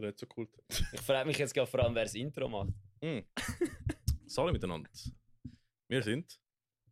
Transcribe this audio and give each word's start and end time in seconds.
Wäre 0.00 0.12
nicht 0.12 0.18
so 0.18 0.26
cool. 0.36 0.48
Ich 0.92 1.00
frage 1.00 1.26
mich 1.26 1.38
jetzt 1.38 1.54
gerade 1.54 1.70
vor 1.70 1.80
allem, 1.80 1.94
wer 1.94 2.04
das 2.04 2.14
Intro 2.14 2.48
macht. 2.48 2.70
Mm. 3.02 3.20
Salut 4.26 4.52
miteinander. 4.52 4.88
Wir 5.88 6.02
sind 6.02 6.40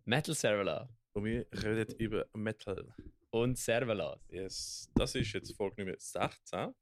Metal 0.05 0.35
Servala 0.35 0.89
und 1.15 1.25
wir 1.25 1.47
reden 1.53 1.95
über 1.99 2.27
Metal. 2.35 2.93
und 3.31 3.57
Servalas. 3.59 4.21
Yes. 4.31 4.91
Das 4.95 5.15
ist 5.15 5.33
jetzt 5.33 5.55
Folge 5.57 5.85
Nummer 5.85 5.97
16. 5.99 6.75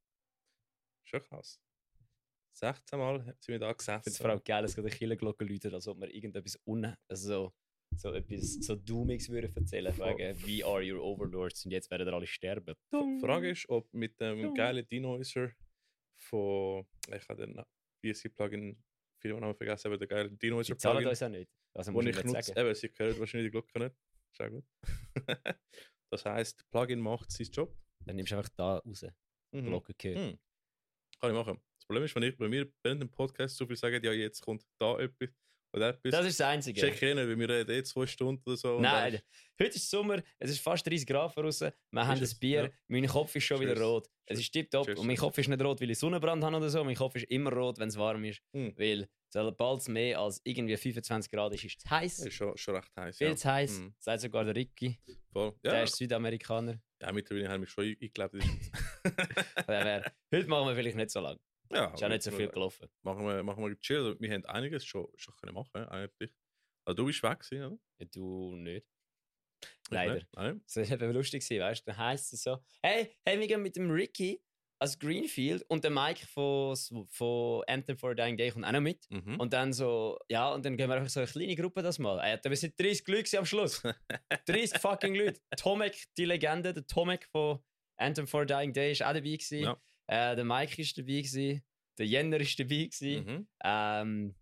Schon 1.03 1.23
krass. 1.23 1.59
16 2.53 2.97
Mal 2.99 3.19
sind 3.39 3.47
wir 3.49 3.59
da 3.59 3.69
Ich 3.71 3.77
finde 3.83 3.97
es 3.99 4.03
gesessen. 4.05 4.21
vor 4.23 4.31
allem 4.31 4.43
geil, 4.43 4.63
dass 4.63 4.75
gerade 4.75 4.89
die 4.89 4.95
Killerglocke 4.97 5.45
läutet, 5.45 5.73
als 5.73 5.87
ob 5.87 5.99
wir 5.99 6.13
irgendetwas 6.13 6.59
un 6.65 6.93
also 7.07 7.53
so 7.95 8.11
etwas 8.13 8.53
so 8.65 8.75
Doomiges 8.75 9.29
würden 9.29 9.55
erzählen 9.55 9.95
wegen 9.97 10.41
We 10.45 10.65
are 10.65 10.83
your 10.83 11.01
overlords 11.03 11.63
und 11.65 11.71
jetzt 11.71 11.89
werden 11.91 12.09
alle 12.09 12.27
sterben. 12.27 12.75
Die 12.91 13.19
Frage 13.21 13.51
ist, 13.51 13.69
ob 13.69 13.93
mit 13.93 14.19
dem 14.19 14.41
Dung. 14.41 14.55
geilen 14.55 14.87
Denoiser 14.87 15.51
von. 16.17 16.85
Ich 17.13 17.27
habe 17.29 17.47
den 17.47 17.63
BSC-Plugin 18.01 18.81
Firmennamen 19.19 19.55
vergessen, 19.55 19.87
aber 19.87 19.97
der 19.97 20.07
geile 20.07 20.29
Die 20.29 20.37
Denoiser 20.37 20.77
zahlen 20.77 20.97
Plugin, 20.97 21.09
uns 21.09 21.23
auch 21.23 21.29
nicht. 21.29 21.51
Also 21.73 21.91
muss 21.91 22.05
ich 22.05 22.15
nutze. 22.15 22.27
nicht 22.27 22.45
sagen. 22.45 22.59
Eben, 22.59 22.75
sie 22.75 22.91
hören 22.95 23.19
wahrscheinlich 23.19 23.47
die 23.47 23.51
Glocke 23.51 23.79
nicht. 23.79 23.95
Ist 24.31 24.41
auch 24.41 24.49
gut. 24.49 24.65
das 26.11 26.25
heisst, 26.25 26.69
Plugin 26.69 26.99
macht 26.99 27.31
seinen 27.31 27.51
Job. 27.51 27.75
Dann 28.05 28.15
nimmst 28.15 28.31
du 28.31 28.37
einfach 28.37 28.49
da 28.55 28.77
raus. 28.77 29.05
Mhm. 29.51 29.65
Glocke 29.65 29.93
gehört. 29.95 30.31
Hm. 30.31 30.39
Kann 31.19 31.31
ich 31.31 31.35
machen. 31.35 31.61
Das 31.77 31.85
Problem 31.87 32.03
ist, 32.03 32.15
wenn 32.15 32.23
ich 32.23 32.37
bei 32.37 32.47
mir 32.47 32.71
während 32.83 33.01
dem 33.01 33.09
Podcast 33.09 33.55
so 33.55 33.65
viel 33.65 33.75
sage, 33.75 33.99
ja, 34.03 34.11
jetzt 34.11 34.41
kommt 34.41 34.63
da 34.77 34.99
etwas, 34.99 35.29
Das 35.73 36.25
ist 36.25 36.39
das 36.39 36.47
Einzige. 36.47 36.79
check 36.81 36.93
ich 36.95 37.01
nicht, 37.01 37.15
weil 37.17 37.37
wir 37.39 37.49
reden 37.49 37.71
eh 37.71 37.83
zwei 37.83 38.05
Stunden 38.07 38.41
oder 38.45 38.57
so. 38.57 38.79
Nein, 38.79 39.19
heute 39.61 39.75
ist 39.75 39.89
Sommer, 39.89 40.21
es 40.39 40.51
ist 40.51 40.59
fast 40.61 40.85
30 40.87 41.05
Grad 41.05 41.35
draußen, 41.37 41.71
wir 41.91 42.07
haben 42.07 42.21
es? 42.23 42.33
ein 42.33 42.39
Bier, 42.39 42.63
Ja. 42.63 42.69
mein 42.87 43.05
Kopf 43.07 43.35
ist 43.35 43.43
schon 43.43 43.59
wieder 43.59 43.73
Cheers. 43.75 43.85
rot. 43.85 44.07
Es 44.25 44.39
ist 44.39 44.51
tipptopp 44.51 44.87
und 44.97 45.05
mein 45.05 45.15
Kopf 45.17 45.37
ist 45.37 45.47
nicht 45.49 45.61
rot, 45.61 45.79
weil 45.81 45.91
ich 45.91 45.99
Sonnenbrand 45.99 46.43
habe 46.43 46.57
oder 46.57 46.69
so, 46.69 46.83
mein 46.83 46.95
Kopf 46.95 47.15
ist 47.15 47.25
immer 47.29 47.51
rot, 47.53 47.77
wenn 47.79 47.89
es 47.89 47.97
warm 47.97 48.23
ist, 48.25 48.41
Hm. 48.53 48.73
weil 48.77 49.07
sobald 49.29 49.81
es 49.81 49.87
mehr 49.87 50.19
als 50.19 50.41
irgendwie 50.43 50.75
25 50.77 51.31
Grad 51.31 51.53
ist, 51.53 51.63
ist 51.65 51.77
es 51.83 51.89
heiß. 51.91 52.19
ist 52.19 52.33
schon, 52.33 52.57
schon 52.57 52.75
recht 52.75 52.91
heiß. 52.97 53.17
Viel 53.17 53.27
ja. 53.27 53.35
zu 53.35 53.51
heiß, 53.51 53.77
Hm. 53.79 53.93
sagt 53.99 54.21
sogar 54.21 54.45
der 54.45 54.55
Ricky, 54.55 54.97
Voll. 55.31 55.53
der 55.63 55.73
Ja, 55.75 55.83
ist 55.83 55.95
Südamerikaner. 55.95 56.79
ja, 57.01 57.11
mittlerweile 57.11 57.49
haben 57.49 57.61
wir 57.61 57.67
schon 57.67 57.83
eingelebt. 57.85 58.33
in 59.67 60.03
heute 60.33 60.47
machen 60.47 60.67
wir 60.69 60.75
vielleicht 60.75 60.97
nicht 60.97 61.11
so 61.11 61.19
lange. 61.19 61.39
Ja, 61.71 61.93
Ist 61.93 62.03
auch 62.03 62.09
nicht 62.09 62.23
so 62.23 62.31
viel 62.31 62.49
gelaufen. 62.49 62.87
Machen 63.03 63.25
wir, 63.25 63.43
machen 63.43 63.63
wir 63.63 63.79
chill. 63.79 63.97
Also, 63.97 64.19
wir 64.19 64.31
haben 64.31 64.45
einiges 64.45 64.85
schon, 64.85 65.07
schon 65.15 65.35
können 65.35 65.53
machen 65.53 65.85
eigentlich. 65.87 66.33
Also, 66.85 66.95
du 66.95 67.05
bist 67.05 67.23
weg 67.23 67.39
gewesen, 67.39 67.65
oder? 67.65 67.79
Ja, 67.99 68.05
Du 68.11 68.55
nicht. 68.55 68.87
Ich 69.63 69.89
Leider. 69.89 70.15
nicht. 70.15 70.27
Nein. 70.33 70.61
Das 70.65 70.75
war 70.75 71.01
eben 71.01 71.13
lustig, 71.13 71.43
gewesen, 71.43 71.61
weißt 71.61 71.81
du? 71.81 71.91
Dann 71.91 71.97
heisst 71.97 72.33
es 72.33 72.43
so: 72.43 72.57
Hey, 72.83 73.15
hey, 73.25 73.39
wir 73.39 73.47
gehen 73.47 73.61
mit 73.61 73.75
dem 73.75 73.89
Ricky 73.89 74.41
als 74.79 74.99
Greenfield 74.99 75.63
und 75.69 75.83
der 75.83 75.91
Mike 75.91 76.25
von, 76.27 76.75
von 77.09 77.63
Anthem 77.67 77.97
for 77.97 78.11
a 78.11 78.13
Dying 78.13 78.37
Day 78.37 78.51
kommt 78.51 78.65
auch 78.65 78.71
noch 78.71 78.81
mit. 78.81 79.05
Mhm. 79.09 79.39
Und 79.39 79.53
dann 79.53 79.73
so, 79.73 80.19
ja, 80.29 80.51
und 80.53 80.65
dann 80.65 80.77
gehen 80.77 80.89
wir 80.89 80.95
einfach 80.95 81.09
so 81.09 81.19
eine 81.19 81.27
kleine 81.27 81.55
Gruppe 81.55 81.81
das 81.81 81.99
mal. 81.99 82.19
Äh, 82.19 82.39
wir 82.43 82.55
sind 82.55 82.79
30 82.79 83.07
Leute 83.07 83.39
am 83.39 83.45
Schluss. 83.45 83.81
30 84.45 84.79
fucking 84.79 85.15
Leute. 85.15 85.41
Tomek, 85.57 86.05
die 86.17 86.25
Legende, 86.25 86.73
der 86.73 86.85
Tomek 86.85 87.25
von 87.31 87.59
Anthem 87.97 88.27
for 88.27 88.41
a 88.41 88.45
Dying 88.45 88.73
Day 88.73 88.91
ist 88.91 89.01
auch 89.01 89.13
dabei 89.13 89.21
gewesen. 89.21 89.59
Ja. 89.59 89.81
Äh, 90.07 90.35
der 90.35 90.45
Mike 90.45 90.81
ist 90.81 90.97
dabei 90.97 91.21
gewesen. 91.21 91.63
Der 91.97 92.05
Jenner 92.07 92.39
ist 92.39 92.59
dabei 92.59 92.85
gewesen. 92.85 93.25
Mhm. 93.25 93.47
Ähm, 93.63 94.35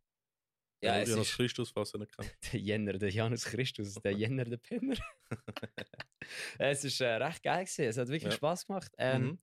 ja, 0.84 0.98
Ja, 0.98 1.02
es 1.02 1.10
Janus 1.10 1.30
ist 1.30 1.36
Christus, 1.38 1.76
was 1.76 1.94
er 1.94 2.00
nicht 2.00 2.16
kennt. 2.16 2.36
der 2.54 2.60
Jenner, 2.60 2.94
der 2.94 3.10
Janus 3.10 3.46
Christus, 3.46 3.94
der 3.96 4.12
Jenner, 4.18 4.46
der 4.46 4.58
Penner. 4.58 4.98
es 6.60 6.84
ist 6.84 7.02
äh, 7.02 7.08
recht 7.16 7.44
geil 7.44 7.64
gewesen. 7.66 7.86
Es 7.86 7.98
hat 7.98 8.08
wirklich 8.08 8.32
Ja. 8.32 8.38
Spaß 8.38 8.68
gemacht. 8.68 8.92
Ähm, 8.98 9.24
Mhm. 9.24 9.40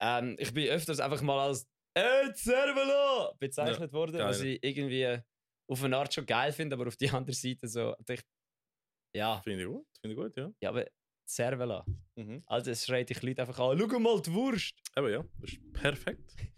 ähm, 0.00 0.36
ich 0.38 0.52
bin 0.52 0.68
öfters 0.68 1.00
einfach 1.00 1.22
mal 1.22 1.40
als 1.48 1.66
«Ey, 1.94 2.32
Servelo!» 2.34 3.34
bezeichnet 3.40 3.92
worden, 3.92 4.18
geil. 4.18 4.28
was 4.28 4.40
ich 4.42 4.62
irgendwie 4.62 5.18
auf 5.70 5.82
eine 5.82 5.96
Art 5.96 6.14
schon 6.14 6.26
geil 6.26 6.52
finde, 6.52 6.76
aber 6.76 6.86
auf 6.86 6.96
die 6.96 7.10
andere 7.10 7.34
Seite 7.34 7.66
so, 7.66 7.94
ich, 8.08 8.20
ja, 9.16 9.40
Finde 9.42 9.62
ich 9.62 9.68
gut. 9.68 9.86
Finde 10.00 10.14
ich 10.14 10.20
gut, 10.20 10.36
ja. 10.36 10.52
ja, 10.60 10.68
aber 10.68 10.86
Servela. 11.28 11.84
Mhm. 12.16 12.42
Also 12.46 12.70
es 12.70 12.84
schreit 12.86 13.10
dich 13.10 13.22
Leute 13.22 13.42
einfach 13.42 13.58
an, 13.58 13.78
«Schau 13.78 13.98
mal 13.98 14.20
die 14.22 14.32
Wurst!» 14.32 14.74
Aber 14.94 15.10
ja, 15.10 15.24
das 15.40 15.52
ist 15.52 15.72
perfekt. 15.72 16.32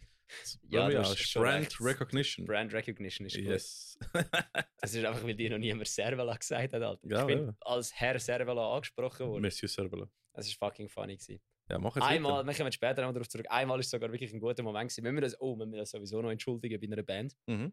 Ja, 0.68 0.88
Ja, 0.88 1.00
hast 1.00 1.18
ist 1.20 1.34
Brand. 1.34 1.76
Recognition. 1.80 2.46
Brand 2.46 2.72
Recognition 2.72 3.26
ist 3.26 3.34
gut. 3.34 3.46
yes. 3.46 3.98
Das 4.80 4.94
ist 4.94 5.04
einfach, 5.04 5.24
weil 5.24 5.34
dir 5.34 5.50
noch 5.50 5.58
niemand 5.58 5.88
Servela 5.88 6.36
gesagt 6.36 6.72
hat, 6.72 6.80
Alter. 6.82 7.00
Ja, 7.08 7.22
ich 7.22 7.26
bin 7.26 7.46
ja. 7.46 7.54
als 7.62 7.92
Herr 7.94 8.16
Servela 8.20 8.74
angesprochen 8.76 9.26
worden. 9.26 9.42
Monsieur 9.42 9.68
Servela. 9.68 10.08
Das 10.32 10.46
ist 10.46 10.54
fucking 10.56 10.88
funny 10.88 11.16
gewesen. 11.16 11.40
Ja, 11.68 11.80
mach 11.80 11.96
jetzt 11.96 12.04
Einmal, 12.04 12.46
wir 12.46 12.54
kommen 12.54 12.70
später 12.70 13.02
noch 13.02 13.12
darauf 13.12 13.28
zurück, 13.28 13.46
einmal 13.50 13.80
ist 13.80 13.90
sogar 13.90 14.10
wirklich 14.12 14.32
ein 14.32 14.38
guter 14.38 14.62
Moment 14.62 14.90
gewesen. 14.90 15.04
Wenn 15.04 15.16
wir 15.16 15.20
das, 15.22 15.40
oh, 15.40 15.58
wenn 15.58 15.72
wir 15.72 15.80
das 15.80 15.90
sowieso 15.90 16.22
noch 16.22 16.30
entschuldigen 16.30 16.80
bei 16.80 16.86
einer 16.86 17.02
Band, 17.02 17.34
Mhm. 17.48 17.72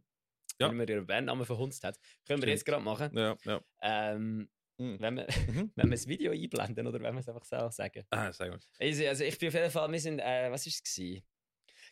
Ja. 0.59 0.69
wenn 0.71 0.79
wir 0.79 0.89
ihren 0.89 1.05
Bandnamen 1.05 1.45
verhunzt 1.45 1.83
hat, 1.83 1.99
können 2.25 2.41
wir 2.41 2.47
Stimmt. 2.47 2.49
jetzt 2.53 2.65
gerade 2.65 2.83
machen. 2.83 3.15
Ja, 3.15 3.37
ja. 3.45 3.61
Ähm, 3.83 4.49
Mhm. 4.79 4.97
wenn, 4.99 5.15
wir, 5.15 5.27
Mhm. 5.47 5.71
wenn 5.75 5.87
wir 5.89 5.95
das 5.95 6.07
Video 6.07 6.31
einblenden 6.31 6.87
oder 6.87 6.99
wenn 7.01 7.13
wir 7.13 7.19
es 7.19 7.27
einfach 7.29 7.43
selber 7.45 7.71
sagen. 7.71 8.03
Ah, 8.11 8.31
sag 8.31 8.49
mal. 8.49 8.59
Also, 8.79 9.05
also 9.07 9.23
ich 9.23 9.37
bin 9.39 9.47
auf 9.49 9.53
jeden 9.55 9.71
Fall, 9.71 9.91
wir 9.91 9.99
sind, 9.99 10.19
äh, 10.19 10.51
was 10.51 10.65
war 10.65 10.69
es? 10.71 10.83
Gewesen? 10.83 11.23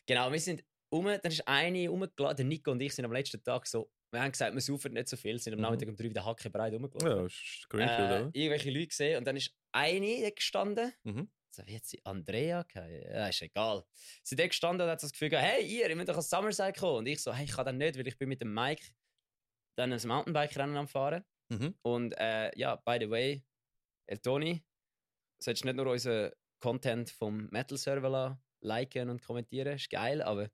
Genau, 0.06 0.30
wir 0.32 0.40
sind 0.40 0.64
um, 0.88 1.04
dann 1.06 1.20
ist 1.24 1.46
eine 1.48 1.88
rumgeladen, 1.88 2.36
der 2.36 2.44
Nico 2.46 2.70
und 2.70 2.80
ich 2.80 2.94
sind 2.94 3.04
am 3.04 3.12
letzten 3.12 3.42
Tag 3.42 3.66
so, 3.66 3.90
wir 4.12 4.20
haben 4.22 4.30
gesagt, 4.30 4.54
wir 4.54 4.60
saufen 4.60 4.92
nicht 4.92 5.08
so 5.08 5.16
viel, 5.16 5.36
sind 5.40 5.54
am 5.54 5.58
Mhm. 5.58 5.62
Nachmittag 5.62 5.88
um 5.88 5.96
drei 5.96 6.04
wieder 6.10 6.24
hackenbreit 6.24 6.72
rumgelaufen. 6.74 7.08
Ja, 7.08 7.26
ist 7.26 7.66
Greenfield, 7.68 7.98
äh, 7.98 8.04
oder? 8.04 8.30
irgendwelche 8.32 8.70
Leute 8.70 8.86
gesehen 8.86 9.18
und 9.18 9.24
dann 9.26 9.36
ist 9.36 9.52
eine 9.72 10.30
gestanden. 10.32 10.92
Mhm. 11.02 11.28
So, 11.50 11.66
wie 11.66 11.74
hat 11.74 11.84
sie 11.86 12.00
Andrea 12.04 12.62
geheißen? 12.62 13.10
Ja, 13.12 13.28
ist 13.28 13.42
egal. 13.42 13.84
Sie 14.22 14.36
ist 14.36 14.48
gestanden 14.48 14.86
und 14.86 14.90
hat 14.92 15.00
so 15.00 15.06
das 15.06 15.12
Gefühl 15.12 15.30
gehabt, 15.30 15.48
hey, 15.48 15.64
ihr, 15.66 15.88
ihr 15.88 15.96
müsst 15.96 16.08
doch 16.08 16.14
ans 16.14 16.28
Summerside 16.30 16.72
kommen. 16.74 16.98
Und 16.98 17.06
ich 17.06 17.20
so, 17.20 17.32
hey, 17.34 17.46
ich 17.46 17.52
kann 17.52 17.64
dann 17.66 17.78
nicht, 17.78 17.98
weil 17.98 18.06
ich 18.06 18.16
bin 18.18 18.28
mit 18.28 18.40
dem 18.42 18.52
Mike 18.54 18.84
dann 19.76 19.92
ein 19.92 20.00
Mountainbike-Rennen 20.06 20.76
am 20.76 20.86
fahren. 20.86 21.24
Mhm. 21.48 21.74
Und 21.82 22.12
äh, 22.18 22.50
ja, 22.58 22.76
by 22.76 22.98
the 23.00 23.10
way, 23.10 23.44
El 24.06 24.18
Toni, 24.18 24.64
solltest 25.38 25.64
nicht 25.64 25.76
nur 25.76 25.86
unseren 25.86 26.32
Content 26.60 27.10
vom 27.10 27.48
Metal-Server 27.50 28.40
liken 28.60 29.10
und 29.10 29.22
kommentieren, 29.22 29.74
ist 29.76 29.90
geil, 29.90 30.22
aber 30.22 30.50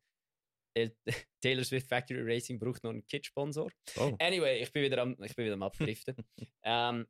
El 0.75 0.97
Taylor 1.41 1.65
Swift 1.65 1.89
Factory 1.89 2.23
Racing 2.23 2.59
braucht 2.59 2.83
noch 2.83 2.91
einen 2.91 3.07
Kit-Sponsor. 3.07 3.71
Oh. 3.97 4.17
Anyway, 4.21 4.63
ich 4.63 4.73
bin 4.73 4.83
wieder 4.83 4.99
am, 5.03 5.17
ich 5.23 5.35
bin 5.37 5.45
wieder 5.45 5.55
am 5.55 5.63
Abdriften. 5.63 6.17
ähm, 6.63 7.07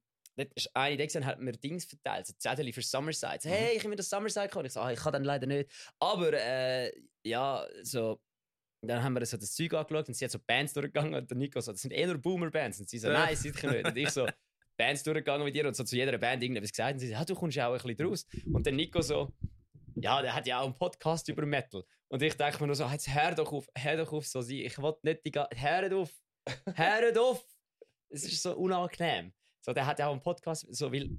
ist 0.55 0.75
eine, 0.75 0.97
gesehen 1.05 1.27
hat 1.27 1.41
mir 1.41 1.53
Dings 1.53 1.85
verteilt, 1.85 2.27
so 2.27 2.33
Zettel 2.39 2.73
für 2.73 2.83
Summerside. 2.83 3.39
So, 3.41 3.49
Mhm. 3.49 3.53
hey, 3.53 3.77
ich 3.77 3.85
will 3.85 3.95
das 3.97 4.09
Summerside 4.09 4.49
kommen. 4.49 4.67
Ich 4.67 4.73
so, 4.73 4.81
ah, 4.81 4.91
ich 4.93 4.99
kann 4.99 5.13
dann 5.13 5.25
leider 5.25 5.47
nicht. 5.47 5.71
Aber 5.99 6.33
äh, 6.33 6.91
ja, 7.25 7.67
so. 7.83 8.21
Dann 8.85 9.03
haben 9.03 9.15
wir 9.15 9.25
so 9.25 9.37
das 9.37 9.55
Zeug 9.55 9.75
angeschaut 9.75 10.09
und 10.09 10.15
sie 10.15 10.25
hat 10.25 10.33
so 10.33 10.41
Bands 10.45 10.73
durchgegangen 10.73 11.15
und 11.15 11.31
der 11.31 11.37
Nico 11.37 11.61
so, 11.61 11.71
das 11.71 11.83
sind 11.83 11.93
eher 11.93 12.09
nur 12.09 12.19
Boomer-Bands. 12.19 12.81
Und 12.81 12.89
sie 12.89 12.99
so, 12.99 13.09
nein, 13.09 13.37
sicher 13.37 13.71
nicht. 13.71 13.87
Und 13.87 13.97
ich 13.97 14.11
so, 14.11 14.27
Bands 14.77 15.05
durchgegangen 15.05 15.45
mit 15.45 15.55
ihr 15.55 15.67
und 15.67 15.77
so 15.77 15.85
zu 15.85 15.95
jeder 15.95 16.19
Band 16.19 16.43
irgendwas 16.43 16.71
gesagt. 16.71 16.95
Und 16.95 16.99
sie 16.99 17.07
so, 17.07 17.13
ja, 17.13 17.25
du 17.25 17.35
kommst 17.35 17.57
ja 17.57 17.69
auch 17.69 17.73
ein 17.73 17.95
bisschen 17.95 18.09
draus. 18.09 18.27
Und 18.53 18.67
der 18.67 18.73
Nico 18.73 19.01
so, 19.01 19.33
ja, 19.95 20.21
der 20.21 20.35
hat 20.35 20.47
ja 20.47 20.59
auch 20.59 20.65
einen 20.65 20.75
Podcast 20.75 21.29
über 21.29 21.47
Metal. 21.47 21.85
Und 22.09 22.23
ich 22.23 22.35
denke 22.35 22.61
mir 22.61 22.67
nur 22.67 22.77
so, 22.77 22.87
jetzt 22.87 23.09
hör 23.09 23.35
doch 23.35 23.53
auf, 23.53 23.69
hör 23.77 23.97
doch 23.97 24.13
auf 24.13 24.27
so 24.27 24.41
sein. 24.43 24.59
Ich 24.59 24.77
will 24.79 24.95
nicht 25.03 25.25
die 25.25 25.31
ganze... 25.31 25.57
Hör 25.57 25.97
auf! 25.97 26.11
Hör 26.75 27.23
auf! 27.23 27.47
Es 28.09 28.25
ist 28.25 28.43
so 28.43 28.57
unangenehm. 28.57 29.33
So, 29.61 29.73
der 29.73 29.87
hat 29.87 30.01
ja 30.01 30.09
auch 30.09 30.13
einen 30.13 30.23
Podcast, 30.23 30.67
so, 30.75 30.93
weil 30.93 31.11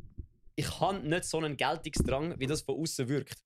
ich 0.55 0.79
habe 0.79 0.99
nicht 0.99 1.23
so 1.23 1.37
einen 1.37 1.55
Geltungsdrang, 1.55 2.39
wie 2.39 2.45
das 2.45 2.61
von 2.61 2.79
außen 2.79 3.07
wirkt. 3.07 3.41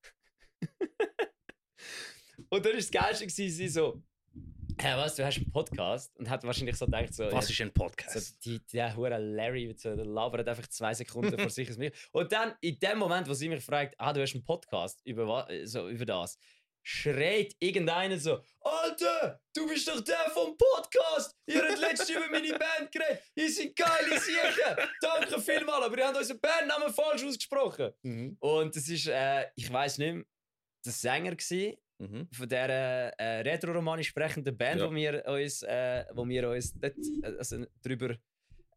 Und 2.50 2.66
dann 2.66 2.74
war 2.74 2.80
das 2.80 2.91
Geilste, 2.91 3.28
gewesen, 3.28 3.56
sie 3.56 3.68
so, 3.68 4.02
hey, 4.80 4.97
was, 4.97 5.16
du 5.16 5.25
hast 5.25 5.38
einen 5.38 5.52
Podcast? 5.52 6.16
Und 6.18 6.30
hat 6.30 6.44
wahrscheinlich 6.44 6.75
so 6.75 6.85
gedacht, 6.85 7.13
so, 7.13 7.24
ja, 7.24 7.40
ist 7.40 7.62
ein 7.62 7.68
so, 7.68 7.74
Podcast? 7.74 8.46
die, 8.46 8.59
der 8.68 8.96
hure 8.96 9.18
Larry 9.18 9.74
so, 9.77 9.95
der 9.95 10.06
labert 10.06 10.48
einfach 10.48 10.68
zwei 10.68 10.94
Sekunden 10.94 11.38
vor 11.38 11.50
sich 11.50 11.68
ins 11.68 11.77
Mikro. 11.77 11.98
Und 12.12 12.31
dann, 12.31 12.54
in 12.62 12.77
dem 12.80 13.00
Moment, 13.00 13.27
wo 13.27 13.33
sie 13.33 13.50
mich 13.50 13.63
fragt, 13.63 13.95
ah, 13.98 14.13
du 14.13 14.21
hast 14.21 14.33
einen 14.33 14.44
Podcast 14.44 15.01
über, 15.06 15.48
so, 15.63 15.89
über 15.89 16.06
das, 16.06 16.38
schreit 16.83 17.54
irgendeiner 17.60 18.18
so, 18.18 18.42
Alter, 18.62 19.42
du 19.54 19.68
bist 19.68 19.88
doch 19.89 20.00
der 20.00 20.30
vom 20.33 20.56
Podcast! 20.57 21.36
Ihr 21.45 21.62
habt 21.62 21.80
letztens 21.80 22.12
über 22.12 22.30
meine 22.30 22.57
Band 22.57 22.89
geredet! 22.92 23.24
Ihr 23.36 23.51
seid 23.51 23.75
geile 23.75 24.18
Siechen! 24.19 24.88
Danke 25.01 25.42
vielmals, 25.42 25.86
aber 25.86 25.98
ihr 25.98 26.07
habt 26.07 26.18
unseren 26.18 26.39
Bandnamen 26.39 26.94
falsch 26.94 27.25
ausgesprochen! 27.25 27.92
Mhm. 28.04 28.38
Und 28.39 28.75
es 28.75 28.88
ist, 28.88 29.07
äh, 29.07 29.48
ich 29.56 29.71
weiß 29.71 29.98
nicht 29.98 30.13
mehr, 30.13 30.24
der 30.86 30.94
Sänger 30.94 31.36
gsi 31.36 31.77
Mhm. 31.99 32.27
von 32.31 32.47
dieser 32.47 32.67
äh, 33.19 33.41
retro-romanisch 33.41 34.07
sprechenden 34.09 34.55
Band, 34.55 34.79
Ja. 34.81 34.89
wo 34.89 34.94
wir 34.95 35.23
uns, 35.25 35.63
äh, 35.63 36.05
wo 36.13 36.27
wir 36.27 36.49
uns 36.49 36.73
dort, 36.79 36.95
äh, 37.23 37.38
also, 37.38 37.65
darüber 37.81 38.15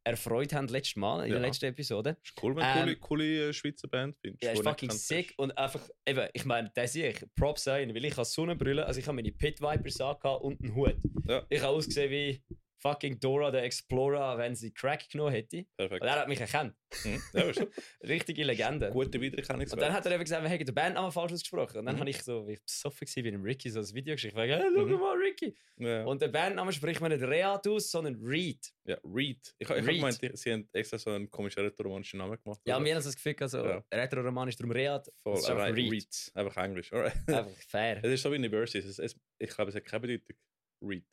erfreut 0.02 0.54
haben 0.54 0.68
letztes 0.68 0.96
Mal, 0.96 1.24
in 1.24 1.32
Ja. 1.32 1.38
der 1.38 1.46
letzten 1.48 1.66
Episode. 1.66 2.16
Ist 2.24 2.32
cool, 2.42 2.56
wenn 2.56 2.62
du 2.62 2.68
Ähm, 2.68 2.76
coole, 2.84 2.96
coole 2.96 3.48
äh, 3.50 3.52
Schweizer 3.52 3.88
Band 3.88 4.16
findest. 4.22 4.42
Ja, 4.42 4.52
ist 4.52 4.62
fucking 4.62 4.90
sick 4.90 5.34
und 5.36 5.56
einfach, 5.58 5.86
eben, 6.06 6.26
ich 6.32 6.44
meine, 6.46 6.70
das 6.74 6.94
sehe 6.94 7.10
ich, 7.10 7.22
Props 7.36 7.64
sein, 7.64 7.94
weil 7.94 8.04
ich 8.06 8.16
habe 8.16 8.24
Sonnenbrille, 8.24 8.86
also 8.86 8.98
ich 8.98 9.06
habe 9.06 9.16
meine 9.16 9.30
Pit 9.32 9.60
Vipers 9.60 10.00
angehabt 10.00 10.42
und 10.42 10.58
einen 10.62 10.74
Hut. 10.74 10.96
Ja. 11.28 11.44
Ich 11.50 11.60
habe 11.60 11.74
ausgesehen 11.76 12.10
wie 12.10 12.42
fucking 12.80 13.20
Dora 13.20 13.50
the 13.52 13.58
Explorer, 13.58 14.36
wenn 14.38 14.54
sie 14.54 14.72
Crack 14.72 15.08
genommen 15.10 15.32
hätte. 15.32 15.64
Perfekt. 15.76 16.02
Und 16.02 16.08
er 16.08 16.20
hat 16.20 16.28
mich 16.28 16.40
erkannt. 16.40 16.74
Mhm. 17.04 17.22
Richtige 18.02 18.42
Legende. 18.44 18.90
Gute 18.90 19.20
Wiedererkennungswert. 19.20 19.72
Und 19.74 19.80
dann 19.80 19.92
hat 19.92 20.06
er 20.06 20.12
eben 20.12 20.24
gesagt, 20.24 20.42
wir 20.42 20.48
hätten 20.50 20.64
den 20.64 20.74
Bandnamen 20.74 21.12
falsch 21.12 21.32
ausgesprochen. 21.32 21.78
Und 21.78 21.86
dann 21.86 21.96
Mhm. 21.96 22.00
habe 22.00 22.10
ich 22.10 22.22
so, 22.22 22.46
wie 22.48 22.54
ich 22.54 22.62
besoffen 22.64 23.06
war, 23.06 23.24
wie 23.24 23.30
dem 23.30 23.42
Ricky 23.42 23.70
so 23.70 23.80
ein 23.80 23.94
Video 23.94 24.14
geschickt. 24.14 24.34
Ich 24.34 24.38
hey, 24.40 24.60
schau 24.74 24.84
Mhm. 24.86 24.92
mal, 24.98 25.16
Ricky. 25.16 25.54
ja. 25.76 26.04
Und 26.04 26.20
der 26.22 26.28
Bandname 26.28 26.72
spricht 26.72 27.00
man 27.00 27.12
nicht 27.12 27.22
Reat 27.22 27.66
aus, 27.68 27.90
sondern 27.90 28.16
Reed. 28.22 28.66
ja, 28.84 28.96
Reed. 29.04 29.54
Ich, 29.58 29.68
ich 29.68 29.76
habe 29.76 29.82
gemeint, 29.94 30.18
sie 30.34 30.52
haben 30.52 30.68
extra 30.72 30.98
so 30.98 31.10
einen 31.10 31.30
komischen 31.30 31.62
rätoromanischen 31.62 32.18
Namen 32.18 32.38
gemacht. 32.42 32.60
Ja, 32.66 32.76
oder? 32.76 32.84
wir 32.84 32.94
haben 32.96 33.04
das 33.04 33.14
Gefühl, 33.14 33.36
also, 33.40 33.64
Ja. 33.64 33.84
Retro-Romanisch, 33.92 34.56
darum 34.56 34.72
Reat. 34.72 35.10
Voll, 35.22 35.44
aber 35.46 35.74
Reed. 35.74 35.92
Reed. 35.92 36.30
Einfach 36.34 36.56
Englisch. 36.64 36.92
Alright. 36.92 37.14
Einfach 37.28 37.50
fair. 37.68 38.00
Es 38.04 38.10
ist 38.12 38.22
so 38.22 38.32
wie 38.32 38.36
University. 38.36 38.78
Es, 38.78 38.98
es, 38.98 39.16
ich 39.38 39.50
glaube, 39.50 39.68
es 39.70 39.76
hat 39.76 39.84
keine 39.84 40.00
Bedeutung. 40.00 40.36
Reed. 40.82 41.04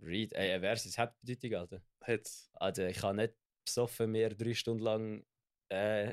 Reed, 0.00 0.32
ey, 0.34 0.52
ein 0.52 0.60
Vers, 0.60 0.84
es 0.86 0.96
hat 0.98 1.14
Bedeutung, 1.20 1.54
Alter. 1.54 1.82
Hat's. 2.02 2.50
Also, 2.54 2.82
ich 2.84 3.02
habe 3.02 3.16
nicht 3.16 3.34
besoffen 3.64 4.10
mehr 4.12 4.30
drei 4.30 4.54
Stunden 4.54 4.82
lang 4.82 5.26
äh, 5.70 6.12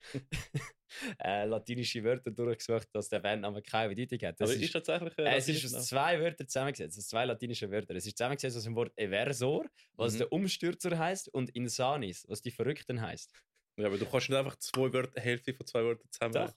äh, 1.18 1.44
latinische 1.44 2.02
Wörter 2.04 2.30
durchgesucht, 2.30 2.88
dass 2.92 3.08
der 3.08 3.20
Bandname 3.20 3.62
keine 3.62 3.94
Bedeutung 3.94 4.28
hat. 4.28 4.40
Das 4.40 4.50
Aber 4.50 4.56
ist, 4.56 4.62
ist 4.64 4.72
tatsächlich 4.72 5.16
äh, 5.18 5.36
es 5.36 5.48
ist 5.48 5.74
aus 5.74 5.86
zwei 5.88 6.20
Wörtern 6.20 6.48
zusammengesetzt, 6.48 6.98
aus 6.98 7.06
zwei 7.08 7.24
latinischen 7.24 7.70
Wörtern. 7.70 7.96
Es 7.96 8.06
ist 8.06 8.16
zusammengesetzt 8.18 8.56
aus 8.56 8.64
dem 8.64 8.74
Wort 8.76 8.92
Eversor, 8.96 9.66
was 9.94 10.14
Mhm. 10.14 10.18
der 10.18 10.32
Umstürzer 10.32 10.98
heißt, 10.98 11.28
und 11.28 11.50
Insanis, 11.50 12.26
was 12.28 12.42
die 12.42 12.50
Verrückten 12.50 13.00
heißt. 13.00 13.32
Ja, 13.78 13.86
aber 13.86 13.98
du 13.98 14.06
kannst 14.06 14.28
nicht 14.28 14.38
einfach 14.38 14.56
zwei 14.56 14.92
Wörter, 14.92 15.20
Hälfte 15.20 15.54
von 15.54 15.66
zwei 15.66 15.82
Wörtern 15.84 16.10
zusammen. 16.10 16.34
Doch. 16.34 16.54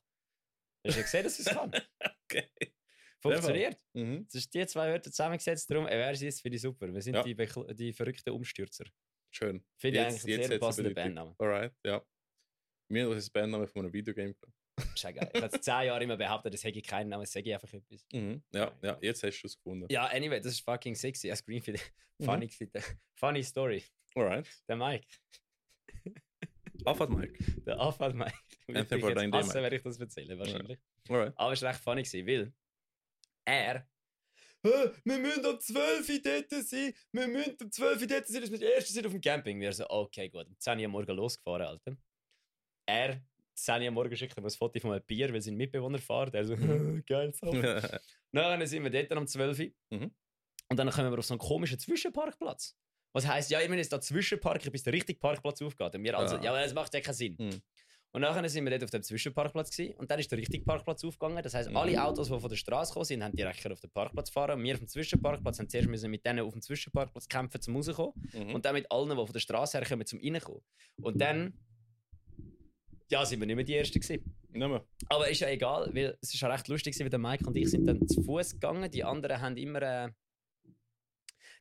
Hast 0.85 0.97
du 0.97 1.01
gesehen, 1.01 1.23
dass 1.23 1.39
es 1.39 1.45
kann? 1.53 1.71
Okay. 2.25 2.49
Funktioniert. 3.23 3.77
Mhm. 3.93 4.25
Es 4.27 4.35
ist 4.35 4.53
die 4.53 4.65
zwei 4.67 4.89
Wörter 4.89 5.09
zusammengesetzt, 5.11 5.69
darum 5.71 5.87
Eversis 5.87 6.41
finde 6.41 6.55
ich 6.57 6.61
super. 6.61 6.93
Wir 6.93 7.01
sind 7.01 7.15
Ja. 7.15 7.23
die, 7.23 7.35
die 7.75 7.93
verrückten 7.93 8.29
Umstürzer. 8.31 8.85
Schön. 9.31 9.63
Finde 9.77 9.99
ich 9.99 10.05
eigentlich 10.05 10.23
einen 10.39 10.47
sehr 10.47 10.59
Bedeutung. 10.59 10.93
Bandname. 10.93 11.35
Alright, 11.39 11.73
ja. 11.85 12.05
Wir 12.89 13.05
haben 13.05 13.11
das 13.15 13.29
Bandname 13.29 13.67
von 13.67 13.85
einem 13.85 13.93
Videogame. 13.93 14.35
Ist 14.93 15.03
geil. 15.03 15.31
Ich 15.33 15.41
habe 15.41 15.59
zehn 15.59 15.83
Jahre 15.85 16.03
immer 16.03 16.17
behauptet, 16.17 16.53
das 16.53 16.63
hätte 16.63 16.79
ich 16.79 16.85
keinen 16.85 17.09
Namen, 17.09 17.25
sage 17.25 17.49
ich 17.49 17.53
einfach 17.53 17.71
etwas. 17.71 18.05
Mhm. 18.11 18.43
Ja, 18.53 18.71
ja, 18.81 18.97
jetzt 19.01 19.23
hast 19.23 19.41
du 19.41 19.47
es 19.47 19.55
gefunden. 19.55 19.87
Ja, 19.89 20.05
anyway, 20.07 20.39
das 20.41 20.53
ist 20.53 20.61
fucking 20.61 20.95
sexy. 20.95 21.29
Als 21.31 21.43
Green 21.45 21.61
für 21.61 21.73
Mhm. 22.19 22.25
funny, 22.25 22.49
mhm. 22.59 22.69
funny 23.15 23.43
Story. 23.43 23.83
Alright. 24.15 24.47
Der 24.67 24.75
Mike, 24.75 25.07
Afad 26.85 27.09
Mike. 27.09 27.37
der 27.65 27.79
Anfall 27.79 28.13
Mike. 28.13 28.33
Ich 28.67 28.73
Dying 28.87 29.31
Day, 29.31 29.31
hassen, 29.31 29.61
wenn 29.63 29.73
ich 29.73 29.81
das 29.81 29.99
erzähle, 29.99 30.37
wahrscheinlich. 30.37 30.79
Alright. 31.09 31.33
Aber 31.37 31.53
es 31.53 31.61
war 31.61 31.69
recht 31.71 31.81
funny, 31.81 32.03
gewesen, 32.03 32.27
weil 32.27 32.53
er. 33.45 33.87
«Hä, 34.65 34.91
Wir 35.03 35.17
müssen 35.17 35.45
um 35.45 35.59
12 35.59 36.09
Uhr 36.09 36.19
dort 36.23 36.49
sein. 36.65 36.93
Wir 37.11 37.27
müssen 37.27 37.57
um 37.61 37.71
12 37.71 38.01
Uhr 38.01 38.07
dort 38.07 38.27
sein, 38.27 38.41
dass 38.41 38.51
wir 38.51 38.59
die 38.59 38.65
Ersten 38.65 38.93
sind 38.93 39.05
auf 39.05 39.11
dem 39.11 39.21
Camping. 39.21 39.59
Wir 39.59 39.73
so, 39.73 39.85
okay, 39.89 40.29
gut. 40.29 40.47
Um 40.47 40.55
10 40.57 40.79
Uhr 40.79 40.85
am 40.85 40.91
Morgen 40.91 41.15
losgefahren, 41.15 41.67
Alter. 41.67 41.97
Er, 42.87 43.21
10 43.55 43.81
Uhr 43.81 43.87
am 43.89 43.93
Morgen 43.95 44.15
schickt 44.15 44.37
ihm 44.37 44.45
ein 44.45 44.49
Foto 44.51 44.79
von 44.79 44.91
einem 44.93 45.03
Bier, 45.05 45.33
weil 45.33 45.41
sein 45.41 45.55
Mitbewohner 45.55 45.99
fährt. 45.99 46.33
Er 46.33 46.45
so, 46.45 46.55
geil, 47.05 47.33
so. 47.33 47.51
Dann 48.31 48.65
sind 48.65 48.83
wir 48.83 48.89
dort 48.89 49.11
am 49.11 49.27
12 49.27 49.59
Uhr. 49.59 49.65
Mhm. 49.91 50.11
Und 50.69 50.77
dann 50.77 50.89
kommen 50.89 51.11
wir 51.11 51.19
auf 51.19 51.25
so 51.25 51.33
einen 51.33 51.39
komischen 51.39 51.77
Zwischenparkplatz. 51.77 52.75
Was 53.15 53.27
heisst, 53.27 53.51
ja, 53.51 53.61
ich 53.61 53.67
muss 53.67 53.77
jetzt 53.77 53.93
da 53.93 54.01
zwischenparken, 54.01 54.71
bis 54.71 54.81
der 54.81 54.93
richtige 54.93 55.19
Parkplatz 55.19 55.61
aufgeht. 55.61 55.93
Und 55.93 56.03
wir 56.03 56.17
also, 56.17 56.37
Ah. 56.37 56.41
ja, 56.43 56.53
das 56.59 56.73
macht 56.73 56.91
ja 56.95 57.01
keinen 57.01 57.13
Sinn. 57.13 57.35
Mhm. 57.37 57.61
Und 58.15 58.21
nachher 58.21 58.47
sind 58.47 58.63
wir 58.63 58.69
dort 58.69 58.83
auf 58.83 58.91
dem 58.91 59.01
Zwischenparkplatz 59.01 59.71
gewesen, 59.71 59.95
und 59.95 60.11
dann 60.11 60.19
ist 60.19 60.29
der 60.31 60.37
richtige 60.37 60.63
Parkplatz 60.63 61.03
aufgegangen. 61.03 61.41
Das 61.41 61.55
heisst, 61.55 61.71
Mhm. 61.71 61.77
alle 61.77 62.03
Autos, 62.03 62.27
die 62.29 62.39
von 62.39 62.47
der 62.49 62.55
Straße 62.55 62.91
gekommen 62.91 63.05
sind, 63.05 63.23
haben 63.23 63.35
direkt 63.35 63.65
auf 63.71 63.79
den 63.81 63.89
Parkplatz 63.89 64.29
fahren. 64.29 64.59
Und 64.59 64.63
wir 64.63 64.73
auf 64.73 64.79
dem 64.79 64.87
Zwischenparkplatz 64.87 65.57
haben 65.57 65.67
zuerst 65.67 65.89
müssen 65.89 66.11
mit 66.11 66.23
denen 66.23 66.41
auf 66.41 66.53
dem 66.53 66.61
Zwischenparkplatz 66.61 67.27
kämpfen, 67.27 67.59
zum 67.59 67.75
rauskommen. 67.75 68.13
Mhm. 68.33 68.53
Und 68.53 68.65
dann 68.65 68.75
mit 68.75 68.91
allen, 68.91 69.09
die 69.09 69.15
von 69.15 69.33
der 69.33 69.39
Straße 69.39 69.79
herkommen, 69.79 70.05
zum 70.05 70.19
reinkommen. 70.19 70.61
Und 71.01 71.19
dann, 71.19 71.57
ja, 73.09 73.25
sind 73.25 73.39
wir 73.39 73.47
nicht 73.47 73.55
mehr 73.55 73.65
die 73.65 73.75
Ersten 73.75 73.99
gewesen. 73.99 74.23
Nicht 74.49 74.67
mehr. 74.69 74.85
Aber 75.09 75.27
ist 75.27 75.39
ja 75.41 75.49
egal, 75.49 75.89
weil 75.93 76.15
es 76.21 76.33
ist 76.35 76.39
ja 76.39 76.49
recht 76.49 76.67
lustig, 76.67 76.93
gewesen, 76.93 77.05
weil 77.05 77.09
der 77.09 77.19
Mike 77.19 77.47
und 77.47 77.57
ich 77.57 77.71
sind 77.71 77.87
dann 77.87 78.07
zu 78.07 78.21
Fuß 78.21 78.53
gegangen. 78.53 78.91
Die 78.91 79.03
anderen 79.03 79.41
haben 79.41 79.57
immer. 79.57 79.81
Äh, 79.81 80.09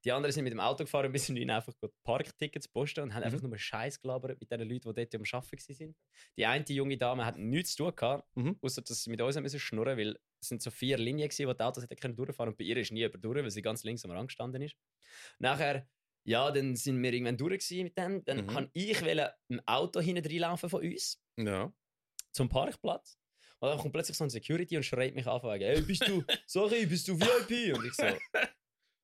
die 0.04 0.12
anderen 0.12 0.32
sind 0.32 0.44
mit 0.44 0.52
dem 0.52 0.60
Auto 0.60 0.84
gefahren, 0.84 1.12
bis 1.12 1.28
ihnen 1.28 1.50
einfach 1.50 1.72
Parktickets 2.04 2.69
posten 2.69 3.00
und 3.04 3.14
haben 3.14 3.20
Mhm. 3.20 3.26
einfach 3.34 3.43
nur 3.43 3.56
Scheiß 3.58 4.00
gelabert 4.00 4.38
mit 4.40 4.50
den 4.50 4.60
Leuten, 4.60 4.93
die 4.93 4.94
dort 4.94 5.14
am 5.14 5.22
Arbeiten 5.32 5.81
waren. 5.81 5.94
Die 6.37 6.46
eine 6.46 6.64
junge 6.69 6.96
Dame 6.99 7.25
hat 7.25 7.38
nichts 7.38 7.76
zu 7.76 7.84
tun 7.84 7.94
gehabt, 7.96 8.26
Mhm. 8.37 8.56
außer 8.60 8.82
dass 8.82 9.02
sie 9.04 9.10
mit 9.10 9.20
uns 9.20 9.38
müssen 9.40 9.60
schnurren 9.60 9.96
weil 9.99 10.19
es 10.40 10.49
sind 10.49 10.60
so 10.60 10.70
vier 10.72 10.99
Linien 10.99 11.28
gewesen, 11.28 11.46
wo 11.49 11.52
die 11.52 11.62
Autos 11.62 11.84
hätten 11.84 11.96
können 11.96 12.16
durchfahren 12.16 12.50
und 12.52 12.58
bei 12.58 12.64
ihr 12.64 12.76
ist 12.76 12.90
nie 12.90 13.00
jemand 13.00 13.25
durch, 13.25 13.43
weil 13.43 13.50
sie 13.50 13.62
ganz 13.62 13.84
links 13.84 14.04
am 14.04 14.10
Rand 14.10 14.28
gestanden 14.28 14.60
ist. 14.62 14.75
Nachher, 15.38 15.88
ja, 16.25 16.50
dann 16.50 16.75
sind 16.76 17.00
wir 17.02 17.12
irgendwann 17.12 17.37
durch 17.37 17.70
mit 17.70 17.96
dem. 17.96 18.25
Dann 18.25 18.46
Mhm. 18.46 18.55
habe 18.55 18.70
ich 18.72 19.02
ein 19.05 19.28
Auto 19.66 20.00
hinten 20.00 20.26
reinlaufen 20.26 20.69
von 20.69 20.82
uns 20.82 21.20
Ja. 21.38 21.72
zum 22.32 22.48
Parkplatz. 22.48 23.19
Und 23.60 23.69
dann 23.69 23.78
kommt 23.78 23.93
plötzlich 23.93 24.16
so 24.16 24.25
ein 24.25 24.31
Security 24.31 24.76
und 24.76 24.82
schreit 24.82 25.14
mich 25.14 25.26
an, 25.28 25.40
wegen, 25.44 25.64
hey, 25.64 25.81
bist 25.82 26.08
du, 26.08 26.25
sorry, 26.46 26.87
bist 26.87 27.06
du 27.06 27.19
VIP? 27.20 27.72
Und 27.76 27.84
ich 27.87 27.94
so, 27.94 28.06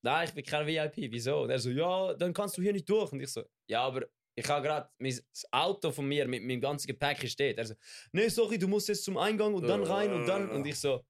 nein, 0.02 0.28
ich 0.28 0.34
bin 0.34 0.44
kein 0.44 0.66
VIP, 0.66 1.10
wieso? 1.12 1.42
Und 1.42 1.50
er 1.50 1.58
so, 1.58 1.70
ja, 1.70 2.14
dann 2.14 2.32
kannst 2.32 2.56
du 2.56 2.62
hier 2.62 2.72
nicht 2.72 2.88
durch. 2.88 3.12
Und 3.12 3.20
ich 3.20 3.30
so, 3.30 3.44
ja, 3.68 3.82
aber 3.82 4.06
ich 4.36 4.48
habe 4.48 4.66
gerade, 4.66 4.88
mein- 4.98 5.20
Auto 5.50 5.90
von 5.90 6.06
mir 6.06 6.26
mit 6.28 6.42
meinem 6.44 6.60
ganzen 6.60 6.86
Gepäck 6.86 7.20
hier 7.20 7.28
steht. 7.30 7.58
Er 7.58 7.66
so, 7.66 7.74
nee, 8.12 8.28
sorry, 8.28 8.58
du 8.58 8.68
musst 8.68 8.88
jetzt 8.88 9.04
zum 9.04 9.16
Eingang 9.18 9.54
und 9.54 9.66
dann 9.66 9.82
rein 9.82 10.12
und 10.12 10.26
dann. 10.26 10.50
Und 10.50 10.64
ich 10.66 10.78
so, 10.78 11.04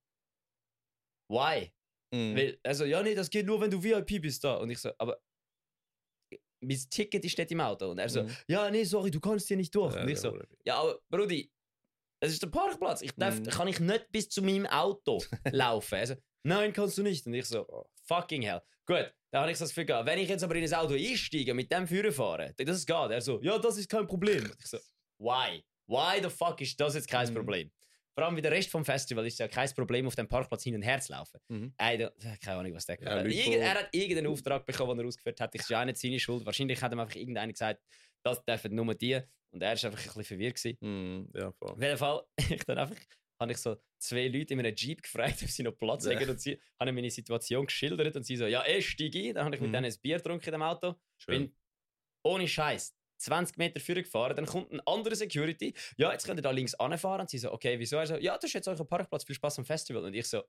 why? 1.31 1.71
Mhm. 2.13 2.35
Weil, 2.35 2.59
also, 2.63 2.85
ja, 2.85 3.03
nee, 3.03 3.13
das 3.15 3.29
geht 3.29 3.45
nur, 3.45 3.61
wenn 3.61 3.69
du 3.69 3.81
VIP 3.83 4.19
bist 4.21 4.43
da. 4.43 4.55
Und 4.55 4.69
ich 4.71 4.79
so, 4.79 4.91
aber 4.97 5.21
mein 6.61 6.77
Ticket 6.89 7.23
ist 7.23 7.31
steht 7.33 7.51
im 7.51 7.61
Auto. 7.61 7.91
Und 7.91 7.99
er 7.99 8.09
so, 8.09 8.23
Mhm. 8.23 8.35
ja, 8.47 8.69
nee, 8.71 8.83
sorry, 8.83 9.11
du 9.11 9.19
kannst 9.19 9.47
hier 9.47 9.57
nicht 9.57 9.73
durch. 9.75 9.95
Ja, 9.95 10.01
und 10.01 10.09
ich 10.09 10.19
so, 10.19 10.37
ja, 10.65 10.75
aber 10.79 10.99
Brudi, 11.09 11.51
es 12.21 12.33
ist 12.33 12.41
der 12.41 12.47
Parkplatz. 12.47 13.01
Ich 13.01 13.13
darf, 13.15 13.39
Mhm. 13.39 13.45
kann 13.45 13.67
ich 13.67 13.79
nicht 13.79 14.11
bis 14.11 14.27
zu 14.29 14.41
meinem 14.41 14.65
Auto 14.65 15.19
laufen. 15.53 15.95
Also, 15.95 16.15
nein, 16.43 16.73
kannst 16.73 16.97
du 16.97 17.03
nicht. 17.03 17.25
Und 17.27 17.33
ich 17.35 17.45
so, 17.45 17.65
oh, 17.69 17.85
fucking 18.07 18.41
hell. 18.41 18.61
Gut, 18.89 19.13
da 19.31 19.41
habe 19.41 19.51
ich 19.51 19.57
so 19.59 19.65
das 19.65 19.69
Gefühl 19.69 19.85
gehabt, 19.85 20.07
wenn 20.07 20.17
ich 20.17 20.27
jetzt 20.27 20.43
aber 20.43 20.55
in 20.55 20.63
das 20.63 20.73
Auto 20.73 20.95
einsteige, 20.95 21.53
mit 21.53 21.71
dem 21.71 21.87
Führer 21.87 22.11
fahre, 22.11 22.55
dann 22.57 22.65
das 22.65 22.83
geht. 22.83 22.95
Er 22.95 23.21
so, 23.21 23.39
ja, 23.43 23.59
das 23.59 23.77
ist 23.77 23.87
kein 23.87 24.07
Problem. 24.07 24.43
Und 24.45 24.55
ich 24.59 24.65
so, 24.65 24.79
why? 25.19 25.63
Why 25.85 26.19
the 26.23 26.29
fuck 26.29 26.59
ist 26.61 26.79
das 26.79 26.95
jetzt 26.95 27.07
kein 27.07 27.29
Mhm. 27.29 27.35
Problem? 27.35 27.71
Vor 28.15 28.25
allem 28.25 28.35
wie 28.35 28.41
der 28.41 28.51
Rest 28.51 28.71
vom 28.71 28.83
Festival 28.83 29.27
ist 29.27 29.37
ja 29.37 29.47
kein 29.47 29.69
Problem, 29.75 30.07
auf 30.07 30.15
dem 30.15 30.27
Parkplatz 30.27 30.63
hin 30.63 30.73
und 30.73 30.81
her 30.81 30.99
zu 30.99 31.11
laufen. 31.11 31.39
Mhm. 31.49 31.73
Keine 31.77 32.11
Ahnung, 32.47 32.73
was 32.73 32.87
der 32.87 32.99
Ja, 32.99 33.21
Irgend, 33.23 33.55
Er 33.57 33.75
hat 33.75 33.89
irgendeinen 33.91 34.27
Auftrag 34.27 34.65
bekommen, 34.65 34.97
den 34.97 35.05
er 35.05 35.07
ausgeführt 35.07 35.39
hat. 35.39 35.53
Ich 35.53 35.61
ist 35.61 35.69
ja 35.69 35.81
auch 35.81 35.85
nicht 35.85 35.97
seine 35.97 36.19
Schuld. 36.19 36.43
Wahrscheinlich 36.43 36.81
hat 36.81 36.91
ihm 36.91 36.99
einfach 36.99 37.15
irgendeiner 37.15 37.51
gesagt, 37.51 37.83
das 38.23 38.43
dürfen 38.43 38.73
nur 38.73 38.95
die. 38.95 39.21
Und 39.51 39.61
er 39.61 39.67
war 39.67 39.71
einfach 39.71 39.87
ein 39.91 40.03
bisschen 40.05 40.23
verwirrt. 40.23 40.55
Gewesen. 40.55 40.77
Mhm. 40.81 41.29
Ja, 41.35 41.51
voll. 41.51 41.69
Auf 41.69 41.81
jeden 41.81 41.97
Fall, 41.97 42.23
ich 42.49 42.65
dann 42.65 42.79
einfach, 42.79 42.97
habe 43.39 43.51
ich 43.53 43.57
so 43.57 43.77
zwei 43.99 44.27
Leute 44.27 44.53
in 44.53 44.59
einem 44.59 44.75
Jeep 44.75 45.01
gefragt, 45.01 45.41
ob 45.43 45.49
sie 45.49 45.63
noch 45.63 45.71
Platz 45.77 46.05
Ja. 46.05 46.15
haben. 46.19 46.29
Und 46.29 46.41
sie 46.41 46.59
haben 46.79 46.93
meine 46.95 47.09
Situation 47.11 47.65
geschildert 47.65 48.15
und 48.15 48.23
sie 48.23 48.35
so, 48.35 48.45
ja, 48.47 48.65
eh, 48.65 48.81
steig 48.81 49.15
ein. 49.15 49.33
Dann 49.35 49.45
habe 49.45 49.55
ich 49.55 49.61
mit 49.61 49.69
Mhm. 49.69 49.73
denen 49.73 49.85
ein 49.91 49.99
Bier 50.01 50.17
getrunken 50.17 50.45
in 50.45 50.51
dem 50.51 50.61
Auto. 50.61 50.95
Schön. 51.17 51.47
Bin 51.47 51.55
ohne 52.25 52.47
Scheiß 52.47 52.95
20 53.17 53.57
Meter 53.57 53.79
vorher 53.81 54.03
gefahren, 54.03 54.35
dann 54.35 54.45
kommt 54.45 54.71
ein 54.71 54.79
anderer 54.87 55.15
Security. 55.15 55.73
Ja, 55.97 56.11
jetzt 56.13 56.25
könnt 56.25 56.39
ihr 56.39 56.43
da 56.43 56.51
links 56.51 56.73
anfahren. 56.75 57.21
Und 57.21 57.29
sie 57.29 57.37
so, 57.37 57.51
okay, 57.51 57.77
wieso? 57.79 57.97
Er 57.97 58.07
so, 58.07 58.15
ja, 58.15 58.35
das 58.35 58.45
ist 58.45 58.53
jetzt 58.53 58.67
euer 58.67 58.87
Parkplatz, 58.87 59.25
viel 59.25 59.35
Spaß 59.35 59.59
am 59.59 59.65
Festival. 59.65 60.03
Und 60.05 60.13
ich 60.13 60.25
so, 60.27 60.43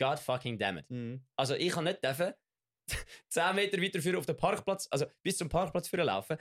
God 0.00 0.18
fucking 0.18 0.58
damn 0.58 0.78
it. 0.78 0.88
Mhm. 0.90 1.24
Also 1.36 1.54
ich 1.54 1.70
kann 1.72 1.84
nicht 1.84 2.02
dürfen 2.04 2.32
10 3.28 3.54
Meter 3.56 3.80
weiter 3.82 4.18
auf 4.18 4.26
den 4.26 4.36
Parkplatz, 4.36 4.88
also 4.90 5.06
bis 5.22 5.38
zum 5.38 5.48
Parkplatz 5.48 5.90
laufen. 5.92 6.38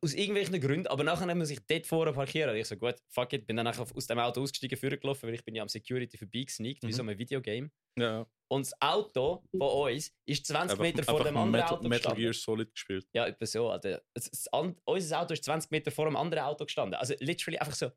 Aus 0.00 0.14
irgendwelchen 0.14 0.60
Gründen, 0.60 0.88
aber 0.88 1.04
nachher 1.04 1.32
muss 1.36 1.50
ich 1.50 1.60
dort 1.66 1.86
vorne 1.86 2.12
parkieren. 2.12 2.50
Und 2.50 2.56
ich 2.56 2.66
so, 2.66 2.76
gut, 2.76 2.96
fuck 3.08 3.32
it, 3.32 3.46
bin 3.46 3.56
dann 3.56 3.64
nachher 3.64 3.86
aus 3.94 4.06
dem 4.08 4.18
Auto 4.18 4.42
ausgestiegen, 4.42 4.76
führen 4.76 4.98
gelaufen, 4.98 5.28
weil 5.28 5.34
ich 5.34 5.44
bin 5.44 5.54
ja 5.54 5.62
am 5.62 5.68
Security 5.68 6.16
vorbeigesneakt, 6.18 6.82
wie 6.82 6.88
Mhm. 6.88 6.92
so 6.92 7.02
ein 7.04 7.16
Videogame. 7.18 7.70
Ja. 7.96 8.26
Und 8.48 8.66
das 8.66 8.74
Auto 8.80 9.44
von 9.56 9.92
uns 9.92 10.12
ist 10.26 10.46
20 10.46 10.72
Einfach, 10.72 10.82
Meter 10.82 11.04
vor 11.04 11.22
dem 11.24 11.36
anderen 11.36 11.50
Metal, 11.52 11.74
Auto 11.76 11.82
Metal 11.88 11.98
gestanden. 11.98 12.22
Gear 12.22 12.32
Solid 12.34 12.74
gespielt. 12.74 13.06
Ja, 13.14 13.26
etwa 13.26 13.46
so. 13.46 13.70
Alter. 13.70 14.02
Das, 14.14 14.30
das, 14.30 14.46
unser 14.84 15.20
Auto 15.20 15.32
ist 15.34 15.44
20 15.44 15.70
Meter 15.70 15.90
vor 15.92 16.06
dem 16.06 16.16
anderen 16.16 16.44
Auto 16.44 16.64
gestanden. 16.64 16.94
Also 16.98 17.14
literally 17.20 17.58
einfach 17.58 17.74
so. 17.74 17.90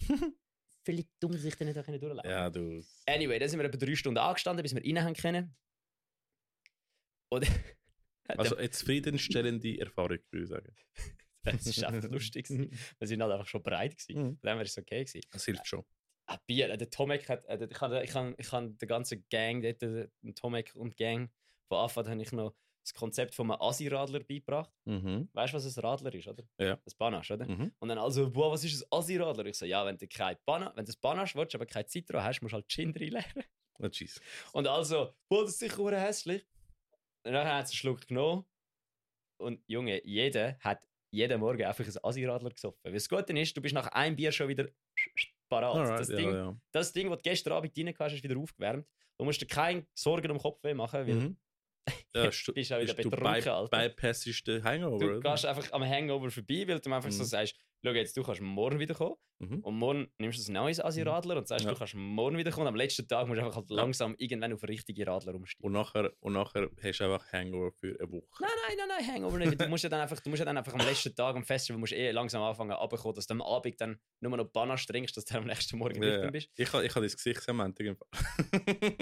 Völlig 0.84 1.06
dumm, 1.20 1.32
dass 1.32 1.44
ich 1.44 1.54
da 1.54 1.64
nicht 1.64 1.76
durchlaufen 1.76 2.28
Ja, 2.28 2.50
du. 2.50 2.82
Anyway, 3.06 3.38
dann 3.38 3.48
sind 3.48 3.60
wir 3.60 3.66
etwa 3.66 3.78
drei 3.78 3.94
Stunden 3.94 4.18
angestanden, 4.18 4.62
bis 4.62 4.74
wir 4.74 4.82
rein 4.82 5.04
haben 5.04 5.14
können. 5.14 5.56
Und 7.30 7.46
Also 8.36 8.56
eine 8.56 8.70
zufriedenstellende 8.70 9.78
Erfahrung, 9.80 10.18
würde 10.30 10.42
ich 10.44 10.48
sagen. 10.48 10.74
es 11.44 11.82
war 11.82 11.88
einfach 11.90 12.10
lustig. 12.10 12.48
Wir 12.50 13.06
sind 13.08 13.22
halt 13.22 13.32
einfach 13.32 13.46
schon 13.46 13.62
bereit. 13.62 13.96
Gewesen. 13.96 14.22
Mhm. 14.22 14.38
Her 14.42 14.56
war 14.56 14.62
es 14.62 14.76
okay. 14.78 15.04
Gewesen. 15.04 15.22
Das 15.30 15.44
hilft 15.44 15.66
schon. 15.66 15.84
Ah, 16.26 16.38
Bier, 16.46 16.68
äh, 16.70 16.76
der 16.76 16.90
Tomek 16.90 17.26
hat, 17.28 17.46
äh, 17.46 17.56
der- 17.56 17.70
ich 17.70 17.80
habe 17.80 18.02
ich 18.04 18.14
hab, 18.14 18.38
ich 18.38 18.52
hab 18.52 18.78
den 18.78 18.88
ganzen 18.88 19.24
Gang, 19.30 19.62
dort, 19.62 19.82
äh, 19.82 20.08
den 20.22 20.34
Tomek 20.34 20.74
und 20.74 20.96
Gang, 20.96 21.30
von 21.68 21.78
Anfang 21.78 22.04
an 22.04 22.10
habe 22.12 22.22
ich 22.22 22.32
noch 22.32 22.54
das 22.84 22.92
Konzept 22.94 23.34
von 23.34 23.50
einem 23.50 23.60
Asi-Radler 23.60 24.20
beigebracht. 24.20 24.70
Mhm. 24.86 25.28
Weißt 25.32 25.52
du, 25.52 25.56
was 25.58 25.76
ein 25.76 25.80
Radler 25.82 26.14
ist, 26.14 26.26
oder? 26.28 26.44
Ja. 26.58 26.76
Das 26.84 26.94
Banasch, 26.94 27.30
oder? 27.30 27.46
Mhm. 27.46 27.72
Und 27.78 27.88
dann 27.88 27.98
also, 27.98 28.30
boah, 28.30 28.50
was 28.52 28.64
ist 28.64 28.82
ein 28.82 28.88
Asi-Radler? 28.90 29.46
Ich 29.46 29.56
so, 29.56 29.64
ja, 29.66 29.84
wenn 29.86 29.96
du 29.96 30.06
kein 30.06 30.36
Bana, 30.46 30.66
wenn 30.76 30.84
du 30.84 30.90
das 30.92 30.96
Banasch 30.96 31.34
willst, 31.34 31.54
aber 31.54 31.66
kein 31.66 31.86
Zitro 31.86 32.22
hast, 32.22 32.40
musst 32.42 32.52
du 32.52 32.56
halt 32.56 32.68
Gin 32.68 32.90
reinlegen. 32.92 33.44
Oh, 33.80 33.86
jeez. 33.86 34.20
Und 34.52 34.66
also, 34.66 35.14
boah, 35.28 35.42
das 35.42 35.52
ist 35.52 35.58
sicher 35.60 35.76
hure 35.78 36.00
hässlich. 36.00 36.44
Und 37.24 37.32
dann 37.32 37.46
hat 37.46 37.68
sie 37.68 37.72
einen 37.72 37.78
Schluck 37.78 38.06
genommen. 38.06 38.44
Und 39.40 39.62
Junge, 39.66 40.04
jeder 40.04 40.58
hat 40.60 40.80
jeden 41.10 41.40
Morgen 41.40 41.64
einfach 41.64 41.84
ein 41.86 41.94
Asiradler 42.04 42.50
gesoffen. 42.50 42.80
Weil 42.82 42.92
das 42.92 43.08
Gute 43.08 43.32
ist, 43.38 43.56
du 43.56 43.60
bist 43.62 43.74
nach 43.74 43.86
einem 43.88 44.16
Bier 44.16 44.32
schon 44.32 44.48
wieder 44.48 44.68
parat. 45.48 45.76
Alright, 45.76 46.00
das, 46.00 46.08
ja, 46.08 46.16
Ding, 46.16 46.32
ja. 46.32 46.56
das 46.72 46.92
Ding, 46.92 47.08
das 47.08 47.18
du 47.18 47.22
gestern 47.22 47.52
Abend 47.54 47.72
rein 47.78 47.94
hast, 47.98 48.12
ist 48.14 48.22
wieder 48.22 48.36
aufgewärmt. 48.38 48.86
Du 49.18 49.24
musst 49.24 49.40
dir 49.40 49.46
keine 49.46 49.86
Sorgen 49.94 50.30
um 50.30 50.36
den 50.36 50.42
Kopf 50.42 50.62
machen, 50.74 51.06
weil 51.06 51.14
Mhm. 51.14 51.36
Ja, 52.14 52.24
du- 52.30 52.52
bist 52.52 52.72
auch 52.72 52.80
wieder 52.80 52.82
ist 52.82 52.98
du 53.04 53.10
betrunken, 53.10 53.42
by, 53.44 53.48
Alter. 53.48 53.88
bypassest 53.88 54.46
den 54.46 54.62
Hangover. 54.62 54.98
du 54.98 55.16
oder? 55.18 55.30
gehst 55.30 55.46
einfach 55.46 55.72
am 55.72 55.82
Hangover 55.84 56.30
vorbei, 56.30 56.64
weil 56.68 56.80
du 56.80 56.92
einfach 56.92 57.10
so 57.10 57.22
Mhm. 57.22 57.26
sagst, 57.26 57.56
schau 57.84 57.90
jetzt, 57.92 58.16
du 58.16 58.22
kannst 58.22 58.40
morgen 58.40 58.78
wiederkommen. 58.78 59.16
Mhm. 59.40 59.60
Und 59.60 59.76
morgen 59.78 60.08
nimmst 60.18 60.44
du 60.48 60.50
ein 60.50 60.54
neues 60.54 60.80
Asi-Radler 60.80 61.36
und 61.36 61.46
sagst, 61.46 61.64
Ja. 61.64 61.70
du 61.70 61.78
kannst 61.78 61.94
morgen 61.94 62.36
wiederkommen. 62.36 62.66
Und 62.66 62.72
am 62.72 62.76
letzten 62.76 63.06
Tag 63.06 63.28
musst 63.28 63.38
du 63.40 63.44
einfach 63.44 63.54
halt 63.56 63.70
langsam 63.70 64.16
irgendwann 64.18 64.52
auf 64.52 64.64
richtige 64.64 65.06
Radler 65.06 65.32
umsteigen. 65.36 65.64
Und 65.64 65.72
nachher, 65.74 66.12
und 66.18 66.32
nachher 66.32 66.68
hast 66.82 66.98
du 66.98 67.04
einfach 67.04 67.32
Hangover 67.32 67.70
für 67.70 67.96
eine 68.00 68.10
Woche. 68.10 68.26
Nein, 68.40 68.50
nein, 68.66 68.76
nein, 68.78 68.88
nein, 68.88 69.06
Hangover 69.14 69.38
nicht. 69.38 69.60
Du 69.60 69.68
musst 69.68 69.84
ja 69.84 69.90
dann 69.90 70.00
einfach, 70.00 70.18
du 70.18 70.28
musst 70.28 70.40
ja 70.40 70.44
dann 70.44 70.58
einfach 70.58 70.74
am 70.74 70.80
letzten 70.80 71.14
Tag 71.14 71.36
am 71.36 71.44
Festival 71.44 71.78
musst 71.78 71.92
eh 71.92 72.10
langsam 72.10 72.42
anfangen 72.42 72.72
abzukommen, 72.72 73.14
dass 73.14 73.28
du 73.28 73.34
am 73.34 73.42
Abend 73.42 73.80
dann 73.80 74.00
nur 74.18 74.36
noch 74.36 74.48
Bananas 74.50 74.84
trinkst, 74.86 75.16
dass 75.16 75.24
du 75.24 75.36
am 75.38 75.46
nächsten 75.46 75.78
Morgen 75.78 76.02
Ja, 76.02 76.10
nüchtern 76.10 76.32
bist. 76.32 76.50
Ich 76.56 76.72
habe 76.72 76.84
ich 76.84 76.92
ha 76.96 77.00
dein 77.00 77.08
Gesicht 77.10 77.48
am. 77.48 77.58
W- 77.58 78.98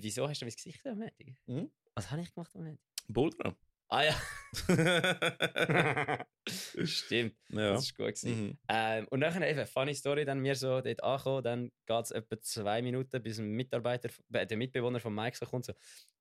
Wieso 0.00 0.28
hast 0.28 0.40
du 0.42 0.46
mein 0.46 0.54
Gesicht 0.54 0.86
am 0.86 0.98
Montag? 0.98 1.26
Mhm. 1.46 1.70
Was 1.94 2.10
habe 2.10 2.22
ich 2.22 2.32
gemacht 2.34 2.50
am 2.54 2.64
Montag? 2.64 2.80
Boulder. 3.08 3.56
Ah 3.88 4.02
ja, 4.02 4.20
stimmt. 6.84 7.36
ja. 7.50 7.74
Das 7.74 7.96
war 7.96 8.06
gut. 8.06 8.22
Mhm. 8.24 8.58
Ähm, 8.68 9.06
und 9.10 9.20
nachher 9.20 9.48
eben, 9.48 9.64
funny 9.64 9.94
Story, 9.94 10.24
dann 10.24 10.42
wir 10.42 10.56
so 10.56 10.80
dort 10.80 11.04
ankommen, 11.04 11.44
dann 11.44 11.72
geht 11.86 12.04
es 12.04 12.10
etwa 12.10 12.40
zwei 12.40 12.82
Minuten, 12.82 13.22
bis 13.22 13.38
ein 13.38 13.52
Mitarbeiter, 13.52 14.08
äh, 14.32 14.44
der 14.44 14.56
Mitbewohner 14.56 14.98
von 14.98 15.14
Mike 15.14 15.36
so 15.36 15.46
kommt, 15.46 15.66
so, 15.66 15.72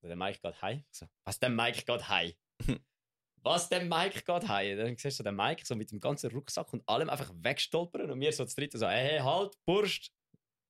der 0.03 0.15
Mike 0.15 0.39
geht 0.43 0.61
heim. 0.61 0.83
So, 0.91 1.07
was, 1.23 1.39
der 1.39 1.49
Mike 1.49 1.81
geht 1.85 2.07
heim? 2.07 2.33
was, 3.41 3.67
der 3.67 3.83
Mike 3.83 4.21
geht 4.21 4.47
heim? 4.47 4.77
Dann 4.77 4.95
siehst 4.95 5.19
du 5.19 5.23
den 5.23 5.35
Mike 5.35 5.65
so 5.65 5.75
mit 5.75 5.91
dem 5.91 5.99
ganzen 5.99 6.29
Rucksack 6.29 6.71
und 6.71 6.87
allem 6.87 7.09
einfach 7.09 7.31
wegstolpern 7.33 8.11
und 8.11 8.19
wir 8.19 8.31
so 8.31 8.43
das 8.43 8.53
dritte 8.53 8.77
so, 8.77 8.87
hey, 8.87 9.09
hey, 9.09 9.19
halt, 9.21 9.55
Burst, 9.65 10.11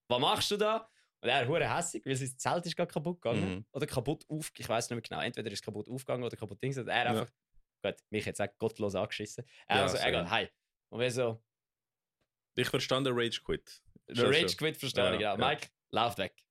was 0.07 0.19
machst 0.21 0.49
du 0.51 0.55
da? 0.55 0.89
Und 1.25 1.31
er 1.31 1.47
hure 1.47 1.75
hässig, 1.75 2.05
weil 2.05 2.15
sein 2.15 2.37
Zelt 2.37 2.65
ist 2.67 2.75
gerade 2.75 2.93
kaputt 2.93 3.19
gegangen. 3.19 3.55
Mhm. 3.55 3.65
Oder 3.71 3.87
kaputt 3.87 4.23
auf, 4.29 4.51
ich 4.55 4.69
weiß 4.69 4.91
nicht 4.91 4.95
mehr 4.95 5.01
genau, 5.01 5.21
entweder 5.21 5.47
ist 5.51 5.57
es 5.59 5.61
kaputt 5.63 5.89
aufgegangen 5.89 6.23
oder 6.23 6.37
kaputt 6.37 6.61
Dings. 6.61 6.77
Und 6.77 6.87
er 6.87 7.03
Ja. 7.03 7.09
einfach, 7.09 7.31
gut, 7.83 7.95
mich 8.11 8.25
jetzt 8.25 8.39
auch 8.39 8.47
gottlos 8.59 8.93
angeschissen. 8.93 9.43
Er 9.67 9.77
Ja, 9.77 9.81
also, 9.83 9.97
er 9.97 10.11
geht 10.11 10.29
heim. 10.29 10.47
Und 10.89 10.99
wir 10.99 11.09
so, 11.09 11.43
Ich 12.57 12.69
verstand 12.69 13.07
den 13.07 13.15
Rage 13.17 13.41
Quit. 13.43 13.81
der 14.07 14.15
Schon, 14.15 14.25
Rage. 14.33 14.55
Quit 14.55 14.77
verstanden, 14.77 15.19
Ja, 15.19 15.35
genau. 15.35 15.47
Mike, 15.47 15.67
lauft 15.91 16.19
weg. 16.19 16.45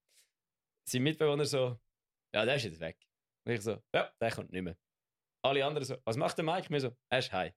Sein 0.88 1.02
Mitbewohner 1.04 1.44
so, 1.44 1.80
ja, 2.34 2.44
der 2.44 2.56
ist 2.56 2.64
jetzt 2.64 2.80
weg. 2.80 2.98
Und 3.46 3.52
ich 3.52 3.60
so, 3.62 3.80
ja, 3.94 4.12
der 4.20 4.30
kommt 4.32 4.50
nicht 4.50 4.62
mehr. 4.62 4.76
Alle 5.42 5.64
anderen 5.64 5.86
so, 5.86 5.96
was 6.04 6.16
macht 6.16 6.36
der 6.36 6.44
Mike? 6.44 6.66
Mir 6.72 6.80
so, 6.80 6.96
er 7.10 7.18
ist 7.20 7.32
heim. 7.32 7.52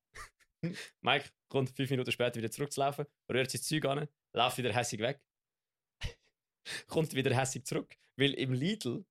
Mike 1.01 1.29
kommt 1.49 1.71
fünf 1.75 1.89
Minuten 1.89 2.11
später 2.11 2.35
wieder 2.35 2.51
zurückzulaufen, 2.51 3.05
rührt 3.31 3.49
sein 3.49 3.61
Zeug 3.61 3.85
an, 3.85 4.07
läuft 4.33 4.57
wieder 4.59 4.73
hässig 4.73 4.99
weg. 4.99 5.19
kommt 6.87 7.13
wieder 7.13 7.35
hässig 7.35 7.65
zurück. 7.65 7.95
Weil 8.15 8.33
im 8.33 8.53
Lidl, 8.53 9.05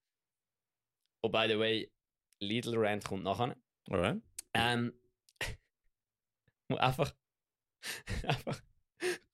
oh 1.23 1.29
by 1.29 1.47
the 1.49 1.59
way, 1.59 1.93
Lidl 2.41 2.77
Rant 2.77 3.05
kommt 3.05 3.25
nachher. 3.25 3.57
Alright. 3.89 4.21
Ähm, 4.55 4.93
einfach, 6.69 7.15
einfach, 8.25 8.63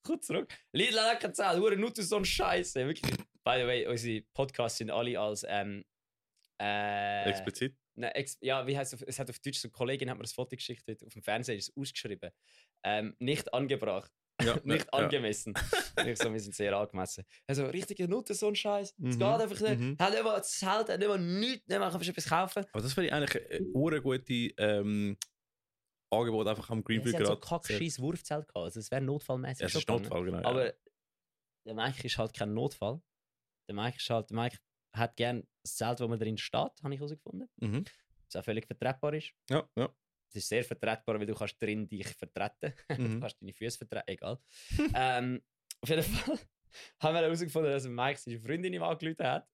kommt 0.03 0.23
zurück. 0.23 0.53
Lidl 0.71 0.99
hat 0.99 1.19
keine 1.19 1.33
Zahl, 1.33 1.59
hure 1.59 1.77
Nutte 1.77 2.03
so 2.03 2.17
ein 2.17 2.25
Scheiße. 2.25 2.85
Wirklich. 2.85 3.11
By 3.43 3.57
the 3.59 3.67
way, 3.67 3.87
unsere 3.87 4.21
Podcasts 4.33 4.77
sind 4.77 4.91
alle 4.91 5.19
als 5.19 5.45
ähm, 5.47 5.83
äh, 6.61 7.29
Explizit. 7.29 7.75
ne, 7.95 8.13
ex 8.15 8.37
ja, 8.41 8.65
wie 8.65 8.77
heißt 8.77 8.93
es? 8.93 9.01
Es 9.01 9.19
hat 9.19 9.29
auf 9.29 9.39
Deutsch 9.39 9.59
so 9.59 9.67
eine 9.67 9.73
Kollegin 9.73 10.09
hat 10.09 10.17
mir 10.17 10.23
das 10.23 10.33
Foto 10.33 10.55
geschickt 10.55 10.83
auf 10.89 11.13
dem 11.13 11.23
Fernseher 11.23 11.55
ist 11.55 11.69
es 11.69 11.77
ausgeschrieben. 11.77 12.31
Ähm, 12.83 13.15
nicht 13.19 13.53
angebracht, 13.53 14.11
Ja, 14.41 14.55
nicht 14.63 14.87
ja, 14.91 14.99
ja. 14.99 15.05
angemessen. 15.05 15.53
ich 16.05 16.17
so, 16.17 16.31
wir 16.33 16.39
sind 16.39 16.55
sehr 16.55 16.75
angemessen. 16.77 17.23
Also 17.47 17.65
richtige 17.67 18.07
Nutte 18.07 18.33
so 18.33 18.47
ein 18.47 18.55
Scheiß. 18.55 18.89
Es 18.91 18.97
Mhm, 18.97 19.11
geht 19.11 19.21
einfach 19.21 19.59
nicht. 19.61 19.79
mhm. 19.79 19.97
Hat 19.99 20.11
nicht 20.13 20.23
mal 20.23 20.37
das 20.37 20.51
Zelt, 20.51 20.89
hat 20.89 20.99
nicht 20.99 21.07
mal 21.07 21.19
nichts, 21.19 21.67
nicht 21.67 21.79
mal 21.79 21.91
kannst 21.91 22.07
du 22.07 22.11
etwas 22.11 22.25
kaufen. 22.27 22.65
Aber 22.71 22.81
das 22.81 22.97
wäre 22.97 23.13
eigentlich 23.15 23.51
ein 23.51 23.67
ure 23.73 24.01
gute 24.01 24.33
ähm, 24.57 25.17
Angebot 26.11 26.47
einfach 26.47 26.69
am 26.69 26.79
Ja, 26.79 26.83
Greenfield 26.83 27.15
sie 27.17 27.21
hat 27.23 27.27
so 27.27 27.37
gerade. 27.37 27.47
kackscheiß 27.67 27.99
Wurfzelt 27.99 28.47
gehabt. 28.47 28.65
Also 28.65 28.79
es 28.79 28.91
wäre 28.91 29.01
notfallmäßig. 29.01 29.61
Ja, 29.61 29.67
es 29.67 29.75
ist. 29.75 29.87
Notfall, 29.87 30.25
genau. 30.25 30.39
ja. 30.41 30.45
Aber 30.45 30.73
der 31.65 31.73
Mike 31.75 32.05
ist 32.05 32.17
halt 32.17 32.33
kein 32.33 32.53
Notfall. 32.53 33.01
Der 33.69 33.75
Mike 33.75 33.97
ist 33.97 34.09
halt, 34.09 34.29
der 34.29 34.35
Mike 34.37 34.57
hat 34.95 35.15
gern 35.15 35.47
das 35.63 35.75
Zelt, 35.75 35.99
wo 36.01 36.07
man 36.07 36.19
drin 36.19 36.37
steht, 36.37 36.71
habe 36.83 36.93
ich 36.93 36.99
herausgefunden. 36.99 37.49
Mhm. 37.61 37.85
Was 38.27 38.35
auch 38.35 38.45
völlig 38.45 38.65
vertretbar 38.67 39.13
ist. 39.13 39.31
Ja, 39.49 39.67
ja. 39.75 39.89
Es 40.35 40.43
ist 40.43 40.49
sehr 40.49 40.63
vertretbar, 40.63 41.19
weil 41.19 41.25
du 41.27 41.35
kannst 41.35 41.61
drin 41.61 41.87
dich 41.87 42.07
vertreten. 42.07 42.73
Mhm. 42.97 43.13
du 43.15 43.19
kannst 43.19 43.41
deine 43.41 43.53
Füße 43.53 43.77
vertreten, 43.77 44.07
egal. 44.07 44.39
ähm, 44.95 45.41
auf 45.81 45.89
jeden 45.89 46.03
Fall 46.03 46.39
haben 46.99 47.15
wir 47.15 47.21
herausgefunden, 47.21 47.71
dass 47.71 47.85
Mike 47.87 48.19
seine 48.19 48.39
Freundin 48.39 48.73
ihm 48.73 48.83
angerufen 48.83 49.25
hat. 49.25 49.47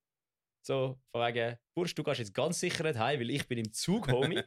So, 0.61 0.99
von 1.11 1.21
wegen, 1.25 1.57
Bursch, 1.73 1.95
du 1.95 2.03
gehst 2.03 2.19
jetzt 2.19 2.33
ganz 2.33 2.59
sicher 2.59 2.83
nicht 2.83 2.99
heim, 2.99 3.19
weil 3.19 3.29
ich 3.29 3.47
bin 3.47 3.57
im 3.59 3.71
Zug, 3.73 4.09
Homie. 4.11 4.41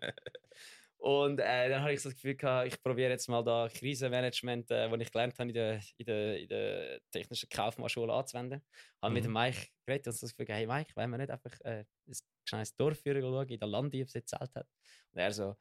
Und 0.99 1.41
äh, 1.41 1.69
dann 1.69 1.83
habe 1.83 1.93
ich 1.95 2.01
so 2.01 2.11
das 2.11 2.15
Gefühl 2.15 2.37
gehabt, 2.37 2.69
ich 2.69 2.81
probiere 2.81 3.11
jetzt 3.11 3.29
mal 3.29 3.43
da 3.43 3.69
Krisenmanagement, 3.69 4.71
äh, 4.71 4.89
das 4.89 5.01
ich 5.01 5.11
gelernt 5.11 5.37
habe 5.37 5.49
in 5.49 5.55
der, 5.55 5.81
in 5.97 6.07
der, 6.07 6.39
in 6.41 6.49
der 6.49 7.01
technischen 7.11 7.49
Kaufmannschule 7.49 8.13
anzuwenden. 8.13 8.63
Habe 9.03 9.13
mit 9.15 9.25
Mhm. 9.25 9.29
dem 9.29 9.33
Mike 9.33 9.67
geredet 9.85 10.07
und 10.07 10.13
so 10.13 10.27
das 10.27 10.31
Gefühl 10.33 10.47
gehabt, 10.47 10.61
hey 10.61 10.67
Mike, 10.69 10.93
wollen 10.95 11.11
wir 11.11 11.19
nicht 11.19 11.31
einfach 11.31 11.61
äh, 11.63 11.85
ein 12.07 12.15
kleines 12.47 12.77
Dorf 12.77 13.01
führen 13.01 13.21
schauen, 13.21 13.49
in 13.49 13.59
der 13.59 13.69
Landi, 13.69 14.01
ob 14.03 14.07
es 14.07 14.13
Zelt 14.13 14.55
hat? 14.55 14.69
Und 15.13 15.19
er 15.19 15.33
so, 15.33 15.57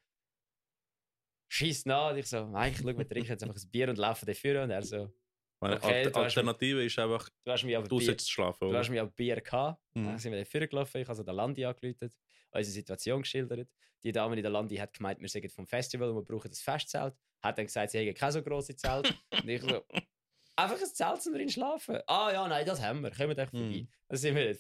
schießt 1.52 1.86
nach. 1.88 2.12
Und 2.12 2.18
ich 2.18 2.28
so, 2.28 2.46
Mike, 2.48 2.78
schau, 2.82 2.98
wir 2.98 3.08
trinken 3.08 3.30
jetzt 3.30 3.44
einfach 3.44 3.56
ein 3.62 3.70
Bier 3.72 3.90
und 3.90 3.98
laufen 3.98 4.26
da 4.26 4.34
führen. 4.34 4.64
Und 4.64 4.72
er 4.72 4.84
so, 4.84 5.12
Meine 5.60 5.76
Okay, 5.76 6.04
du 6.04 6.10
hast- 6.10 6.16
Alternative 6.18 6.84
ist 6.84 6.98
einfach, 6.98 7.30
du 7.44 7.52
hast 7.52 7.64
mich 7.64 7.76
aber 7.78 7.88
du 7.88 7.98
Bier, 8.00 8.18
schlafen. 8.20 8.58
du 8.62 8.68
Oder? 8.70 8.80
hast 8.80 8.90
mich 8.90 9.00
aber 9.00 9.12
Bier 9.12 9.40
gehabt. 9.42 9.80
Mhm. 9.94 10.06
Dann 10.06 10.18
sind 10.18 10.32
wir 10.32 10.40
da 10.40 10.46
vorne 10.46 10.68
gelaufen, 10.68 11.02
ich 11.02 11.08
habe 11.08 11.16
so 11.16 11.24
den 11.24 11.36
Landi 11.36 11.66
angeläutet, 11.66 12.14
unsere 12.52 12.74
Situation 12.74 13.22
geschildert. 13.22 13.70
Die 14.04 14.12
Dame 14.12 14.36
in 14.36 14.42
der 14.42 14.52
Landi 14.52 14.78
hat 14.78 14.94
gemeint, 14.94 15.20
wir 15.22 15.30
sind 15.30 15.52
vom 15.52 15.68
Festival 15.68 16.10
und 16.10 16.16
wir 16.16 16.24
brauchen 16.24 16.50
das 16.50 16.62
Festzelt. 16.62 17.14
Hat 17.44 17.58
dann 17.58 17.66
gesagt, 17.68 17.92
sie 17.92 18.00
hätten 18.00 18.16
kein 18.18 18.32
so 18.32 18.42
grosses 18.42 18.76
Zelt. 18.78 19.14
und 19.32 19.48
ich 19.50 19.62
so, 19.62 19.84
einfach 20.56 20.80
ein 20.82 20.86
Zelt 20.88 21.22
zum 21.22 21.34
drin 21.34 21.50
schlafen. 21.50 22.00
Ah 22.08 22.32
ja, 22.34 22.48
nein, 22.48 22.66
das 22.66 22.82
haben 22.82 23.02
wir, 23.04 23.12
kommen 23.12 23.36
doch 23.36 23.50
vorbei. 23.50 23.66
Mhm. 23.82 23.88
Dann 24.08 24.18
sind 24.18 24.36
wir 24.36 24.46
dort 24.46 24.58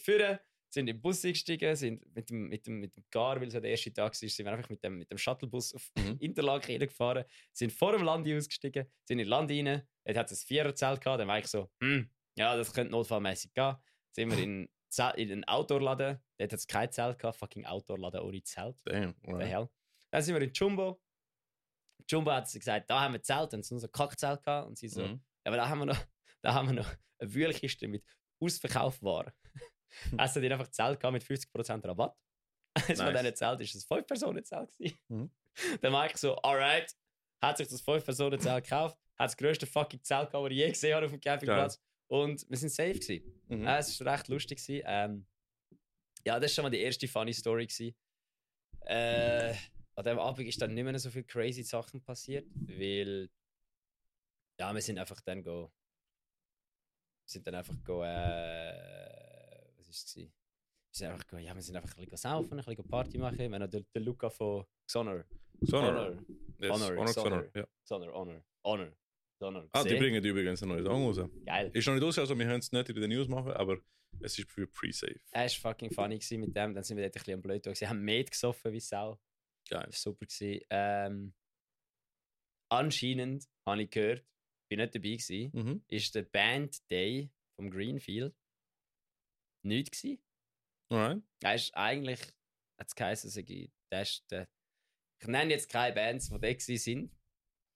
sind 0.73 0.87
im 0.87 1.01
Bus 1.01 1.23
eingestiegen, 1.25 1.75
sind 1.75 2.15
mit 2.15 2.29
dem, 2.29 2.47
mit 2.47 2.65
dem, 2.65 2.79
mit 2.79 2.95
dem 2.95 3.03
Gar, 3.11 3.39
weil 3.41 3.47
es 3.49 3.53
ja 3.53 3.59
der 3.59 3.71
erste 3.71 3.91
Tag 3.91 4.13
war, 4.13 4.29
sind 4.29 4.45
wir 4.45 4.51
einfach 4.53 4.69
mit 4.69 4.81
dem, 4.83 4.97
mit 4.97 5.11
dem 5.11 5.17
Shuttlebus 5.17 5.75
auf 5.75 5.91
Mhm. 5.97 6.17
Interlaken 6.19 6.71
reingefahren, 6.71 7.25
sind 7.51 7.71
vor 7.73 7.91
dem 7.91 8.03
Landi 8.03 8.35
ausgestiegen, 8.35 8.85
sind 9.03 9.19
in 9.19 9.27
Land 9.27 9.51
rein, 9.51 9.87
dort 10.05 10.17
hat 10.17 10.31
es 10.31 10.43
ein 10.43 10.47
Viererzelt 10.47 11.01
gehabt, 11.01 11.19
dann 11.19 11.27
war 11.27 11.39
ich 11.39 11.47
so, 11.47 11.69
hm, 11.81 12.09
ja, 12.37 12.55
das 12.55 12.73
könnte 12.73 12.91
notfallmäßig 12.91 13.53
gehen. 13.53 13.75
Sind 14.13 14.31
wir 14.31 14.37
in, 14.39 14.69
in 15.17 15.31
einen 15.31 15.43
Outdoor-Laden, 15.45 16.19
dort 16.37 16.51
hat 16.53 16.59
es 16.59 16.67
kein 16.67 16.91
Zelt 16.91 17.19
gehabt, 17.19 17.37
fucking 17.37 17.65
Outdoor-Laden 17.65 18.21
ohne 18.21 18.41
Zelt. 18.43 18.77
Damn. 18.85 19.13
The 19.25 19.31
Right. 19.33 19.47
hell. 19.49 19.69
Dann 20.11 20.21
sind 20.23 20.35
wir 20.35 20.41
in 20.41 20.51
Jumbo. 20.53 21.01
Jumbo 22.09 22.31
hat 22.31 22.51
gesagt, 22.51 22.89
da 22.89 23.01
haben 23.01 23.13
wir 23.13 23.21
Zelt, 23.21 23.53
und 23.53 23.63
so 23.63 23.75
ein 23.75 23.91
Kackzelt 23.91 24.43
gehabt. 24.43 24.67
Und 24.67 24.77
sie 24.77 24.87
so, 24.89 25.01
Mhm. 25.01 25.21
ja, 25.45 25.51
aber 25.51 25.57
da 25.57 25.69
haben 25.69 25.79
wir 25.79 25.85
noch, 25.85 25.95
da 26.41 26.53
haben 26.53 26.67
wir 26.69 26.73
noch 26.75 26.93
eine 27.19 27.33
Wühlkiste 27.33 27.87
mit 27.87 28.03
Ausverkaufwaren. 30.17 30.19
Es 30.19 30.35
hat 30.35 30.43
einfach 30.43 30.67
Zelt 30.71 30.99
gehabt 30.99 31.13
mit 31.13 31.23
50% 31.23 31.87
Rabatt. 31.87 32.17
Eines 32.73 33.01
von 33.01 33.13
Nice. 33.13 33.21
diesen 33.21 33.35
Zelt 33.35 33.61
ist 33.61 33.75
ein 33.75 33.99
5-Personen-Zelt. 33.99 34.77
gewesen. 34.77 34.99
Mhm. 35.07 35.31
Dann 35.81 35.91
Mike 35.91 36.17
so, 36.17 36.35
alright, 36.37 36.95
hat 37.41 37.57
sich 37.57 37.67
das 37.67 37.83
5-Personen-Zelt 37.85 38.63
gekauft, 38.63 38.97
hat 39.17 39.27
das 39.29 39.37
grösste 39.37 39.65
fucking 39.65 40.03
Zelt 40.03 40.31
gehabt, 40.31 40.45
das 40.45 40.51
ich 40.51 40.57
je 40.57 40.69
gesehen 40.69 40.95
habe 40.95 41.05
auf 41.05 41.11
dem 41.11 41.19
Campingplatz. 41.19 41.81
Und 42.07 42.45
wir 42.49 42.57
sind 42.57 42.69
safe 42.69 42.99
gewesen. 42.99 43.41
Mhm. 43.47 43.67
Äh, 43.67 43.77
es 43.77 43.99
war 44.01 44.13
recht 44.13 44.27
lustig. 44.27 44.57
Gewesen. 44.61 44.83
Ähm, 44.85 45.25
ja, 46.25 46.39
das 46.39 46.51
war 46.51 46.55
schon 46.55 46.63
mal 46.63 46.69
die 46.69 46.81
erste 46.81 47.07
funny 47.07 47.33
Story. 47.33 47.67
Gewesen. 47.67 47.95
Äh, 48.81 49.53
an 49.95 50.03
dem 50.03 50.19
Abend 50.19 50.47
ist 50.47 50.61
dann 50.61 50.73
nicht 50.73 50.83
mehr 50.83 50.99
so 50.99 51.09
viel 51.09 51.23
crazy 51.23 51.63
Sachen 51.63 52.03
passiert, 52.03 52.45
weil 52.55 53.29
ja, 54.59 54.73
wir 54.73 54.81
sind 54.81 54.99
einfach 54.99 55.21
dann 55.21 55.41
go, 55.41 55.71
wir 57.23 57.29
sind 57.29 57.47
dann 57.47 57.55
einfach 57.55 57.75
go, 57.83 58.03
äh, 58.03 59.00
ist 59.91 60.07
es? 60.07 60.15
Wir 60.15 60.29
sind 60.91 61.07
einfach 61.11 61.39
ja, 61.39 61.55
wir 61.55 61.61
sind 61.61 61.75
einfach 61.75 61.95
ein 61.97 62.03
bisschen 62.03 62.17
saufen, 62.17 62.59
ein 62.59 62.65
bisschen 62.65 62.87
Party 62.87 63.17
machen. 63.17 63.37
Wir 63.37 63.49
haben 63.59 63.69
den, 63.71 63.85
den 63.95 64.03
Luca 64.03 64.29
von 64.29 64.65
Xonor. 64.87 65.23
Sonor. 65.61 66.17
Yes. 66.59 66.71
Honor, 66.71 67.15
Honor. 67.15 67.45
Ja. 67.55 67.67
Xonor, 67.85 68.13
Honor, 68.13 68.43
Honor, 68.65 68.91
Honor. 69.41 69.69
Ah, 69.71 69.83
die 69.83 69.95
bringen 69.95 70.23
übrigens 70.23 70.61
ein 70.63 70.69
neues 70.69 70.85
Song 70.85 71.05
raus. 71.05 71.29
Geil. 71.45 71.71
Ist 71.73 71.87
noch 71.87 71.93
nicht 71.93 72.03
raus, 72.03 72.19
also 72.19 72.37
wir 72.37 72.45
können 72.45 72.59
es 72.59 72.71
nicht 72.71 72.89
in 72.89 72.95
den 72.95 73.09
News 73.09 73.27
machen, 73.27 73.51
aber 73.53 73.79
es 74.19 74.37
ist 74.37 74.49
für 74.51 74.67
Pre-Save. 74.67 75.19
Er 75.31 75.43
war 75.43 75.49
fucking 75.49 75.91
funny 75.91 76.15
gewesen 76.19 76.41
mit 76.41 76.55
dem. 76.55 76.73
Dann 76.73 76.83
sind 76.83 76.97
wir 76.97 77.03
dort 77.05 77.15
ein 77.15 77.19
bisschen 77.19 77.33
am 77.35 77.41
Blöd. 77.41 77.77
Sie 77.77 77.87
haben 77.87 78.01
Met 78.03 78.29
gesoffen 78.31 78.73
wie 78.73 78.79
Sau. 78.79 79.19
Geil. 79.69 79.85
Das 79.89 80.05
war 80.05 80.11
super. 80.13 80.25
Gewesen. 80.25 80.65
Ähm, 80.69 81.33
anscheinend, 82.69 83.47
habe 83.65 83.83
ich 83.83 83.89
gehört, 83.89 84.25
bin 84.69 84.79
nicht 84.79 84.95
dabei 84.95 85.09
gewesen, 85.09 85.51
Mhm. 85.53 85.83
ist 85.87 86.15
der 86.15 86.23
Band 86.23 86.89
Day 86.89 87.29
vom 87.55 87.69
Greenfield 87.69 88.35
nicht 89.63 89.91
gewesen. 89.91 90.21
Alright. 90.89 91.23
Er 91.41 91.55
ist 91.55 91.75
eigentlich 91.75 92.19
hat 92.81 92.87
es 92.87 92.95
geheißen, 92.95 93.45
der 93.91 94.01
ist 94.01 94.23
der, 94.31 94.47
ich 95.21 95.27
nenne 95.27 95.51
jetzt 95.51 95.69
keine 95.69 95.93
Bands, 95.93 96.29
die 96.29 96.39
da 96.39 96.77
sind. 96.77 97.11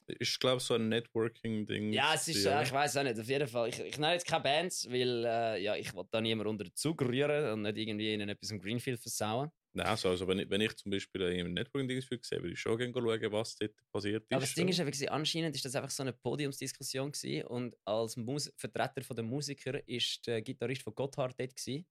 Ich 0.08 0.40
glaube, 0.40 0.60
so 0.60 0.76
ein 0.76 0.90
Networking-Ding. 0.90 1.92
Ja, 1.92 2.14
es 2.14 2.28
ist, 2.28 2.46
äh, 2.46 2.62
ich 2.62 2.72
weiß 2.72 2.98
auch 2.98 3.04
nicht, 3.04 3.20
auf 3.20 3.28
jeden 3.28 3.48
Fall. 3.48 3.70
Ich, 3.70 3.80
ich 3.80 3.98
nenne 3.98 4.14
jetzt 4.14 4.28
keine 4.28 4.44
Bands, 4.44 4.88
weil 4.90 5.26
äh, 5.26 5.64
ja, 5.64 5.76
ich 5.76 5.96
will 5.96 6.06
da 6.12 6.22
niemand 6.22 6.48
unter 6.48 6.64
den 6.64 6.76
Zug 6.76 7.02
rühren 7.02 7.54
und 7.54 7.62
nicht 7.64 7.78
irgendwie 7.78 8.14
ihnen 8.14 8.30
etwas 8.30 8.52
im 8.52 8.60
Greenfield 8.60 9.00
versauen. 9.00 9.52
Nein, 9.76 9.88
also, 9.88 10.10
also 10.10 10.28
wenn, 10.28 10.40
ich, 10.40 10.50
wenn 10.50 10.62
ich 10.62 10.76
zum 10.78 10.90
Beispiel 10.90 11.22
ein 11.26 11.54
Networking-Ding 11.54 12.02
sehe, 12.02 12.40
würde 12.42 12.54
ich 12.54 12.60
schon 12.60 12.78
gerne 12.78 12.94
schauen, 12.94 13.32
was 13.34 13.56
dort 13.58 13.74
passiert 13.92 14.24
ist. 14.24 14.32
Aber 14.32 14.42
das 14.42 14.54
Ding 14.54 14.68
ist 14.70 14.80
einfach, 14.80 15.12
anscheinend 15.12 15.56
ist 15.56 15.66
das 15.66 15.76
einfach 15.76 15.90
so 15.90 16.02
eine 16.04 16.14
Podiumsdiskussion 16.14 17.12
gewesen 17.12 17.46
und 17.48 17.76
als 17.86 18.18
Mus 18.18 18.52
Vertreter 18.58 19.04
von 19.04 19.16
der 19.16 19.26
Musiker 19.26 19.88
ist 19.88 20.26
der 20.28 20.42
Gitarrist 20.42 20.82
von 20.84 20.96
Gotthard 20.96 21.40
dort 21.40 21.56
gewesen, 21.56 21.86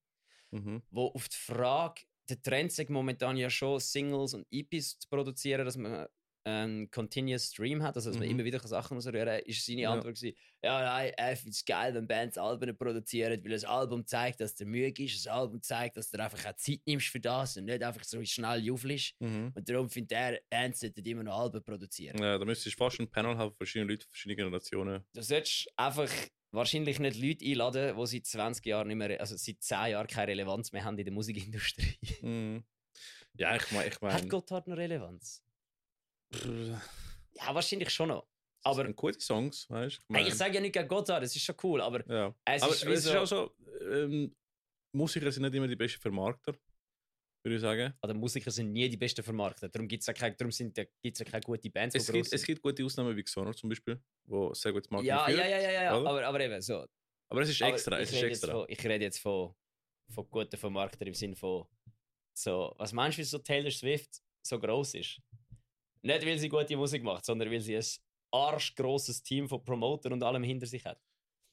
Mhm. 0.51 0.81
wo 0.89 1.07
auf 1.07 1.29
die 1.29 1.37
Frage, 1.37 2.03
der 2.29 2.41
Trend 2.41 2.71
sagt 2.71 2.89
momentan 2.89 3.37
ja 3.37 3.49
schon 3.49 3.79
Singles 3.79 4.33
und 4.33 4.47
EPs 4.51 4.99
zu 4.99 5.09
produzieren, 5.09 5.65
dass 5.65 5.77
man 5.77 6.07
einen 6.45 6.91
Continuous 6.91 7.47
Stream 7.47 7.81
hat, 7.81 7.95
also 7.95 8.09
dass 8.11 8.19
man 8.19 8.27
Mhm. 8.27 8.35
immer 8.35 8.43
wieder 8.45 8.59
Sachen 8.59 8.97
ausrühren 8.97 9.25
kann, 9.25 9.39
ist 9.39 9.65
seine 9.65 9.81
Ja. 9.81 9.93
Antwort 9.93 10.15
gewesen, 10.15 10.37
ja, 10.63 10.81
nein, 10.81 11.11
ich 11.33 11.39
finde 11.39 11.51
es 11.51 11.65
geil, 11.65 11.93
wenn 11.95 12.07
Bands 12.07 12.37
Alben 12.37 12.77
produzieren, 12.77 13.43
weil 13.43 13.51
das 13.51 13.63
Album 13.65 14.05
zeigt, 14.05 14.39
dass 14.41 14.55
der 14.55 14.67
müde 14.67 15.03
ist, 15.03 15.25
das 15.25 15.27
Album 15.33 15.61
zeigt, 15.61 15.97
dass 15.97 16.11
du 16.11 16.21
einfach 16.21 16.45
auch 16.45 16.55
Zeit 16.55 16.81
nimmst 16.85 17.07
für 17.07 17.19
das 17.19 17.57
und 17.57 17.65
nicht 17.65 17.81
einfach 17.83 18.03
so 18.03 18.23
schnell 18.23 18.59
juffelst. 18.63 19.15
Mhm. 19.19 19.51
Und 19.55 19.67
darum 19.69 19.89
findet 19.89 20.11
er, 20.11 20.39
Bands 20.49 20.79
sollten 20.81 21.03
immer 21.05 21.23
noch 21.23 21.37
Alben 21.39 21.63
produzieren. 21.63 22.21
Ja, 22.21 22.37
da 22.37 22.45
müsstest 22.45 22.75
du 22.75 22.83
fast 22.83 22.99
ein 22.99 23.09
Panel 23.09 23.37
haben, 23.37 23.49
von 23.49 23.57
verschiedenen 23.57 23.89
Leuten, 23.89 24.05
verschiedene 24.07 24.35
Generationen. 24.35 25.03
Du 25.13 25.21
solltest 25.21 25.67
einfach 25.75 26.11
wahrscheinlich 26.51 26.99
nicht 26.99 27.19
Leute 27.19 27.43
einladen, 27.45 27.97
die 27.97 28.05
seit 28.07 28.25
20 28.27 28.65
Jahren 28.67 28.87
nicht 28.87 28.97
mehr, 28.97 29.19
also 29.19 29.35
seit 29.35 29.61
10 29.61 29.91
Jahren 29.91 30.07
keine 30.07 30.27
Relevanz 30.31 30.71
mehr 30.71 30.83
haben 30.83 30.97
in 30.97 31.05
der 31.05 31.13
Musikindustrie. 31.13 31.97
Mhm. 32.21 32.63
Ja, 33.37 33.55
ich 33.55 33.69
meine, 33.71 33.87
ich 33.87 33.95
Hat 33.95 34.01
meine. 34.01 34.27
Gotthard 34.29 34.67
noch 34.67 34.77
Relevanz? 34.77 35.43
Ja, 37.33 37.53
wahrscheinlich 37.53 37.89
schon 37.89 38.09
noch. 38.09 38.27
Aber 38.63 38.81
Aber 38.81 38.93
gute 38.93 39.19
Songs, 39.19 39.69
weißt 39.69 40.01
du? 40.09 40.15
hey, 40.15 40.27
ich 40.27 40.33
sage 40.33 40.55
ja 40.55 40.61
nicht 40.61 40.73
gegen 40.73 40.87
Gotthard, 40.87 41.21
das 41.23 41.35
ist 41.35 41.43
schon 41.43 41.55
cool, 41.63 41.81
aber 41.81 42.03
Ja. 42.11 42.33
es 42.45 42.63
aber 42.63 42.73
ist 42.73 42.85
wie 42.87 42.91
es 42.93 43.05
ist 43.05 43.11
so- 43.11 43.17
auch 43.19 43.25
so, 43.27 43.55
ähm, 43.91 44.35
Musiker 44.91 45.31
sind 45.31 45.43
nicht 45.43 45.53
immer 45.53 45.67
die 45.67 45.75
besten 45.75 46.01
Vermarkter, 46.01 46.55
würde 47.43 47.55
ich 47.57 47.61
sagen. 47.61 47.93
also 48.01 48.15
Musiker 48.15 48.49
sind 48.49 48.71
nie 48.71 48.89
die 48.89 48.97
besten 48.97 49.21
Vermarkter. 49.23 49.69
Darum 49.69 49.87
gibt 49.87 50.01
es 50.01 50.07
ja, 50.07 50.13
keine- 50.13 50.35
darum 50.35 50.51
sind, 50.51 50.73
gibt's 51.03 51.19
ja 51.19 51.25
keine 51.25 51.41
guten 51.43 51.71
Bands, 51.71 51.93
Es 51.95 52.11
gibt, 52.11 52.25
es 52.25 52.29
sind. 52.31 52.45
gibt 52.47 52.61
gute 52.63 52.83
Ausnahmen 52.83 53.15
wie 53.15 53.23
Xonor 53.23 53.53
zum 53.55 53.69
Beispiel, 53.69 54.01
wo 54.23 54.51
sehr 54.55 54.71
gut 54.73 54.89
Marketing 54.89 55.09
ja, 55.15 55.25
führt. 55.25 55.37
ja, 55.37 55.45
ja, 55.47 55.59
ja, 55.59 55.71
ja, 55.71 55.83
ja. 55.83 55.99
oder? 55.99 56.09
Aber, 56.09 56.25
aber 56.25 56.39
eben 56.39 56.59
so. 56.61 56.85
Aber 57.29 57.41
es 57.41 57.49
ist 57.49 57.61
Aber 57.61 57.71
extra, 57.73 57.99
es 57.99 58.09
ich 58.09 58.15
ist 58.15 58.21
rede 58.23 58.29
jetzt 58.31 58.43
extra. 58.43 58.57
Von, 58.59 58.65
ich 58.69 58.83
rede 58.83 59.03
jetzt 59.05 59.19
von, 59.19 59.53
von 60.09 60.27
guten 60.31 60.57
Vermarktern 60.57 61.07
im 61.07 61.13
Sinne 61.13 61.35
von 61.35 61.67
so, 62.35 62.73
was 62.77 62.93
meinst 62.93 63.17
du, 63.17 63.21
wie 63.21 63.25
so 63.25 63.37
Taylor 63.37 63.69
Swift 63.71 64.21
so 64.41 64.59
groß 64.59 64.95
ist? 64.95 65.21
Nicht, 66.05 66.25
weil 66.25 66.37
sie 66.37 66.49
gute 66.49 66.77
Musik 66.77 67.03
macht, 67.03 67.25
sondern 67.25 67.49
weil 67.51 67.61
sie 67.61 67.75
ein 67.77 67.85
arschgrosses 68.31 69.23
Team 69.23 69.49
von 69.49 69.63
Promotern 69.63 70.13
und 70.13 70.23
allem 70.23 70.43
hinter 70.43 70.67
sich 70.67 70.85
hat. 70.85 71.01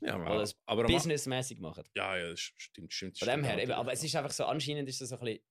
Ja, 0.05 0.17
aber, 0.17 0.39
das 0.39 0.61
aber 0.67 0.85
Businessmäßig 0.85 1.61
machen. 1.61 1.85
Ja, 1.97 2.17
ja, 2.17 2.31
das 2.31 2.41
stimmt, 2.41 2.93
stimmt. 2.93 3.19
Von 3.19 3.29
dem 3.29 3.45
her, 3.45 3.63
eben, 3.63 3.73
aber 3.73 3.93
es 3.93 4.03
ist 4.03 4.15
einfach 4.17 4.33
so, 4.33 4.45
anscheinend 4.45 4.89
ist 4.89 5.01
das 5.01 5.11
so 5.11 5.17
ein 5.17 5.25
bisschen 5.25 5.45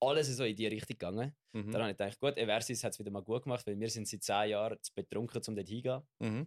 alles 0.00 0.28
so 0.36 0.44
in 0.44 0.54
die 0.54 0.66
Richtung 0.66 0.88
gegangen. 0.98 1.34
Mhm. 1.52 1.72
Dann 1.72 1.82
habe 1.82 1.90
ich 1.92 1.96
gedacht, 1.96 2.20
gut, 2.20 2.36
Eversis 2.36 2.84
hat 2.84 2.92
es 2.92 2.98
wieder 2.98 3.10
mal 3.10 3.22
gut 3.22 3.44
gemacht, 3.44 3.66
weil 3.66 3.80
wir 3.80 3.88
sind 3.88 4.06
seit 4.06 4.22
10 4.22 4.50
Jahren 4.50 4.80
zu 4.82 4.92
betrunken, 4.94 5.40
um 5.48 5.56
dort 5.56 5.68
hingehen. 5.68 6.02
Mhm. 6.20 6.46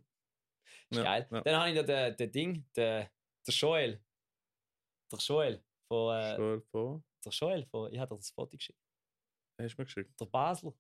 Ist 0.90 0.98
Ja, 0.98 1.04
geil. 1.04 1.28
ja. 1.32 1.42
Dann 1.42 1.56
habe 1.56 1.70
ich 1.72 1.76
noch 1.76 1.86
den, 1.86 2.16
den 2.16 2.32
Ding, 2.32 2.54
den, 2.76 3.08
der 3.46 3.54
Joel. 3.54 4.04
Der 5.12 5.20
Joel 5.20 5.64
von, 5.92 6.16
äh, 6.16 6.36
Schon 6.36 6.62
von, 6.70 7.04
der 7.26 7.32
Joel 7.32 7.66
von, 7.66 7.92
ich 7.92 8.00
habe 8.00 8.14
dir 8.14 8.18
das 8.18 8.30
Foto 8.30 8.56
geschickt. 8.56 8.80
hast 9.60 9.74
du 9.76 9.82
mir 9.82 9.86
geschickt? 9.86 10.20
Der 10.20 10.26
Basler. 10.26 10.74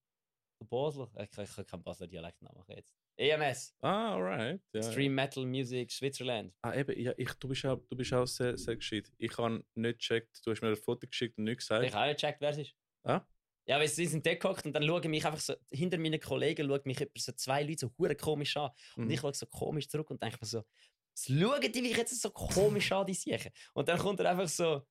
Basler. 0.65 1.09
Ich, 1.19 1.31
kann 1.31 1.65
keinen 1.65 1.83
Basler 1.83 2.07
Dialekt 2.07 2.41
nachmachen 2.41 2.75
jetzt. 2.75 2.95
EMS. 3.17 3.75
Ah, 3.81 4.13
alright. 4.13 4.61
Ja. 4.73 4.81
Stream 4.83 5.15
Metal 5.15 5.45
Music 5.45 5.91
Switzerland. 5.91 6.53
Ah, 6.61 6.75
eben, 6.75 6.99
ja, 6.99 7.13
ich, 7.17 7.31
du, 7.33 7.47
bist 7.47 7.65
auch, 7.65 7.77
du 7.89 7.95
bist 7.95 8.13
auch 8.13 8.25
sehr, 8.27 8.57
sehr 8.57 8.75
gescheit. 8.75 9.11
Ich 9.17 9.37
habe 9.37 9.63
nicht 9.75 9.99
gecheckt, 9.99 10.39
du 10.45 10.51
hast 10.51 10.61
mir 10.61 10.69
ein 10.69 10.75
Foto 10.75 11.07
geschickt 11.07 11.37
und 11.37 11.45
nichts 11.45 11.67
gesagt. 11.67 11.85
Ich 11.85 11.93
habe 11.93 12.03
auch 12.03 12.07
nicht 12.07 12.21
gecheckt, 12.21 12.41
wer 12.41 12.49
es 12.49 12.57
ist. 12.57 12.75
Ah? 13.03 13.21
Ja, 13.65 13.79
weil 13.79 13.87
sie 13.87 14.05
sind 14.05 14.25
dort 14.25 14.39
gehockt 14.39 14.65
und 14.65 14.73
dann 14.73 14.83
schauen 14.83 15.09
mich 15.11 15.25
einfach 15.25 15.39
so, 15.39 15.53
hinter 15.71 15.97
meinen 15.97 16.19
Kollegen 16.19 16.67
schauen 16.67 16.81
mich 16.85 17.01
etwa 17.01 17.19
so 17.19 17.31
zwei 17.33 17.63
Leute 17.63 17.79
so 17.79 17.91
hure 17.97 18.15
komisch 18.15 18.55
an. 18.55 18.71
Und 18.95 19.05
Mhm. 19.05 19.11
ich 19.11 19.19
schaue 19.19 19.33
so 19.33 19.45
komisch 19.47 19.89
zurück 19.89 20.09
und 20.09 20.21
denke 20.21 20.37
mir 20.39 20.47
so, 20.47 20.59
was 20.59 21.25
schauen 21.25 21.71
die 21.71 21.81
mich 21.81 21.97
jetzt 21.97 22.21
so 22.21 22.29
komisch 22.29 22.91
an, 22.91 23.05
die 23.05 23.13
Siechen? 23.13 23.51
Und 23.73 23.89
dann 23.89 23.97
kommt 23.97 24.19
er 24.19 24.29
einfach 24.29 24.47
so, 24.47 24.87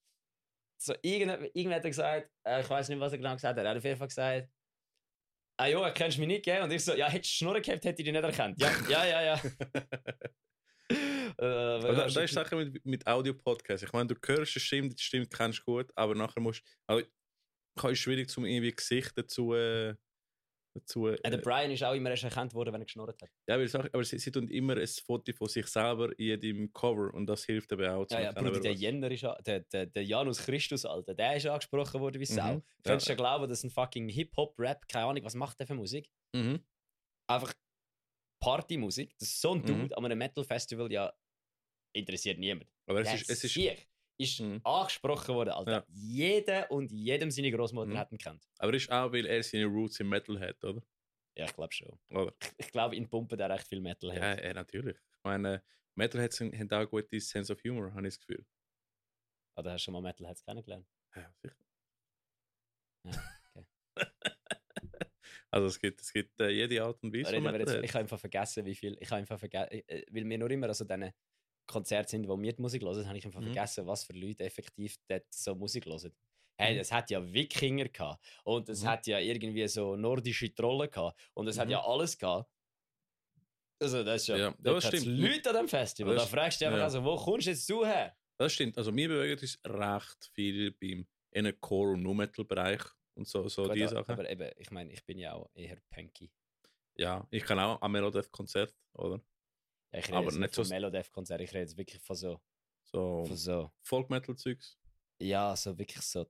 so 0.79 0.95
irgendwer, 1.01 1.43
irgendwer 1.57 1.77
hat 1.77 1.85
er 1.85 1.91
gesagt, 1.91 2.31
äh, 2.45 2.61
ich 2.61 2.69
weiß 2.69 2.89
nicht, 2.91 3.01
was 3.01 3.13
er 3.13 3.19
genau 3.19 3.33
gesagt 3.35 3.57
hat, 3.57 3.65
er 3.65 3.71
hat 3.71 3.79
auf 3.79 3.85
jeden 3.85 3.97
Fall 3.97 4.09
gesagt, 4.09 4.51
ah 5.57 5.67
jo, 5.67 5.83
erkennst 5.83 6.17
du 6.17 6.21
mich 6.21 6.29
nicht, 6.29 6.45
gell? 6.45 6.63
Und 6.63 6.73
ich 6.73 6.85
so, 6.85 6.95
ja, 6.95 7.09
hättest 7.09 7.35
du 7.35 7.37
Schnurren 7.37 7.63
gehabt, 7.63 7.85
hätte 7.85 8.03
ich 8.03 8.05
dich 8.05 8.13
nicht 8.13 8.25
erkannt. 8.25 8.61
Ja, 8.61 8.71
ja, 8.89 9.05
ja, 9.07 9.23
ja. 9.23 9.41
Äh, 11.39 11.45
Aber 11.45 11.93
da, 11.93 12.07
da 12.07 12.21
ist 12.21 12.33
Sache 12.33 12.55
mit, 12.55 12.87
mit 12.87 13.07
Audio-Podcasts. 13.07 13.85
Ich 13.85 13.93
meine, 13.93 14.07
du 14.07 14.15
hörst 14.25 14.57
eine 14.57 14.63
Stimme, 14.63 14.89
die 14.89 15.03
Stimme 15.03 15.27
kennst 15.27 15.59
du 15.59 15.65
gut, 15.65 15.91
aber 15.97 16.15
nachher 16.15 16.41
musst 16.41 16.63
also, 16.87 17.05
kann 17.77 17.93
es 17.93 17.99
schwierig, 17.99 18.31
zum 18.31 18.47
irgendwie 18.47 18.73
Gesicht 18.73 19.13
dazu. 19.17 19.53
Äh, 19.53 19.97
dazu 20.77 21.09
äh, 21.09 21.17
der 21.31 21.39
Brian 21.39 21.71
ist 21.71 21.83
auch 21.83 21.95
immer 21.95 22.11
erst 22.11 22.25
erkannt 22.25 22.55
worden, 22.55 22.73
wenn 22.73 22.81
er 22.83 22.85
geschnurrt 22.85 23.21
hat. 23.23 23.31
ja, 23.49 23.59
weil 23.59 23.67
Sache, 23.69 23.91
aber 23.93 24.05
sie, 24.05 24.19
sie 24.19 24.31
tun 24.31 24.49
immer 24.49 24.77
ein 24.77 24.87
Foto 24.87 25.33
von 25.33 25.49
sich 25.49 25.67
selber 25.67 26.11
in 26.19 26.27
jedem 26.27 26.73
Cover 26.73 27.13
und 27.15 27.27
das 27.27 27.45
hilft 27.45 27.73
eben 27.73 27.87
auch. 27.89 28.07
Ja, 28.11 28.21
ja, 28.21 28.33
Bruder, 28.33 28.61
der 28.61 28.73
was- 28.73 28.81
Jenner 28.81 29.11
ist, 29.11 29.23
der, 29.47 29.61
der, 29.61 29.87
der 29.87 30.05
Janus 30.05 30.39
Christus, 30.45 30.85
Alter, 30.85 31.15
der 31.15 31.37
ist 31.37 31.47
angesprochen 31.47 32.01
worden 32.01 32.21
wie 32.21 32.27
Sau. 32.27 32.55
Mhm, 32.57 32.63
Könntest 32.85 33.09
du 33.09 33.13
ja. 33.13 33.17
glauben, 33.17 33.49
dass 33.49 33.65
ein 33.65 33.71
fucking 33.71 34.09
Hip-Hop-Rap, 34.09 34.87
keine 34.89 35.07
Ahnung, 35.07 35.25
was 35.25 35.35
macht 35.35 35.59
der 35.61 35.67
für 35.67 35.75
Musik? 35.75 36.11
Mhm. 36.35 36.61
Einfach 37.29 37.53
Partymusik. 38.41 39.17
Das 39.19 39.29
ist 39.29 39.41
so 39.41 39.53
ein 39.53 39.59
Mhm. 39.63 39.67
Dude 39.67 39.97
an 39.97 40.05
einem 40.05 40.19
Metal-Festival, 40.19 40.93
ja, 40.93 41.13
interessiert 41.95 42.39
niemand. 42.39 42.71
Aber 42.87 43.01
es 43.01 43.07
Der 43.09 43.15
ist, 43.17 43.31
es 43.31 43.45
ist, 43.45 43.57
ist 44.19 44.41
Mhm. 44.41 44.61
angesprochen 44.65 45.35
worden, 45.35 45.51
Alter. 45.51 45.71
Ja. 45.73 45.85
Jeder 45.89 46.71
und 46.71 46.91
jedem 46.93 47.31
seine 47.31 47.51
Großmutter 47.51 47.91
Mhm. 47.93 47.99
hat 47.99 48.13
ihn 48.13 48.19
kennt. 48.19 48.49
aber 48.59 48.73
ist 48.75 48.91
auch, 48.91 49.13
weil 49.13 49.27
er 49.27 49.43
seine 49.43 49.67
Roots 49.67 50.01
im 50.01 50.09
Metal 50.09 50.39
hat, 50.41 50.63
oder? 50.65 50.83
Ja, 51.37 51.45
ich 51.45 51.53
glaube 51.55 51.73
schon. 51.73 51.99
oder? 52.11 52.35
Ich, 52.43 52.53
ich 52.67 52.73
glaube, 52.73 52.97
in 52.97 53.09
Pumpen 53.09 53.37
der 53.37 53.51
recht 53.51 53.67
viel 53.69 53.81
Metal 53.81 54.15
Ja, 54.15 54.23
hat. 54.23 54.43
ja, 54.43 54.55
natürlich. 54.55 54.97
Ich 54.97 55.25
meine, 55.25 55.63
Metalheads 55.95 56.41
haben 56.41 56.71
auch 56.73 56.79
ein 56.81 56.87
gutes 56.89 57.29
Sense 57.29 57.53
of 57.53 57.63
Humor, 57.65 57.93
habe 57.93 58.07
ich 58.09 58.15
das 58.15 58.21
Gefühl. 58.27 58.47
Oder 59.59 59.73
hast 59.73 59.83
du 59.83 59.85
schon 59.87 59.95
mal 59.95 60.03
Metalheads 60.03 60.43
kennengelernt? 60.45 60.87
Ja, 61.15 61.33
sicher. 61.43 61.57
Ja, 63.05 63.13
okay. 63.55 63.67
also 65.51 65.67
es 65.69 65.79
gibt, 65.79 66.01
es 66.01 66.13
gibt 66.13 66.41
äh, 66.41 66.49
jede 66.51 66.83
Art 66.83 67.03
und 67.03 67.13
Weise 67.15 67.35
von 67.35 67.43
Metalheads. 67.45 67.85
ich 67.85 67.91
habe 67.91 68.01
einfach 68.01 68.19
vergessen, 68.21 68.65
wie 68.65 68.75
viel. 68.75 68.97
Ich 69.01 69.11
habe 69.11 69.21
einfach 69.21 69.39
vergessen, 69.39 69.83
weil 70.11 70.25
wir 70.29 70.39
nur 70.39 70.51
immer 70.51 70.69
also 70.69 70.85
diese 70.85 71.15
Konzerte 71.67 72.11
sind, 72.11 72.29
wo 72.29 72.41
wir 72.41 72.53
die 72.53 72.63
Musik 72.63 72.83
hören, 72.83 73.07
habe 73.07 73.19
ich 73.19 73.25
einfach 73.27 73.41
Mhm. 73.41 73.47
vergessen, 73.53 73.87
was 73.87 74.05
für 74.05 74.13
Leute 74.13 74.45
effektiv 74.45 74.97
dort 75.09 75.25
so 75.33 75.55
Musik 75.55 75.87
hören. 75.87 76.13
Hey, 76.59 76.75
Mhm. 76.75 76.81
es 76.81 76.91
hat 76.93 77.11
ja 77.11 77.33
Wikinger 77.33 77.89
gehabt 77.89 78.25
und 78.45 78.69
es 78.69 78.83
Mhm. 78.83 78.87
hat 78.89 79.07
ja 79.07 79.19
irgendwie 79.19 79.67
so 79.69 79.95
nordische 79.97 80.55
Trollen 80.55 80.91
gehabt 80.91 81.21
und 81.35 81.49
es 81.49 81.59
hat 81.59 81.67
Mhm. 81.67 81.73
ja 81.73 81.85
alles 81.85 82.17
gehabt. 82.17 82.51
Also 83.79 84.03
das 84.03 84.23
ist 84.23 84.29
ja, 84.29 84.37
Ja, 84.37 84.55
das 84.59 84.87
stimmt. 84.87 85.07
Leute 85.07 85.51
an 85.51 85.57
dem 85.57 85.69
Festival. 85.69 86.15
Das- 86.15 86.25
da 86.25 86.29
fragst 86.31 86.61
du 86.61 86.65
einfach, 86.65 86.79
ja. 86.79 86.85
also, 86.85 87.05
wo 87.05 87.17
kommst 87.17 87.47
jetzt 87.47 87.69
du 87.69 87.85
her? 87.85 88.17
Das 88.39 88.53
stimmt. 88.53 88.77
Also 88.79 88.95
wir 88.95 89.09
bewegen 89.09 89.39
uns 89.41 89.59
recht 89.67 90.31
viel 90.35 90.73
beim 90.73 91.07
in 91.33 91.61
Core- 91.61 91.93
und 91.93 92.03
Nu-Metal-Bereich 92.03 92.81
und 93.15 93.29
so, 93.29 93.47
so 93.49 93.65
Gut, 93.65 93.77
die 93.77 93.87
Sachen. 93.87 94.11
Aber 94.11 94.29
eben, 94.31 94.51
ich 94.57 94.71
meine, 94.71 94.91
ich 94.93 95.05
bin 95.05 95.19
ja 95.19 95.35
auch 95.35 95.51
eher 95.55 95.77
punky. 95.91 96.31
ja, 96.99 97.27
ich 97.31 97.43
kann 97.45 97.59
auch 97.59 97.83
am 97.83 97.93
Melodeath-Konzert, 97.93 98.75
oder? 98.95 99.21
Ja, 99.93 99.99
ich 100.01 100.07
rede 100.09 100.17
Aber 100.17 100.27
jetzt 100.27 100.39
nicht 100.39 100.55
so- 100.55 100.65
Melodeath-Konzert, 100.65 101.41
ich 101.41 101.51
rede 101.51 101.61
jetzt 101.61 101.77
wirklich 101.77 102.03
von 102.03 102.17
so, 102.17 102.41
So 102.85 103.25
von 103.27 103.37
so 103.37 103.73
Folk-Metal-Zeugs. 103.83 104.79
ja, 105.21 105.55
so 105.57 105.79
wirklich 105.79 106.03
so 106.03 106.27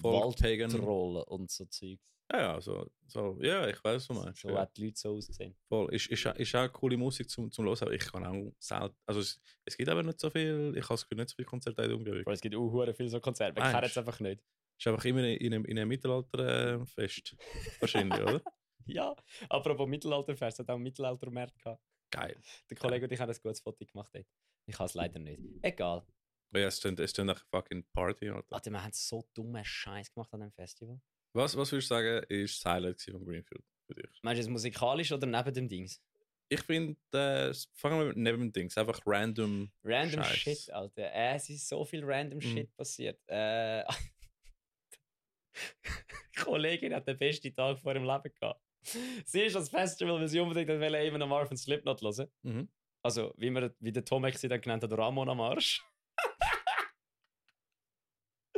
Folk-Pagan. 0.00 0.72
Waldtrollen 0.72 1.22
und 1.24 1.50
so 1.50 1.64
Zeugs. 1.66 2.02
Ja, 2.32 2.40
ja, 2.40 2.60
so, 2.60 2.90
so, 3.06 3.38
ja, 3.42 3.68
ich 3.68 3.76
weiß, 3.84 3.96
was 3.96 4.06
du 4.08 4.14
meinst. 4.14 4.40
So 4.40 4.48
ja. 4.48 4.60
hat 4.60 4.74
die 4.76 4.86
Leute 4.86 4.96
so 4.98 5.14
ausgesehen. 5.14 5.54
Voll. 5.68 5.94
Ist, 5.94 6.06
ist, 6.10 6.26
auch- 6.26 6.34
ist 6.36 6.54
auch 6.54 6.72
coole 6.72 6.96
Musik 6.96 7.28
zum, 7.28 7.50
zum 7.52 7.66
Hören, 7.66 7.78
aber 7.82 7.92
ich 7.92 8.00
kann 8.10 8.24
auch 8.24 8.52
selten. 8.58 8.96
Also 9.06 9.20
es, 9.20 9.38
es 9.66 9.76
gibt 9.76 9.90
aber 9.90 10.02
nicht 10.02 10.18
so 10.18 10.30
viel, 10.30 10.72
ich 10.76 10.88
habe 10.88 11.16
nicht 11.16 11.28
so 11.28 11.34
viele 11.36 11.46
Konzerte 11.46 11.82
in 11.82 11.88
der 11.88 11.96
Umgebung. 11.98 12.32
Es 12.32 12.40
gibt 12.40 12.56
auch 12.56 12.86
viele 12.96 13.08
so 13.10 13.20
Konzerte. 13.20 13.60
Meinst 13.60 13.74
kennen 13.74 13.86
es 13.86 13.98
einfach 13.98 14.20
nicht. 14.20 14.42
Ist 14.78 14.86
einfach 14.86 15.04
immer 15.04 15.22
in 15.22 15.52
einem, 15.52 15.64
in 15.66 15.78
einem 15.78 15.88
Mittelalter-Fest. 15.88 17.36
Wahrscheinlich, 17.80 18.20
oder? 18.22 18.42
Ja, 18.86 19.14
apropos 19.50 19.86
Mittelalterfest, 19.86 20.58
hat 20.60 20.68
auch 20.70 20.74
einen 20.74 20.82
Mittelaltermarkt 20.82 21.56
gehabt. 21.62 21.82
Geil. 22.14 22.36
Der 22.70 22.76
Kollege 22.76 23.06
und 23.06 23.12
ich 23.12 23.20
haben 23.20 23.30
ein 23.30 23.38
gutes 23.42 23.60
Foto 23.60 23.84
gemacht. 23.84 24.10
Dort. 24.14 24.26
Ich 24.66 24.78
habe 24.78 24.86
es 24.86 24.94
leider 24.94 25.18
nicht. 25.18 25.40
Egal. 25.62 26.06
Ja, 26.54 26.68
es 26.68 26.80
klingt, 26.80 27.00
es 27.00 27.12
klingt 27.12 27.26
nach 27.26 27.44
fucking 27.50 27.84
Party, 27.92 28.28
Alter. 28.30 28.54
Alter, 28.54 28.70
wir 28.70 28.82
haben 28.82 28.92
so 28.92 29.28
dumme 29.34 29.64
Scheiß 29.64 30.12
gemacht 30.12 30.32
an 30.32 30.40
dem 30.40 30.52
Festival. 30.52 31.00
Was, 31.32 31.56
was 31.56 31.72
würdest 31.72 31.90
du 31.90 31.94
sagen, 31.94 32.24
ist 32.28 32.64
das 32.64 32.72
Highlight 32.72 33.02
von 33.02 33.24
Greenfield 33.24 33.64
für 33.86 33.94
dich? 33.94 34.20
Meinst 34.22 34.38
du 34.38 34.42
es 34.42 34.48
musikalisch 34.48 35.10
oder 35.10 35.26
neben 35.26 35.52
dem 35.52 35.68
Dings? 35.68 36.00
Ich 36.48 36.60
finde, 36.60 36.96
äh, 37.12 37.52
fangen 37.74 37.98
wir 37.98 38.06
mit 38.06 38.16
neben 38.18 38.38
dem 38.38 38.52
Dings. 38.52 38.78
Einfach 38.78 39.00
random. 39.04 39.72
Random 39.82 40.22
Scheiß. 40.22 40.36
Shit, 40.36 40.70
Alter. 40.72 41.10
Äh, 41.12 41.34
es 41.34 41.50
ist 41.50 41.68
so 41.68 41.84
viel 41.84 42.04
random 42.04 42.38
Mhm. 42.38 42.42
Shit 42.42 42.76
passiert. 42.76 43.20
Äh, 43.26 43.82
Kollegin 46.36 46.94
hat 46.94 47.08
den 47.08 47.18
besten 47.18 47.52
Tag 47.54 47.78
vor 47.80 47.92
ihrem 47.94 48.04
Leben 48.04 48.32
gehabt. 48.40 48.60
Sie 49.24 49.40
ist 49.40 49.56
als 49.56 49.68
Festival, 49.68 50.20
weil 50.20 50.28
sie 50.28 50.40
unbedingt 50.40 50.68
wollte 50.68 50.98
eben 50.98 51.16
einen 51.16 51.28
Marvin 51.28 51.56
Slipknot 51.56 52.02
hören. 52.02 52.30
Mhm. 52.42 52.68
Also, 53.02 53.34
wie, 53.36 53.50
wir, 53.50 53.74
wie 53.80 53.92
der 53.92 54.04
Tomek 54.04 54.38
sie 54.38 54.48
dann 54.48 54.60
genannt 54.60 54.82
hat, 54.82 54.92
Ramon 54.92 55.28
am 55.28 55.40
Arsch. 55.40 55.84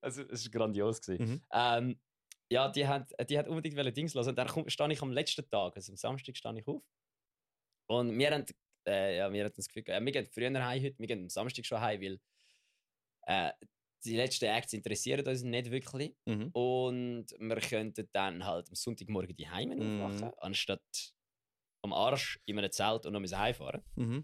also, 0.00 0.22
es 0.22 0.44
war 0.44 0.52
grandios. 0.52 1.00
Gewesen. 1.00 1.26
Mhm. 1.26 1.42
Ähm, 1.52 2.00
ja, 2.50 2.68
die 2.68 2.86
hat, 2.86 3.10
die 3.28 3.38
hat 3.38 3.48
unbedingt 3.48 3.76
wollen 3.76 3.94
Dings 3.94 4.14
hören. 4.14 4.28
Und 4.28 4.36
dann 4.36 4.70
stand 4.70 4.92
ich 4.92 5.02
am 5.02 5.10
letzten 5.10 5.48
Tag, 5.48 5.76
also 5.76 5.92
am 5.92 5.96
Samstag, 5.96 6.36
stand 6.36 6.58
ich 6.58 6.68
auf. 6.68 6.82
Und 7.86 8.18
wir 8.18 8.30
haben, 8.30 8.44
äh, 8.86 9.18
ja, 9.18 9.32
wir 9.32 9.44
hatten 9.44 9.56
das 9.56 9.68
Gefühl, 9.68 9.84
ja, 9.86 10.04
wir 10.04 10.12
gehen 10.12 10.28
früher 10.30 10.64
heim 10.64 10.82
heute, 10.82 10.98
wir 10.98 11.06
gehen 11.06 11.22
am 11.22 11.28
Samstag 11.28 11.66
schon 11.66 11.80
heim, 11.80 12.00
weil 12.00 12.20
äh, 13.26 13.52
die 14.04 14.16
letzten 14.16 14.46
Acts 14.46 14.72
interessieren 14.72 15.26
uns 15.26 15.42
nicht 15.42 15.70
wirklich. 15.70 16.14
Mhm. 16.26 16.48
Und 16.52 17.26
wir 17.38 17.56
könnten 17.56 18.08
dann 18.12 18.44
halt 18.44 18.68
am 18.68 18.74
Sonntagmorgen 18.74 19.36
die 19.36 19.48
Heime 19.48 19.76
Mhm. 19.76 20.02
aufwachen, 20.02 20.32
anstatt 20.38 21.14
am 21.82 21.92
Arsch 21.92 22.38
in 22.46 22.58
einem 22.58 22.70
Zelt 22.70 23.06
und 23.06 23.12
noch 23.12 23.38
heimfahren. 23.38 23.82
Mhm. 23.96 24.22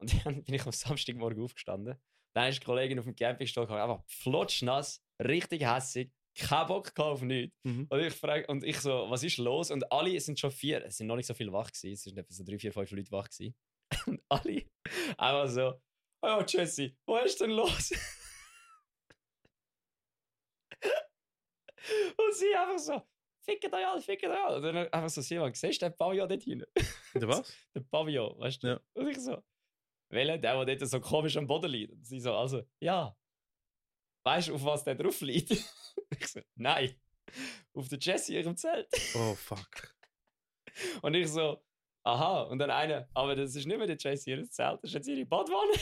Und 0.00 0.24
dann 0.26 0.42
bin 0.44 0.54
ich 0.54 0.64
am 0.64 0.72
Samstagmorgen 0.72 1.42
aufgestanden. 1.42 1.96
Dann 2.34 2.48
ist 2.48 2.60
die 2.60 2.64
Kollegin 2.64 2.98
auf 2.98 3.04
dem 3.04 3.14
Campingstuhl 3.14 3.64
gekommen, 3.64 3.80
einfach 3.82 4.02
flotschnass, 4.06 5.02
richtig 5.22 5.62
hässig, 5.62 6.10
kein 6.34 6.66
Bock 6.66 6.98
auf 6.98 7.20
nichts. 7.22 7.54
Mhm. 7.64 7.86
Und 7.90 8.00
ich 8.00 8.14
frage, 8.14 8.46
und 8.46 8.64
ich 8.64 8.78
so, 8.78 9.06
was 9.10 9.22
ist 9.22 9.36
los? 9.36 9.70
Und 9.70 9.90
alle 9.92 10.16
es 10.16 10.24
sind 10.26 10.40
schon 10.40 10.50
vier, 10.50 10.82
es 10.84 10.96
sind 10.96 11.06
noch 11.06 11.16
nicht 11.16 11.26
so 11.26 11.34
viele 11.34 11.52
wach 11.52 11.70
gewesen, 11.70 11.92
es 11.92 12.02
sind 12.02 12.18
etwa 12.18 12.32
so 12.32 12.42
drei, 12.44 12.58
vier, 12.58 12.72
fünf 12.72 12.90
Leute 12.90 13.12
wach 13.12 13.28
gewesen. 13.28 13.54
Und 14.06 14.22
alle 14.30 14.64
einfach 15.18 15.48
so, 15.48 15.74
oh 16.22 16.42
Jesse, 16.48 16.96
was 17.06 17.26
ist 17.26 17.40
denn 17.42 17.50
los? 17.50 17.92
Und 22.16 22.34
sie 22.34 22.54
einfach 22.54 22.78
so, 22.78 23.02
fickt 23.42 23.72
euch 23.72 23.86
alle, 23.86 24.00
fickt 24.00 24.24
euch 24.24 24.38
alle. 24.38 24.56
Und 24.56 24.62
dann 24.62 24.76
einfach 24.76 25.08
so, 25.08 25.20
Simon, 25.20 25.52
siehst 25.54 25.82
du 25.82 25.86
den 25.86 25.96
Pavillon 25.96 26.28
dort 26.28 26.42
hinten? 26.42 26.66
Der 27.14 27.28
was? 27.28 27.52
der 27.74 27.80
Pavillon, 27.80 28.38
weißt 28.38 28.62
du? 28.62 28.68
Ja. 28.68 28.80
Und 28.94 29.08
ich 29.08 29.18
so, 29.18 29.42
welcher, 30.10 30.38
der, 30.38 30.64
der 30.64 30.76
dort 30.76 30.90
so 30.90 31.00
komisch 31.00 31.36
am 31.36 31.46
Boden 31.46 31.70
liegt. 31.70 31.92
Und 31.92 32.04
sie 32.04 32.20
so, 32.20 32.34
also, 32.34 32.62
ja. 32.80 33.16
Weißt 34.24 34.48
du, 34.48 34.54
auf 34.54 34.64
was 34.64 34.84
der 34.84 34.94
drauf 34.94 35.20
liegt? 35.20 35.50
ich 36.10 36.28
so, 36.28 36.40
nein. 36.54 36.94
Auf 37.74 37.88
der 37.88 37.98
Jessie 37.98 38.36
ihrem 38.36 38.56
Zelt. 38.56 38.88
Oh 39.14 39.34
fuck. 39.34 39.94
Und 41.02 41.14
ich 41.14 41.28
so, 41.28 41.64
aha. 42.04 42.42
Und 42.42 42.58
dann 42.58 42.70
einer, 42.70 43.08
aber 43.14 43.34
das 43.34 43.56
ist 43.56 43.66
nicht 43.66 43.78
mehr 43.78 43.86
der 43.86 43.96
Jessie 43.96 44.30
ihr 44.30 44.50
Zelt, 44.50 44.82
das 44.82 44.90
ist 44.90 44.94
jetzt 44.94 45.08
ihre 45.08 45.24
Badwanne. 45.24 45.72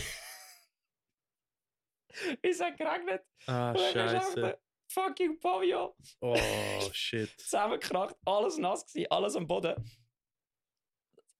es 2.43 2.61
hat 2.61 2.77
geregnet. 2.77 3.25
Ah, 3.47 3.77
scheiße. 3.77 4.59
Fucking 4.92 5.38
Pavillon 5.40 5.90
Oh 6.20 6.37
shit. 6.92 7.31
zusammengekracht, 7.40 8.16
alles 8.24 8.59
nass 8.59 8.87
gewesen, 8.87 9.07
alles 9.11 9.37
am 9.37 9.46
Boden. 9.46 9.74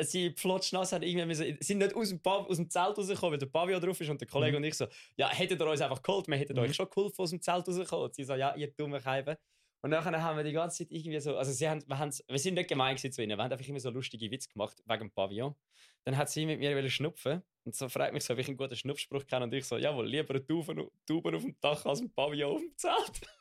Sie 0.03 0.31
flotschnass 0.35 0.93
haben 0.93 1.03
irgendwie 1.03 1.27
müssen, 1.27 1.59
sind 1.61 1.79
nicht 1.79 1.95
aus 1.95 2.09
dem, 2.09 2.23
Pav 2.23 2.47
aus 2.49 2.57
dem 2.57 2.71
Zelt 2.71 2.97
rausgekommen, 2.97 3.33
weil 3.33 3.39
der 3.39 3.47
Pavillon 3.47 3.83
drauf 3.83 4.01
ist 4.01 4.09
und 4.09 4.19
der 4.21 4.29
Kollege 4.29 4.53
Mhm. 4.53 4.63
und 4.63 4.69
ich 4.69 4.75
so, 4.75 4.87
ja, 5.17 5.29
hättet 5.29 5.61
ihr 5.61 5.67
uns 5.69 5.81
einfach 5.83 6.03
geholt, 6.03 6.27
wir 6.27 6.37
hätten 6.39 6.55
Mhm. 6.55 6.61
euch 6.61 6.75
schon 6.75 6.89
geholfen, 6.89 7.21
aus 7.21 7.31
dem 7.31 7.43
Zelt 7.43 7.69
rausgekommen. 7.69 8.07
Und 8.07 8.15
sie 8.15 8.25
so, 8.25 8.35
ja, 8.35 8.55
ihr 8.57 8.73
dummen 8.73 8.99
Scheiben. 9.01 9.37
Und 9.83 9.91
nachher 9.91 10.23
haben 10.23 10.37
wir 10.39 10.45
die 10.45 10.53
ganze 10.53 10.79
Zeit 10.79 10.93
irgendwie 10.93 11.21
so, 11.21 11.37
also 11.37 11.53
sie 11.53 11.69
haben, 11.69 11.83
wir, 11.87 12.11
wir 12.29 12.39
sind 12.39 12.55
nicht 12.55 12.69
gemein 12.69 12.97
zu 12.97 13.07
ihnen, 13.09 13.37
wir 13.37 13.43
haben 13.45 13.53
einfach 13.53 13.67
immer 13.67 13.81
so 13.81 13.91
lustige 13.91 14.31
Witze 14.31 14.49
gemacht 14.49 14.77
wegen 14.87 15.01
dem 15.01 15.11
Pavillon. 15.11 15.55
Dann 16.05 16.17
hat 16.17 16.31
sie 16.31 16.47
mit 16.47 16.59
mir 16.61 16.75
wollen 16.75 16.91
schnupfen 16.91 17.43
und 17.65 17.75
so 17.75 17.89
fragt 17.91 18.15
mich 18.15 18.25
so, 18.25 18.33
ob 18.33 18.39
ich 18.39 18.49
einen 18.49 18.57
guten 18.57 18.77
Schnupfspruch 18.77 19.27
kenne 19.27 19.45
und 19.45 19.53
ich 19.55 19.67
so, 19.67 19.77
jawohl, 19.77 20.07
lieber 20.09 20.35
eine 20.35 20.47
Tauben 20.47 21.35
auf 21.35 21.43
dem 21.43 21.57
Dach 21.61 21.85
als 21.85 22.01
ein 22.01 22.11
Pavillon 22.13 22.53
auf 22.55 22.61
dem 22.61 22.75
Zelt. 22.77 23.21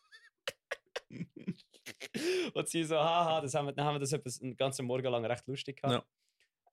und 2.53 2.67
sie 2.67 2.83
so, 2.83 2.95
haha, 2.97 3.41
das 3.41 3.53
haben 3.55 3.67
wir, 3.67 3.73
dann 3.73 3.85
haben 3.85 3.95
wir 3.95 3.99
das 3.99 4.13
etwas 4.13 4.41
einen 4.41 4.55
ganzen 4.55 4.85
Morgen 4.85 5.07
lang 5.11 5.25
recht 5.25 5.47
lustig 5.47 5.81
gehabt. 5.81 6.07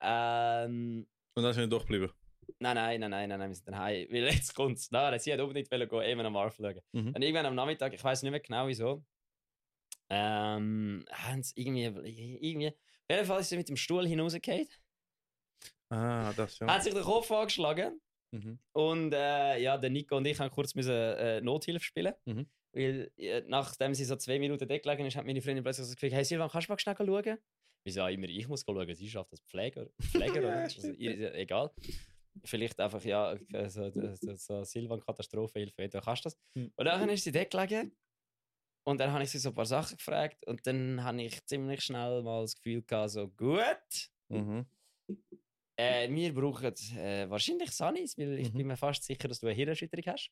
Ähm, 0.00 1.06
Und 1.34 1.42
dann 1.42 1.52
sind 1.54 1.62
wir 1.62 1.68
doch 1.78 1.86
geblieben. 1.86 2.12
nein, 2.58 2.74
nein, 2.76 3.00
nein, 3.00 3.10
nein, 3.10 3.28
nein, 3.28 3.48
wir 3.50 3.54
sind 3.54 3.68
dann 3.68 3.78
heim. 3.78 4.06
Weil 4.10 4.24
jetzt 4.24 4.54
kommt's. 4.54 4.90
Nein, 4.90 5.18
sie 5.18 5.32
hat 5.32 5.40
unbedingt 5.40 5.70
wollen 5.70 5.88
gehen, 5.88 6.02
eben 6.02 6.20
am 6.20 6.32
Marvel 6.32 6.52
schauen. 6.74 6.82
Mhm. 6.92 7.12
Dann 7.12 7.22
irgendwann 7.22 7.46
am 7.46 7.54
Nachmittag, 7.54 7.94
ich 7.94 8.04
weiß 8.04 8.22
nicht 8.22 8.30
mehr 8.30 8.40
genau 8.40 8.66
wieso, 8.68 9.04
ähm, 10.10 11.04
haben 11.10 11.42
sie 11.42 11.54
irgendwie, 11.56 11.84
irgendwie, 11.84 12.68
auf 12.68 12.74
jeden 13.10 13.24
Fall 13.26 13.40
ist 13.40 13.48
sie 13.48 13.56
mit 13.56 13.68
dem 13.68 13.76
Stuhl 13.76 14.06
hinausgefallen, 14.06 14.68
Ah, 15.88 16.32
das 16.36 16.58
ja. 16.58 16.66
hat 16.66 16.82
sich 16.82 16.92
den 16.94 17.02
Kopf 17.04 17.30
angeschlagen 17.30 18.00
Mhm. 18.32 18.58
und 18.72 19.12
äh, 19.14 19.58
ja, 19.60 19.78
der 19.78 19.88
Nico 19.88 20.16
und 20.16 20.26
ich 20.26 20.38
haben 20.40 20.50
kurz 20.50 20.74
müssen, 20.74 20.90
äh, 20.92 21.40
Nothilfe 21.40 21.84
spielen. 21.84 22.12
Mhm. 22.24 22.50
Weil 22.76 23.10
äh, 23.16 23.42
nachdem 23.46 23.94
sie 23.94 24.04
so 24.04 24.16
zwei 24.16 24.38
Minuten 24.38 24.68
dort 24.68 24.82
gelegen 24.82 25.06
ist, 25.06 25.16
hat 25.16 25.24
meine 25.24 25.40
Freundin 25.40 25.64
plötzlich 25.64 25.86
so 25.86 25.94
gefragt, 25.94 26.12
hey 26.12 26.24
Silvan, 26.24 26.50
kannst 26.50 26.68
du 26.68 26.72
mal 26.72 26.78
schnell 26.78 26.96
schauen? 26.96 27.38
Wieso 27.84 28.00
ja, 28.00 28.08
immer 28.10 28.28
ich 28.28 28.46
muss 28.48 28.64
schauen, 28.66 28.94
sie 28.94 29.08
schafft 29.08 29.32
das 29.32 29.40
Pfleger, 29.40 29.86
Pfleger 29.98 30.38
oder? 30.46 30.62
Also, 30.62 30.88
egal. 30.90 31.70
Vielleicht 32.44 32.78
einfach, 32.78 33.02
ja, 33.02 33.34
so, 33.68 33.90
so, 33.90 34.34
so 34.36 34.64
Silvan-Katastrophenhilfe, 34.64 35.82
entweder 35.84 36.04
kannst 36.04 36.24
du 36.24 36.26
das. 36.26 36.38
Mhm. 36.54 36.72
Und 36.76 36.84
dann 36.84 37.08
ist 37.08 37.24
sie 37.24 37.32
dort 37.32 37.50
gelegen 37.50 37.96
und 38.84 39.00
dann 39.00 39.10
habe 39.10 39.24
ich 39.24 39.30
sie 39.30 39.38
so 39.38 39.48
ein 39.48 39.54
paar 39.54 39.64
Sachen 39.64 39.96
gefragt 39.96 40.46
und 40.46 40.66
dann 40.66 41.02
habe 41.02 41.22
ich 41.22 41.46
ziemlich 41.46 41.82
schnell 41.82 42.22
mal 42.22 42.42
das 42.42 42.56
Gefühl 42.56 42.82
gehabt, 42.82 43.10
so 43.10 43.28
gut, 43.28 44.10
Mhm. 44.28 44.66
Äh, 45.76 46.08
wir 46.10 46.34
brauchen 46.34 46.72
äh, 46.96 47.28
wahrscheinlich 47.28 47.70
Sanis, 47.70 48.16
weil 48.18 48.38
ich 48.38 48.52
Mhm. 48.52 48.56
bin 48.58 48.66
mir 48.68 48.76
fast 48.76 49.04
sicher, 49.04 49.28
dass 49.28 49.40
du 49.40 49.46
eine 49.46 49.54
Hirnerschütterung 49.56 50.04
hast. 50.12 50.30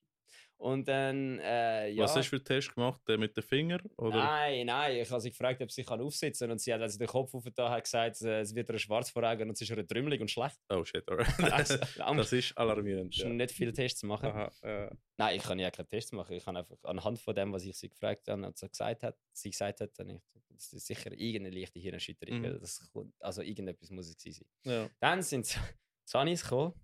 Und 0.57 0.87
dann, 0.89 1.39
äh, 1.41 1.91
ja. 1.91 2.05
Was 2.05 2.15
hast 2.17 2.27
du 2.27 2.31
für 2.31 2.37
einen 2.37 2.45
Test 2.45 2.75
gemacht? 2.75 3.01
Den 3.09 3.21
mit 3.21 3.37
den 3.37 3.43
Fingern? 3.43 3.83
Oder? 3.99 4.17
Nein, 4.17 4.67
nein, 4.67 4.97
ich 4.99 5.11
habe 5.11 5.21
sie 5.21 5.31
gefragt, 5.31 5.61
ob 5.61 5.71
sie 5.71 5.83
kann 5.85 6.01
aufsitzen 6.01 6.47
kann. 6.47 6.53
Und 6.53 6.59
sie 6.61 6.73
hat, 6.73 6.81
als 6.81 6.93
sie 6.93 6.99
den 6.99 7.09
Kopf 7.09 7.35
aufgetan 7.35 7.71
hat, 7.71 7.83
gesagt, 7.85 8.23
äh, 8.23 8.41
es 8.41 8.55
wird 8.55 8.71
ihr 8.71 8.79
schwarz 8.79 9.11
vor 9.11 9.25
Augen 9.25 9.43
und 9.49 9.55
es 9.55 9.61
ist 9.61 9.71
ihr 9.71 9.87
trümmelig 9.87 10.21
und 10.21 10.31
schlecht. 10.31 10.57
Oh 10.71 10.85
shit, 10.85 11.07
alright. 11.11 11.27
Also, 11.53 11.75
am- 12.03 12.17
das 12.17 12.33
ist 12.33 12.57
alarmierend. 12.57 13.15
schon 13.15 13.31
Ja. 13.31 13.35
nicht 13.35 13.53
viele 13.53 13.73
Tests 13.73 14.03
machen. 14.05 14.31
Aha, 14.31 14.51
äh, 14.63 14.91
Nein, 15.17 15.37
ich 15.37 15.43
kann 15.43 15.59
ja 15.59 15.71
keine 15.71 15.89
Tests 15.89 16.13
machen. 16.13 16.33
Ich 16.35 16.45
kann 16.45 16.57
einfach 16.57 16.77
anhand 16.85 17.19
von 17.21 17.35
dem, 17.35 17.53
was 17.53 17.65
ich 17.65 17.77
sie 17.77 17.89
gefragt 17.89 18.29
habe 18.29 18.47
und 18.47 18.57
sie 18.57 18.69
gesagt 18.69 19.03
hat, 19.03 19.17
sie 19.33 19.51
gesagt 19.51 19.81
hat, 19.81 19.91
dann 19.99 20.09
ich, 20.11 20.21
das 20.55 20.73
ist 20.73 20.87
sicher 20.87 21.13
irgendeine 21.13 21.59
leichte 21.59 21.79
Hirnerschütterung. 21.79 22.41
Mhm. 22.41 22.61
Das, 22.61 22.91
also 23.21 23.43
irgendetwas 23.43 23.91
muss 23.91 24.09
es 24.09 24.17
gewesen 24.17 24.47
sein. 24.63 24.73
ja. 24.73 24.91
Dann 25.01 25.23
sind 25.23 25.47
Zanis 26.05 26.43
gekommen. 26.43 26.75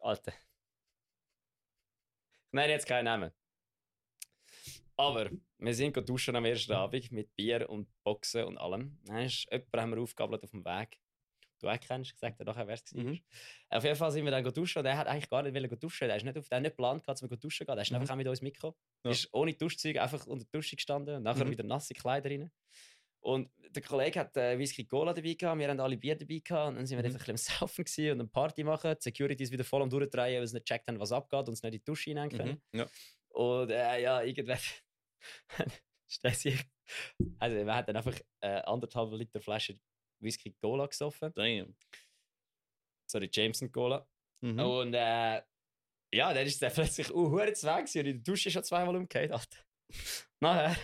Alter. 0.00 0.32
Ich 2.46 2.52
nenne 2.52 2.72
jetzt 2.72 2.86
keinen 2.86 3.04
Namen. 3.04 3.32
Aber 4.96 5.30
wir 5.58 5.74
sind 5.74 5.96
duschen 6.08 6.34
am 6.34 6.44
ersten 6.44 6.72
Abend 6.72 7.12
mit 7.12 7.34
Bier 7.36 7.68
und 7.68 7.88
Boxen 8.02 8.44
und 8.44 8.58
allem. 8.58 8.98
Dann 9.04 9.18
ist 9.18 9.46
jemand 9.50 9.76
haben 9.76 9.90
wir 9.90 10.02
aufgabelt 10.02 10.42
auf 10.42 10.50
dem 10.50 10.64
Weg. 10.64 10.98
Du 11.60 11.68
auch 11.68 11.80
kennst, 11.80 12.12
gesagt, 12.14 12.38
nachher 12.40 12.66
wer 12.66 12.74
es 12.74 12.94
war. 12.94 13.02
Mhm. 13.02 13.20
Auf 13.70 13.84
jeden 13.84 13.96
Fall 13.96 14.10
sind 14.12 14.24
wir 14.24 14.30
dann 14.30 14.44
duschen 14.44 14.78
und 14.78 14.86
er 14.86 14.96
hat 14.96 15.06
eigentlich 15.06 15.28
gar 15.28 15.42
nicht 15.42 15.54
wollen 15.54 15.78
duschen. 15.80 16.08
Er 16.08 16.16
ist 16.16 16.24
nicht 16.24 16.38
auf, 16.38 16.48
der 16.48 16.56
hat 16.56 16.62
nicht 16.62 16.72
geplant, 16.76 17.04
um 17.22 17.28
go 17.28 17.36
duschen 17.36 17.66
gehen. 17.66 17.76
Er 17.76 17.82
ist 17.82 17.90
Mhm. 17.90 17.96
einfach 17.96 18.12
auch 18.12 18.16
mit 18.16 18.28
uns 18.28 18.42
mitgekommen. 18.42 18.76
Ja. 19.04 19.10
Ist 19.10 19.28
ohne 19.32 19.54
Duschzeug 19.54 19.96
einfach 19.98 20.26
unter 20.26 20.44
der 20.44 20.58
Dusche 20.60 20.76
gestanden 20.76 21.16
und 21.16 21.22
nachher 21.24 21.44
Mhm. 21.44 21.50
wieder 21.50 21.64
nasse 21.64 21.94
Kleider 21.94 22.30
rein. 22.30 22.50
Und 23.20 23.50
der 23.70 23.82
Kollege 23.82 24.20
hat 24.20 24.36
äh, 24.36 24.56
Whisky 24.58 24.84
Cola 24.86 25.12
dabei 25.12 25.34
gehabt, 25.34 25.58
wir 25.58 25.68
haben 25.68 25.80
alle 25.80 25.96
Bier 25.96 26.14
dabei 26.16 26.38
gehabt 26.38 26.68
und 26.68 26.76
dann 26.76 26.86
sind 26.86 26.96
wir 26.98 27.02
Mhm. 27.08 27.14
einfach 27.16 27.26
ein 27.28 27.34
bisschen 27.34 27.54
am 27.54 27.58
Saufen 27.60 27.84
gewesen 27.84 28.12
und 28.12 28.20
eine 28.20 28.28
Party 28.28 28.62
machen. 28.64 28.94
Die 28.96 29.02
Security 29.02 29.42
ist 29.42 29.50
wieder 29.52 29.64
voll 29.64 29.82
am 29.82 29.90
Durchdrehen, 29.90 30.38
weil 30.40 30.46
sie 30.46 30.54
nicht 30.54 30.66
gecheckt 30.66 30.86
haben, 30.88 31.00
was 31.00 31.10
abgeht 31.12 31.48
und 31.48 31.54
es 31.54 31.62
nicht 31.62 31.74
in 31.74 31.80
die 31.80 31.84
Dusche 31.84 32.10
hinein 32.10 32.28
können. 32.30 32.62
Mhm. 32.72 32.78
Ja. 32.78 32.86
Und 33.30 33.70
äh, 33.70 34.00
ja, 34.02 34.22
irgendwann 34.22 34.58
stellt 36.06 36.36
sich. 36.36 36.64
Also, 37.38 37.56
wir 37.56 37.82
dann 37.82 37.96
einfach 37.96 38.18
äh, 38.40 38.60
anderthalb 38.62 39.12
Liter 39.12 39.40
Flasche 39.40 39.78
Whisky 40.20 40.52
Cola 40.60 40.86
gesoffen. 40.86 41.32
Damn. 41.34 41.74
Sorry, 43.10 43.28
Jameson 43.32 43.70
Cola. 43.70 44.06
Mhm. 44.40 44.60
Und 44.60 44.94
äh, 44.94 45.42
ja, 46.12 46.32
dann 46.32 46.46
ist 46.46 46.60
der 46.62 46.70
plötzlich 46.70 47.12
uh, 47.12 47.34
weg 47.36 47.54
gewesen 47.54 47.98
und 48.00 48.06
in 48.06 48.22
der 48.22 48.22
Dusche 48.22 48.50
schon 48.50 48.64
zweimal 48.64 48.96
umgekehrt. 48.96 49.32
Alter. 49.32 49.58
Nachher. 50.40 50.76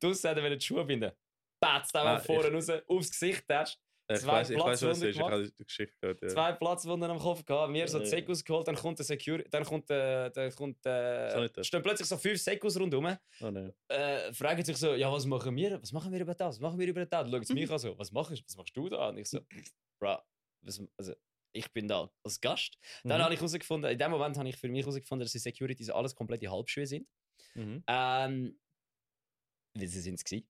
Draussen 0.00 0.30
hat 0.30 0.36
er 0.38 0.44
wieder 0.44 0.56
die 0.56 0.64
Schuhe 0.64 0.84
binden. 0.84 1.12
Batzt 1.60 1.94
einfach 1.96 2.22
Ah, 2.22 2.24
vorne 2.24 2.52
raus, 2.52 2.70
aufs 2.86 3.10
Gesicht 3.10 3.46
tätscht. 3.46 3.78
Ich 4.08 4.18
zwei 4.20 4.32
weiß, 4.32 4.50
ich 4.50 4.58
weiß, 4.58 4.82
was 4.82 4.98
ist. 5.02 5.16
Ich 5.16 5.20
habe 5.20 5.50
die 5.50 5.64
Geschichte 5.64 5.94
gehört. 6.00 6.22
Ja. 6.22 6.28
Zwei 6.28 6.52
Platzwunden 6.52 7.10
am 7.10 7.18
Kopf 7.18 7.44
gehabt, 7.44 7.72
mir 7.72 7.88
so 7.88 7.98
die 7.98 8.04
ja. 8.04 8.10
Säcke 8.10 8.32
ausgeholt, 8.32 8.68
dann 8.68 8.76
kommt 8.76 8.98
der 8.98 9.06
Security, 9.06 9.48
dann 9.50 9.64
kommt 9.64 9.88
der, 9.90 10.30
dann 10.30 10.54
kommt 10.54 10.82
Sanitär. 10.82 11.48
der, 11.48 11.64
stehen 11.64 11.82
plötzlich 11.82 12.08
so 12.08 12.16
fünf 12.16 12.40
Säcke 12.40 12.66
rundherum, 12.78 13.16
Oh, 13.40 13.50
nein. 13.50 13.72
äh, 13.88 14.32
fragen 14.32 14.64
sich 14.64 14.76
so, 14.76 14.94
ja, 14.94 15.10
was 15.12 15.26
machen 15.26 15.54
wir? 15.56 15.80
Was 15.82 15.92
machen 15.92 16.12
wir 16.12 16.20
über 16.20 16.34
das? 16.34 16.56
Was 16.56 16.60
machen 16.60 16.78
wir 16.78 16.86
über 16.86 17.04
das? 17.04 17.30
Schauen 17.30 17.44
sie 17.44 17.54
mich 17.54 17.70
an 17.70 17.78
so, 17.78 17.98
was 17.98 18.12
machst, 18.12 18.42
was 18.46 18.56
machst 18.56 18.76
du 18.76 18.88
da? 18.88 19.08
Und 19.08 19.18
ich 19.18 19.28
so, 19.28 19.40
bra, 20.00 20.24
was, 20.62 20.80
also, 20.96 21.14
ich 21.52 21.72
bin 21.72 21.88
da 21.88 22.10
als 22.22 22.40
Gast. 22.40 22.78
Dann 23.02 23.18
Mhm. 23.18 23.24
habe 23.24 23.34
ich 23.34 23.40
herausgefunden, 23.40 23.90
in 23.90 23.98
dem 23.98 24.10
Moment 24.10 24.36
habe 24.36 24.48
ich 24.48 24.56
für 24.56 24.68
mich 24.68 24.82
herausgefunden, 24.84 25.24
dass 25.24 25.32
die 25.32 25.38
Securities 25.38 25.90
alles 25.90 26.14
komplette 26.14 26.50
Halbschuhe 26.50 26.86
sind. 26.86 27.08
Mhm. 27.54 27.82
Ähm, 27.88 28.60
weil 29.74 29.86
sie 29.88 30.00
sind 30.00 30.14
es 30.14 30.24
gewesen. 30.24 30.48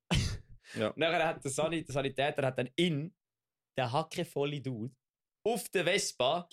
Ja. 0.75 0.93
Nachher 0.97 1.27
hat 1.29 1.45
der, 1.45 1.51
Sani, 1.51 1.85
der 1.85 1.93
Sanitäter 1.93 2.47
hat 2.47 2.59
dann 2.59 2.69
in 2.77 3.15
der 3.77 3.93
hackevolle 3.93 4.61
Dude 4.61 4.95
auf 5.45 5.69
der 5.69 5.85
Vespa 5.85 6.49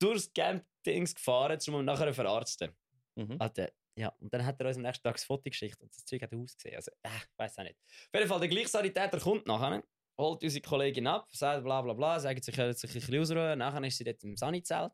durchs 0.00 0.32
Camp-Dings 0.32 1.14
gefahren, 1.14 1.58
um 1.68 1.74
ihn 1.76 1.84
nachher 1.84 2.08
zu 2.08 2.14
verarzten. 2.14 2.76
Mhm. 3.16 3.36
Alter, 3.38 3.70
Ja, 3.98 4.08
und 4.20 4.32
dann 4.32 4.44
hat 4.44 4.60
er 4.60 4.66
uns 4.68 4.76
am 4.76 4.82
nächsten 4.82 5.02
Tag 5.02 5.14
das 5.14 5.24
Foto 5.24 5.48
geschickt 5.50 5.80
und 5.82 5.94
das 5.94 6.04
Zeug 6.04 6.22
hat 6.22 6.34
ausgesehen. 6.34 6.76
Also, 6.76 6.90
äh, 7.02 7.08
ich 7.08 7.38
weiß 7.38 7.58
auch 7.58 7.62
nicht. 7.64 7.78
Auf 7.78 8.14
jeden 8.14 8.28
Fall, 8.28 8.40
der 8.40 8.48
gleiche 8.48 8.68
Sanitäter 8.68 9.18
kommt 9.18 9.46
nachher, 9.46 9.82
holt 10.18 10.42
unsere 10.42 10.62
Kollegin 10.62 11.06
ab, 11.06 11.28
sagt 11.32 11.64
bla 11.64 11.80
bla 11.82 11.94
bla, 11.94 12.20
sagt 12.20 12.44
sich, 12.44 12.56
er 12.58 12.72
sich 12.74 12.90
ein 12.90 12.94
bisschen 12.94 13.20
ausruhen. 13.20 13.58
Nachher 13.58 13.82
ist 13.84 13.96
sie 13.96 14.04
dort 14.04 14.22
im 14.22 14.36
Sani-Zelt. 14.36 14.92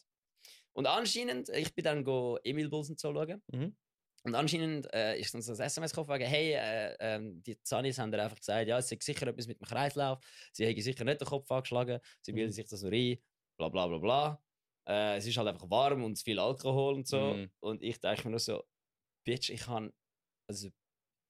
Und 0.72 0.87
anscheinend, 0.87 1.48
ich 1.51 1.75
bin 1.75 1.85
dann 1.85 2.05
go 2.05 2.38
Emil 2.44 2.68
Bulsen 2.68 2.96
zu 2.96 3.12
schauen. 3.12 3.42
Mhm. 3.53 3.77
Und 4.25 4.35
anscheinend 4.37 4.93
äh, 4.95 5.19
ist 5.19 5.33
so 5.33 5.39
ein 5.53 5.61
SMS 5.61 5.91
gekommen, 5.93 6.09
wegen, 6.11 6.29
hey, 6.31 6.53
äh, 6.53 6.97
ähm, 7.01 7.43
die 7.43 7.61
Zanis 7.63 7.99
haben 7.99 8.15
einfach 8.15 8.39
gesagt, 8.39 8.69
ja, 8.69 8.79
es 8.79 8.89
sei 8.89 8.97
sicher 9.01 9.27
etwas 9.27 9.49
mit 9.49 9.59
dem 9.61 9.67
Kreislauf, 9.67 10.21
sie 10.53 10.67
haben 10.67 10.81
sicher 10.81 11.05
nicht 11.05 11.21
den 11.21 11.27
Kopf 11.29 11.51
angeschlagen, 11.51 11.99
sie 12.21 12.33
bilden 12.33 12.51
Mhm. 12.51 12.53
sich 12.53 12.67
das 12.69 12.83
nur 12.83 12.93
ein, 12.93 13.19
bla 13.59 13.69
bla 13.69 13.87
bla 13.89 13.99
bla. 13.99 14.43
Äh, 14.89 15.17
es 15.17 15.27
ist 15.27 15.37
halt 15.37 15.49
einfach 15.49 15.69
warm 15.71 16.05
und 16.05 16.17
zu 16.17 16.25
viel 16.25 16.39
Alkohol 16.39 16.95
und 16.95 17.07
so. 17.09 17.35
Mhm. 17.35 17.51
Und 17.61 17.83
ich 17.83 17.99
denke 18.01 18.25
mir 18.25 18.31
nur 18.31 18.39
so, 18.41 18.65
Bitch, 19.27 19.51
ich 19.51 19.61
kann, 19.63 19.93
also, 20.49 20.69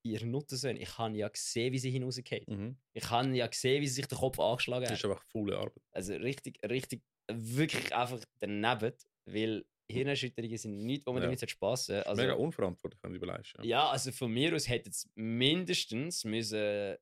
ihr 0.05 0.25
Nuttensohn, 0.27 0.77
ich 0.77 0.99
habe 0.99 1.17
ja 1.17 1.29
gesehen, 1.29 1.73
wie 1.73 1.79
sie 1.79 1.91
hinausgeht. 1.91 2.49
Mhm. 2.49 2.79
Ich 2.95 3.09
habe 3.11 3.29
ja 3.37 3.47
gesehen, 3.47 3.81
wie 3.83 3.87
sie 3.89 3.95
sich 3.95 4.07
den 4.07 4.19
Kopf 4.19 4.39
angeschlagen 4.41 4.83
Das 4.85 4.93
hat. 4.93 4.99
ist 4.99 5.05
einfach 5.05 5.25
faule 5.31 5.57
Arbeit. 5.59 5.83
Also 5.93 6.15
richtig, 6.15 6.59
richtig, 6.69 7.03
wirklich 7.31 7.95
einfach 7.95 8.21
daneben, 8.41 8.93
weil 9.27 9.65
Hirnerschütterungen 9.93 10.59
sind 10.59 10.85
nichts, 10.85 11.07
wo 11.07 11.13
man 11.13 11.23
Ja. 11.23 11.27
damit 11.29 11.43
hat. 11.43 12.07
Also, 12.07 12.23
Mega 12.23 12.35
unverantwortlich, 12.35 13.03
wenn 13.03 13.13
du 13.13 13.17
überlegst. 13.19 13.55
Ja. 13.59 13.65
ja, 13.65 13.89
also 13.91 14.11
von 14.13 14.31
mir 14.33 14.55
aus 14.55 14.69
hätte 14.69 14.91
es 14.91 15.09
mindestens 15.15 16.25
müssen 16.25 16.97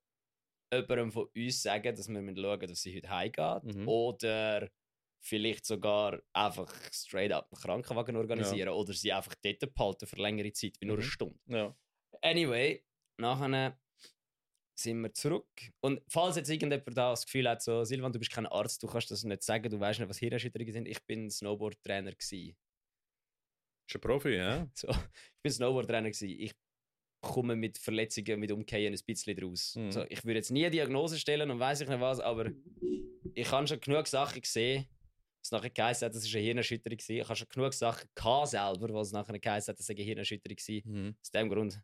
jemandem 0.72 1.10
von 1.12 1.28
uns 1.34 1.62
sagen, 1.62 1.94
dass 1.96 2.08
wir 2.08 2.36
schauen 2.36 2.60
dass 2.68 2.82
sie 2.82 2.96
heute 2.96 3.10
heimgeht. 3.10 3.74
Mhm. 3.76 3.88
Oder 3.88 4.70
vielleicht 5.22 5.66
sogar 5.66 6.22
einfach 6.32 6.72
straight 6.92 7.32
up 7.32 7.48
einen 7.52 7.60
Krankenwagen 7.60 8.16
organisieren. 8.16 8.70
Oder 8.70 8.92
sie 8.92 9.12
einfach 9.12 9.34
dort 9.42 9.74
behalten 9.74 10.06
für 10.06 10.16
längere 10.16 10.52
Zeit, 10.52 10.80
wie 10.80 10.86
nur 10.86 10.96
eine 10.96 11.04
Mhm. 11.04 11.08
Stunde. 11.10 11.38
ja. 11.46 11.76
Anyway, 12.22 12.84
nachher 13.18 13.78
sind 14.78 15.00
wir 15.02 15.12
zurück. 15.12 15.46
Und 15.80 16.00
falls 16.08 16.36
jetzt 16.36 16.48
irgendjemand 16.48 16.96
da 16.96 17.10
das 17.10 17.26
Gefühl 17.26 17.48
hat, 17.48 17.62
so, 17.62 17.84
Silvan, 17.84 18.12
du 18.12 18.18
bist 18.18 18.30
kein 18.30 18.46
Arzt, 18.46 18.82
du 18.82 18.86
kannst 18.86 19.10
das 19.10 19.24
nicht 19.24 19.42
sagen, 19.42 19.68
du 19.70 19.78
weißt 19.78 20.00
nicht, 20.00 20.08
was 20.08 20.18
Hirnerschütterungen 20.18 20.72
sind. 20.72 20.88
Ich 20.88 21.04
bin 21.06 21.30
Snowboard-Trainer. 21.30 22.12
Ein 23.94 24.00
Profi, 24.00 24.30
ja? 24.36 24.68
So, 24.74 24.88
ich 24.88 25.42
bin 25.42 25.52
Snowboard-Trainer. 25.52 26.10
gewesen. 26.10 26.28
Ich 26.28 26.52
komme 27.20 27.54
mit 27.56 27.78
Verletzungen, 27.78 28.40
mit 28.40 28.50
Umkehren 28.50 28.94
ein 28.94 29.00
bisschen 29.06 29.36
draus. 29.36 29.76
Mhm. 29.76 29.92
So, 29.92 30.04
ich 30.08 30.24
würde 30.24 30.38
jetzt 30.38 30.50
nie 30.50 30.64
eine 30.64 30.70
Diagnose 30.70 31.18
stellen 31.18 31.50
und 31.50 31.60
weiß 31.60 31.82
ich 31.82 31.88
nicht 31.88 32.00
was, 32.00 32.20
aber 32.20 32.50
ich 33.34 33.50
habe 33.50 33.66
schon 33.66 33.80
genug 33.80 34.06
Sachen 34.06 34.40
gesehen, 34.40 34.86
was 35.42 35.50
nachher 35.52 35.70
geheißen 35.70 36.06
hat, 36.06 36.14
das 36.14 36.24
war 36.24 36.36
eine 36.38 36.44
Hirnerschütterung. 36.46 36.96
gewesen. 36.96 37.16
Ich 37.20 37.24
habe 37.24 37.36
schon 37.36 37.48
genug 37.48 37.72
Sachen 37.74 38.08
gehabt 38.14 38.48
selber, 38.48 38.92
was 38.94 39.12
nachher 39.12 39.38
geheißen 39.38 39.72
hat, 39.72 39.78
das 39.78 39.86
sei 39.86 39.94
eine 39.94 40.02
Hirnerschütterung. 40.02 40.56
Mhm. 40.84 41.16
Aus 41.20 41.30
dem 41.30 41.48
Grund, 41.48 41.80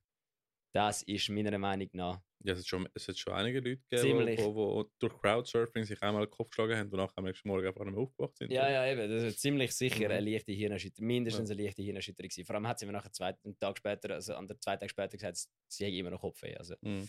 das 0.77 1.03
ist 1.03 1.29
meiner 1.31 1.57
Meinung 1.59 1.89
nach 1.93 2.21
Ja, 2.45 2.53
es 2.53 2.61
hat 2.61 2.67
schon, 2.67 2.89
es 2.95 3.09
hat 3.09 3.17
schon 3.19 3.33
einige 3.33 3.59
Leute 3.61 3.83
gegeben, 3.91 4.27
die 4.27 4.39
wo, 4.39 4.85
durch 4.99 5.17
Crowdsurfing 5.21 5.85
sich 5.85 6.01
einmal 6.03 6.27
den 6.27 6.31
Kopf 6.31 6.51
geschlagen 6.51 6.77
haben 6.77 6.91
und 6.91 6.99
nachher 6.99 7.17
am 7.19 7.25
nächsten 7.25 7.49
Morgen 7.49 7.67
einfach 7.67 7.85
nicht 7.85 7.95
mehr 7.95 8.03
aufgewacht 8.03 8.37
sind. 8.37 8.53
Ja, 8.53 8.71
ja, 8.71 8.87
eben. 8.93 9.11
Das 9.11 9.23
ist 9.25 9.41
ziemlich 9.41 9.73
sicher 9.75 10.05
Mhm. 10.05 10.11
eine 10.11 10.31
leichte 10.31 10.53
Hirnerschütterung. 10.53 11.07
Mindestens 11.07 11.51
eine 11.51 11.63
leichte 11.63 11.83
Hirnerschütterung. 11.83 12.29
gewesen. 12.29 12.45
Vor 12.47 12.55
allem 12.57 12.69
hat 12.69 12.79
sie 12.79 12.87
mir 12.87 12.93
nachher 12.93 13.13
zwei, 13.13 13.35
einen 13.45 13.59
Tag 13.59 13.79
später, 13.79 14.15
also 14.15 14.35
an 14.35 14.47
der 14.47 14.61
zwei 14.61 14.77
Tage 14.77 14.91
später 14.91 15.17
gesagt, 15.17 15.39
sie 15.69 15.87
hat 15.87 15.93
immer 15.93 16.11
noch 16.11 16.21
Kopfweh. 16.21 16.55
Also 16.57 16.75
Mhm. 16.83 17.09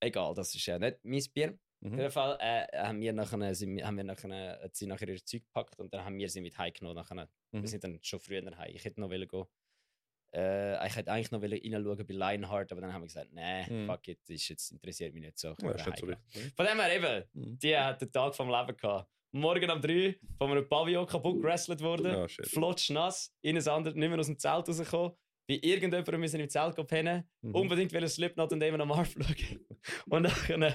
egal, 0.00 0.34
das 0.34 0.54
ist 0.54 0.66
ja 0.66 0.78
nicht 0.78 0.98
mein 1.02 1.24
Bier. 1.34 1.58
Auf 1.82 1.90
Mhm. 1.92 1.98
jeden 1.98 2.10
Fall 2.10 2.36
äh, 2.40 2.66
haben 2.76 3.00
wir 3.00 3.12
nachher, 3.14 3.54
sind, 3.54 3.82
haben 3.82 3.96
wir 3.96 4.04
nachher, 4.04 4.60
hat 4.62 4.76
sie 4.76 4.86
nachher 4.86 5.08
ihr 5.08 5.24
Zeug 5.24 5.42
gepackt 5.44 5.78
und 5.78 5.92
dann 5.94 6.04
haben 6.04 6.18
wir 6.18 6.28
sie 6.28 6.42
mit 6.42 6.58
heimgenommen. 6.58 6.96
Nachher. 6.96 7.28
Mhm. 7.52 7.62
Wir 7.62 7.68
sind 7.68 7.82
dann 7.82 7.98
schon 8.02 8.20
früher 8.20 8.44
heim. 8.58 8.72
Ich 8.74 8.84
hätte 8.84 9.00
noch 9.00 9.08
wollen 9.10 9.26
gehen. 9.26 9.44
Äh, 10.32 10.86
ich 10.86 10.94
hätte 10.96 11.10
eigentlich 11.10 11.30
noch 11.32 11.42
reinschauen 11.42 12.06
bei 12.06 12.14
Lionheart, 12.14 12.70
aber 12.72 12.80
dann 12.80 12.92
haben 12.92 13.02
wir 13.02 13.06
gesagt, 13.08 13.32
nee, 13.32 13.64
Mhm. 13.68 13.86
fuck 13.86 14.06
it, 14.08 14.18
das 14.22 14.36
ist 14.36 14.48
jetzt, 14.48 14.70
interessiert 14.72 15.12
mich 15.12 15.22
nicht 15.24 15.38
so. 15.38 15.48
Ja, 15.60 15.74
heimgehen. 15.84 16.14
richtig. 16.32 16.52
Von 16.56 16.66
dem 16.66 16.78
her 16.80 16.94
eben, 16.96 17.24
Mhm. 17.32 17.58
die 17.58 17.76
hat 17.76 18.00
den 18.00 18.12
Tag 18.12 18.34
vom 18.34 18.48
Leben 18.48 18.76
gehabt. 18.76 19.08
Morgen 19.32 19.70
um 19.70 19.80
3 19.80 20.16
von 20.38 20.50
einem 20.50 20.68
Pavillon 20.68 21.06
kaputt 21.06 21.40
gerasselt 21.40 21.80
worden. 21.80 22.06
Ja, 22.12 22.28
shit. 22.28 22.46
Flotsch 22.48 22.90
nass, 22.90 23.32
in 23.42 23.56
ein 23.56 23.68
anderes, 23.68 23.96
nicht 23.96 24.08
mehr 24.08 24.18
aus 24.18 24.26
dem 24.26 24.38
Zelt 24.38 24.68
rausgekommen. 24.68 25.12
Bei 25.48 25.58
irgendjemandem 25.62 26.20
müssen 26.20 26.40
im 26.40 26.48
Zelt 26.48 26.76
pennen. 26.86 27.28
Mhm. 27.42 27.54
Unbedingt 27.54 27.92
will 27.92 28.08
Slipknot 28.08 28.52
und 28.52 28.60
Damon 28.60 28.80
am 28.82 28.92
Arm 28.92 29.04
schauen. 29.06 29.66
und 30.06 30.22
nachher, 30.22 30.74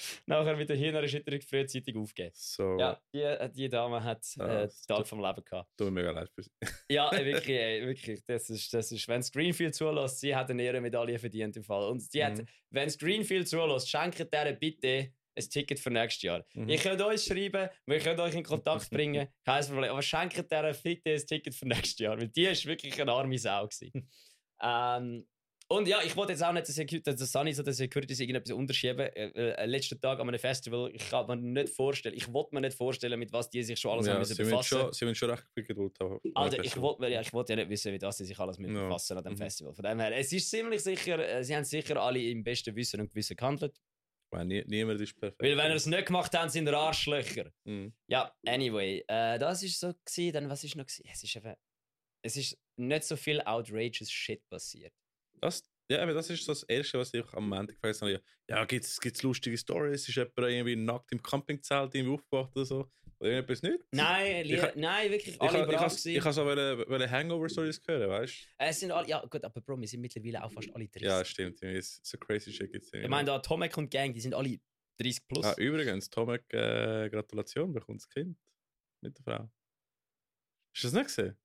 nachher 0.26 0.56
mit 0.56 0.68
der 0.68 0.76
Hirnerschütterung 0.76 1.40
frühzeitig 1.40 1.96
aufgeben. 1.96 2.30
So, 2.34 2.78
Ja, 2.78 3.00
die, 3.14 3.52
die 3.54 3.68
Dame 3.68 4.02
hat 4.02 4.24
äh, 4.38 4.42
Ah, 4.42 4.66
den 4.66 4.70
Tag 4.88 5.06
vom 5.06 5.20
Leben 5.20 5.44
gehabt. 5.44 5.68
tut 5.76 5.86
mir 5.86 6.00
mega 6.02 6.10
leid 6.12 6.30
für 6.34 6.42
sie. 6.42 6.50
Ja, 6.90 7.10
wirklich, 7.12 7.48
ey, 7.58 7.86
wirklich. 7.86 8.20
Das 8.26 8.50
ist, 8.50 8.72
das 8.74 8.90
ist, 8.92 9.06
wenn 9.08 9.20
es 9.20 9.30
Greenfield 9.32 9.74
zulässt, 9.74 10.20
sie 10.20 10.34
hat 10.34 10.50
eine 10.50 10.62
Ehrenmedaille 10.62 11.18
verdient 11.18 11.56
im 11.56 11.64
Fall. 11.64 11.88
Und 11.90 12.12
die 12.12 12.24
hat, 12.24 12.38
Mhm. 12.38 12.46
wenn 12.70 12.88
es 12.88 12.98
Greenfield 12.98 13.48
zulässt, 13.48 13.88
schenkt 13.88 14.32
der 14.32 14.52
bitte 14.52 15.12
ein 15.36 15.48
Ticket 15.48 15.78
für 15.78 15.90
nächstes 15.90 16.22
Jahr. 16.22 16.44
Mhm. 16.54 16.68
Ihr 16.68 16.76
könnt 16.78 17.00
uns 17.00 17.24
schreiben, 17.24 17.68
wir 17.86 17.98
können 18.00 18.18
euch 18.20 18.34
in 18.34 18.42
Kontakt 18.42 18.90
bringen, 18.90 19.28
kein 19.44 19.64
Problem. 19.64 19.90
Aber 19.92 20.02
schenkt 20.02 20.50
der 20.50 20.74
bitte 20.82 21.10
ein 21.12 21.26
Ticket 21.26 21.54
für 21.54 21.66
nächstes 21.68 21.98
Jahr, 22.00 22.18
weil 22.20 22.28
die 22.28 22.46
ist 22.46 22.66
wirklich 22.66 23.00
eine 23.00 23.12
arme 23.12 23.38
Sau. 23.38 23.66
gewesen. 23.68 24.08
ähm, 24.62 25.26
und 25.70 25.86
ja, 25.88 26.02
ich 26.02 26.16
wollte 26.16 26.32
jetzt 26.32 26.42
auch 26.42 26.52
nicht, 26.52 26.68
dass, 26.68 26.76
Secu- 26.76 27.02
dass 27.02 27.16
das 27.16 27.30
Sunny 27.32 27.52
so 27.52 27.62
der 27.62 27.72
Security 27.72 28.12
irgendetwas 28.14 28.52
unterschieben. 28.52 29.00
Äh, 29.00 29.52
äh, 29.52 29.66
letzten 29.66 30.00
Tag 30.00 30.18
an 30.18 30.28
einem 30.28 30.38
Festival, 30.38 30.90
ich 30.92 31.08
kann 31.08 31.26
mir 31.26 31.36
nicht 31.36 31.72
vorstellen, 31.74 32.16
ich 32.16 32.32
wollte 32.32 32.54
mir 32.54 32.60
nicht 32.62 32.76
vorstellen, 32.76 33.18
mit 33.18 33.32
was 33.32 33.48
die 33.50 33.62
sich 33.62 33.78
schon 33.78 33.92
alles 33.92 34.06
haben 34.08 34.14
ja, 34.14 34.18
müssen 34.18 34.34
sie, 34.34 34.42
befassen. 34.42 34.78
schon, 34.78 34.92
sie 34.92 35.04
wollen 35.06 35.14
schon 35.14 35.30
recht 35.30 35.44
viel 35.54 35.64
Geduld 35.64 35.96
haben. 36.00 36.18
Alter, 36.34 36.64
ich 36.64 36.76
wollte 36.80 37.08
ja, 37.08 37.20
ich 37.20 37.32
wollte 37.32 37.52
ja 37.52 37.56
nicht 37.56 37.68
wissen, 37.70 37.92
mit 37.92 38.02
was 38.02 38.16
sie 38.18 38.24
sich 38.24 38.38
alles 38.38 38.58
mit 38.58 38.70
Ja. 38.70 38.82
befassen 38.84 39.16
an 39.16 39.24
dem 39.24 39.32
Mhm. 39.34 39.38
Festival. 39.38 39.72
Von 39.74 39.84
dem 39.84 40.00
her, 40.00 40.16
es 40.16 40.32
ist 40.32 40.50
ziemlich 40.50 40.82
sicher, 40.82 41.18
äh, 41.18 41.44
sie 41.44 41.54
haben 41.54 41.64
sicher 41.64 41.96
alle 42.02 42.20
im 42.22 42.42
besten 42.42 42.74
Wissen 42.76 43.00
und 43.00 43.08
Gewissen 43.10 43.36
gehandelt. 43.36 43.76
Ich 44.32 44.36
meine, 44.36 44.46
nie, 44.46 44.64
niemand 44.66 45.00
ist 45.00 45.18
perfekt. 45.18 45.42
Weil 45.42 45.56
wenn 45.56 45.70
ihr 45.70 45.74
es 45.76 45.86
nicht 45.86 46.06
gemacht 46.06 46.32
habt, 46.36 46.50
sind 46.52 46.66
ihr 46.68 46.74
Arschlöcher. 46.78 47.50
Mhm. 47.64 47.92
Ja, 48.08 48.32
anyway, 48.46 49.04
äh, 49.08 49.38
das 49.38 49.62
ist 49.62 49.78
so 49.80 49.92
gewesen, 50.04 50.32
dann 50.32 50.48
was 50.50 50.62
ist 50.64 50.76
noch 50.76 50.86
gewesen? 50.86 51.04
Es 51.12 51.22
ist 51.24 51.34
eben, 51.36 51.54
es 52.22 52.36
ist 52.36 52.58
nicht 52.76 53.04
so 53.04 53.16
viel 53.16 53.40
outrageous 53.40 54.10
Shit 54.10 54.48
passiert. 54.48 54.92
Das, 55.40 55.62
ja, 55.90 56.02
aber 56.02 56.14
das 56.14 56.30
ist 56.30 56.44
so 56.44 56.52
das 56.52 56.62
Erste, 56.64 56.98
was 56.98 57.12
ich 57.14 57.24
am 57.32 57.48
Montag 57.48 57.74
gefragt 57.80 58.00
habe. 58.02 58.22
Ja, 58.48 58.64
gibt 58.64 58.84
es 58.84 59.22
lustige 59.22 59.56
Stories? 59.56 60.08
Ist 60.08 60.14
jemand 60.14 60.38
irgendwie 60.38 60.76
nackt 60.76 61.10
im 61.12 61.22
Campingzelt 61.22 61.94
irgendwie 61.94 62.14
aufgewacht 62.14 62.54
oder 62.54 62.64
so? 62.64 62.90
Oder 63.18 63.30
irgendetwas 63.30 63.62
nicht? 63.62 63.84
Nein, 63.92 64.46
Ich 64.46 64.74
nein, 64.76 65.10
wirklich, 65.10 65.34
Ich, 65.34 65.40
alle 65.40 65.60
ich, 65.60 65.66
brav 65.66 65.88
gewesen. 65.92 66.08
ich 66.16 66.24
habe 66.24 66.32
so 66.32 66.44
wollte 66.46 67.10
Hangover-Stories 67.10 67.82
hören, 67.86 68.08
weißt 68.08 68.32
du? 68.32 68.64
Es 68.64 68.80
sind 68.80 68.92
alle, 68.92 69.08
ja 69.08 69.24
gut, 69.26 69.44
aber 69.44 69.60
Bro, 69.60 69.80
wir 69.80 69.88
sind 69.88 70.00
mittlerweile 70.00 70.42
auch 70.42 70.50
fast 70.52 70.74
alle 70.74 70.88
30. 70.88 71.02
Ja, 71.02 71.24
stimmt. 71.24 71.58
So 72.02 72.16
crazy 72.18 72.52
shit 72.52 72.72
gibt's 72.72 72.90
ich 72.92 73.08
meine, 73.08 73.26
da 73.26 73.38
Tomek 73.38 73.76
und 73.76 73.90
Gang, 73.90 74.14
die 74.14 74.20
sind 74.20 74.34
alle 74.34 74.58
30 74.98 75.28
plus. 75.28 75.44
Ah, 75.44 75.54
übrigens, 75.58 76.08
Tomek, 76.08 76.44
äh, 76.54 77.10
Gratulation, 77.10 77.72
bekommt 77.72 78.00
das 78.00 78.08
Kind 78.08 78.38
mit 79.02 79.18
der 79.18 79.24
Frau. 79.24 79.50
Hast 80.74 80.84
du 80.84 80.86
das 80.86 80.92
nicht 80.94 81.06
gesehen? 81.06 81.36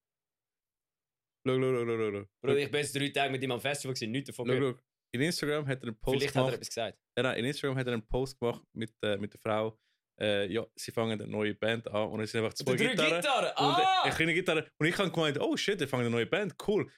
Schau, 1.47 1.59
schau, 1.59 1.85
schau, 1.85 2.11
schau. 2.11 2.25
Bro, 2.41 2.55
ich 2.55 2.71
bin 2.71 2.81
jetzt 2.81 2.95
drei 2.95 3.09
Tage 3.09 3.31
mit 3.31 3.43
ihm 3.43 3.51
am 3.51 3.61
Festival 3.61 3.93
gewesen, 3.93 4.11
nichts 4.11 4.27
davon 4.27 4.47
Schau, 4.47 4.53
gehört. 4.55 4.77
schau. 4.77 4.83
In 5.13 5.21
Instagram 5.21 5.67
hat 5.67 5.81
er 5.81 5.87
einen 5.87 5.99
Post 5.99 6.17
Vielleicht 6.17 6.35
hat 6.35 6.41
er 6.41 6.41
gemacht. 6.45 6.53
etwas 6.55 6.67
gesagt. 6.69 6.97
Ja, 7.17 7.23
nein, 7.23 7.37
in 7.39 7.45
Instagram 7.45 7.77
hat 7.77 7.87
er 7.87 7.93
einen 7.93 8.07
Post 8.07 8.39
gemacht 8.39 8.63
mit, 8.73 8.91
äh, 9.03 9.17
mit 9.17 9.33
der 9.33 9.39
Frau. 9.39 9.77
Äh, 10.19 10.51
ja, 10.51 10.65
sie 10.75 10.91
fangen 10.91 11.11
eine 11.21 11.27
neue 11.29 11.53
Band 11.55 11.87
an 11.89 12.09
und 12.09 12.21
es 12.21 12.31
sind 12.31 12.41
einfach 12.43 12.53
zwei 12.55 12.75
Die 12.75 12.83
drei 12.85 12.91
Gitarren. 12.91 13.21
Gitarren! 13.21 13.49
Und 13.49 13.75
Ah! 13.83 14.03
eine 14.03 14.13
kleine 14.15 14.33
Gitarre. 14.33 14.67
Und 14.79 14.87
ich 14.87 14.97
habe 14.97 15.11
gemeint, 15.11 15.39
oh 15.39 15.55
shit, 15.55 15.79
die 15.79 15.87
fangen 15.87 16.01
eine 16.05 16.09
neue 16.15 16.25
Band, 16.25 16.55
cool. 16.67 16.89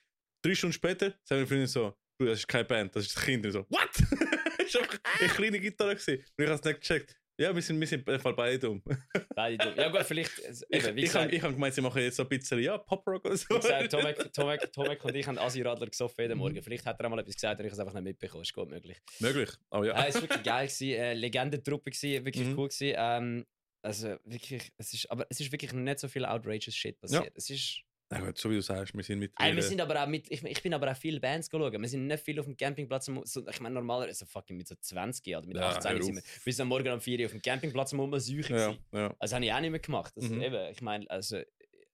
Drei 0.43 0.55
Stunden 0.55 0.73
später 0.73 1.09
sagen 1.23 1.41
meine 1.41 1.47
Freundin 1.47 1.67
so, 1.67 1.93
das 2.19 2.39
ist 2.39 2.47
keine 2.47 2.65
Band, 2.65 2.95
das 2.95 3.05
ist 3.07 3.15
das 3.15 3.23
Kind. 3.23 3.45
Und 3.45 3.51
so, 3.51 3.59
what? 3.69 3.89
das 4.59 4.73
war 4.75 4.81
eine 5.19 5.29
kleine 5.29 5.59
Gitarre. 5.59 5.95
Gewesen. 5.95 6.17
Und 6.37 6.43
ich 6.43 6.49
habe 6.49 6.59
es 6.59 6.63
nicht 6.63 6.81
gecheckt. 6.81 7.17
Ja, 7.39 7.53
wir 7.53 7.61
sind, 7.61 7.79
wir 7.79 7.85
sind 7.87 8.03
Fall 8.21 8.33
beide 8.33 8.57
dumm. 8.59 8.81
Beide 9.35 9.57
dumm. 9.63 9.73
Ja 9.77 9.89
gut, 9.89 10.01
vielleicht, 10.03 10.39
äh, 10.39 10.51
Ich, 10.69 10.85
eben, 10.87 10.97
ich, 10.97 11.13
habe, 11.13 11.31
ich 11.31 11.41
habe 11.41 11.53
gemeint, 11.53 11.73
sie 11.75 11.81
machen 11.81 12.01
jetzt 12.01 12.17
so 12.17 12.23
ein 12.23 12.29
bisschen, 12.29 12.59
ja, 12.59 12.77
Pop-Rock 12.79 13.25
oder 13.25 13.37
so. 13.37 13.45
wie 13.49 13.59
gesagt 13.59 13.91
Tomek, 13.91 14.17
Tomek, 14.33 14.73
Tomek 14.73 15.05
und 15.05 15.15
ich 15.15 15.27
haben 15.27 15.37
Asi-Radler 15.37 15.87
gesoffen 15.87 16.21
jeden 16.23 16.37
Morgen. 16.39 16.61
Vielleicht 16.63 16.85
hat 16.87 16.99
er 16.99 17.05
einmal 17.05 17.19
etwas 17.19 17.35
gesagt 17.35 17.59
und 17.59 17.65
ich 17.67 17.71
habe 17.71 17.79
es 17.81 17.87
einfach 17.87 17.93
nicht 18.01 18.03
mitbekommen. 18.05 18.41
Ist 18.41 18.53
gut 18.53 18.69
möglich. 18.69 18.97
Möglich, 19.19 19.51
aber 19.69 19.85
ja. 19.85 19.93
Ja. 19.95 20.07
es 20.07 20.15
war 20.15 20.23
wirklich 20.23 20.43
geil. 20.43 20.65
Gewesen. 20.67 20.89
Äh, 20.93 21.13
Legendentruppe 21.13 21.91
gewesen, 21.91 22.25
wirklich 22.25 22.47
Mhm. 22.47 22.57
cool 22.57 22.67
gewesen. 22.69 22.95
Ähm, 22.97 23.45
also 23.83 24.15
wirklich, 24.25 24.71
es 24.77 24.93
ist, 24.95 25.11
aber 25.11 25.27
es 25.29 25.39
ist 25.39 25.51
wirklich 25.51 25.71
nicht 25.73 25.99
so 25.99 26.07
viel 26.07 26.25
outrageous 26.25 26.75
Shit 26.75 26.99
passiert. 26.99 27.23
Ja. 27.25 27.31
Es 27.35 27.49
ist, 27.51 27.81
Na 28.09 28.21
gut, 28.21 28.37
so 28.37 28.49
wie 28.49 28.55
du 28.55 28.61
sagst, 28.61 28.95
wir 28.95 29.03
sind 29.03 29.19
mit 29.19 29.33
Ey, 29.37 29.53
wir 29.53 29.61
sind 29.61 29.81
aber 29.81 30.01
auch 30.01 30.07
mit, 30.07 30.31
ich, 30.31 30.41
ich 30.41 30.61
bin 30.63 30.73
aber 30.73 30.89
auch 30.89 30.95
viele 30.95 31.19
Bands 31.19 31.49
geschaut. 31.49 31.73
Wir 31.73 31.87
sind 31.89 32.07
nicht 32.07 32.23
viel 32.23 32.39
auf 32.39 32.45
dem 32.45 32.55
Campingplatz. 32.55 33.09
am- 33.09 33.25
So, 33.25 33.45
ich 33.45 33.59
meine, 33.59 33.75
normalerweise, 33.75 34.19
so 34.19 34.25
fucking 34.25 34.55
mit 34.55 34.65
so 34.67 34.75
20 34.79 35.35
oder 35.35 35.45
mit 35.45 35.57
Ja, 35.57 35.67
18 35.69 35.91
hör 35.91 36.01
sind 36.03 36.15
wir. 36.15 36.21
sind 36.53 36.61
am 36.61 36.69
Morgen 36.69 36.89
um 36.93 37.01
4 37.01 37.19
Uhr 37.19 37.25
auf 37.25 37.31
dem 37.31 37.41
Campingplatz 37.41 37.91
am 37.93 37.99
Rumsuchen. 37.99 38.55
ja, 38.55 38.77
ja. 38.93 39.15
Also 39.19 39.35
habe 39.35 39.45
ich 39.45 39.51
auch 39.51 39.59
nicht 39.59 39.71
mehr 39.71 39.79
gemacht. 39.81 40.13
Also, 40.15 40.33
Mhm. 40.33 40.41
eben, 40.41 40.71
ich 40.71 40.81
meine, 40.81 41.09
also, 41.09 41.41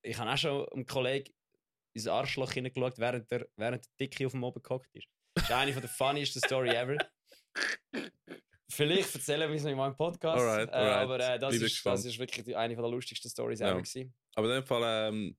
ich 0.03 0.17
habe 0.19 0.31
auch 0.31 0.37
schon 0.37 0.67
einem 0.69 0.85
Kollegen 0.85 1.33
ins 1.95 2.07
Arschloch 2.07 2.51
hineingeschaut, 2.51 2.99
während 2.99 3.31
der, 3.31 3.47
während 3.55 3.83
der 3.85 3.91
Dicke 4.07 4.25
auf 4.27 4.33
dem 4.33 4.43
Oben 4.43 4.61
gehockt 4.61 4.89
ist. 4.95 5.07
Das 5.35 5.45
ist 5.45 5.51
eine 5.51 5.73
von 5.73 5.81
der 5.81 5.89
funniesten 5.89 6.41
Story 6.45 6.69
ever. 6.75 6.97
Vielleicht 8.69 9.13
erzählen 9.15 9.49
wir 9.49 9.55
es 9.55 9.63
noch 9.63 9.71
in 9.71 9.77
meinem 9.77 9.95
Podcast. 9.95 10.39
Alright, 10.41 10.69
äh, 10.69 10.73
alright. 10.73 10.97
aber 11.03 11.19
äh, 11.35 11.39
das, 11.39 11.55
ist, 11.55 11.61
gespannt. 11.61 11.97
das 11.99 12.05
ist 12.05 12.17
wirklich 12.19 12.43
die, 12.45 12.55
eine 12.55 12.73
von 12.75 12.83
der 12.83 12.91
lustigsten 12.91 13.29
Stories 13.29 13.59
Ja. 13.59 13.69
ever 13.71 13.81
gewesen. 13.81 14.13
Aber 14.35 14.47
in 14.47 14.53
dem 14.61 14.65
Fall, 14.65 15.09
ähm, 15.09 15.37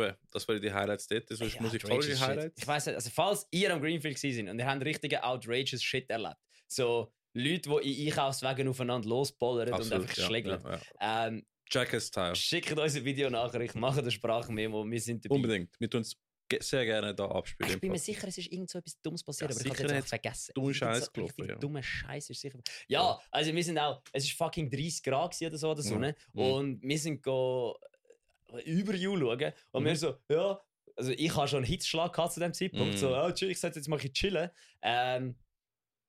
Eben, 0.00 0.14
das 0.30 0.46
waren 0.48 0.60
die 0.60 0.72
Highlights 0.72 1.06
dort, 1.06 1.28
sonst 1.28 1.54
Ja, 1.54 1.62
musikalische. 1.62 2.18
Highlights. 2.20 2.60
Ich 2.60 2.66
weiß 2.66 2.86
nicht, 2.86 2.94
also 2.96 3.10
falls 3.10 3.46
ihr 3.50 3.72
am 3.72 3.80
Greenfield 3.80 4.18
sind 4.18 4.48
und 4.48 4.58
ihr 4.58 4.66
habt 4.66 4.84
richtigen 4.84 5.20
outrageous 5.20 5.82
Shit 5.82 6.10
erlebt, 6.10 6.36
so 6.66 7.12
Leute, 7.34 7.68
die 7.82 8.02
in 8.06 8.12
Einkaufswagen 8.12 8.68
aufeinander 8.68 9.08
losbollern 9.08 9.72
und 9.72 9.92
einfach 9.92 10.16
ja, 10.16 10.24
schlägeln, 10.24 10.60
ja, 10.64 10.80
ja. 11.00 11.26
ähm, 11.28 11.46
Jackass-Style. 11.70 12.36
schickt 12.36 12.78
uns 12.78 12.94
eine 12.94 13.04
Videonachricht, 13.04 13.74
macht 13.74 13.98
eine 13.98 14.10
Sprachmemo, 14.10 14.88
wir 14.88 15.00
sind 15.00 15.24
dabei. 15.24 15.34
Unbedingt. 15.34 15.74
Wir 15.80 15.90
tun 15.90 16.02
es 16.02 16.16
sehr 16.60 16.84
gerne 16.84 17.14
da 17.14 17.26
abspielen. 17.26 17.72
Ich 17.74 17.80
bin 17.80 17.90
mir 17.90 17.98
sicher, 17.98 18.28
es 18.28 18.38
ist 18.38 18.52
irgend 18.52 18.70
so 18.70 18.78
etwas 18.78 19.00
Dummes 19.02 19.24
passiert, 19.24 19.50
Ja, 19.50 19.56
aber 19.56 19.66
ich 19.66 19.72
habe 19.78 19.84
es 19.86 19.92
jetzt 19.92 20.08
vergessen. 20.08 20.52
Irgend 20.56 20.76
Scheiß 20.76 21.04
so 21.06 21.10
gelaufen, 21.12 21.48
ja. 21.48 21.56
Dummer 21.56 21.82
Scheiß 21.82 22.30
ist 22.30 22.40
sicher. 22.40 22.60
Ja, 22.88 23.18
also 23.30 23.52
wir 23.52 23.64
sind 23.64 23.78
auch, 23.78 24.00
es 24.12 24.24
ist 24.24 24.32
fucking 24.34 24.70
30 24.70 25.02
Grad 25.02 25.36
oder 25.42 25.58
so 25.58 25.70
oder 25.70 25.82
so, 25.82 25.94
Ja. 25.94 26.00
ne? 26.00 26.14
Mhm. 26.32 26.40
Und 26.40 26.82
wir 26.82 26.98
sind 26.98 27.22
go 27.22 27.76
über 28.64 28.94
Jule 28.94 29.20
schauen 29.26 29.52
und 29.72 29.82
Mhm. 29.82 29.86
wir 29.86 29.96
so, 29.96 30.14
ja, 30.28 30.60
also 30.96 31.12
ich 31.12 31.34
habe 31.36 31.48
schon 31.48 31.58
einen 31.58 31.66
Hitzschlag 31.66 32.12
gehabt 32.12 32.32
zu 32.32 32.40
dem 32.40 32.52
Zeitpunkt, 32.54 32.94
Mhm. 32.94 32.98
so, 32.98 33.16
oh, 33.16 33.28
ich 33.28 33.58
sollte 33.60 33.78
jetzt 33.78 33.88
mal 33.88 33.96
ein 33.96 33.98
bisschen 33.98 34.14
chillen. 34.14 34.50
Ähm, 34.82 35.34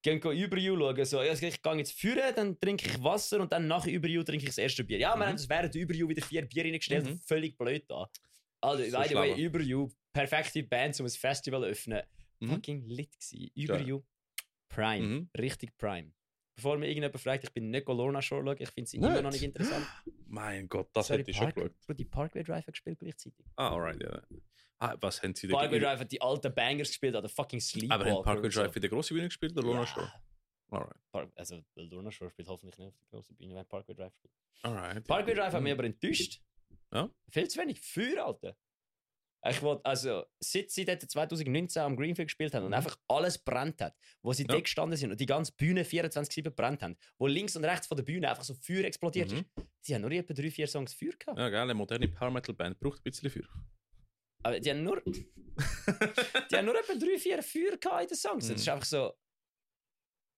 gehen 0.03 0.21
über 0.21 0.57
Jule 0.57 0.95
schauen, 0.95 1.05
so, 1.05 1.21
ja, 1.21 1.33
ich 1.33 1.39
gehe 1.61 1.75
jetzt 1.77 1.91
führen, 1.93 2.33
dann 2.35 2.59
trinke 2.59 2.87
ich 2.87 3.03
Wasser 3.03 3.39
und 3.41 3.51
dann 3.51 3.67
nach 3.67 3.85
über 3.85 4.07
Jule 4.07 4.23
trinke 4.25 4.43
ich 4.43 4.49
das 4.49 4.57
erste 4.57 4.83
Bier. 4.83 4.99
Ja, 4.99 5.11
wir 5.13 5.17
Mhm. 5.17 5.21
haben 5.23 5.31
uns 5.33 5.49
während 5.49 5.75
über 5.75 5.93
Jule 5.93 6.15
wieder 6.15 6.25
vier 6.25 6.43
Bier 6.43 6.63
reingestellt, 6.63 7.05
Mhm. 7.05 7.19
völlig 7.19 7.57
blöd 7.57 7.83
da. 7.89 8.09
Also, 8.61 8.83
So 8.83 8.97
by 8.97 9.07
the 9.07 9.15
way, 9.15 9.41
über 9.43 9.59
Jule, 9.61 9.91
perfekte 10.13 10.63
Band, 10.63 10.99
um 10.99 11.05
ein 11.05 11.09
Festival 11.09 11.61
zu 11.61 11.67
öffnen. 11.67 12.01
Mhm. 12.39 12.49
Fucking 12.49 12.85
lit 12.87 13.19
gsi. 13.19 13.51
Über. 13.55 13.79
You. 13.81 14.01
Prime. 14.69 15.05
Mhm. 15.07 15.29
Richtig 15.37 15.75
Prime. 15.77 16.11
Bevor 16.57 16.77
mir 16.77 16.87
irgendjemand 16.87 17.21
fragt, 17.21 17.43
ich 17.43 17.53
bin 17.53 17.69
nicht 17.69 17.87
Lorna 17.87 18.21
Shore 18.21 18.43
schauen, 18.43 18.57
ich 18.59 18.69
finde 18.71 18.89
sie 18.89 18.97
Nicht? 18.97 19.07
immer 19.09 19.21
noch 19.21 19.31
nicht 19.31 19.43
interessant. 19.43 19.85
Mein 20.27 20.67
Gott, 20.67 20.89
das 20.93 21.07
Sorry, 21.07 21.19
hätte 21.19 21.31
ich 21.31 21.37
schon 21.37 21.45
Park- 21.45 21.55
geschaut. 21.55 21.79
Bro, 21.85 21.93
die 21.93 22.05
Parkway 22.05 22.43
Drive 22.43 22.65
gespielt 22.65 22.99
gleichzeitig. 22.99 23.45
Ah, 23.55 23.69
alright, 23.69 24.01
ja. 24.01 24.21
Ah, 24.79 24.95
was 24.99 25.21
haben 25.23 25.33
sie 25.35 25.47
da 25.47 25.55
Parkway 25.55 25.79
Drive 25.79 25.99
hat 25.99 26.11
die 26.11 26.19
alten 26.21 26.53
Bangers 26.53 26.87
gespielt, 26.89 27.15
an 27.15 27.21
der 27.21 27.29
fucking 27.29 27.59
Sleepwalker. 27.61 28.03
Aber 28.03 28.11
haben 28.17 28.23
Parkway 28.23 28.45
und 28.47 28.51
so. 28.53 28.61
Drive 28.61 28.75
in 28.75 28.81
der 28.81 28.89
grossen 28.89 29.13
Bühne 29.15 29.27
gespielt 29.27 29.51
oder 29.53 29.61
Lorna 29.63 29.81
Ja. 29.81 29.87
Shore? 29.87 30.11
Alright. 30.69 30.97
Park, 31.11 31.31
also, 31.35 31.63
Lorna 31.75 32.11
Shore 32.11 32.29
spielt 32.31 32.47
hoffentlich 32.49 32.77
nicht 32.77 32.87
auf 32.87 32.95
der 32.99 33.07
großen 33.11 33.35
Bühne, 33.37 33.55
wenn 33.55 33.65
Parkway 33.67 33.93
Drive 33.95 34.13
spielt. 34.15 34.33
Alright. 34.63 35.07
Parkway 35.07 35.35
ja. 35.35 35.43
Drive 35.43 35.53
hat 35.53 35.61
mich 35.61 35.71
aber 35.71 35.83
enttäuscht. 35.85 36.41
Ja? 36.91 37.09
Viel 37.29 37.47
zu 37.47 37.59
wenig 37.61 37.79
Feuer, 37.79 38.25
Alter. 38.25 38.57
Ich 39.49 39.61
wollte, 39.61 39.85
also, 39.85 40.25
seit 40.39 40.71
sie 40.71 40.83
dort 40.83 41.01
2019 41.01 41.81
am 41.81 41.95
Greenfield 41.95 42.27
gespielt 42.27 42.53
haben 42.53 42.63
und 42.63 42.69
Mhm. 42.69 42.75
einfach 42.75 42.97
alles 43.07 43.37
brennt 43.37 43.79
hat, 43.81 43.95
wo 44.21 44.33
sie 44.33 44.43
Ja. 44.43 44.47
dort 44.49 44.63
gestanden 44.63 44.97
sind 44.97 45.11
und 45.11 45.19
die 45.19 45.25
ganze 45.25 45.51
Bühne 45.53 45.83
24-7 45.85 46.49
brennt 46.49 46.81
haben, 46.81 46.97
wo 47.17 47.27
links 47.27 47.55
und 47.55 47.63
rechts 47.63 47.87
von 47.87 47.95
der 47.97 48.03
Bühne 48.03 48.29
einfach 48.29 48.43
so 48.43 48.53
Feuer 48.55 48.83
explodiert 48.83 49.31
Mhm. 49.31 49.37
ist. 49.37 49.45
Sie 49.81 49.93
haben 49.95 50.01
nur 50.01 50.11
etwa 50.11 50.33
drei, 50.33 50.49
vier 50.51 50.67
Songs 50.67 50.93
Feuer 50.93 51.13
gehabt. 51.17 51.37
Ja, 51.37 51.49
geil, 51.49 51.61
eine 51.61 51.73
moderne 51.75 52.07
Power 52.07 52.31
Metal 52.31 52.53
Band 52.55 52.79
braucht 52.79 52.99
ein 52.99 53.03
bisschen 53.03 53.29
Feuer. 53.29 53.47
Aber 54.43 54.59
die 54.59 54.69
haben 54.69 54.83
nur, 54.83 55.01
die 56.51 56.55
haben 56.55 56.65
nur 56.65 56.77
etwa 56.79 56.93
drei, 56.95 57.17
vier 57.17 57.41
Feuer 57.43 57.77
gehabt 57.77 58.01
in 58.03 58.07
den 58.07 58.17
Songs. 58.17 58.47
Das 58.47 58.59
ist 58.59 58.65
Mhm. 58.65 58.73
einfach 58.73 58.85
so. 58.85 59.13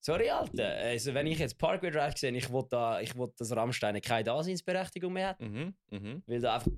Sorry, 0.01 0.29
Alter. 0.29 0.75
Also, 0.77 1.13
wenn 1.13 1.27
ich 1.27 1.39
jetzt 1.39 1.57
Parkway 1.57 1.91
Drive 1.91 2.17
sehe, 2.17 2.31
ich 2.35 2.49
will, 2.51 2.63
da, 2.69 3.01
ich 3.01 3.17
will, 3.17 3.33
dass 3.37 3.51
Rammstein 3.53 3.99
keine 4.01 4.23
Daseinsberechtigung 4.23 5.11
mehr 5.11 5.29
hat, 5.29 5.41
Mhm, 5.41 5.73
mhm. 5.89 6.23
weil 6.25 6.39
da 6.39 6.55
einfach. 6.55 6.71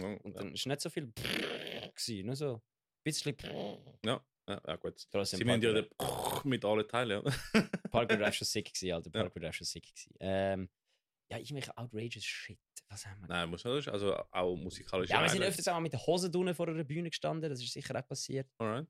Ja, 0.00 0.06
Und 0.22 0.34
dann 0.36 0.52
ist 0.54 0.66
nicht 0.66 0.80
so 0.80 0.90
viel. 0.90 1.12
gewesen, 1.12 2.26
nur 2.26 2.36
so 2.36 2.54
ein 2.54 2.60
bisschen. 3.04 3.36
ja, 4.04 4.24
ja, 4.48 4.62
ja, 4.66 4.76
gut. 4.76 5.06
Trotzdem 5.10 5.38
Sie 5.38 5.44
müssen 5.44 5.62
ja 5.62 5.72
den 5.72 5.86
mit 6.44 6.64
allen 6.64 6.86
Teilen, 6.86 7.22
ja. 7.24 7.32
Parkway 7.90 8.16
Drive 8.16 8.34
schon 8.34 8.46
sick 8.46 8.72
gewesen, 8.72 8.92
Alter. 8.92 9.10
Ja. 9.14 9.22
Parkway 9.22 9.40
Drive 9.40 9.54
schon 9.56 9.64
sick 9.66 9.84
gewesen. 9.86 10.14
Ähm, 10.20 10.68
ja, 11.30 11.38
irgendwelche 11.38 11.76
outrageous 11.76 12.24
Shit. 12.24 12.58
Was 12.88 13.04
haben 13.06 13.20
wir? 13.22 13.28
Nein, 13.28 13.48
muss 13.50 13.64
nicht. 13.64 13.88
Also 13.88 14.14
auch 14.30 14.56
musikalisch. 14.56 15.10
Ja, 15.10 15.20
wir 15.22 15.28
sind 15.28 15.42
öfters 15.42 15.66
auch 15.68 15.80
mit 15.80 15.92
den 15.92 16.06
Hosen 16.06 16.30
drinnen 16.30 16.54
vor 16.54 16.68
einer 16.68 16.84
Bühne 16.84 17.10
gestanden. 17.10 17.50
Das 17.50 17.60
ist 17.60 17.72
sicher 17.72 17.98
auch 17.98 18.06
passiert. 18.06 18.48
Alright. 18.58 18.86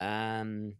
Ähm, 0.00 0.78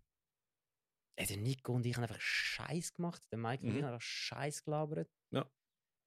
ja, 1.19 1.25
der 1.27 1.37
Nico 1.39 1.73
und 1.73 1.87
ich 1.87 1.97
haben 1.97 2.03
einfach 2.03 2.21
Scheiß 2.21 2.93
gemacht. 2.93 3.23
Der 3.33 3.39
Mike 3.39 3.63
und 3.65 3.71
Mhm. 3.71 3.77
ich 3.79 3.83
haben 3.83 3.93
einfach 3.95 4.03
Scheiß 4.07 4.63
gelabert. 4.65 5.11
Ja. 5.33 5.51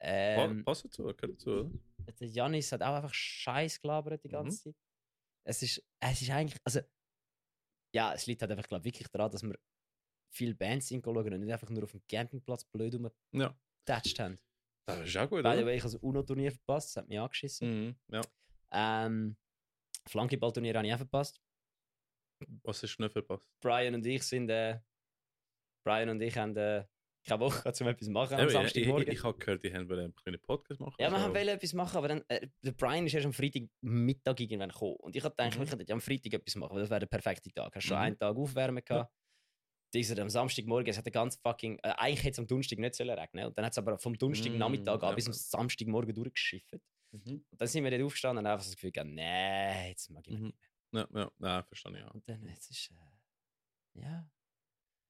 Ähm, 0.04 0.64
Passt 0.64 0.84
dazu, 0.84 1.02
gehört 1.04 1.22
dazu, 1.22 1.70
der 2.20 2.26
Janis 2.28 2.72
hat 2.72 2.82
auch 2.82 2.94
einfach 2.96 3.14
Scheiß 3.14 3.80
gelabert 3.80 4.22
die 4.24 4.28
Mhm. 4.28 4.32
ganze 4.32 4.62
Zeit. 4.64 4.74
Es 5.44 5.62
ist, 5.62 5.84
es 6.00 6.22
ist 6.22 6.30
eigentlich, 6.30 6.60
also, 6.64 6.80
ja, 7.94 8.12
es 8.14 8.26
liegt 8.26 8.40
halt 8.42 8.50
einfach, 8.50 8.66
glaube 8.66 8.84
wirklich 8.84 9.06
daran, 9.08 9.30
dass 9.30 9.42
wir 9.42 9.56
viele 10.34 10.54
Bands 10.54 10.88
sind 10.88 11.04
schauen 11.04 11.16
und 11.32 11.40
nicht 11.40 11.52
einfach 11.52 11.68
nur 11.70 11.84
auf 11.84 11.92
dem 11.92 12.02
Campingplatz 12.08 12.64
blöd 12.64 12.94
Ja. 13.32 13.54
rumgetatscht 13.86 14.18
haben. 14.18 14.38
Das 14.86 15.06
ist 15.06 15.16
auch 15.16 15.28
gut, 15.28 15.42
By 15.44 15.56
the 15.58 15.64
way, 15.64 15.76
ich 15.76 15.82
habe 15.82 15.92
das 15.92 16.02
UNO-Turnier 16.02 16.50
verpasst, 16.50 16.88
das 16.96 17.02
hat 17.02 17.08
mich 17.08 17.18
angeschissen. 17.20 17.68
Mhm, 17.86 17.96
ja. 18.08 18.20
Ähm, 18.72 19.36
Flankeball-Turnier 20.08 20.74
habe 20.74 20.86
ich 20.86 20.92
auch 20.94 20.98
verpasst. 20.98 21.40
Was 22.64 22.82
ist 22.82 22.98
nicht 22.98 23.12
verpasst? 23.12 23.46
Brian 23.60 23.94
und 23.94 24.04
ich 24.04 24.24
sind, 24.24 24.48
äh, 24.50 24.80
Brian 25.84 26.08
und 26.08 26.20
ich 26.20 26.36
haben 26.36 26.56
äh, 26.56 26.84
keine 27.24 27.40
Woche 27.40 27.72
um 27.80 27.86
etwas 27.88 28.08
machen 28.08 28.34
am 28.34 28.40
Eben, 28.40 28.48
ich, 28.48 28.54
ich, 28.54 28.60
Samstagmorgen. 28.60 29.12
ich 29.12 29.22
habe 29.24 29.38
gehört, 29.38 29.64
die 29.64 29.72
haben 29.74 29.88
wollen 29.88 30.14
einen 30.24 30.40
Podcast 30.40 30.80
machen. 30.80 30.96
ja, 30.98 31.10
wir 31.10 31.18
so. 31.18 31.24
haben 31.24 31.34
wollen 31.34 31.48
etwas 31.48 31.72
machen, 31.72 31.96
aber 31.96 32.08
dann, 32.08 32.24
äh, 32.28 32.48
der 32.62 32.72
Brian 32.72 33.06
ist 33.06 33.14
erst 33.14 33.26
am 33.26 33.32
Freitagmittag 33.32 34.40
irgendwann 34.40 34.70
gekommen. 34.70 34.96
Und 34.96 35.14
ich 35.16 35.22
habe 35.24 35.34
gedacht, 35.34 35.54
Mhm. 35.56 35.60
wir 35.60 35.66
könnten 35.68 35.86
ja 35.88 35.94
am 35.94 36.00
Freitag 36.00 36.32
etwas 36.34 36.54
machen, 36.56 36.74
weil 36.74 36.80
das 36.82 36.90
wäre 36.90 37.00
der 37.00 37.06
perfekte 37.06 37.50
Tag. 37.52 37.74
Hast 37.74 37.84
schon 37.84 37.96
Mhm. 37.96 38.02
einen 38.02 38.18
Tag 38.18 38.36
aufwärmen 38.36 38.84
gehabt. 38.84 39.12
Dieser 39.94 40.20
am 40.22 40.30
Samstagmorgen, 40.30 40.88
es 40.88 40.96
hat 40.96 41.04
den 41.04 41.12
ganz 41.12 41.36
fucking, 41.36 41.78
äh, 41.82 41.90
eigentlich 41.98 42.20
hätte 42.20 42.30
es 42.30 42.38
am 42.38 42.46
Donnerstag 42.46 42.78
nicht 42.78 42.94
sollen 42.94 43.10
regnen 43.18 43.46
und 43.46 43.58
dann 43.58 43.66
hat 43.66 43.72
es 43.72 43.78
aber 43.78 43.98
vom 43.98 44.16
Donnerstagnachmittag 44.16 44.94
Mm, 45.00 45.04
an 45.04 45.08
ja, 45.10 45.14
bis 45.14 45.26
am 45.26 45.32
ja. 45.32 45.38
Samstagmorgen 45.38 46.14
durchgeschifft. 46.14 46.72
Mhm. 47.12 47.44
Und 47.50 47.60
dann 47.60 47.68
sind 47.68 47.84
wir 47.84 47.90
dort 47.90 48.02
aufgestanden 48.04 48.38
und 48.38 48.46
haben 48.48 48.54
einfach 48.54 48.64
das 48.64 48.74
Gefühl 48.74 48.90
gehabt, 48.90 49.10
nee, 49.10 49.88
jetzt 49.90 50.08
mag 50.10 50.26
ich 50.26 50.38
Mhm. 50.38 50.44
nicht. 50.46 50.58
Ja, 50.92 51.08
ja, 51.14 51.30
ja, 51.40 51.62
verstehe 51.62 51.92
ich. 51.92 51.98
Ja. 51.98 52.08
Und 52.10 52.26
dann, 52.26 52.46
jetzt 52.46 52.70
ist, 52.70 52.90
äh, 52.90 54.00
ja. 54.00 54.30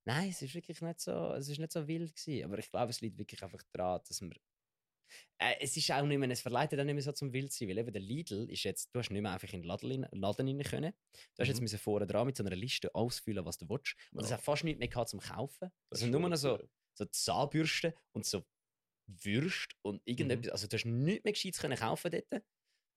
Nein, 0.04 0.30
es 0.30 0.42
ist 0.42 0.54
wirklich 0.54 0.80
nicht 0.80 1.00
so, 1.00 1.32
es 1.34 1.48
ist 1.48 1.58
nicht 1.58 1.72
so 1.72 1.86
wild 1.86 2.14
gewesen. 2.16 2.44
Aber 2.44 2.58
ich 2.58 2.70
glaube, 2.70 2.90
es 2.90 3.00
liegt 3.00 3.18
wirklich 3.18 3.42
einfach 3.42 3.62
daran, 3.72 4.00
dass 4.06 4.20
wir, 4.20 4.32
äh, 5.38 5.54
es 5.60 5.76
ist 5.76 5.90
auch 5.92 6.04
nicht 6.04 6.18
mehr, 6.18 6.30
es 6.30 6.40
verleitet 6.40 6.80
auch 6.80 6.84
nicht 6.84 6.94
mehr 6.94 7.02
so 7.02 7.12
zum 7.12 7.32
wild 7.32 7.52
sein, 7.52 7.68
weil 7.68 7.78
eben 7.78 7.92
der 7.92 8.02
Lidl 8.02 8.50
ist 8.50 8.64
jetzt, 8.64 8.92
du 8.94 8.98
hast 8.98 9.10
nicht 9.10 9.22
mehr 9.22 9.32
einfach 9.32 9.52
in 9.52 9.62
den 9.62 9.68
Laden, 9.68 10.06
Laden 10.12 10.48
rein 10.48 10.62
können. 10.62 10.92
Du 11.36 11.40
hast 11.42 11.48
jetzt 11.48 11.58
Mhm. 11.58 11.64
müssen 11.64 11.78
vorne 11.78 12.06
dran 12.06 12.26
mit 12.26 12.36
so 12.36 12.44
einer 12.44 12.56
Liste 12.56 12.94
ausfüllen, 12.94 13.44
was 13.44 13.58
du 13.58 13.68
willst. 13.68 13.94
Und 14.12 14.24
es 14.24 14.30
Ja. 14.30 14.36
hat 14.38 14.44
fast 14.44 14.64
nichts 14.64 14.78
mehr 14.80 14.88
gehabt 14.88 15.10
zum 15.10 15.20
Kaufen. 15.20 15.70
Das 15.90 16.02
Also 16.02 16.06
nur 16.10 16.28
noch 16.28 16.36
so, 16.36 16.58
so 16.94 17.04
Zahnbürsten 17.04 17.92
und 18.12 18.24
so 18.26 18.44
Würst 19.06 19.74
und 19.82 20.00
irgendetwas. 20.04 20.46
Mhm. 20.46 20.52
Also 20.52 20.66
du 20.68 20.76
hast 20.76 20.84
nichts 20.86 21.24
mehr 21.24 21.32
Gescheites 21.32 21.60
können 21.60 21.76
kaufen 21.76 22.10
dort. 22.10 22.42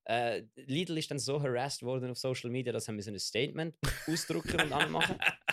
Äh, 0.07 0.43
Lidl 0.55 0.97
ist 0.99 1.09
dann 1.09 1.17
so 1.17 1.41
harassed 1.41 1.81
worden 1.81 2.11
auf 2.11 2.17
Social 2.19 2.51
Media, 2.51 2.71
dass 2.71 2.85
sie 2.85 2.91
ein 2.91 3.19
Statement 3.19 3.75
ausdrucken 4.07 4.61
und 4.61 4.71
anmachen. 4.71 5.17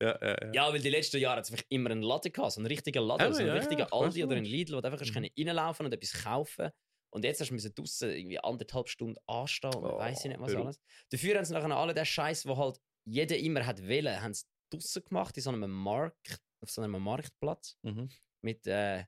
Ja, 0.00 0.18
ja, 0.20 0.36
ja. 0.46 0.52
Ja, 0.52 0.72
weil 0.72 0.80
die 0.80 0.90
letzten 0.90 1.18
Jahre 1.18 1.38
hat 1.38 1.50
es 1.50 1.64
immer 1.68 1.90
einen 1.90 2.02
Laden 2.02 2.32
gehabt, 2.32 2.52
so 2.52 2.60
einen 2.60 2.66
richtigen 2.66 3.02
Laden, 3.02 3.26
Eben, 3.26 3.34
so 3.34 3.40
einen 3.40 3.48
ja, 3.48 3.54
ja, 3.54 3.60
richtigen 3.60 3.82
ich 3.86 3.92
weiss, 3.92 4.02
Aldi 4.02 4.24
oder 4.24 4.36
einen 4.36 4.44
Lidl, 4.44 4.76
wo 4.76 4.80
du 4.80 4.88
einfach 4.88 5.04
Mhm. 5.06 5.28
reinlaufen 5.38 5.86
und 5.86 5.92
etwas 5.92 6.12
kaufen 6.22 6.70
Und 7.10 7.24
jetzt 7.24 7.40
hast 7.40 7.50
du 7.50 7.70
draussen 7.70 8.10
irgendwie 8.10 8.38
anderthalb 8.38 8.88
Stunden 8.88 9.16
anstehen 9.26 9.74
und 9.74 9.84
Oh, 9.84 9.98
weiss 9.98 10.24
ich 10.24 10.30
nicht 10.30 10.40
was 10.40 10.54
alles. 10.54 10.80
Dafür 11.10 11.36
haben 11.36 11.44
sie 11.44 11.54
nachher 11.54 11.70
alle 11.76 11.94
den 11.94 12.04
Scheiß, 12.04 12.46
wo 12.46 12.56
halt 12.56 12.78
jeder 13.06 13.36
immer 13.38 13.64
hat 13.64 13.80
wollen, 13.82 14.20
haben 14.20 14.34
sie 14.34 14.44
draussen 14.70 15.02
gemacht, 15.04 15.36
in 15.36 15.42
so 15.42 15.50
einem 15.50 15.70
Markt, 15.70 16.40
auf 16.60 16.70
so 16.70 16.82
einem 16.82 17.00
Marktplatz. 17.02 17.78
Mhm. 17.82 18.10
Mit, 18.42 18.66
äh, 18.66 19.04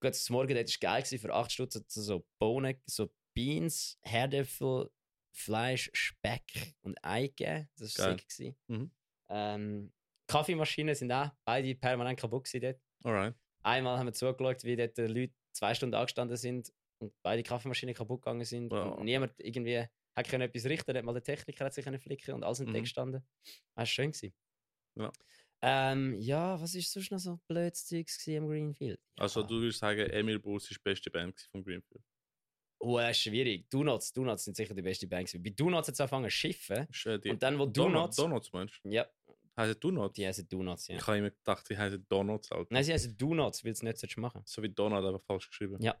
gut, 0.00 0.10
das 0.10 0.30
Morgen 0.30 0.54
dort 0.54 0.68
war 0.68 0.78
geil 0.80 1.02
gewesen, 1.02 1.18
für 1.20 1.34
8 1.34 1.52
Stunden 1.52 1.84
so, 1.88 2.26
Bohnen, 2.38 2.80
so 2.86 3.10
Beans, 3.34 3.98
Herdöpfel, 4.02 4.90
Fleisch, 5.36 5.90
Speck 5.92 6.74
und 6.80 6.96
Ei 7.04 7.28
gegeben. 7.28 7.68
Das 7.76 7.98
war 7.98 8.12
sick. 8.12 8.28
gewesen. 8.28 8.56
Mhm. 8.68 8.90
Ähm, 9.30 9.92
Kaffeemaschinen 10.28 10.94
sind 10.94 11.10
auch 11.10 11.30
beide 11.44 11.74
permanent 11.74 12.18
kaputt 12.20 12.44
gewesen 12.44 12.60
dort. 12.62 12.80
Alright. 13.04 13.34
Einmal 13.62 13.98
haben 13.98 14.06
wir 14.06 14.12
zugeschaut, 14.12 14.62
wie 14.64 14.76
dort 14.76 14.96
Leute 14.98 15.34
zwei 15.52 15.74
Stunden 15.74 15.94
angestanden 15.96 16.36
sind 16.36 16.72
und 17.00 17.12
beide 17.22 17.42
Kaffeemaschinen 17.42 17.94
kaputt 17.94 18.22
gegangen 18.22 18.44
sind. 18.44 18.70
Wow. 18.70 18.98
Und 18.98 19.06
niemand 19.06 19.32
irgendwie 19.38 19.78
hat 20.16 20.28
können 20.28 20.42
etwas 20.42 20.64
richten. 20.66 20.96
Hat 20.96 21.04
mal 21.04 21.12
der 21.12 21.22
Techniker 21.22 21.64
hat 21.64 21.74
sich 21.74 21.84
können 21.84 21.98
flicken 21.98 22.34
und 22.34 22.44
alles 22.44 22.58
sind 22.58 22.68
Mhm. 22.68 22.76
mhm. 22.76 22.80
gestanden. 22.82 23.26
Das 23.44 23.54
war 23.76 23.86
schön. 23.86 24.12
Gewesen. 24.12 24.34
Ja. 24.96 25.12
Ähm, 25.60 26.14
ja, 26.20 26.60
was 26.60 26.74
ist 26.76 26.92
sonst 26.92 27.10
noch 27.10 27.18
so 27.18 27.40
blödes 27.48 27.84
Zeugs 27.86 28.24
am 28.28 28.46
Greenfield? 28.46 29.00
Ja. 29.16 29.22
Also 29.24 29.42
du 29.42 29.56
würdest 29.60 29.80
sagen, 29.80 30.08
Emil 30.10 30.38
Bulls 30.38 30.70
ist 30.70 30.78
die 30.78 30.82
beste 30.84 31.10
Band 31.10 31.40
von 31.50 31.64
Greenfield. 31.64 32.04
Oh, 32.80 32.96
das 32.98 33.10
ist 33.10 33.22
schwierig. 33.22 33.68
Donuts, 33.70 34.12
Donuts 34.12 34.44
sind 34.44 34.56
sicher 34.56 34.72
die 34.72 34.82
beste 34.82 35.08
Band. 35.08 35.26
gewesen. 35.26 35.42
Bei 35.42 35.50
Donuts 35.50 35.88
hat 35.88 35.94
es 35.94 36.00
angefangen 36.00 36.26
zu 36.26 36.30
schiffen. 36.30 36.86
Und 37.28 37.42
dann, 37.42 37.58
wo 37.58 37.66
Donuts. 37.66 38.14
Donuts. 38.14 38.16
Donuts 38.16 38.52
meinst 38.52 38.80
du? 38.84 38.88
Ja, 38.90 39.08
Heißt 39.58 39.82
Donuts? 39.82 40.14
die 40.14 40.26
heißen 40.26 40.48
Donuts, 40.48 40.88
ja. 40.88 40.96
Ich 40.96 41.06
habe 41.06 41.18
immer 41.18 41.30
gedacht, 41.30 41.68
die 41.68 41.76
heißen 41.76 42.06
Donuts. 42.08 42.52
Alter. 42.52 42.66
Nein, 42.70 42.84
sie 42.84 42.92
heißen 42.92 43.16
Donuts, 43.18 43.64
weil 43.64 43.74
sie 43.74 43.84
nicht 43.84 43.98
solltest 43.98 44.18
machen 44.18 44.42
So 44.44 44.62
wie 44.62 44.68
Donut, 44.68 45.04
einfach 45.04 45.20
falsch 45.22 45.48
geschrieben. 45.48 45.82
Ja. 45.82 46.00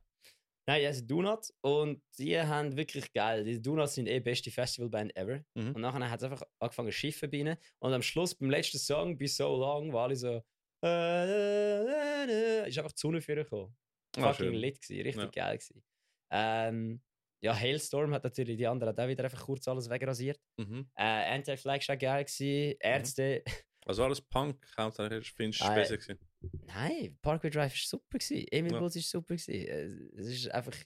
Nein, 0.66 0.80
die 0.82 0.86
heißen 0.86 1.08
Donuts 1.08 1.54
und 1.62 2.02
die 2.18 2.38
haben 2.40 2.76
wirklich 2.76 3.12
geil. 3.12 3.42
Die 3.42 3.60
Donuts 3.60 3.94
sind 3.94 4.06
eh 4.06 4.14
die 4.14 4.20
beste 4.20 4.50
Festivalband 4.50 5.16
ever. 5.16 5.42
Mhm. 5.54 5.72
Und 5.74 5.80
nachher 5.80 6.10
hat 6.10 6.20
es 6.20 6.24
einfach 6.30 6.42
angefangen 6.60 6.90
zu 6.92 6.96
schiffen 6.98 7.30
bei 7.30 7.38
ihnen. 7.38 7.56
Und 7.80 7.92
am 7.92 8.02
Schluss, 8.02 8.34
beim 8.34 8.50
letzten 8.50 8.78
Song, 8.78 9.16
«Be 9.18 9.26
So 9.28 9.56
Long», 9.56 9.92
war 9.92 10.04
alle 10.04 10.16
so 10.16 10.42
äh, 10.84 12.68
ist 12.68 12.78
einfach 12.78 12.92
die 12.92 13.00
Sonne 13.00 13.20
für 13.20 13.34
gekommen. 13.34 13.76
Ah, 14.16 14.32
Fucking 14.32 14.52
schön. 14.52 14.54
lit 14.54 14.80
gewesen, 14.80 15.02
richtig 15.02 15.22
Ja. 15.24 15.30
geil 15.46 15.58
gewesen. 15.58 15.82
Ähm, 16.30 17.02
ja, 17.40 17.54
Hailstorm 17.54 18.12
hat 18.14 18.24
natürlich 18.24 18.56
die 18.56 18.66
anderen 18.66 18.98
auch 18.98 19.08
wieder 19.08 19.24
einfach 19.24 19.44
kurz 19.44 19.66
alles 19.68 19.88
wegrasiert. 19.88 20.40
Mhm. 20.58 20.90
Äh, 20.96 21.02
Anti-Flag 21.34 21.86
war 21.88 21.96
geil. 21.96 22.24
Gewesen. 22.24 22.76
Ärzte. 22.80 23.44
Also 23.86 24.04
alles 24.04 24.20
Punk, 24.20 24.66
hauptsächlich 24.76 25.32
findest 25.32 25.62
du 25.62 25.64
Ah, 25.66 25.74
besser 25.74 25.96
gewesen. 25.96 26.18
Nein, 26.66 27.18
Parkway 27.22 27.48
Drive 27.50 27.72
war 27.72 27.76
super. 27.76 28.18
Gewesen. 28.18 28.46
Emil 28.50 28.72
Ja. 28.72 28.78
Bulls 28.80 28.96
war 28.96 29.02
super. 29.02 29.34
Gewesen. 29.36 29.54
Äh, 29.54 30.20
Es 30.20 30.26
ist 30.26 30.50
einfach. 30.50 30.76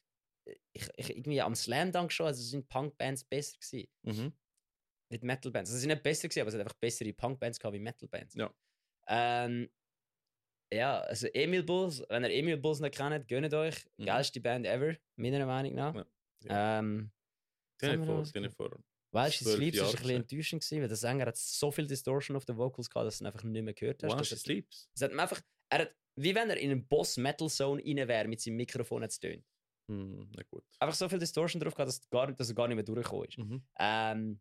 Ich, 0.73 0.89
ich, 0.97 1.11
irgendwie 1.11 1.41
am 1.41 1.55
Slam 1.55 1.91
Dunk 1.93 2.13
schon, 2.13 2.27
also 2.27 2.43
sind 2.43 2.69
Punk-Bands 2.69 3.25
besser 3.25 3.57
gewesen. 3.59 3.89
Mhm. 4.03 4.33
Nicht 5.11 5.23
Metal-Bands. 5.25 5.71
Also, 5.71 5.77
sie 5.77 5.81
sind 5.83 5.91
nicht 5.91 6.03
besser 6.03 6.29
gewesen, 6.29 6.41
aber 6.41 6.49
es 6.49 6.55
hat 6.55 6.61
einfach 6.63 6.79
bessere 6.81 7.13
Punk-Bands 7.13 7.59
gehabt 7.59 7.75
wie 7.75 7.81
Metal-Bands. 7.81 8.35
Ja. 8.35 8.53
Ähm, 9.09 9.71
ja, 10.73 11.01
also 11.01 11.27
Emil 11.35 11.63
Bulls, 11.65 12.03
wenn 12.09 12.25
ihr 12.25 12.31
Emil 12.31 12.57
Bulls 12.57 12.81
nicht 12.81 12.97
kennt, 12.97 13.29
gönnt 13.29 13.53
euch. 13.53 13.85
Mhm. 13.99 14.05
Geilste 14.07 14.41
Band 14.41 14.67
ever, 14.67 14.97
meiner 15.17 15.45
Meinung 15.47 15.75
nach. 15.75 15.95
Ja. 15.95 16.07
Ähm, 16.51 17.11
Sagen 17.81 17.93
haben 17.93 18.01
wir 18.01 18.07
vor, 18.07 18.19
das? 18.21 18.35
haben 18.35 18.51
vor. 18.51 18.79
Weißt 19.13 19.41
du, 19.41 19.45
Zwölf 19.45 19.57
Sleeps 19.57 19.79
war 19.81 19.87
ein 19.89 19.93
bisschen 19.93 20.11
enttäuschend, 20.17 20.63
gewesen, 20.63 20.81
weil 20.81 20.89
der 20.89 20.97
Sänger 20.97 21.27
hat 21.27 21.37
so 21.37 21.71
viel 21.71 21.87
Distortion 21.87 22.37
auf 22.37 22.45
den 22.47 22.57
Vocals 22.57 22.89
gehabt, 22.89 23.07
dass 23.07 23.19
du 23.19 23.25
ihn 23.25 23.27
einfach 23.27 23.43
nicht 23.43 23.63
mehr 23.63 23.75
gehört 23.75 24.03
hast. 24.03 24.13
Wow, 24.13 24.19
Das 24.19 24.29
sleeps. 24.41 24.89
Es 24.95 25.03
hat 25.03 25.13
einfach, 25.13 25.41
er 25.69 25.79
hat, 25.81 25.95
wie 26.17 26.35
wenn 26.35 26.49
er 26.49 26.57
in 26.57 26.71
einen 26.71 26.87
Boss 26.89 27.17
Metal 27.19 27.49
Zone 27.51 27.83
rein 27.85 28.09
wäre 28.09 28.27
mit 28.29 28.41
seinem 28.41 28.57
Mikrofon 28.57 29.03
jetzt 29.03 29.19
tönt. 29.21 29.45
Hm, 29.89 30.31
na 30.35 30.43
gut. 30.45 30.65
Einfach 30.79 30.95
so 30.95 31.09
viel 31.09 31.19
Distortion 31.19 31.61
drauf 31.61 31.75
gehabt, 31.75 31.89
dass, 31.89 32.09
gar, 32.09 32.33
dass 32.33 32.49
er 32.49 32.55
gar 32.55 32.69
nicht 32.69 32.77
mehr 32.77 32.85
durchgekommen 32.85 33.29
ist. 33.29 33.37
Mhm. 33.39 33.63
Ähm, 33.79 34.41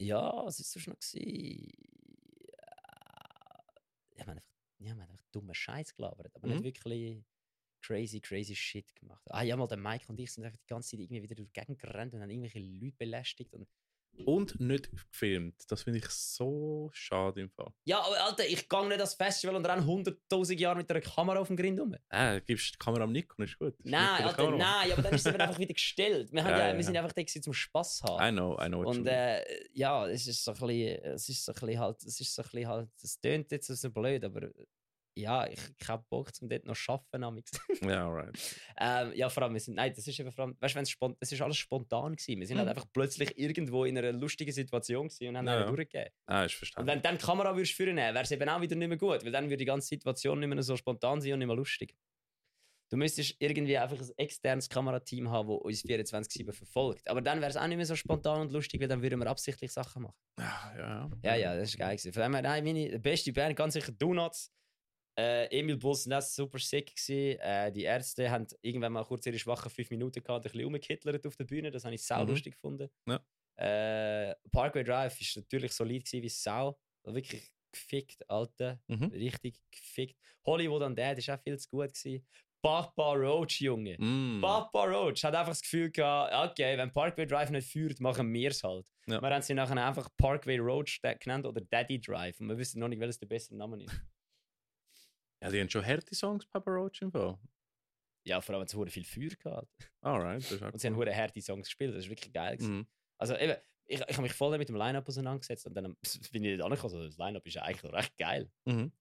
ja, 0.00 0.44
was 0.44 0.58
ist 0.58 0.74
das 0.74 0.86
noch 0.86 0.96
gewesen? 0.98 1.70
Ich 4.16 4.26
meine 4.26 4.40
einfach, 4.40 4.50
ja, 4.78 4.94
man 4.94 5.02
hat 5.04 5.10
einfach 5.10 5.24
dummen 5.32 5.54
Scheiß 5.54 5.94
gelabert, 5.94 6.34
aber 6.34 6.46
Mhm. 6.48 6.54
nicht 6.54 6.64
wirklich 6.64 7.22
crazy, 7.80 8.20
crazy 8.20 8.54
Shit 8.54 8.94
gemacht. 8.96 9.24
Ah 9.30 9.42
ja, 9.42 9.56
mal 9.56 9.66
der 9.66 9.78
Mike 9.78 10.06
und 10.08 10.18
ich 10.20 10.32
sind 10.32 10.44
einfach 10.44 10.58
die 10.58 10.66
ganze 10.66 10.90
Zeit 10.90 11.00
irgendwie 11.00 11.22
wieder 11.22 11.34
durch 11.34 11.48
die 11.48 11.60
Gegend 11.60 11.78
gerannt 11.78 12.14
und 12.14 12.22
haben 12.22 12.30
irgendwelche 12.30 12.60
Leute 12.60 12.96
belästigt 12.96 13.54
und 13.54 13.68
Und 14.26 14.58
nicht 14.58 14.90
gefilmt. 14.90 15.62
Das 15.68 15.82
finde 15.82 16.00
ich 16.00 16.08
so 16.08 16.90
schade 16.92 17.40
im 17.40 17.50
Fall. 17.50 17.72
Ja, 17.84 18.00
aber 18.00 18.24
Alter, 18.24 18.46
ich 18.46 18.68
gehe 18.68 18.88
nicht 18.88 18.94
ans 18.94 19.14
Festival 19.14 19.54
und 19.56 19.64
renne 19.64 19.82
100.000 19.82 20.58
Jahre 20.58 20.76
mit 20.76 20.90
einer 20.90 21.00
Kamera 21.00 21.38
auf 21.38 21.46
dem 21.46 21.56
Grind 21.56 21.78
rum. 21.78 21.94
Ah, 22.08 22.38
gibst 22.40 22.74
die 22.74 22.78
Kamera 22.78 23.04
am 23.04 23.12
Nikon, 23.12 23.44
ist 23.44 23.58
gut. 23.58 23.78
Ist 23.78 23.86
Nein, 23.86 24.24
Alter, 24.24 24.50
nein, 24.56 24.92
aber 24.92 25.02
dann 25.02 25.14
ist 25.14 25.26
eben 25.26 25.40
einfach 25.40 25.58
wieder 25.58 25.74
gestellt. 25.74 26.32
Wir, 26.32 26.42
haben 26.42 26.50
Ja, 26.58 26.58
ja, 26.58 26.68
ja, 26.68 26.76
wir 26.76 26.84
sind 26.84 26.96
einfach 26.96 27.12
da 27.12 27.24
zum 27.26 27.52
Spass 27.52 28.02
haben. 28.02 28.28
I 28.28 28.32
know, 28.36 28.58
I 28.60 28.66
know. 28.66 28.88
Und 28.88 29.06
äh, 29.06 29.44
ja, 29.72 30.08
es 30.08 30.26
ist 30.26 30.42
so 30.42 30.52
ein 30.52 30.58
bisschen, 30.58 31.04
es 31.04 31.28
ist 31.28 31.44
so 31.44 31.52
ein 31.52 31.60
bisschen 31.60 31.78
halt, 31.78 32.02
es 32.02 32.20
ist 32.20 32.34
so 32.34 32.42
ein 32.42 32.48
bisschen 32.48 32.68
halt, 32.68 32.90
es 33.00 33.20
tönt 33.20 33.52
jetzt 33.52 33.66
so 33.68 33.90
blöd, 33.90 34.24
aber 34.24 34.42
äh, 34.42 34.52
ja, 35.18 35.46
ich, 35.46 35.58
ich 35.78 35.88
habe 35.88 36.04
Bock, 36.08 36.30
um 36.40 36.48
dort 36.48 36.64
noch 36.64 36.76
zu 36.76 36.92
arbeiten. 36.92 37.42
Ja, 37.82 38.06
alright. 38.06 38.36
ähm, 38.80 39.12
ja, 39.14 39.28
vor 39.28 39.42
allem, 39.42 39.54
wir 39.54 39.60
sind, 39.60 39.74
nein, 39.74 39.92
das 39.94 40.06
ist 40.06 40.18
eben 40.18 40.32
vor 40.32 40.46
allem, 40.46 40.56
weißt 40.60 40.74
du, 40.76 40.80
spont- 40.80 41.16
es 41.20 41.32
ist 41.32 41.40
alles 41.42 41.56
spontan 41.56 42.16
gewesen. 42.16 42.40
Wir 42.40 42.46
sind 42.46 42.56
Mhm. 42.56 42.60
halt 42.60 42.68
einfach 42.70 42.86
plötzlich 42.92 43.38
irgendwo 43.38 43.84
in 43.84 43.96
einer 43.98 44.12
lustigen 44.12 44.52
Situation 44.52 45.08
gewesen 45.08 45.28
und 45.28 45.36
haben 45.38 45.46
Ja, 45.46 45.54
ja, 45.54 45.60
ja. 45.60 45.66
durchgegeben. 45.66 46.10
Ah, 46.26 46.44
ist 46.44 46.52
Und 46.54 46.58
verstanden. 46.58 46.88
wenn 46.88 46.98
du 46.98 47.02
dann 47.02 47.18
die 47.18 47.24
Kamera 47.24 47.54
würdest 47.54 47.72
führen 47.74 47.96
wäre 47.96 48.18
es 48.20 48.30
eben 48.30 48.48
auch 48.48 48.60
wieder 48.60 48.76
nicht 48.76 48.88
mehr 48.88 48.98
gut, 48.98 49.24
weil 49.24 49.32
dann 49.32 49.44
würde 49.46 49.56
die 49.58 49.64
ganze 49.64 49.88
Situation 49.88 50.40
nicht 50.40 50.48
mehr 50.48 50.62
so 50.62 50.76
spontan 50.76 51.20
sein 51.20 51.32
und 51.34 51.38
nicht 51.40 51.48
mehr 51.48 51.56
lustig. 51.56 51.94
Du 52.90 52.96
müsstest 52.96 53.36
irgendwie 53.38 53.76
einfach 53.76 54.00
ein 54.00 54.08
externes 54.16 54.66
Kamerateam 54.70 55.28
haben, 55.30 55.48
das 55.50 55.58
uns 55.58 55.84
24-7 55.84 56.52
verfolgt. 56.54 57.06
Aber 57.10 57.20
dann 57.20 57.38
wäre 57.40 57.50
es 57.50 57.56
auch 57.58 57.66
nicht 57.66 57.76
mehr 57.76 57.84
so 57.84 57.94
spontan 57.94 58.40
und 58.40 58.50
lustig, 58.52 58.80
weil 58.80 58.88
dann 58.88 59.02
würden 59.02 59.18
wir 59.20 59.26
absichtlich 59.26 59.70
Sachen 59.70 60.04
machen. 60.04 60.16
Ja, 60.38 60.72
ja. 60.78 61.10
Ja, 61.22 61.34
ja, 61.34 61.54
das 61.54 61.68
ist 61.68 61.78
geil. 61.78 61.96
Gewesen. 61.96 62.14
Von 62.14 62.22
dem 62.22 62.32
her, 62.32 62.42
nein, 62.42 62.64
meine 62.64 62.98
beste 62.98 63.30
Band, 63.34 63.56
ganz 63.56 63.74
sicher 63.74 63.92
Donuts. 63.92 64.50
Äh, 65.18 65.46
Emil 65.58 65.82
war 65.82 66.22
super 66.22 66.58
sick. 66.60 66.94
Gewesen. 66.94 67.38
Äh, 67.40 67.72
die 67.72 67.82
Ärzte 67.82 68.30
haben 68.30 68.46
irgendwann 68.62 68.92
mal 68.92 69.04
kurz 69.04 69.26
ihre 69.26 69.38
schwachen 69.38 69.68
5 69.70 69.90
Minuten 69.90 70.22
gehabt, 70.22 70.46
ein 70.46 70.50
bisschen 70.52 70.64
rumgekittelt 70.64 71.26
auf 71.26 71.36
der 71.36 71.44
Bühne. 71.44 71.70
Das 71.72 71.84
habe 71.84 71.94
ich 71.94 72.04
sau 72.04 72.22
Mhm. 72.22 72.28
lustig 72.28 72.54
gefunden. 72.54 72.88
Ja. 73.08 73.20
Äh, 73.56 74.34
Parkway 74.52 74.84
Drive 74.84 75.18
war 75.20 75.42
natürlich 75.42 75.72
solid 75.72 76.04
gewesen 76.04 76.22
wie 76.22 76.28
Sau. 76.28 76.78
Wirklich 77.04 77.52
gefickt, 77.72 78.28
Alter. 78.30 78.80
Mhm. 78.86 79.04
Richtig 79.06 79.60
gefickt. 79.72 80.16
Hollywood 80.46 80.82
und 80.82 80.96
Dad 80.98 81.18
war 81.26 81.34
auch 81.36 81.42
viel 81.42 81.58
zu 81.58 81.68
gut. 81.68 81.92
Gewesen. 81.92 82.24
Papa 82.62 83.12
Roach, 83.14 83.60
Junge. 83.60 83.96
Mm. 83.98 84.40
Papa 84.40 84.84
Roach 84.84 85.22
hat 85.22 85.32
einfach 85.34 85.52
das 85.52 85.62
Gefühl 85.62 85.92
gehabt, 85.92 86.50
okay, 86.52 86.76
wenn 86.76 86.92
Parkway 86.92 87.24
Drive 87.24 87.50
nicht 87.50 87.68
führt, 87.70 88.00
machen 88.00 88.32
wir 88.34 88.50
es 88.50 88.64
halt. 88.64 88.84
Ja. 89.06 89.22
Wir 89.22 89.30
haben 89.30 89.42
sie 89.42 89.54
nachher 89.54 89.86
einfach 89.86 90.08
Parkway 90.16 90.58
Roach 90.58 91.00
genannt 91.20 91.46
oder 91.46 91.60
Daddy 91.60 92.00
Drive. 92.00 92.40
Und 92.40 92.48
wir 92.48 92.58
wissen 92.58 92.80
noch 92.80 92.88
nicht, 92.88 92.98
welches 92.98 93.18
der 93.20 93.26
bessere 93.28 93.56
Name 93.56 93.84
ist. 93.84 93.92
Ja, 95.42 95.50
die 95.50 95.60
haben 95.60 95.70
schon 95.70 95.84
harte 95.84 96.14
Songs, 96.14 96.46
Papa 96.46 96.70
Roach 96.70 97.00
im 97.02 97.12
Fall. 97.12 97.38
Ja, 98.24 98.40
vor 98.40 98.54
allem 98.54 98.62
hat 98.62 98.74
es 98.74 98.92
viel 98.92 99.04
Feuer 99.04 99.36
gehabt. 99.38 99.68
Alright, 100.00 100.42
das 100.42 100.52
ist 100.52 100.62
Und 100.62 100.78
sie 100.80 100.86
haben 100.88 100.96
hure 100.96 101.14
harte 101.14 101.40
Songs 101.40 101.66
gespielt. 101.68 101.94
Das 101.94 102.04
ist 102.04 102.10
wirklich 102.10 102.32
geil. 102.32 102.58
Mhm. 102.60 102.86
Also 103.18 103.36
eben, 103.36 103.56
ich, 103.86 104.00
ich 104.00 104.08
habe 104.16 104.22
mich 104.22 104.34
voll 104.34 104.56
mit 104.58 104.68
dem 104.68 104.76
Line-Up 104.76 105.08
auseinandergesetzt 105.08 105.66
und 105.66 105.74
dann 105.74 105.96
bin 106.32 106.44
ich 106.44 106.52
nicht 106.56 106.60
angekommen. 106.62 106.94
Also, 106.94 107.04
das 107.06 107.16
Line-Up 107.16 107.46
ist 107.46 107.54
ja 107.54 107.62
eigentlich 107.62 107.92
recht 107.92 108.16
geil. 108.18 108.50
Mhm. 108.66 108.92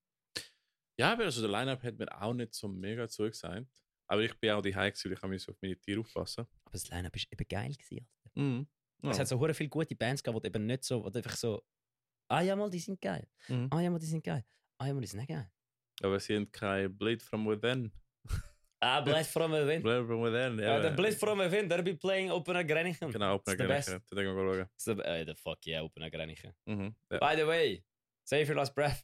Ja, 1.00 1.14
aber 1.14 1.26
also 1.26 1.42
der 1.42 1.50
Line-Up 1.52 1.84
hat 1.84 1.98
mir 1.98 2.22
auch 2.22 2.34
nicht 2.34 2.54
so 2.54 2.68
mega 2.68 3.08
zugesagt. 3.08 3.68
Aber 4.10 4.22
ich 4.22 4.34
bin 4.40 4.52
auch 4.52 4.62
die 4.62 4.74
High 4.76 4.94
gewesen, 4.94 5.12
ich 5.14 5.22
habe 5.22 5.36
auf 5.36 5.62
meine 5.62 5.78
Tiere 5.78 6.00
aufpassen. 6.00 6.48
Aber 6.64 6.72
das 6.72 6.88
Line-Up 6.90 7.16
ist 7.16 7.28
eben 7.32 7.48
geil. 7.48 7.74
Gewesen. 7.74 8.08
Mhm. 8.36 8.68
Es 9.04 9.18
Ja. 9.18 9.22
hat 9.22 9.28
so 9.28 9.54
viele 9.54 9.70
gute 9.70 9.96
Bands 9.96 10.24
gehabt, 10.24 10.44
die 10.44 10.48
eben 10.48 10.66
nicht 10.66 10.84
so, 10.86 11.08
die 11.10 11.18
einfach 11.18 11.36
so, 11.36 11.62
ah 12.30 12.42
ja 12.42 12.56
mal, 12.56 12.70
die 12.70 12.80
sind 12.80 13.02
geil. 13.02 13.28
Mhm. 13.50 13.68
Ah 13.72 13.82
ja 13.82 13.90
mal, 13.92 14.00
die 14.00 14.06
sind 14.06 14.24
geil. 14.24 14.46
Ah 14.80 14.88
ja 14.88 14.94
mal, 14.94 15.02
die 15.02 15.08
sind 15.08 15.20
nicht 15.20 15.30
geil. 15.30 15.52
Aber 16.04 16.20
sie 16.20 16.36
haben 16.36 16.52
kein 16.52 16.96
Bleed 16.98 17.22
from 17.24 17.48
Within. 17.48 17.92
Ah, 18.80 19.02
Blade 19.06 19.24
from 19.26 19.52
Within. 19.52 19.82
Bleed 19.82 20.06
from 20.06 20.22
Within, 20.22 20.60
Ja, 20.60 20.82
ja. 20.84 20.90
Blade 20.92 21.16
from 21.16 21.40
Within, 21.40 21.68
be 21.68 21.96
playing 21.96 22.30
Open 22.32 22.56
Agrenichen. 22.56 23.12
Genau, 23.12 23.36
Open 23.36 23.54
It's 23.54 23.58
the 23.58 23.64
Again. 23.66 23.78
best. 23.78 23.90
Da 24.12 24.16
denken 24.16 24.36
wir 24.36 24.68
schauen. 24.86 25.00
Äh, 25.02 25.26
the 25.26 25.34
fuck 25.36 25.66
yeah, 25.66 25.82
Open 25.84 26.04
Agrenichen. 26.04 26.54
Ja. 26.68 27.18
By 27.20 27.36
the 27.36 27.48
way, 27.48 27.84
save 28.24 28.48
your 28.48 28.56
last 28.56 28.76
breath. 28.76 29.04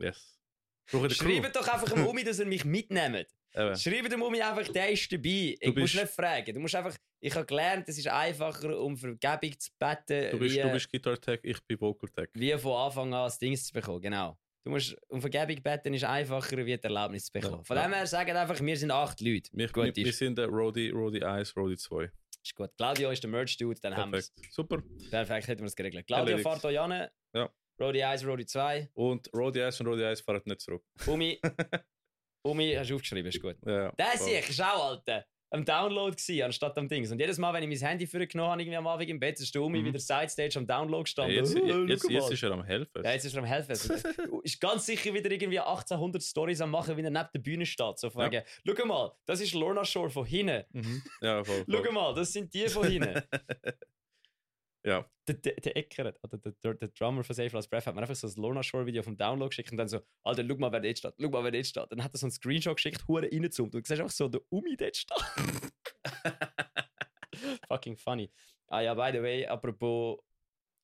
Yes. 0.00 0.38
Schreibt 0.86 1.54
doch 1.56 1.68
einfach 1.68 1.90
dem 1.92 2.06
Umi, 2.06 2.24
dass 2.24 2.38
er 2.38 2.46
mich 2.46 2.64
mitnimmt. 2.64 3.26
Eben. 3.54 3.76
Schreibt 3.76 4.12
dem 4.12 4.22
Umi 4.22 4.40
einfach, 4.40 4.68
der 4.72 4.90
ist 4.90 5.10
dabei. 5.12 5.56
Ich 5.60 5.66
muss 5.66 5.74
bist- 5.74 5.94
nicht 5.96 6.08
fragen. 6.14 6.54
Du 6.54 6.60
musst 6.60 6.74
einfach, 6.76 6.96
ich 7.20 7.34
habe 7.34 7.44
gelernt, 7.44 7.88
es 7.88 7.98
ist 7.98 8.06
einfacher, 8.08 8.78
um 8.80 8.96
Vergebung 8.96 9.58
zu 9.58 9.70
beten, 9.78 10.30
Du 10.30 10.38
bist, 10.38 10.54
wie, 10.56 10.60
du 10.62 10.70
bist 10.72 10.90
Guitar 10.90 11.20
Tech, 11.20 11.40
ich 11.42 11.60
bin 11.66 11.78
Vocal 11.80 12.08
Tech. 12.10 12.28
wie 12.34 12.56
von 12.56 12.72
Anfang 12.86 13.12
an 13.12 13.24
das 13.24 13.38
Ding 13.38 13.56
zu 13.56 13.72
bekommen. 13.72 14.00
Genau. 14.00 14.38
Du 14.64 14.70
musst, 14.70 14.96
um 15.08 15.20
Vergebung 15.20 15.62
beten 15.62 15.94
ist 15.94 16.04
einfacher, 16.04 16.56
wie 16.58 16.76
die 16.76 16.82
Erlaubnis 16.82 17.26
zu 17.26 17.32
bekommen. 17.32 17.58
Ja, 17.58 17.64
Von 17.64 17.76
dem 17.76 17.92
her 17.92 18.06
sagen 18.06 18.36
einfach, 18.36 18.60
wir 18.60 18.76
sind 18.76 18.90
acht 18.90 19.20
Leute. 19.20 19.48
Wir, 19.52 19.68
Gut 19.68 19.84
wir, 19.84 19.96
wir 19.96 20.06
ist. 20.08 20.18
sind 20.18 20.36
der 20.36 20.48
Rody, 20.48 20.90
Rody 20.90 21.22
1, 21.22 21.56
Rody 21.56 21.76
2. 21.76 22.10
Ist 22.42 22.54
gut. 22.54 22.70
Claudio 22.76 23.10
ist 23.10 23.22
der 23.22 23.30
Merch-Dude, 23.30 23.80
dann 23.80 23.96
haben 23.96 24.12
wir 24.12 24.18
es. 24.18 24.30
Perfekt. 24.30 24.52
Super. 24.54 24.82
Perfekt, 25.10 25.48
hätten 25.48 25.60
wir 25.62 25.66
es 25.66 25.76
geregelt. 25.76 26.06
Claudio 26.06 26.36
Erledigt. 26.36 26.48
fährt 26.48 26.64
euch 26.64 26.78
an. 26.80 27.08
Ja. 27.34 27.50
Rodi 27.80 28.02
1, 28.02 28.26
Rodi 28.26 28.46
2. 28.46 28.90
Und 28.94 29.30
Rody 29.34 29.62
1 29.62 29.80
und 29.80 29.86
Rody 29.86 30.04
1 30.04 30.20
fahren 30.20 30.42
nicht 30.44 30.60
zurück. 30.60 30.82
Umi. 31.06 31.40
Umi, 32.44 32.74
hast 32.76 32.90
du 32.90 32.94
aufgeschrieben, 32.96 33.28
ist 33.30 33.40
gut. 33.40 33.56
Ja, 33.64 33.92
Der 33.92 34.16
sehe 34.16 34.40
ich, 34.40 34.48
ist 34.48 34.60
auch, 34.62 34.90
Alter. 34.90 35.24
Am 35.50 35.64
Download 35.64 36.14
gewesen, 36.14 36.42
anstatt 36.42 36.76
am 36.76 36.88
Dings. 36.88 37.10
Und 37.10 37.18
jedes 37.18 37.38
Mal, 37.38 37.54
wenn 37.54 37.62
ich 37.70 37.80
mein 37.80 37.88
Handy 37.88 38.06
für 38.06 38.26
genommen 38.26 38.50
habe, 38.50 38.60
irgendwie 38.62 38.76
am 38.76 38.86
Abend 38.86 39.08
im 39.08 39.18
Bett, 39.18 39.40
ist 39.40 39.54
der 39.54 39.62
Umi 39.62 39.80
Mhm. 39.80 39.86
wieder 39.86 39.98
Sidestage 39.98 40.58
am 40.58 40.66
Download 40.66 41.04
gestanden. 41.04 41.36
Jetzt, 41.36 41.56
Oh, 41.56 41.84
jetzt, 41.84 42.02
schau 42.02 42.08
jetzt 42.10 42.30
ist 42.32 42.42
er 42.42 42.50
am 42.52 42.64
helfen. 42.64 43.02
Ja, 43.02 43.12
jetzt 43.12 43.24
ist 43.24 43.34
er 43.34 43.38
am 43.38 43.44
helfen. 43.46 43.70
Also, 43.70 43.94
ist 44.42 44.60
ganz 44.60 44.84
sicher 44.86 45.14
wieder 45.14 45.30
irgendwie 45.30 45.58
1800 45.58 46.22
Stories 46.22 46.60
am 46.60 46.70
machen, 46.70 46.96
wie 46.96 47.02
er 47.02 47.10
neben 47.10 47.28
der 47.34 47.40
Bühne 47.40 47.64
steht. 47.66 47.98
So 47.98 48.10
fragen, 48.10 48.42
schau 48.66 48.86
mal, 48.86 49.12
das 49.24 49.40
ist 49.40 49.54
Lorna 49.54 49.84
Shore 49.84 50.10
von 50.10 50.26
hinten. 50.26 50.64
Mhm. 50.72 51.02
Ja, 51.22 51.42
voll. 51.42 51.64
Schau 51.70 51.82
voll. 51.82 51.92
mal, 51.92 52.14
das 52.14 52.32
sind 52.32 52.52
die 52.52 52.68
von 52.68 52.86
hinten. 52.86 53.22
ja, 54.84 55.04
der, 55.26 55.34
der, 55.34 55.54
der 55.54 55.76
Eckert, 55.76 56.18
oder 56.22 56.38
der, 56.38 56.52
der, 56.62 56.74
der 56.74 56.88
Drummer 56.88 57.24
von 57.24 57.34
Save 57.34 57.50
Last 57.50 57.70
Breath, 57.70 57.86
hat 57.86 57.94
mir 57.94 58.00
einfach 58.02 58.14
so 58.14 58.26
ein 58.26 58.34
Lorna 58.40 58.62
Shore 58.62 58.86
Video 58.86 59.02
vom 59.02 59.16
Download 59.16 59.48
geschickt 59.48 59.70
und 59.70 59.76
dann 59.76 59.88
so, 59.88 60.00
Alter, 60.22 60.44
schau 60.48 60.56
mal, 60.56 60.72
wer 60.72 60.80
dort 60.80 60.98
steht, 60.98 61.14
schau 61.20 61.28
mal, 61.28 61.44
wer 61.44 61.50
dort 61.50 61.66
steht. 61.66 61.86
Dann 61.90 62.02
hat 62.02 62.14
er 62.14 62.18
so 62.18 62.26
einen 62.26 62.32
Screenshot 62.32 62.76
geschickt, 62.76 63.06
hure 63.08 63.22
reingezoomt 63.30 63.74
und 63.74 63.84
du 63.84 63.88
siehst 63.88 64.00
einfach 64.00 64.14
so, 64.14 64.28
der 64.28 64.40
Umi 64.50 64.76
dort 64.76 64.96
steht. 64.96 65.18
Fucking 67.68 67.96
funny. 67.96 68.30
Ah 68.68 68.80
ja, 68.80 68.94
by 68.94 69.10
the 69.12 69.22
way, 69.22 69.46
apropos, 69.46 70.18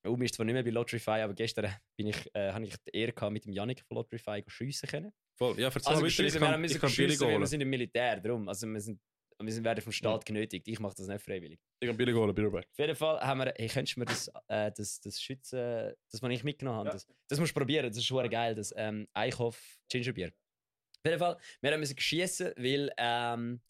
Umi 0.03 0.25
ist 0.25 0.35
zwar 0.35 0.45
nicht 0.45 0.53
mehr 0.53 0.63
bei 0.63 0.69
Lotrify, 0.69 1.21
aber 1.21 1.33
gestern 1.33 1.73
bin 1.95 2.07
ich, 2.07 2.35
äh, 2.35 2.51
habe 2.51 2.65
ich 2.65 2.75
die 2.83 2.97
Ehre 2.97 3.13
gehabt, 3.13 3.33
mit 3.33 3.45
dem 3.45 3.53
Yannick 3.53 3.81
von 3.81 3.95
Lotrify 3.97 4.43
schiessen 4.47 4.87
können. 4.87 5.13
voll. 5.35 5.59
Ja, 5.59 5.69
erzähl 5.69 5.93
Also 5.93 6.09
schiessen, 6.09 6.27
ich 6.27 6.33
wir 6.33 6.39
kann, 6.41 6.53
haben 6.53 6.61
müssen 6.61 6.75
ich 6.75 6.81
kann 6.81 6.89
schiessen, 6.89 7.27
wir 7.27 7.47
sind 7.47 7.61
im 7.61 7.69
Militär, 7.69 8.19
darum. 8.19 8.47
Also 8.47 8.67
wir, 8.67 8.79
sind, 8.81 8.99
wir 9.41 9.51
sind 9.51 9.63
werden 9.65 9.81
vom 9.81 9.91
Staat 9.91 10.25
genötigt. 10.25 10.67
Ich 10.67 10.79
mache 10.79 10.95
das 10.95 11.07
nicht 11.07 11.21
freiwillig. 11.23 11.59
Ich 11.79 11.87
kann 11.87 11.97
Billy 11.97 12.13
holen, 12.13 12.33
back. 12.33 12.67
Auf 12.71 12.79
jeden 12.79 12.95
Fall 12.95 13.19
haben 13.19 13.39
wir, 13.39 13.53
hey, 13.57 13.67
könntest 13.67 13.95
du 13.95 13.99
mir 13.99 14.05
das, 14.05 14.29
äh, 14.47 14.71
das, 14.71 15.01
das 15.01 15.21
Schützen, 15.21 15.93
das, 16.11 16.21
was 16.21 16.31
ich 16.31 16.43
mitgenommen 16.43 16.77
habe, 16.79 16.89
Ja. 16.89 16.93
das, 16.93 17.07
das 17.27 17.39
musst 17.39 17.51
du 17.55 17.59
probieren, 17.59 17.87
das 17.87 17.97
ist 17.97 18.05
schon 18.05 18.29
geil, 18.29 18.55
das 18.55 18.73
ähm, 18.77 19.07
Eichhoff 19.13 19.77
Gingerbier. 19.89 20.27
Auf 20.27 21.05
jeden 21.05 21.19
Fall, 21.19 21.37
wir 21.61 21.71
haben 21.71 21.79
müssen 21.81 21.99
schiessen, 21.99 22.53
weil, 22.57 22.91
ähm, 22.97 23.61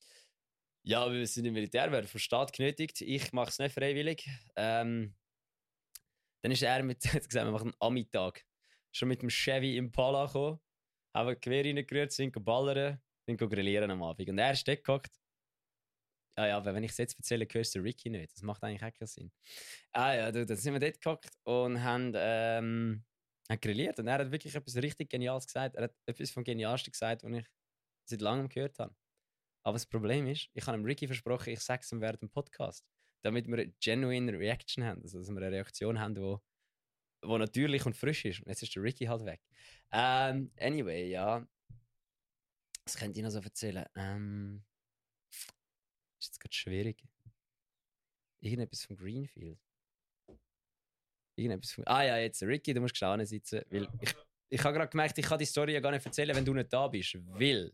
ja, 0.84 1.11
wir 1.11 1.26
sind 1.26 1.45
im 1.45 1.53
Militär, 1.53 1.91
werden 1.91 2.07
vom 2.07 2.20
Staat 2.20 2.53
genötigt. 2.53 3.01
Ich 3.01 3.34
mache 3.34 3.49
es 3.49 3.57
nicht 3.57 3.74
freiwillig. 3.74 4.30
Ähm, 4.55 5.16
dann 6.43 6.51
ist 6.51 6.61
er 6.61 6.84
mit, 6.84 7.01
gesagt, 7.01 7.34
wir 7.34 7.45
machen 7.51 7.70
einen 7.70 7.76
Ami-Tag. 7.80 8.45
Schon 8.91 9.09
mit 9.09 9.22
dem 9.24 9.30
Chevy 9.30 9.78
Impala 9.78 10.28
gekommen, 10.28 10.59
haben 11.13 11.30
ein 11.30 11.41
Gewehr 11.41 11.66
reingerührt, 11.66 12.11
sind 12.11 12.32
geballert, 12.32 12.99
sind 13.28 13.38
grillieren 13.38 13.89
am 13.89 14.03
Abend. 14.03 14.30
Und 14.30 14.38
er 14.38 14.51
ist 14.51 14.68
dort 14.68 14.84
gehockt. 14.84 15.20
Ah 16.36 16.47
ja, 16.47 16.57
aber 16.57 16.73
wenn 16.73 16.83
ich 16.83 16.91
es 16.91 16.97
jetzt 16.97 17.17
erzähle, 17.17 17.47
hörst 17.49 17.75
du 17.75 17.79
Ricky 17.79 18.09
nicht. 18.09 18.33
Das 18.33 18.41
macht 18.41 18.63
eigentlich 18.63 18.83
auch 18.83 18.97
keinen 18.97 19.07
Sinn. 19.07 19.31
Ah 19.93 20.13
ja, 20.13 20.31
du, 20.31 20.45
dann 20.45 20.57
sind 20.57 20.73
wir 20.73 20.79
dort 20.79 20.99
gehockt 20.99 21.29
und 21.43 21.81
haben, 21.81 22.11
ähm, 22.15 23.05
haben 23.49 23.61
grilliert. 23.61 23.99
Und 23.99 24.07
er 24.07 24.19
hat 24.19 24.31
wirklich 24.31 24.53
etwas 24.53 24.75
richtig 24.75 25.09
Geniales 25.09 25.45
gesagt. 25.45 25.75
Er 25.75 25.86
hat 25.86 25.95
etwas 26.05 26.31
vom 26.31 26.43
Genialsten 26.43 26.91
gesagt, 26.91 27.23
was 27.23 27.31
ich 27.31 27.45
seit 28.05 28.21
langem 28.21 28.49
gehört 28.49 28.77
habe. 28.79 28.93
Aber 29.63 29.75
das 29.75 29.86
Problem 29.86 30.27
ist, 30.27 30.49
ich 30.53 30.67
habe 30.67 30.83
Ricky 30.83 31.07
versprochen, 31.07 31.53
ich 31.53 31.61
sage 31.61 31.81
es 31.83 31.91
ihm 31.91 32.01
während 32.01 32.21
dem 32.21 32.29
Podcast. 32.29 32.86
Damit 33.23 33.47
wir 33.47 33.57
eine 33.57 33.73
genuine 33.81 34.38
Reaction 34.38 34.83
haben. 34.83 35.01
Also, 35.01 35.17
dass 35.17 35.29
wir 35.29 35.38
eine 35.38 35.51
Reaktion 35.51 35.99
haben, 35.99 36.15
die 36.15 36.38
wo 37.27 37.38
natürlich 37.38 37.86
und 37.86 37.95
frisch 37.95 38.25
ist. 38.25 38.41
Und 38.41 38.49
jetzt 38.49 38.63
ist 38.63 38.75
der 38.75 38.83
Ricky 38.83 39.05
halt 39.05 39.25
weg. 39.25 39.41
Ähm, 39.91 40.51
anyway, 40.59 41.09
ja. 41.09 41.47
Was 42.86 42.97
könnte 42.97 43.19
ich 43.19 43.23
noch 43.23 43.31
so 43.31 43.39
erzählen? 43.39 43.86
Ähm, 43.95 44.63
ist 46.26 46.34
jetzt 46.34 46.39
gerade 46.39 46.55
schwierig. 46.55 47.03
Irgendetwas 48.39 48.86
von 48.86 48.95
Greenfield. 48.95 49.59
Irgendetwas 51.36 51.71
von. 51.71 51.88
Ah 51.88 52.03
ja, 52.03 52.17
jetzt, 52.17 52.41
Ricky, 52.43 52.73
du 52.73 52.82
musst 52.82 52.93
gestanden 52.93 53.26
sitzen. 53.26 53.61
Weil 53.69 53.88
ich, 53.99 54.15
ich 54.49 54.63
habe 54.63 54.73
gerade 54.73 54.89
gemerkt, 54.89 55.17
ich 55.17 55.26
kann 55.26 55.39
die 55.39 55.45
Story 55.45 55.73
ja 55.73 55.80
gar 55.80 55.91
nicht 55.91 56.05
erzählen, 56.05 56.36
wenn 56.36 56.45
du 56.45 56.53
nicht 56.53 56.71
da 56.71 56.88
bist. 56.88 57.15
Weil. 57.28 57.71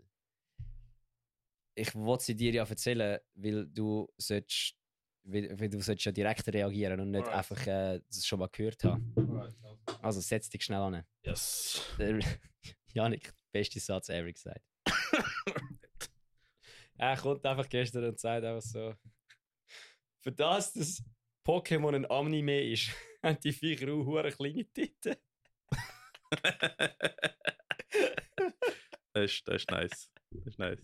Ich 1.74 1.95
wollte 1.95 2.26
sie 2.26 2.36
dir 2.36 2.52
ja 2.52 2.66
erzählen, 2.68 3.20
weil 3.34 3.68
du 3.68 4.08
sollst. 4.18 4.76
Weil, 5.24 5.60
weil 5.60 5.70
du 5.70 5.80
sollst 5.82 6.06
ja 6.06 6.12
direkt 6.12 6.47
reagieren 6.47 6.99
und 6.99 7.12
nicht 7.12 7.28
Alright. 7.28 7.38
einfach 7.38 7.68
äh, 7.68 8.02
das 8.08 8.26
schon 8.26 8.39
mal 8.39 8.49
gehört 8.49 8.84
haben. 8.84 9.14
Also 10.02 10.20
setz 10.20 10.49
dich 10.49 10.64
schnell 10.64 10.80
an. 10.80 11.06
Yes. 11.24 11.82
Der 11.99 12.20
Janik, 12.93 13.32
beste 13.52 13.80
Satz 13.80 14.10
ever 14.10 14.32
gesagt. 14.32 14.66
Er 17.02 17.18
kommt 17.18 17.45
einfach 17.45 17.68
gestern 17.68 18.06
und 18.06 18.20
sagt 18.20 18.45
einfach 18.45 18.62
so: 18.62 18.93
Für 20.22 20.32
das, 20.32 20.72
dass 20.74 21.04
Pokémon 21.43 21.95
ein 21.95 22.06
Anime 22.06 22.62
ist, 22.72 22.91
haben 23.24 23.39
die 23.43 23.52
Viecher 23.52 23.91
auch 23.91 24.06
hure 24.06 24.32
kleine 24.32 24.66
Titten. 24.66 25.16
das, 29.14 29.32
ist, 29.32 29.47
das 29.47 29.56
ist 29.56 29.72
nice. 29.72 30.12
Das 30.30 30.45
ist 30.45 30.60
nice. 30.60 30.80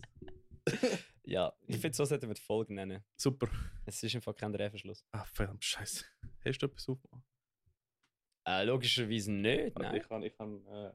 Ja, 1.23 1.53
ich 1.67 1.77
finde, 1.77 1.95
so 1.95 2.03
sollten 2.03 2.27
wir 2.27 2.33
die 2.33 2.41
Folge 2.41 2.73
nennen. 2.73 3.03
Super. 3.15 3.47
Es 3.85 4.01
ist 4.01 4.15
einfach 4.15 4.35
kein 4.35 4.51
Drehverschluss. 4.51 5.05
Ah, 5.11 5.25
verdammt, 5.25 5.63
Scheiße. 5.63 6.03
Hast 6.43 6.59
du 6.59 6.65
etwas 6.65 6.89
aufgemacht? 6.89 7.25
Äh, 8.47 8.63
logischerweise 8.63 9.31
nicht, 9.31 9.77
nein. 9.77 9.95
Ich 9.95 10.07
kann, 10.07 10.23
ich 10.23 10.35
kann, 10.35 10.65
äh, 10.65 10.93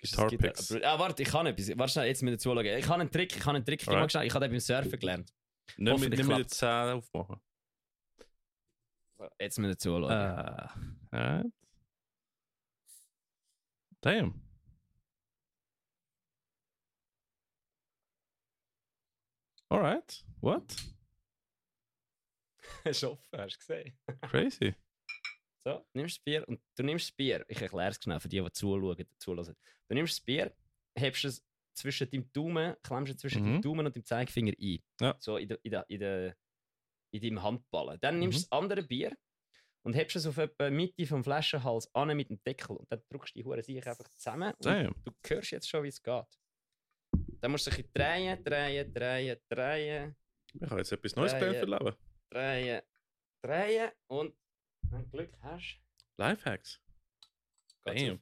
Guitar 0.00 0.28
Picks. 0.28 0.72
Ah, 0.82 0.98
warte, 0.98 1.22
ich 1.22 1.28
kann 1.28 1.46
etwas. 1.46 1.76
Warte 1.76 1.92
schnell, 1.92 2.06
jetzt 2.06 2.22
mit 2.22 2.34
dazu 2.34 2.50
schauen. 2.50 2.64
Ich 2.64 2.88
habe 2.88 3.00
einen 3.00 3.10
Trick, 3.10 3.36
ich 3.36 3.44
habe 3.44 3.56
einen 3.56 3.64
Trick. 3.64 3.82
Schnell, 3.82 4.06
ich 4.06 4.34
habe 4.34 4.44
den 4.46 4.52
beim 4.52 4.60
Surfen 4.60 4.98
gelernt. 4.98 5.32
Nicht 5.76 5.98
mit, 6.00 6.10
nicht 6.10 6.24
mit 6.26 6.38
den. 6.38 6.48
Zähnen 6.48 6.98
aufmachen. 6.98 7.40
Jetzt 9.38 9.58
mit 9.58 9.70
dazu 9.70 9.90
schauen. 9.90 10.10
Äh, 10.10 11.16
alright. 11.16 11.52
Damn. 14.00 14.40
Alright. 19.68 20.24
What? 20.40 20.74
ist 22.84 23.04
offen, 23.04 23.38
hast 23.38 23.54
du 23.54 23.58
gesehen? 23.58 23.98
Crazy. 24.22 24.74
So, 25.64 25.84
nimmst 25.92 26.16
das 26.18 26.24
Bier 26.24 26.48
und 26.48 26.60
du 26.76 26.82
nimmst 26.82 27.08
das 27.08 27.12
Bier. 27.12 27.44
Ich 27.48 27.60
erkläre 27.60 27.90
es 27.90 27.96
schnell 28.02 28.18
für 28.20 28.28
die, 28.28 28.40
die 28.40 28.52
zuschauen. 28.52 28.96
zuhören. 29.18 29.56
Du 29.88 29.94
nimmst 29.94 30.14
das 30.18 30.20
Bier, 30.24 30.54
hebst 30.96 31.24
es 31.26 31.44
zwischen 31.74 32.08
deinem 32.10 32.32
Daumen, 32.32 32.76
klemmst 32.82 33.12
es 33.12 33.18
zwischen 33.18 33.42
Mhm. 33.42 33.46
deinem 33.46 33.62
Daumen 33.62 33.86
und 33.86 33.94
dem 33.96 34.04
Zeigefinger 34.04 34.52
ein. 34.58 34.78
Ja. 35.00 35.16
So 35.20 35.36
in, 35.36 35.48
der, 35.48 35.58
in, 35.62 35.70
der, 35.70 35.84
in, 35.90 36.00
der, 36.00 36.36
in 37.12 37.20
deinem 37.20 37.42
Handballen. 37.42 37.98
Dann 38.00 38.18
nimmst 38.18 38.38
du 38.38 38.40
Mhm. 38.40 38.48
das 38.50 38.52
andere 38.52 38.82
Bier 38.82 39.16
und 39.82 39.94
hebst 39.94 40.16
es 40.16 40.26
auf 40.26 40.38
etwa 40.38 40.70
Mitte 40.70 41.06
vom 41.06 41.22
Flaschenhals 41.22 41.94
an 41.94 42.16
mit 42.16 42.30
dem 42.30 42.42
Deckel. 42.42 42.76
Und 42.76 42.90
dann 42.90 43.02
drückst 43.10 43.34
du 43.34 43.38
die 43.40 43.44
Hure 43.44 43.62
sich 43.62 43.86
einfach 43.86 44.08
zusammen. 44.16 44.52
Und 44.54 44.64
Damn. 44.64 44.94
du 45.04 45.12
hörst 45.28 45.50
jetzt 45.52 45.68
schon, 45.68 45.82
wie 45.84 45.88
es 45.88 46.02
geht. 46.02 46.24
Dann 47.40 47.50
musst 47.50 47.66
du 47.66 47.70
ein 47.70 47.76
bisschen 47.76 47.92
drehen, 47.94 48.44
drehen, 48.44 48.92
drehen, 48.94 49.38
drehen, 49.48 50.16
Ich 50.54 50.70
habe 50.70 50.80
jetzt 50.80 50.92
etwas 50.92 51.16
Neues 51.16 51.32
Ja, 51.32 51.38
gelernt 51.38 51.56
ja. 51.56 51.60
für 51.60 51.84
Leben. 51.84 51.96
drehen, 52.30 52.82
drehen. 53.42 53.90
Und 54.08 54.34
wenn 54.90 55.02
du 55.02 55.08
Glück 55.10 55.32
hast, 55.42 55.80
Lifehacks. 56.16 56.80
geht's 57.84 58.02
Damn. 58.02 58.20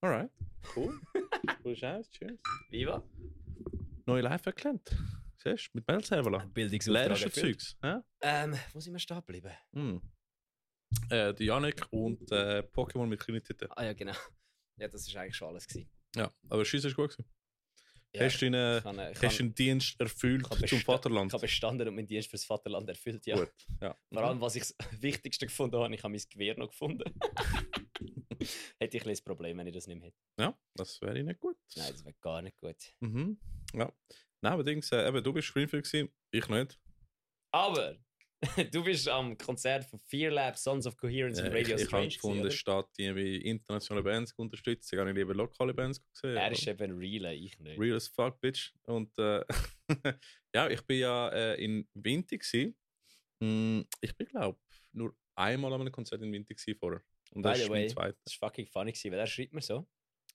Alright. 0.00 0.30
Cool. 0.74 1.00
cool 1.64 1.76
Scheiß. 1.76 2.10
Tschüss. 2.10 2.40
Viva. 2.70 3.02
Neue 4.06 4.22
Lifehack 4.22 4.56
gelernt. 4.56 4.96
Siehst 5.42 5.68
du? 5.68 5.78
Mit 5.78 5.86
du 7.22 7.26
erfüllt. 7.26 7.60
Zeugs? 7.60 7.76
Ja? 7.82 8.04
Ähm, 8.20 8.58
wo 8.72 8.80
sind 8.80 8.92
wir 8.92 9.00
stehen 9.00 9.16
geblieben? 9.16 9.52
Hm. 9.72 10.02
Äh, 11.10 11.34
der 11.34 11.46
Yannick 11.46 11.86
und 11.90 12.30
äh, 12.30 12.62
Pokémon 12.72 13.06
mit 13.06 13.20
kleinen 13.20 13.42
Titten. 13.42 13.68
Ah 13.72 13.84
ja, 13.84 13.92
genau. 13.92 14.14
Ja, 14.78 14.88
das 14.88 15.12
war 15.14 15.22
eigentlich 15.22 15.36
schon 15.36 15.48
alles. 15.48 15.66
Gewesen. 15.66 15.90
Ja, 16.14 16.32
aber 16.48 16.64
Scheiss 16.64 16.84
ist 16.84 16.94
gut 16.94 17.10
gewesen. 17.10 17.28
Ja, 18.16 18.24
hast 18.24 18.40
du 18.40 18.46
ich 18.46 18.54
hast 18.54 19.22
habe, 19.22 19.36
deinen 19.36 19.54
Dienst 19.54 20.00
erfüllt 20.00 20.46
zum 20.68 20.80
Vaterland? 20.80 21.30
ich 21.30 21.34
habe 21.34 21.42
bestanden 21.42 21.88
und 21.88 21.94
meinen 21.94 22.06
Dienst 22.06 22.30
fürs 22.30 22.44
Vaterland 22.44 22.88
erfüllt. 22.88 23.26
Ja. 23.26 23.36
Gut. 23.36 23.52
Ja. 23.80 23.96
Vor 24.12 24.22
allem, 24.22 24.40
was 24.40 24.56
ich 24.56 24.62
das 24.62 24.76
Wichtigste 25.02 25.46
gefunden 25.46 25.76
habe, 25.76 25.94
ich 25.94 26.02
habe 26.02 26.12
mein 26.12 26.22
Gewehr 26.28 26.56
noch 26.58 26.68
gefunden. 26.68 27.04
hätte 28.78 28.96
ich 28.96 29.06
ein 29.06 29.16
Problem, 29.24 29.58
wenn 29.58 29.66
ich 29.66 29.74
das 29.74 29.86
nicht 29.86 29.98
mehr 29.98 30.08
hätte. 30.08 30.18
Ja, 30.38 30.58
das 30.74 31.00
wäre 31.00 31.22
nicht 31.22 31.40
gut. 31.40 31.56
Nein, 31.76 31.92
das 31.92 32.04
wäre 32.04 32.14
gar 32.20 32.42
nicht 32.42 32.56
gut. 32.56 32.76
Mhm. 33.00 33.38
Ja. 33.74 33.92
Nein, 34.40 34.52
aber 34.52 34.64
Dings, 34.64 34.90
äh, 34.92 35.08
eben, 35.08 35.22
du 35.22 35.32
bist 35.32 35.52
gewesen, 35.52 36.10
ich 36.30 36.48
nicht. 36.48 36.78
Aber 37.52 37.96
du 38.72 38.84
bist 38.84 39.08
am 39.08 39.36
Konzert 39.38 39.84
von 39.84 39.98
Fear 40.00 40.30
Lab, 40.30 40.56
Sons 40.56 40.86
of 40.86 40.96
Coherence 40.96 41.40
und 41.40 41.46
Äh, 41.46 41.60
ich 41.60 41.68
Radio 41.68 41.76
ich 41.76 41.92
habe 41.92 42.08
gefunden, 42.08 42.42
gewesen, 42.42 42.56
statt 42.56 42.88
irgendwie 42.98 43.36
internationale 43.38 44.02
Bands 44.02 44.34
zu 44.34 44.42
unterstützen, 44.42 44.98
habe 44.98 45.10
ich 45.10 45.16
lieber 45.16 45.34
lokale 45.34 45.72
Bands 45.72 46.02
gesehen. 46.12 46.36
er 46.36 46.52
ist 46.52 46.66
eben 46.66 46.82
ein 46.82 46.98
Realer, 46.98 47.32
ich 47.32 47.58
nicht. 47.58 47.78
Real 47.78 47.96
as 47.96 48.08
fuck, 48.08 48.40
bitch. 48.40 48.72
Und 48.84 49.16
äh, 49.18 49.42
ja, 50.54 50.68
ich 50.68 50.82
bin 50.82 50.98
ja 50.98 51.28
äh, 51.30 51.64
in 51.64 51.88
Winter. 51.94 52.36
Mm, 53.40 53.82
ich 54.00 54.16
bin 54.16 54.26
glaube 54.26 54.58
nur 54.92 55.14
einmal 55.34 55.72
an 55.72 55.80
einem 55.80 55.92
Konzert 55.92 56.22
in 56.22 56.32
Winter 56.32 56.54
gsi 56.54 56.74
vorher. 56.74 57.02
Und 57.32 57.42
By 57.42 57.48
das 57.48 57.58
the 57.58 57.64
ist 57.64 57.70
way, 57.70 57.80
mein 57.80 57.88
zweites. 57.88 58.24
Das 58.24 58.40
war 58.40 58.50
fucking 58.50 58.66
funny, 58.66 58.92
gewesen, 58.92 59.12
weil 59.12 59.18
er 59.18 59.26
schreibt 59.26 59.52
mir 59.52 59.62
so. 59.62 59.78
und 59.78 59.86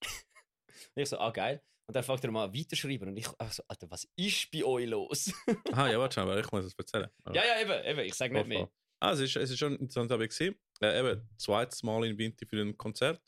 ich 0.95 1.09
so, 1.09 1.19
ah 1.19 1.31
geil. 1.31 1.61
Und 1.91 1.95
dann 1.95 2.05
fragt 2.05 2.23
er 2.23 2.31
mal 2.31 2.53
weiterschreiben 2.53 3.09
und 3.09 3.17
ich 3.17 3.27
so, 3.27 3.63
Alter, 3.67 3.91
was 3.91 4.07
ist 4.15 4.49
bei 4.49 4.63
euch 4.63 4.87
los? 4.87 5.33
Aha, 5.73 5.91
ja, 5.91 5.99
warte 5.99 6.21
schon, 6.21 6.25
weil 6.29 6.39
ich 6.39 6.49
muss 6.49 6.63
es 6.63 6.73
erzählen. 6.73 7.09
ja, 7.33 7.43
ja, 7.43 7.59
eben, 7.59 7.85
eben, 7.85 7.99
ich 8.07 8.13
sag 8.13 8.31
nicht 8.31 8.47
mehr. 8.47 8.71
Ah, 9.01 9.11
es 9.11 9.19
ist, 9.19 9.35
es 9.35 9.49
ist 9.49 9.59
schon 9.59 9.73
interessant, 9.73 10.09
habe 10.09 10.23
ich 10.23 10.29
gesehen. 10.29 10.55
Äh, 10.79 11.01
eben, 11.01 11.27
zweites 11.37 11.83
Mal 11.83 12.05
in 12.05 12.17
Winter 12.17 12.45
für 12.47 12.61
ein 12.61 12.77
Konzert. 12.77 13.21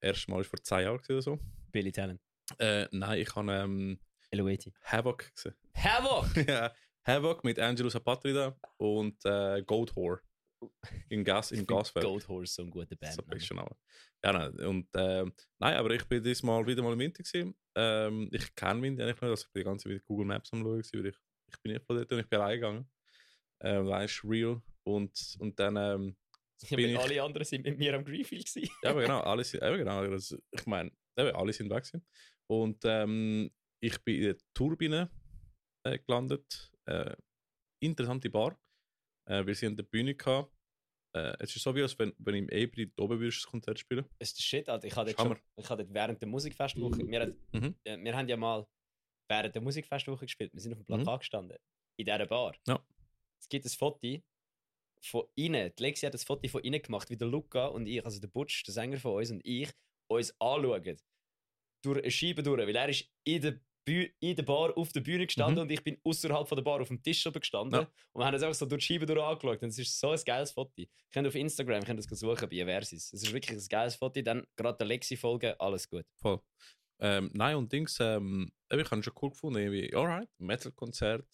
Erstes 0.00 0.26
Mal 0.26 0.38
war 0.38 0.44
vor 0.44 0.60
zwei 0.64 0.82
Jahren 0.82 0.98
oder 1.08 1.22
so. 1.22 1.38
Billy 1.70 1.92
Talent. 1.92 2.20
Äh, 2.58 2.88
nein, 2.90 3.20
ich 3.20 3.32
habe 3.36 3.52
ähm, 3.52 4.00
Eloeti. 4.32 4.74
Havoc 4.82 5.32
gesehen. 5.32 5.54
Havoc! 5.76 6.26
ja, 6.48 6.74
Havoc 7.04 7.44
mit 7.44 7.60
Angelo 7.60 7.88
Sapatrida 7.88 8.58
und 8.78 9.24
äh, 9.24 9.62
Goat 9.62 9.94
Whore. 9.94 10.22
Im 11.08 11.24
Gas, 11.24 11.52
im 11.52 11.66
Gasfeld. 11.66 12.04
Gold 12.04 12.26
Horse, 12.28 12.54
so 12.54 12.62
ein 12.62 12.70
guter 12.70 12.96
Band. 12.96 13.18
Ein 13.18 13.26
bisschen 13.28 13.58
aber. 13.58 13.76
Ja, 14.24 14.32
nein, 14.32 14.58
und 14.66 14.88
ähm, 14.94 15.32
nein, 15.58 15.76
aber 15.76 15.90
ich 15.90 16.04
bin 16.04 16.22
diesmal 16.22 16.66
wieder 16.66 16.82
mal 16.82 16.92
im 16.94 16.98
Winter 16.98 17.22
gewesen. 17.22 17.54
Ähm, 17.74 18.28
ich 18.32 18.54
kenne 18.54 18.82
Winter 18.82 19.04
eigentlich 19.04 19.20
nicht, 19.20 19.30
also 19.30 19.44
ich 19.46 19.52
bin 19.52 19.60
die 19.60 19.64
ganze 19.64 19.82
Zeit 19.84 19.92
mit 19.92 20.04
Google 20.04 20.26
Maps 20.26 20.52
am 20.52 20.60
schauen, 20.62 20.72
weil 20.74 20.80
ich, 21.06 21.16
ich 21.52 21.60
bin 21.62 21.72
nicht 21.72 21.84
von 21.86 21.96
dort 21.96 22.12
und 22.12 22.18
ich 22.20 22.28
bin 22.28 22.40
reingegangen. 22.40 22.90
Ähm, 23.60 23.86
weißt 23.86 24.24
real. 24.24 24.60
Und, 24.84 25.36
und 25.38 25.58
dann, 25.60 25.76
ähm, 25.76 26.16
Ja, 26.62 26.76
bin 26.76 26.90
ich- 26.90 26.98
alle 26.98 27.22
anderen 27.22 27.44
sind 27.44 27.64
mit 27.64 27.78
mir 27.78 27.94
am 27.94 28.04
Greenfield 28.04 28.46
gewesen. 28.46 28.70
ja, 28.82 28.90
aber 28.90 29.02
genau, 29.02 29.20
alle 29.22 29.44
sind, 29.44 29.62
eben 29.62 29.78
genau, 29.78 30.06
das, 30.06 30.36
ich 30.50 30.66
meine, 30.66 30.90
alle 31.16 31.52
sind 31.52 31.70
weg 31.70 31.84
gewesen. 31.84 32.04
Und 32.48 32.78
ähm, 32.84 33.50
ich 33.80 34.02
bin 34.04 34.16
in 34.16 34.22
der 34.22 34.36
Turbine 34.54 35.10
äh, 35.84 35.98
gelandet. 35.98 36.72
Äh, 36.86 37.14
interessante 37.80 38.30
Bar. 38.30 38.58
Äh, 39.28 39.46
wir 39.46 39.54
sind 39.54 39.70
an 39.70 39.76
der 39.76 39.82
Bühne 39.84 40.14
gehabt. 40.14 40.52
Äh, 41.14 41.34
es 41.40 41.54
ist 41.56 41.62
so 41.62 41.74
wie, 41.74 41.82
als 41.82 41.98
wenn, 41.98 42.12
wenn 42.18 42.34
im 42.34 42.44
April 42.46 42.92
oben 42.98 43.18
würdest 43.20 43.38
das 43.44 43.50
Konzert 43.50 43.78
spielen. 43.78 44.04
Es 44.18 44.28
ist 44.30 44.38
der 44.38 44.42
Shit, 44.42 44.68
Alter. 44.68 44.86
Ich 44.86 44.96
habe 44.96 45.12
dort, 45.14 45.40
dort 45.56 45.94
während 45.94 46.20
der 46.20 46.28
Musikfestwoche, 46.28 47.06
wir, 47.06 47.20
hat- 47.20 47.34
Mhm. 47.52 47.74
äh, 47.84 47.96
wir 47.98 48.16
haben 48.16 48.28
ja 48.28 48.36
mal 48.36 48.66
während 49.28 49.54
der 49.54 49.62
Musikfestwoche 49.62 50.26
gespielt. 50.26 50.52
Wir 50.52 50.60
sind 50.60 50.72
auf 50.72 50.78
dem 50.78 50.86
Plakat 50.86 51.20
gestanden. 51.20 51.56
In 51.98 52.04
dieser 52.04 52.26
Bar. 52.26 52.54
Ja. 52.66 52.84
Es 53.40 53.48
gibt 53.48 53.64
ein 53.64 53.70
Foto 53.70 54.18
von 55.02 55.24
innen. 55.34 55.72
Die 55.78 55.82
Lexi 55.82 56.06
hat 56.06 56.14
ein 56.14 56.18
Foto 56.18 56.46
von 56.48 56.62
innen 56.62 56.82
gemacht, 56.82 57.08
wie 57.10 57.16
der 57.16 57.28
Luca 57.28 57.66
und 57.66 57.86
ich, 57.86 58.04
also 58.04 58.20
der 58.20 58.28
Butch, 58.28 58.64
der 58.64 58.74
Sänger 58.74 58.98
von 58.98 59.14
uns 59.14 59.30
und 59.30 59.40
ich, 59.44 59.70
uns 60.08 60.30
anschauen. 60.40 60.98
Durch 61.82 61.98
eine 62.02 62.10
Scheibe 62.10 62.42
durch. 62.42 62.58
Weil 62.66 62.76
er 62.76 62.88
ist 62.88 63.10
in 63.24 63.40
der, 63.42 63.60
in 63.88 64.36
der 64.36 64.42
Bar 64.42 64.76
auf 64.76 64.92
der 64.92 65.00
Bühne 65.00 65.26
gestanden 65.26 65.56
Mhm. 65.56 65.60
und 65.62 65.70
ich 65.72 65.82
bin 65.84 65.98
außerhalb 66.04 66.48
von 66.48 66.56
der 66.56 66.62
Bar 66.64 66.80
auf 66.80 66.88
dem 66.88 67.02
Tisch 67.02 67.26
oben 67.26 67.40
gestanden. 67.40 67.80
Ja. 67.80 67.88
Und 68.12 68.20
wir 68.20 68.26
haben 68.26 68.34
uns 68.34 68.42
einfach 68.42 68.54
so 68.54 68.66
durch 68.66 68.86
die 68.86 68.94
Scheibe 68.94 69.06
durch 69.06 69.22
angeschaut. 69.22 69.62
Und 69.62 69.68
es 69.68 69.78
ist 69.78 69.98
so 69.98 70.10
ein 70.10 70.20
geiles 70.24 70.52
Foto. 70.52 70.82
Könnt 71.12 71.28
auf 71.28 71.34
Instagram 71.34 71.84
könnt 71.84 71.98
das 71.98 72.06
suchen 72.18 72.48
bei 72.48 72.64
Versis. 72.64 73.12
Es 73.12 73.22
ist 73.22 73.32
wirklich 73.32 73.58
ein 73.58 73.68
geiles 73.68 73.94
Foto. 73.96 74.20
Dann 74.22 74.46
gerade 74.56 74.76
der 74.78 74.86
Lexi-Folge, 74.86 75.58
alles 75.60 75.88
gut. 75.88 76.04
Voll. 76.20 76.40
Ähm, 77.00 77.30
nein, 77.34 77.56
und 77.56 77.72
Dings, 77.72 77.98
ähm, 78.00 78.50
ich 78.72 78.90
habe 78.90 79.02
schon 79.02 79.12
cool 79.22 79.30
gefunden. 79.30 79.58
Irgendwie, 79.58 79.94
alright, 79.94 80.28
Metal-Konzert. 80.38 81.26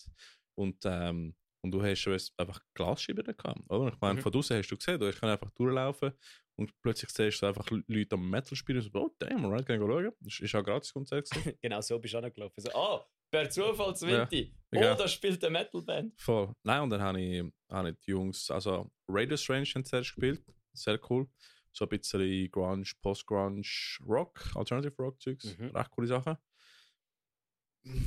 Und, 0.59 0.79
ähm, 0.85 1.35
und 1.65 1.71
du 1.71 1.83
hast 1.83 2.33
einfach 2.37 2.61
Glasscheiben 2.75 3.25
gehabt, 3.25 3.61
oder? 3.71 3.93
Ich 3.93 4.01
meine, 4.01 4.15
Mhm. 4.15 4.23
von 4.23 4.33
draußen 4.33 4.57
hast 4.59 4.69
du 4.69 4.77
gesehen, 4.77 4.99
du 4.99 5.07
hast 5.07 5.23
einfach 5.23 5.51
durchlaufen 5.53 6.13
und 6.57 6.73
plötzlich 6.83 7.11
siehst 7.11 7.43
du 7.43 7.47
einfach 7.47 7.67
Leute 7.87 8.15
am 8.15 8.29
Metal 8.29 8.55
spielen 8.57 8.79
und 8.79 8.93
so, 8.93 8.99
oh 9.01 9.15
damn, 9.19 9.43
kann 9.65 9.81
ich 9.81 9.87
schauen. 9.89 10.13
Das 10.21 10.41
ist 10.41 10.55
auch 10.55 10.59
ein 10.59 10.65
Gratis-Konzert 10.65 11.31
gewesen. 11.31 11.59
Genau 11.63 11.81
so 11.81 11.99
bist 11.99 12.15
du 12.15 12.19
angelaufen. 12.19 12.61
So, 12.61 12.71
oh, 12.75 13.01
per 13.31 13.49
Zufall 13.51 13.97
Zwinti. 13.97 14.55
Oh, 14.75 14.77
Ja. 14.79 14.95
da 14.95 15.09
spielt 15.09 15.43
eine 15.45 15.59
Metalband. 15.59 16.21
Voll. 16.21 16.55
Nein, 16.63 16.83
und 16.83 16.91
dann 16.91 17.01
habe 17.03 17.21
ich, 17.21 17.43
habe 17.71 17.91
ich 17.91 17.97
die 18.01 18.11
Jungs, 18.11 18.51
also 18.51 18.91
Radio 19.09 19.37
Strange 19.37 19.67
haben 19.75 19.85
zuerst 19.85 20.11
gespielt, 20.15 20.45
sehr 20.73 20.99
cool. 21.11 21.27
So 21.73 21.87
ein 21.87 21.89
bisschen 21.89 22.51
Grunge, 22.51 22.85
Post-Grunge, 23.01 23.63
Rock, 24.07 24.45
Alternative 24.55 24.95
Rock 24.99 25.21
Zeugs, 25.23 25.57
Mhm. 25.59 25.71
recht 25.75 25.91
coole 25.91 26.07
Sachen. 26.07 26.37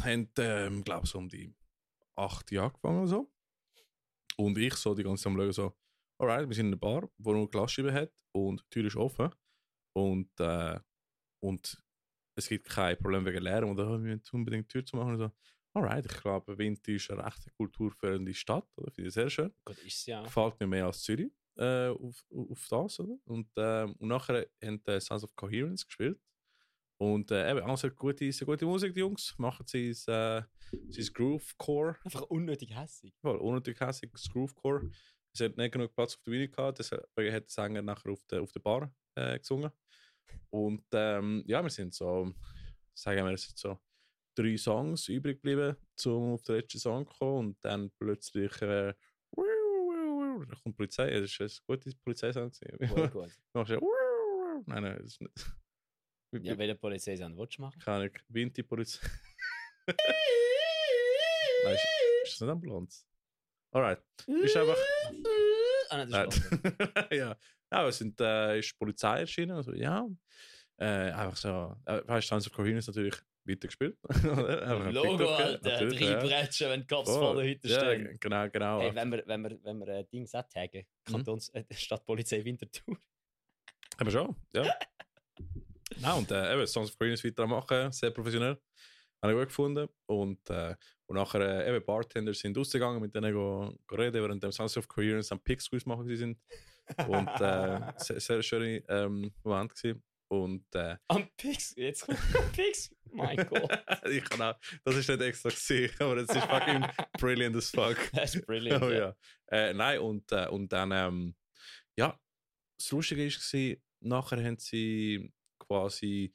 Haben, 0.03 0.29
ähm, 0.37 0.83
glaube 0.83 1.05
so 1.07 1.17
um 1.17 1.27
die 1.27 1.53
acht 2.15 2.49
Jahre 2.51 2.67
angefangen 2.67 2.99
oder 2.99 3.07
so. 3.07 3.31
Und 4.37 4.57
ich 4.57 4.73
so 4.75 4.93
die 4.93 5.03
ganze 5.03 5.23
Zeit 5.23 5.31
am 5.33 5.37
schauen, 5.37 5.51
so, 5.51 5.73
alright, 6.17 6.47
wir 6.47 6.55
sind 6.55 6.67
in 6.67 6.73
einer 6.73 6.79
Bar, 6.79 7.09
wo 7.17 7.33
nur 7.33 7.49
Glasscheibe 7.49 7.93
hat 7.93 8.11
und 8.31 8.61
die 8.61 8.69
Tür 8.69 8.85
ist 8.85 8.95
offen. 8.95 9.29
Und, 9.93 10.29
äh, 10.39 10.79
und 11.41 11.81
es 12.37 12.49
gibt 12.49 12.67
kein 12.67 12.97
Problem 12.97 13.25
wegen 13.25 13.41
Lärm 13.41 13.69
oder 13.69 13.87
oh, 13.87 13.91
wir 14.03 14.15
müssen 14.15 14.35
unbedingt 14.35 14.65
die 14.65 14.73
Tür 14.73 14.85
zu 14.85 14.97
machen. 14.97 15.13
Und 15.13 15.19
so, 15.19 15.31
alright, 15.73 16.05
ich 16.05 16.21
glaube, 16.21 16.57
Winti 16.57 16.95
ist 16.95 17.09
eine 17.11 17.25
recht 17.25 17.51
kulturförderende 17.57 18.33
Stadt, 18.33 18.67
oder? 18.77 18.91
Finde 18.91 19.07
ich 19.09 19.13
sehr 19.13 19.29
schön. 19.29 19.53
Gott, 19.63 19.77
ist 19.79 20.05
ja. 20.05 20.23
Gefällt 20.23 20.59
mir 20.59 20.67
mehr 20.67 20.85
als 20.85 21.01
Zürich 21.01 21.31
äh, 21.57 21.89
auf, 21.89 22.25
auf 22.31 22.67
das, 22.69 22.99
oder? 22.99 23.17
Und, 23.25 23.47
ähm, 23.57 23.95
und 23.99 24.07
nachher 24.09 24.47
haben 24.63 24.83
die 24.83 24.99
Sons 24.99 25.23
of 25.23 25.35
Coherence 25.35 25.85
gespielt. 25.85 26.19
Und 26.97 27.29
äh, 27.31 27.51
eben, 27.51 27.75
sehr 27.75 27.89
gute, 27.89 28.31
sehr 28.31 28.45
gute 28.45 28.65
Musik, 28.65 28.93
die 28.93 29.01
Jungs. 29.01 29.35
Machen 29.37 29.65
sie 29.67 29.89
äh, 29.89 29.93
sein 29.93 30.45
Groovecore. 31.13 31.97
Einfach 32.03 32.21
unnötig 32.23 32.73
hässig. 32.75 33.13
Voll, 33.19 33.37
unnötig 33.37 33.79
hässlich, 33.79 34.11
das 34.11 34.29
Groovecore. 34.29 34.89
Es 35.35 35.41
hat 35.41 35.57
nicht 35.57 35.73
genug 35.73 35.93
Platz 35.93 36.15
auf 36.15 36.23
der 36.23 36.31
Bühne 36.31 36.47
gehabt, 36.47 36.79
deshalb 36.79 37.03
hat 37.03 37.17
der 37.17 37.43
Sänger 37.47 37.81
nachher 37.81 38.11
auf 38.11 38.23
der, 38.25 38.41
auf 38.41 38.51
der 38.53 38.61
Bar 38.61 38.93
äh, 39.15 39.37
gesungen. 39.37 39.69
Und 40.49 40.85
ähm, 40.93 41.43
ja, 41.45 41.61
wir 41.61 41.69
sind 41.69 41.93
so, 41.93 42.33
sagen 42.93 43.25
wir, 43.25 43.33
es 43.33 43.43
sind 43.43 43.57
so 43.57 43.77
drei 44.33 44.55
Songs 44.55 45.09
übrig 45.09 45.41
geblieben, 45.41 45.75
um 46.05 46.33
auf 46.33 46.43
den 46.43 46.55
letzten 46.55 46.79
Song 46.79 47.05
zu 47.05 47.13
kommen. 47.17 47.47
Und 47.47 47.57
dann 47.61 47.91
plötzlich 47.99 48.61
äh, 48.61 48.93
da 50.39 50.55
kommt 50.55 50.65
die 50.65 50.71
Polizei. 50.73 51.19
Das 51.19 51.31
ist 51.31 51.41
ein 51.41 51.49
guter 51.67 51.91
Polizeisong. 52.03 52.51
Voll 52.53 53.09
gut. 53.09 53.31
Machst 53.53 53.71
du 53.71 53.79
Nein, 54.67 54.83
nein, 54.83 54.97
das 54.97 55.07
ist 55.07 55.21
nicht. 55.21 55.51
Ja, 56.43 56.57
welche 56.57 56.75
Polizei 56.75 57.15
sind 57.15 57.37
willst 57.37 57.57
du 57.57 57.61
machen? 57.61 57.79
Keine 57.79 57.97
Ahnung, 57.97 58.17
Winti 58.29 58.63
Polizei. 58.63 59.07
Nein, 59.87 61.75
ist, 61.75 61.85
ist 62.23 62.33
das 62.33 62.41
nicht 62.41 62.49
Ambulanz? 62.49 63.07
Alright. 63.75 63.99
Ist 64.25 64.55
einfach. 64.55 64.77
Ah, 65.89 65.97
nein, 65.97 66.09
das 66.09 66.37
ist. 66.37 66.45
Schlager. 66.47 67.07
ja. 67.15 67.37
ja, 67.71 67.87
es 67.89 67.97
sind, 67.97 68.21
äh, 68.21 68.59
ist 68.59 68.77
Polizei 68.79 69.19
erschienen. 69.19 69.51
Also, 69.51 69.73
ja. 69.73 70.07
Äh, 70.77 71.11
einfach 71.11 71.35
so. 71.35 71.75
Äh, 71.85 72.01
weißt 72.07 72.25
du, 72.25 72.35
Sons 72.35 72.47
of 72.47 72.53
Coherence 72.53 72.87
natürlich 72.87 73.15
weitergespielt. 73.43 73.97
Logo, 74.23 75.17
TikTok, 75.17 75.39
Alter. 75.39 75.87
Drei 75.89 76.05
ja. 76.05 76.19
Bretschen, 76.19 76.69
wenn 76.69 76.81
die 76.81 76.87
Cops 76.87 77.09
Oh, 77.09 77.19
vor 77.19 77.35
der 77.35 77.45
Hütte 77.45 77.67
ja, 77.67 77.79
stehen. 77.79 78.17
genau, 78.21 78.49
genau. 78.49 78.79
Hey, 78.79 78.95
wenn 78.95 79.11
wir, 79.11 79.23
wenn 79.27 79.41
wir, 79.41 79.59
wenn 79.61 79.79
wir 79.79 79.87
äh, 79.89 80.05
Dings 80.05 80.33
auch 80.33 80.43
taggen, 80.47 80.85
Mhm. 81.07 81.11
Kantons, 81.11 81.49
äh, 81.49 81.65
Stadtpolizei 81.71 82.45
Winterthur. 82.45 82.97
Aber 83.97 84.09
schon, 84.09 84.35
ja. 84.53 84.63
Nein, 85.99 86.13
und 86.17 86.31
äh, 86.31 86.53
eben, 86.53 86.65
Sons 86.65 86.89
of 86.91 86.97
Coherence 86.97 87.25
weiter 87.25 87.45
machen, 87.45 87.91
sehr 87.91 88.11
professionell. 88.11 88.57
Habe 89.21 89.33
ich 89.33 89.39
gut 89.39 89.47
gefunden. 89.49 89.89
Und, 90.05 90.49
äh, 90.49 90.75
und 91.07 91.17
nachher, 91.17 91.41
äh, 91.41 91.69
eben, 91.69 91.85
Bartender 91.85 92.33
sind 92.33 92.57
rausgegangen, 92.57 93.01
mit 93.01 93.13
denen 93.13 93.33
go, 93.33 93.77
go 93.87 93.95
reden, 93.95 94.21
während 94.21 94.43
dem 94.43 94.51
Sons 94.51 94.77
of 94.77 94.87
Coherence 94.87 95.31
am 95.31 95.39
Pick 95.39 95.61
Squeeze 95.61 95.87
machen 95.87 96.07
sie 96.07 96.15
sind. 96.15 96.39
Und 97.07 97.29
äh, 97.41 97.79
sehr, 97.97 98.19
sehr 98.19 98.43
schöne 98.43 98.83
ähm, 98.87 99.31
Moment 99.43 99.75
gewesen. 99.75 100.03
Und 100.27 100.65
äh, 100.73 100.97
Am 101.07 101.27
Pix, 101.37 101.75
jetzt 101.77 102.05
kommt 102.05 102.19
Pix. 102.53 102.93
Mein 103.11 103.37
Gott. 103.37 103.69
ich 104.09 104.23
kann 104.23 104.41
auch, 104.41 104.55
das 104.83 104.95
ist 104.95 105.07
nicht 105.07 105.21
extra 105.21 105.49
gesehen, 105.49 105.91
aber 105.99 106.17
es 106.17 106.29
ist 106.29 106.45
fucking 106.45 106.85
brilliant 107.19 107.55
as 107.55 107.69
fuck. 107.69 107.97
Das 108.11 108.35
ist 108.35 108.45
brilliant. 108.45 108.83
oh, 108.83 108.89
ja. 108.89 108.97
ja. 108.97 109.15
Äh, 109.47 109.73
nein, 109.73 109.99
und, 109.99 110.31
äh, 110.31 110.47
und 110.47 110.73
dann, 110.73 110.91
ähm, 110.91 111.35
ja, 111.95 112.19
das 112.77 112.91
Lustige 112.91 113.27
war, 113.27 113.77
nachher 114.01 114.43
haben 114.43 114.57
sie 114.57 115.31
quasi 115.59 116.33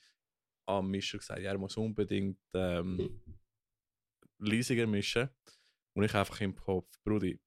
am 0.67 0.89
Mischer 0.89 1.19
gesagt, 1.19 1.41
ja, 1.41 1.51
er 1.51 1.59
muss 1.59 1.77
unbedingt 1.77 2.39
ähm, 2.55 3.21
leisiger 4.41 4.87
mischen. 4.87 5.29
Und 5.95 6.05
ich 6.05 6.15
einfach 6.15 6.41
im 6.41 6.55
Kopf, 6.55 6.89
Brudi, 7.05 7.41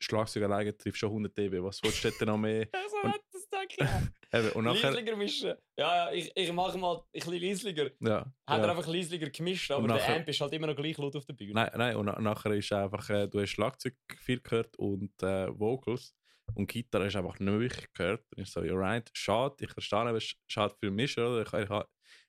Schlagzeug 0.00 0.44
alleine 0.44 0.76
trifft 0.76 0.98
schon 0.98 1.08
100 1.10 1.36
dB, 1.36 1.62
was 1.62 1.82
willst 1.82 2.04
du 2.04 2.10
denn 2.10 2.28
noch 2.28 2.38
mehr? 2.38 2.68
Also, 2.74 2.96
Und- 3.02 3.12
hat 3.12 3.20
das 3.32 3.46
Eben, 4.32 4.50
und 4.50 4.64
nachher, 4.64 4.90
Liesliger 4.90 5.16
mischen. 5.16 5.54
Ja, 5.78 5.96
ja, 6.06 6.12
ich, 6.12 6.30
ich 6.34 6.52
mache 6.52 6.76
mal 6.78 6.96
ein 6.98 7.02
bisschen 7.12 7.32
Liesliger. 7.34 7.90
ja, 8.00 8.18
Hat 8.46 8.60
er 8.60 8.64
ja. 8.66 8.70
einfach 8.70 8.86
Liesliger 8.86 9.30
gemischt, 9.30 9.70
aber 9.70 9.82
Und 9.82 9.88
der 9.88 9.96
nachher- 9.98 10.16
Amp 10.16 10.28
ist 10.28 10.40
halt 10.40 10.52
immer 10.52 10.66
noch 10.68 10.76
gleich 10.76 10.96
laut 10.98 11.16
auf 11.16 11.24
der 11.24 11.32
Bühne. 11.34 11.52
Nein, 11.54 11.70
nein, 11.76 11.96
und 11.96 12.06
na- 12.06 12.20
nachher 12.20 12.52
ist 12.52 12.72
einfach, 12.72 13.08
äh, 13.10 13.26
du 13.28 13.40
hast 13.40 13.50
Schlagzeug 13.50 13.94
viel 14.18 14.40
gehört 14.40 14.76
und 14.78 15.10
äh, 15.22 15.48
Vocals 15.58 16.14
und 16.54 16.66
Gitarre 16.68 17.06
hast 17.06 17.16
einfach 17.16 17.38
nicht 17.38 17.58
wirklich 17.58 17.92
gehört. 17.92 18.24
Und 18.36 18.42
ich 18.42 18.50
so, 18.50 18.62
ja, 18.62 18.74
right, 18.74 19.08
schade, 19.14 19.56
ich 19.64 19.70
verstehe, 19.72 19.98
aber 20.00 20.20
schade 20.20 20.74
für 20.78 20.90
mich, 20.90 21.16
oder? 21.18 21.42
Ich, 21.42 21.52
ich, 21.52 21.70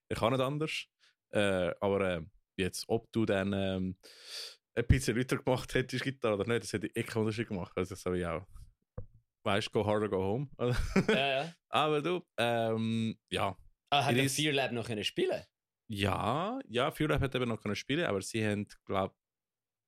ich 0.10 0.18
kann 0.18 0.34
nicht 0.34 0.42
anders. 0.42 0.86
Äh, 1.32 1.74
aber 1.82 2.02
äh, 2.18 2.22
jetzt, 2.58 2.86
ob 2.88 3.12
du 3.12 3.26
dann 3.26 3.54
ähm, 3.54 3.98
ein 4.76 4.86
bisschen 4.88 5.18
lauter 5.18 5.38
gemacht 5.38 5.74
hättest, 5.74 6.04
Gitarre 6.04 6.36
oder 6.36 6.48
nicht, 6.48 6.64
das 6.64 6.74
hätte 6.74 6.88
ich 6.88 6.96
eh 6.96 7.04
keinen 7.04 7.22
Unterschied 7.24 7.48
gemacht. 7.48 7.72
Also, 7.76 7.96
das 7.96 8.06
habe 8.06 8.20
ich 8.20 8.26
auch. 8.26 8.46
Weißt 9.44 9.68
du, 9.68 9.72
go 9.72 9.86
harder, 9.86 10.10
go 10.10 10.18
home. 10.18 10.50
Ja, 11.08 11.28
ja. 11.44 11.54
aber 11.70 12.02
du, 12.02 12.22
ähm, 12.38 13.18
ja. 13.30 13.58
Ah, 13.90 14.04
hat 14.06 14.16
is- 14.16 14.36
Fear 14.36 14.54
Lab 14.54 14.72
noch 14.74 14.86
können 14.88 15.04
spielen 15.06 15.42
Ja, 15.88 16.60
ja, 16.68 16.92
Fury 16.92 17.18
hat 17.18 17.34
eben 17.34 17.48
noch 17.48 17.62
können 17.62 17.76
spielen, 17.76 18.06
aber 18.06 18.22
sie 18.22 18.46
haben, 18.46 18.68
glaube 18.86 19.16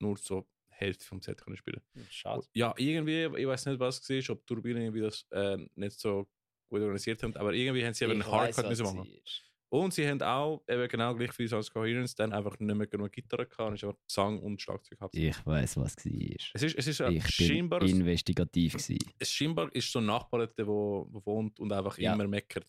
nur 0.02 0.18
so 0.18 0.48
Hälfte 0.70 1.04
vom 1.04 1.22
Set 1.22 1.42
können 1.44 1.58
spielen. 1.58 1.82
Schade. 2.10 2.48
Ja, 2.54 2.74
irgendwie, 2.78 3.26
ich 3.38 3.46
weiß 3.48 3.66
nicht, 3.66 3.80
was 3.82 4.00
es 4.10 4.30
war, 4.30 4.36
ob 4.36 4.40
die 4.46 4.54
Turbinen 4.54 4.82
irgendwie 4.84 5.02
das 5.02 5.26
äh, 5.32 5.58
nicht 5.76 6.00
so 6.00 6.30
gut 6.70 6.80
organisiert 6.82 7.22
haben, 7.24 7.36
aber 7.36 7.54
irgendwie 7.54 7.86
haben 7.86 7.94
sie 7.94 8.06
eben 8.06 8.22
Ich 8.22 8.26
einen 8.26 8.32
Hardcut 8.32 8.70
müssen 8.70 8.86
machen. 8.96 9.12
ist. 9.26 9.49
Und 9.70 9.94
sie 9.94 10.08
haben 10.08 10.22
auch 10.24 10.64
eben 10.68 10.88
genau 10.88 11.14
gleich 11.16 11.38
wie 11.38 11.48
Sons 11.48 11.72
Coherence 11.72 12.16
dann 12.16 12.34
einfach 12.34 12.58
nicht 12.60 12.76
mehr 12.76 12.88
genug 12.88 13.12
Gitarre 13.12 13.46
gehabt 13.46 13.70
und 13.70 13.76
es 13.76 13.84
ist 13.84 13.88
einfach 13.90 14.02
Gesang 14.08 14.40
und 14.40 14.60
Schlagzeug 14.62 14.98
gehabt. 14.98 15.16
Ich 15.16 15.46
weiß, 15.46 15.78
was 15.78 15.96
es 15.98 16.06
war. 16.06 16.36
Es 16.56 16.64
ist, 16.64 16.76
es 16.78 16.88
ist 16.88 17.00
Ich 17.02 17.28
scheinbar, 17.28 17.80
bin 17.80 18.00
investigativ. 18.02 18.74
Gewesen. 18.74 18.98
es 19.20 19.32
scheinbar 19.32 19.74
ist 19.76 19.92
so 19.92 20.00
ein 20.00 20.06
Nachbar, 20.08 20.48
der 20.48 20.66
wo, 20.68 21.08
wo 21.12 21.24
wohnt 21.26 21.60
und 21.60 21.72
einfach 21.72 21.98
Ja. 22.00 22.14
immer 22.14 22.28
meckert. 22.28 22.66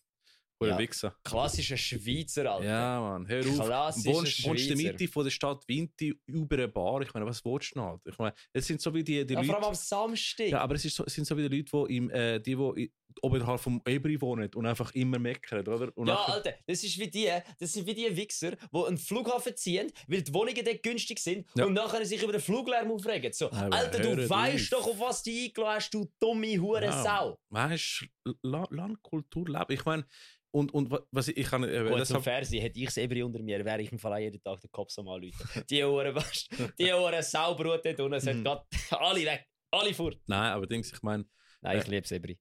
Ja. 0.63 0.77
Wichser. 0.77 1.15
Klassischer 1.23 1.75
Schweizer, 1.75 2.51
Alter. 2.51 2.65
Ja, 2.67 2.99
Mann, 3.01 3.27
hör 3.27 3.39
auf. 3.39 3.65
Klassischer 3.65 4.13
Wohnst, 4.13 4.45
wohnst 4.45 4.69
in 4.69 4.77
der. 4.77 4.91
Mitte 4.91 5.07
von 5.07 5.23
der 5.23 5.31
Stadt 5.31 5.67
Winti 5.67 6.15
über 6.27 6.55
eine 6.55 6.67
Bar? 6.67 7.01
Ich 7.01 7.11
meine, 7.15 7.25
was 7.25 7.43
willst 7.43 7.73
du 7.73 7.79
noch? 7.79 7.87
halt? 7.87 8.01
Ich 8.05 8.15
meine, 8.19 8.35
es 8.53 8.67
sind 8.67 8.79
so 8.79 8.93
wie 8.93 9.03
die, 9.03 9.25
die 9.25 9.33
Ja, 9.33 9.41
vor 9.41 9.55
allem 9.55 9.61
Leute. 9.63 9.67
am 9.69 9.73
Samstag. 9.73 10.49
Ja, 10.49 10.59
aber 10.61 10.75
es, 10.75 10.85
ist 10.85 10.95
so, 10.95 11.03
es 11.03 11.15
sind 11.15 11.25
so 11.25 11.35
wie 11.35 11.49
die 11.49 11.57
Leute, 11.57 11.87
die, 11.87 11.97
im, 11.97 12.11
äh, 12.11 12.39
die, 12.39 12.55
die 12.55 12.91
oberhalb 13.21 13.59
vom 13.59 13.81
Ebri 13.87 14.19
wohnen 14.21 14.49
und 14.55 14.65
einfach 14.65 14.93
immer 14.95 15.19
meckern, 15.19 15.67
oder? 15.67 15.91
Und 15.97 16.07
Ja, 16.07 16.13
nachher- 16.15 16.33
Alter, 16.33 16.53
das 16.67 16.83
ist 16.83 16.97
wie 16.99 17.09
die, 17.09 17.29
das 17.59 17.73
sind 17.73 17.85
wie 17.87 17.93
die 17.93 18.15
Wichser, 18.15 18.51
die 18.55 18.85
einen 18.85 18.97
Flughafen 18.97 19.55
ziehen, 19.55 19.91
weil 20.07 20.21
die 20.21 20.33
Wohnungen 20.33 20.63
dort 20.63 20.83
günstig 20.83 21.19
sind 21.19 21.45
Ja. 21.55 21.65
und 21.65 21.73
nachher 21.73 22.05
sich 22.05 22.21
über 22.23 22.31
den 22.31 22.41
Fluglärm 22.41 22.91
aufregen. 22.91 23.31
So, 23.33 23.51
Aber 23.51 23.75
Alter, 23.75 23.99
du 23.99 24.29
weißt 24.29 24.71
doch, 24.73 24.87
auf 24.87 24.99
was 24.99 25.23
du 25.23 25.31
eingeladen 25.31 25.75
hast, 25.75 25.93
du 25.93 26.11
dumme 26.19 26.59
Hure 26.59 26.85
Ja. 26.85 27.03
Sau. 27.03 27.37
Weißt 27.49 28.05
du, 28.25 28.33
La 28.43 28.65
Landkultur 28.69 29.47
leben. 29.47 29.71
Ich 29.71 29.85
meine, 29.85 30.05
und, 30.53 30.73
und 30.73 30.91
wa- 30.91 31.01
was 31.11 31.29
ich, 31.29 31.37
ich 31.37 31.47
kann. 31.47 31.63
Äh, 31.63 31.83
Gut, 31.89 31.99
das 31.99 32.09
zum 32.09 32.17
hab, 32.17 32.23
Fernsehen 32.23 32.61
hätte 32.61 32.77
ich 32.77 32.87
es 32.87 32.97
Ebri 32.97 33.23
unter 33.23 33.41
mir, 33.41 33.63
wäre 33.63 33.81
ich 33.81 33.91
im 33.91 33.97
Fall 33.99 34.19
jeden 34.21 34.43
Tag 34.43 34.59
den 34.59 34.69
Kopf 34.71 34.91
so 34.91 35.01
mal 35.01 35.21
Leute. 35.23 35.37
Die 35.69 35.81
Hure, 35.83 36.13
weißt 36.15 36.49
die 36.77 36.91
Hure 36.91 37.23
Saubrut 37.23 37.85
dort 37.85 37.99
unten, 38.01 38.19
sind 38.19 38.39
Mhm. 38.39 38.43
grad 38.43 38.65
alle 38.91 39.21
weg, 39.25 39.47
alle 39.71 39.93
fort. 39.93 40.19
nein, 40.27 40.51
aber 40.51 40.67
Dings, 40.67 40.91
ich 40.91 41.01
meine, 41.01 41.25
Nein, 41.61 41.77
ich 41.79 41.87
liebe 41.87 42.03
es 42.03 42.11
Ebri. 42.11 42.37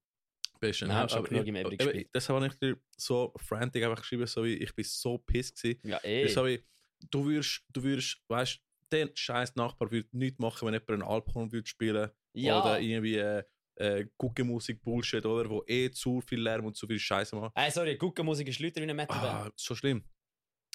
Bist 0.60 0.82
haben 0.82 1.08
schon 1.08 1.24
genug 1.24 1.46
im 1.46 1.56
Ebri 1.56 1.76
gespielt. 1.76 2.08
Das 2.12 2.28
habe 2.28 2.46
ich 2.46 2.54
dir 2.54 2.76
so 2.96 3.32
frantic 3.36 3.82
einfach 3.84 4.00
geschrieben, 4.00 4.26
so 4.26 4.44
wie 4.44 4.54
ich 4.54 4.74
bin 4.74 4.84
so 4.84 5.18
pissed 5.18 5.60
gewesen. 5.60 5.80
Ja, 5.84 5.98
eh. 6.04 6.28
So 6.28 6.46
wie, 6.46 6.62
du 7.10 7.24
würdest, 7.24 7.62
du 7.70 7.82
würdest, 7.82 8.18
weißt 8.28 8.60
der 8.92 9.10
scheiß 9.14 9.56
Nachbar 9.56 9.90
würde 9.90 10.08
nichts 10.12 10.38
machen, 10.38 10.66
wenn 10.66 10.74
jemand 10.74 10.90
einen 10.90 11.02
Alphorn 11.02 11.52
würde 11.52 11.66
spielen 11.66 12.10
ja. 12.32 12.60
oder 12.60 12.80
irgendwie 12.80 13.16
äh, 13.16 13.44
äh, 13.76 14.06
Guckenmusik 14.18 14.82
Bullshit, 14.82 15.24
oder? 15.24 15.48
Wo 15.48 15.62
eh 15.66 15.90
zu 15.90 16.20
viel 16.20 16.40
Lärm 16.40 16.66
und 16.66 16.76
zu 16.76 16.86
viel 16.86 16.98
Scheiße 16.98 17.36
macht. 17.36 17.52
Hey, 17.56 17.70
sorry, 17.70 17.96
Guckenmusik 17.96 18.48
ist 18.48 18.60
lauter 18.60 18.76
wie 18.76 18.82
eine 18.82 18.94
Metalband. 18.94 19.48
Ah, 19.48 19.52
so 19.56 19.74
schlimm. 19.74 20.04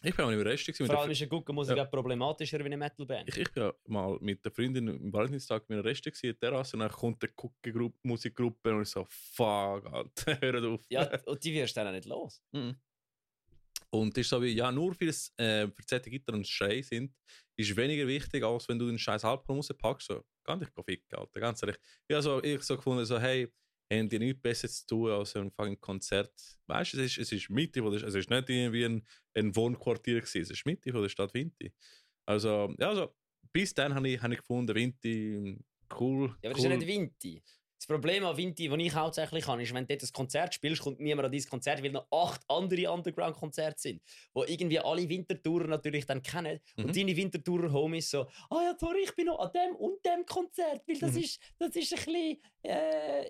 Ich 0.05 0.15
bin 0.15 0.25
auch 0.25 0.29
nicht 0.29 0.39
überrascht. 0.39 0.75
Vor 0.77 0.99
allem 0.99 1.11
ist 1.11 1.21
eine 1.21 1.29
Guckenmusik 1.29 1.77
Ja. 1.77 1.85
auch 1.85 1.89
problematischer 1.89 2.59
wie 2.59 2.65
eine 2.65 2.77
Metalband. 2.77 3.29
ich, 3.29 3.37
ich 3.37 3.51
bin 3.51 3.63
ja 3.63 3.73
mal 3.87 4.17
mit 4.21 4.43
der 4.45 4.51
Freundin 4.51 4.89
am 4.89 5.11
Valentinstag 5.11 5.67
mit 5.69 5.77
einer 5.79 5.85
Reste 5.85 6.09
in 6.09 6.15
der 6.21 6.39
Terrasse, 6.39 6.75
und 6.75 6.81
dann 6.81 6.91
kommt 6.91 7.23
eine 7.23 7.31
Guckenmusikgruppe 7.33 8.07
Musikgruppe 8.07 8.75
und 8.75 8.81
ich 8.83 8.89
so, 8.89 9.05
fuck, 9.09 9.85
Alter, 9.91 10.37
hör 10.41 10.63
auf. 10.71 10.81
Ja, 10.89 11.09
und 11.25 11.43
die 11.43 11.53
wirst 11.53 11.75
du 11.75 11.79
dann 11.81 11.87
auch 11.87 11.91
nicht 11.93 12.05
los. 12.07 12.41
Mhm. 12.51 12.75
Und 13.89 14.17
ist 14.17 14.29
so 14.29 14.41
wie, 14.41 14.49
ja, 14.49 14.71
nur 14.71 14.93
für 14.93 15.05
das 15.05 15.31
äh, 15.37 15.67
verzerrte 15.69 16.09
Gitarre 16.09 16.37
und 16.37 16.47
Schrei 16.47 16.81
sind, 16.81 17.13
ist 17.55 17.75
weniger 17.77 18.05
wichtig, 18.07 18.43
als 18.43 18.67
wenn 18.67 18.77
du 18.77 18.87
den 18.87 18.99
scheiß 18.99 19.23
Halbton 19.23 19.55
rauspackst. 19.57 20.07
So, 20.07 20.23
kann 20.43 20.59
dich 20.59 20.69
ficken, 20.85 21.17
Alter, 21.17 21.39
ganz 21.39 21.61
ehrlich. 21.63 21.77
Ja, 22.09 22.21
so, 22.21 22.43
ich 22.43 22.61
so 22.63 22.75
gefunden, 22.75 23.05
so, 23.05 23.19
hey, 23.19 23.51
haben 23.91 24.09
die 24.09 24.19
nichts 24.19 24.41
besser 24.41 24.67
zu 24.67 24.87
tun 24.87 25.11
als 25.11 25.35
ein 25.35 25.51
fucking 25.51 25.79
Konzert. 25.79 26.33
Weißt 26.67 26.93
du, 26.93 26.97
es 26.97 27.17
ist, 27.17 27.17
es 27.19 27.31
ist 27.31 27.49
Mitte 27.49 27.81
von 27.81 27.91
der 27.91 27.99
Stadt, 27.99 28.09
es 28.09 28.15
ist 28.15 28.29
nicht 28.29 28.49
irgendwie 28.49 28.85
ein, 28.85 29.05
ein 29.35 29.55
Wohnquartier 29.55 30.21
gewesen, 30.21 30.41
es 30.41 30.49
ist 30.49 30.65
Mitte 30.65 30.91
von 30.91 31.01
der 31.01 31.09
Stadt 31.09 31.33
Vinti. 31.33 31.71
Also, 32.25 32.73
ja, 32.79 32.89
also, 32.89 33.15
bis 33.51 33.73
dann 33.73 33.93
habe 33.93 34.09
ich, 34.09 34.21
hab 34.21 34.31
ich 34.31 34.39
gefunden, 34.39 34.75
Vinti, 34.75 35.57
cool. 35.99 36.35
Ja, 36.41 36.49
aber 36.49 36.49
das 36.49 36.51
cool. 36.53 36.57
ist 36.57 36.63
ja 36.63 36.77
nicht 36.77 36.87
Vinti. 36.87 37.43
Das 37.87 37.95
Problem 37.95 38.25
an 38.25 38.35
Vinti, 38.35 38.67
das 38.67 38.79
ich 38.79 38.95
hauptsächlich 38.95 39.45
habe, 39.45 39.61
ist, 39.61 39.71
wenn 39.71 39.85
du 39.85 39.95
dort 39.95 40.01
ein 40.01 40.11
Konzert 40.11 40.55
spielst, 40.55 40.81
kommt 40.81 40.99
niemand 40.99 41.27
an 41.27 41.31
dieses 41.31 41.47
Konzert, 41.47 41.83
weil 41.83 41.91
noch 41.91 42.07
acht 42.11 42.41
andere 42.47 42.91
Underground-Konzerte 42.91 43.79
sind, 43.79 44.01
wo 44.33 44.43
irgendwie 44.43 44.79
alle 44.79 45.07
Wintertourer 45.07 45.67
natürlich 45.67 46.03
dann 46.07 46.23
kennen. 46.23 46.59
Mhm. 46.77 46.85
Und 46.85 46.97
deine 46.97 47.15
Wintertourer-Homies 47.15 48.09
so, 48.09 48.21
ah 48.49 48.63
ja, 48.63 48.75
sorry, 48.79 49.01
ich 49.03 49.13
bin 49.13 49.27
noch 49.27 49.37
an 49.37 49.51
dem 49.53 49.75
und 49.75 50.03
dem 50.03 50.25
Konzert, 50.25 50.81
weil 50.87 50.97
das, 50.97 51.11
Mhm. 51.11 51.19
ist, 51.19 51.39
das 51.59 51.75
ist 51.75 51.93
ein 51.93 52.05
bisschen, 52.05 52.41
äh, 52.63 53.27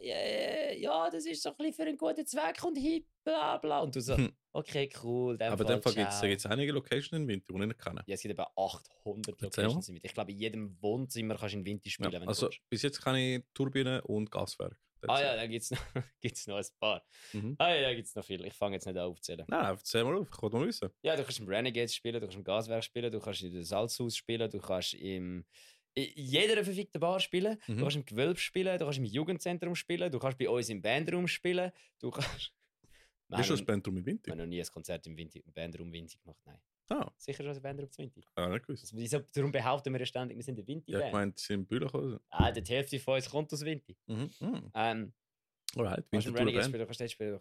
äh, 0.72 0.80
ja, 0.80 1.10
das 1.10 1.26
ist 1.26 1.44
so 1.44 1.50
ein 1.50 1.56
bisschen 1.58 1.74
für 1.74 1.84
einen 1.84 1.98
guten 1.98 2.26
Zweck 2.26 2.64
und 2.64 2.78
hip, 2.78 3.06
bla 3.26 3.58
bla. 3.58 3.80
Und 3.82 3.94
du 3.96 4.00
so, 4.02 4.16
Hm. 4.16 4.32
okay, 4.54 4.90
cool, 5.04 5.38
dem 5.38 5.52
Aber 5.52 5.70
in 5.70 5.82
Fall 5.82 5.94
gibt 5.94 6.12
es 6.40 6.46
einige 6.46 6.72
Locations 6.72 7.12
in 7.12 7.28
Vinti, 7.28 7.52
die 7.54 7.60
ich 7.60 7.68
nicht 7.68 7.80
kenne. 7.80 8.04
Ja, 8.08 8.14
es 8.16 8.22
gibt 8.22 8.34
eben 8.40 8.46
800 8.56 9.42
Erzähl 9.42 9.64
mal. 9.64 9.68
Locations. 9.70 9.90
mit. 9.90 10.06
Ich 10.06 10.14
glaube, 10.14 10.32
in 10.32 10.38
jedem 10.38 10.82
Wohnzimmer 10.82 11.36
kannst 11.36 11.56
du 11.56 11.60
in 11.60 11.66
Vinti 11.66 11.90
spielen, 11.90 12.12
Ja, 12.14 12.22
also, 12.22 12.50
bis 12.70 12.82
jetzt 12.84 13.04
kenne 13.04 13.36
ich 13.38 13.44
Turbine 13.54 14.02
und 14.04 14.32
Gaswerk. 14.32 14.80
Ah 15.08 15.22
ja, 15.22 15.36
da 15.36 15.46
gibt 15.46 15.62
es 15.62 15.70
noch, 15.70 15.80
gibt's 16.22 16.48
noch 16.48 16.56
ein 16.58 16.66
paar. 16.80 17.06
Mhm. 17.34 17.56
Ah 17.60 17.70
ja, 17.76 17.82
da 17.82 17.94
gibt 17.94 18.08
es 18.08 18.16
noch 18.16 18.26
viel. 18.26 18.44
Ich 18.44 18.54
fange 18.54 18.76
jetzt 18.78 18.88
nicht 18.88 18.98
an 18.98 19.04
aufzählen. 19.06 19.46
Nein, 19.48 19.66
erzähl 19.66 20.04
mal 20.04 20.16
auf, 20.16 20.28
ich 20.34 20.42
wollte 20.42 20.56
mal 20.58 20.66
wissen. 20.68 20.90
Ja, 21.04 21.16
du 21.16 21.22
kannst 21.24 21.40
im 21.40 21.48
Renegades 21.48 21.94
spielen, 21.94 22.16
du 22.16 22.22
kannst 22.22 22.38
im 22.38 22.44
Gaswerk 22.44 22.84
spielen, 22.84 23.12
du 23.12 23.20
kannst 23.20 23.44
in 23.44 23.52
der 23.54 23.64
Salzhaus 23.64 24.16
spielen, 24.18 24.50
du 24.50 24.60
kannst 24.60 24.94
im 24.96 25.46
in 25.98 26.08
jeder 26.16 26.62
verfickten 26.64 27.00
Bar 27.00 27.20
spielen, 27.22 27.58
Mhm. 27.68 27.78
du 27.78 27.82
kannst 27.84 27.96
im 27.98 28.06
Gewölbe 28.06 28.38
spielen, 28.40 28.78
du 28.80 28.84
kannst 28.86 28.98
im 29.00 29.06
Jugendzentrum 29.06 29.76
spielen, 29.76 30.12
du 30.12 30.20
kannst 30.20 30.38
bei 30.38 30.50
uns 30.50 30.70
im 30.70 30.82
Bandraum 30.82 31.28
spielen, 31.28 31.72
du 32.00 32.10
kannst... 32.12 32.52
Wir 33.28 33.38
Bist 33.38 33.50
du 33.50 33.54
das 33.56 33.66
Bandroom 33.66 33.98
in 33.98 34.06
Vinti? 34.06 34.26
wir 34.28 34.32
haben 34.34 34.38
noch 34.40 34.46
nie 34.46 34.62
ein 34.62 34.68
Konzert 34.68 35.06
im, 35.08 35.18
Winti, 35.18 35.40
im 35.40 35.52
Bandraum 35.54 35.92
Winti 35.92 36.18
gemacht, 36.18 36.40
nein. 36.46 36.60
Ah, 36.90 37.12
Sicher 37.18 37.44
schon 37.44 37.56
ein 37.56 37.62
Bandraum 37.62 37.90
zu 37.92 37.98
Winti. 38.04 38.22
ah, 38.36 38.48
nicht 38.50 38.68
gewusst. 38.68 38.84
Also, 38.84 38.98
wieso, 38.98 39.20
darum 39.34 39.52
behaupten 39.52 39.92
wir 39.92 40.00
ja 40.00 40.06
ständig, 40.06 40.38
wir 40.38 40.44
sind 40.44 40.58
der 40.58 40.68
winti 40.68 40.92
Ja, 40.92 41.08
ich 41.08 41.12
meinte, 41.14 41.40
sie 41.42 41.48
sind 41.48 41.62
in 41.62 41.66
Bühler 41.66 41.88
gekommen. 41.88 42.20
Ah, 42.30 42.52
die 42.52 42.62
Hälfte 42.72 43.00
von 43.00 43.16
uns 43.16 43.28
kommt 43.30 43.52
aus 43.52 43.66
Winti. 43.66 43.98
Mhm. 44.06 44.30
Mhm. 44.40 44.72
Ähm, 44.76 45.14
Alright, 45.76 46.06
im 46.12 46.20
Winterthur 46.20 46.40
Renegades 46.40 46.72
Band. 46.72 46.72
spielen, 46.72 46.80
du 46.82 46.86
kannst 46.86 47.02
dort 47.02 47.12
spielen, 47.12 47.32
du 47.34 47.40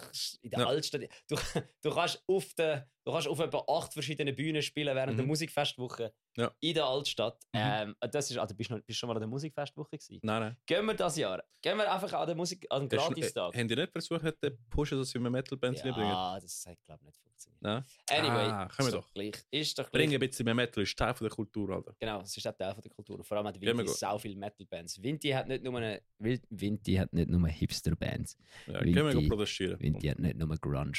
kannst 0.00 0.38
in 0.42 0.50
der 0.50 0.58
Ja. 0.60 0.66
Altstadt. 0.66 1.02
Du, 1.28 1.36
du, 1.82 1.90
kannst 1.90 2.22
auf 2.26 2.54
der, 2.54 2.90
du 3.04 3.12
kannst 3.12 3.28
auf 3.28 3.38
etwa 3.38 3.64
acht 3.68 3.92
verschiedenen 3.92 4.34
Bühnen 4.34 4.62
spielen 4.62 4.94
während 4.96 5.18
der 5.18 5.24
Mhm. 5.24 5.28
Musikfestwoche 5.28 6.12
Ja. 6.36 6.50
in 6.60 6.74
der 6.74 6.84
Altstadt. 6.86 7.38
Mhm. 7.52 7.60
Ähm, 7.62 7.96
das 8.00 8.30
ist, 8.30 8.38
also 8.38 8.54
bist 8.54 8.70
du 8.70 8.74
noch- 8.76 8.82
bist 8.82 8.98
schon 8.98 9.08
mal 9.08 9.14
an 9.14 9.20
der 9.20 9.28
Musikfestwoche 9.28 9.90
gewesen? 9.90 10.18
Nein, 10.22 10.40
nein. 10.40 10.56
Gehen 10.66 10.84
wir 10.86 10.94
das 10.94 11.16
Jahr. 11.16 11.42
Gehen 11.62 11.76
wir 11.78 11.90
einfach 11.92 12.12
an 12.12 12.26
der 12.26 12.36
Musik, 12.36 12.66
an 12.70 12.88
den 12.88 12.98
Gratistag. 12.98 13.54
äh, 13.54 13.58
Haben 13.60 13.68
die 13.68 13.76
nicht 13.76 13.92
versucht, 13.92 14.22
den 14.42 14.58
pushen, 14.68 14.98
dass 14.98 15.10
sie 15.10 15.18
mit 15.18 15.32
Metal-Bands 15.32 15.82
bringen? 15.82 15.98
Ja, 16.00 16.38
das 16.40 16.66
hat 16.66 16.82
glaube 16.84 17.00
ich 17.02 17.06
nicht 17.06 17.18
funktioniert. 17.18 17.62
Nein? 17.62 17.84
Anyway, 18.10 18.50
Ah, 18.52 18.66
können 18.68 18.88
wir 18.88 18.92
doch. 19.00 19.12
gleich. 19.14 19.34
Ist 19.50 19.78
doch 19.78 19.90
gleich. 19.90 20.02
Bringen 20.02 20.22
ein 20.22 20.28
bisschen 20.28 20.44
mehr 20.44 20.54
Metal, 20.54 20.82
ist 20.82 20.98
Teil 20.98 21.14
von 21.14 21.26
der 21.26 21.34
Kultur, 21.34 21.70
Alter. 21.70 21.94
Genau, 21.98 22.20
es 22.20 22.36
ist 22.36 22.46
auch 22.46 22.52
Teil 22.52 22.74
von 22.74 22.82
der 22.82 22.90
Kultur. 22.90 23.24
Vor 23.24 23.36
allem 23.38 23.46
hat 23.46 23.60
Vinti 23.60 23.86
sau 23.88 24.18
viele 24.18 24.36
Metal-Bands. 24.36 25.02
Vinti 25.02 25.30
hat 25.30 25.48
nicht 25.48 25.62
nur 25.64 25.76
eine. 25.78 26.02
Vinti 26.18 26.94
hat 26.96 27.12
nicht 27.12 27.28
nur 27.30 27.48
Hipster-Bands. 27.48 28.36
Ja, 28.66 28.78
können 28.80 28.94
wir 28.94 29.04
Vinti- 29.14 29.28
protestieren. 29.28 29.80
Vinti 29.80 30.08
hat 30.08 30.18
nicht 30.18 30.36
nur 30.36 30.54
Grunge, 30.56 30.92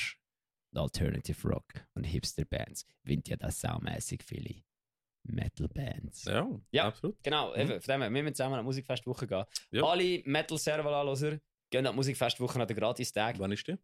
Alternative 0.78 1.48
Rock 1.48 1.66
und 1.94 2.04
Hipster-Bands. 2.04 2.86
Vinti 3.04 3.32
hat 3.32 3.44
auch 3.44 3.52
saumässig 3.52 4.24
viele 4.24 4.64
Metal-Bands. 5.24 6.26
Ja, 6.26 6.48
Ja. 6.72 6.88
absolut. 6.88 7.22
Genau, 7.24 7.52
Mhm. 7.54 7.62
eben, 7.62 7.82
von 7.82 7.92
dem 7.94 8.02
her, 8.02 8.14
wir 8.14 8.24
müssen 8.24 8.36
zusammen 8.36 8.56
an 8.56 8.60
die 8.62 8.66
Musikfestwoche 8.66 9.28
gehen. 9.28 9.44
Ja. 9.72 9.84
Alle 9.84 10.22
Metal-Serval-Anloser 10.26 11.40
gehen 11.70 11.86
an 11.88 11.94
die 11.94 11.96
Musikfestwoche 11.96 12.60
an 12.62 12.68
den 12.68 12.78
Gratis-Tag. 12.78 13.40
Wann 13.40 13.52
ist 13.52 13.68
die? 13.68 13.76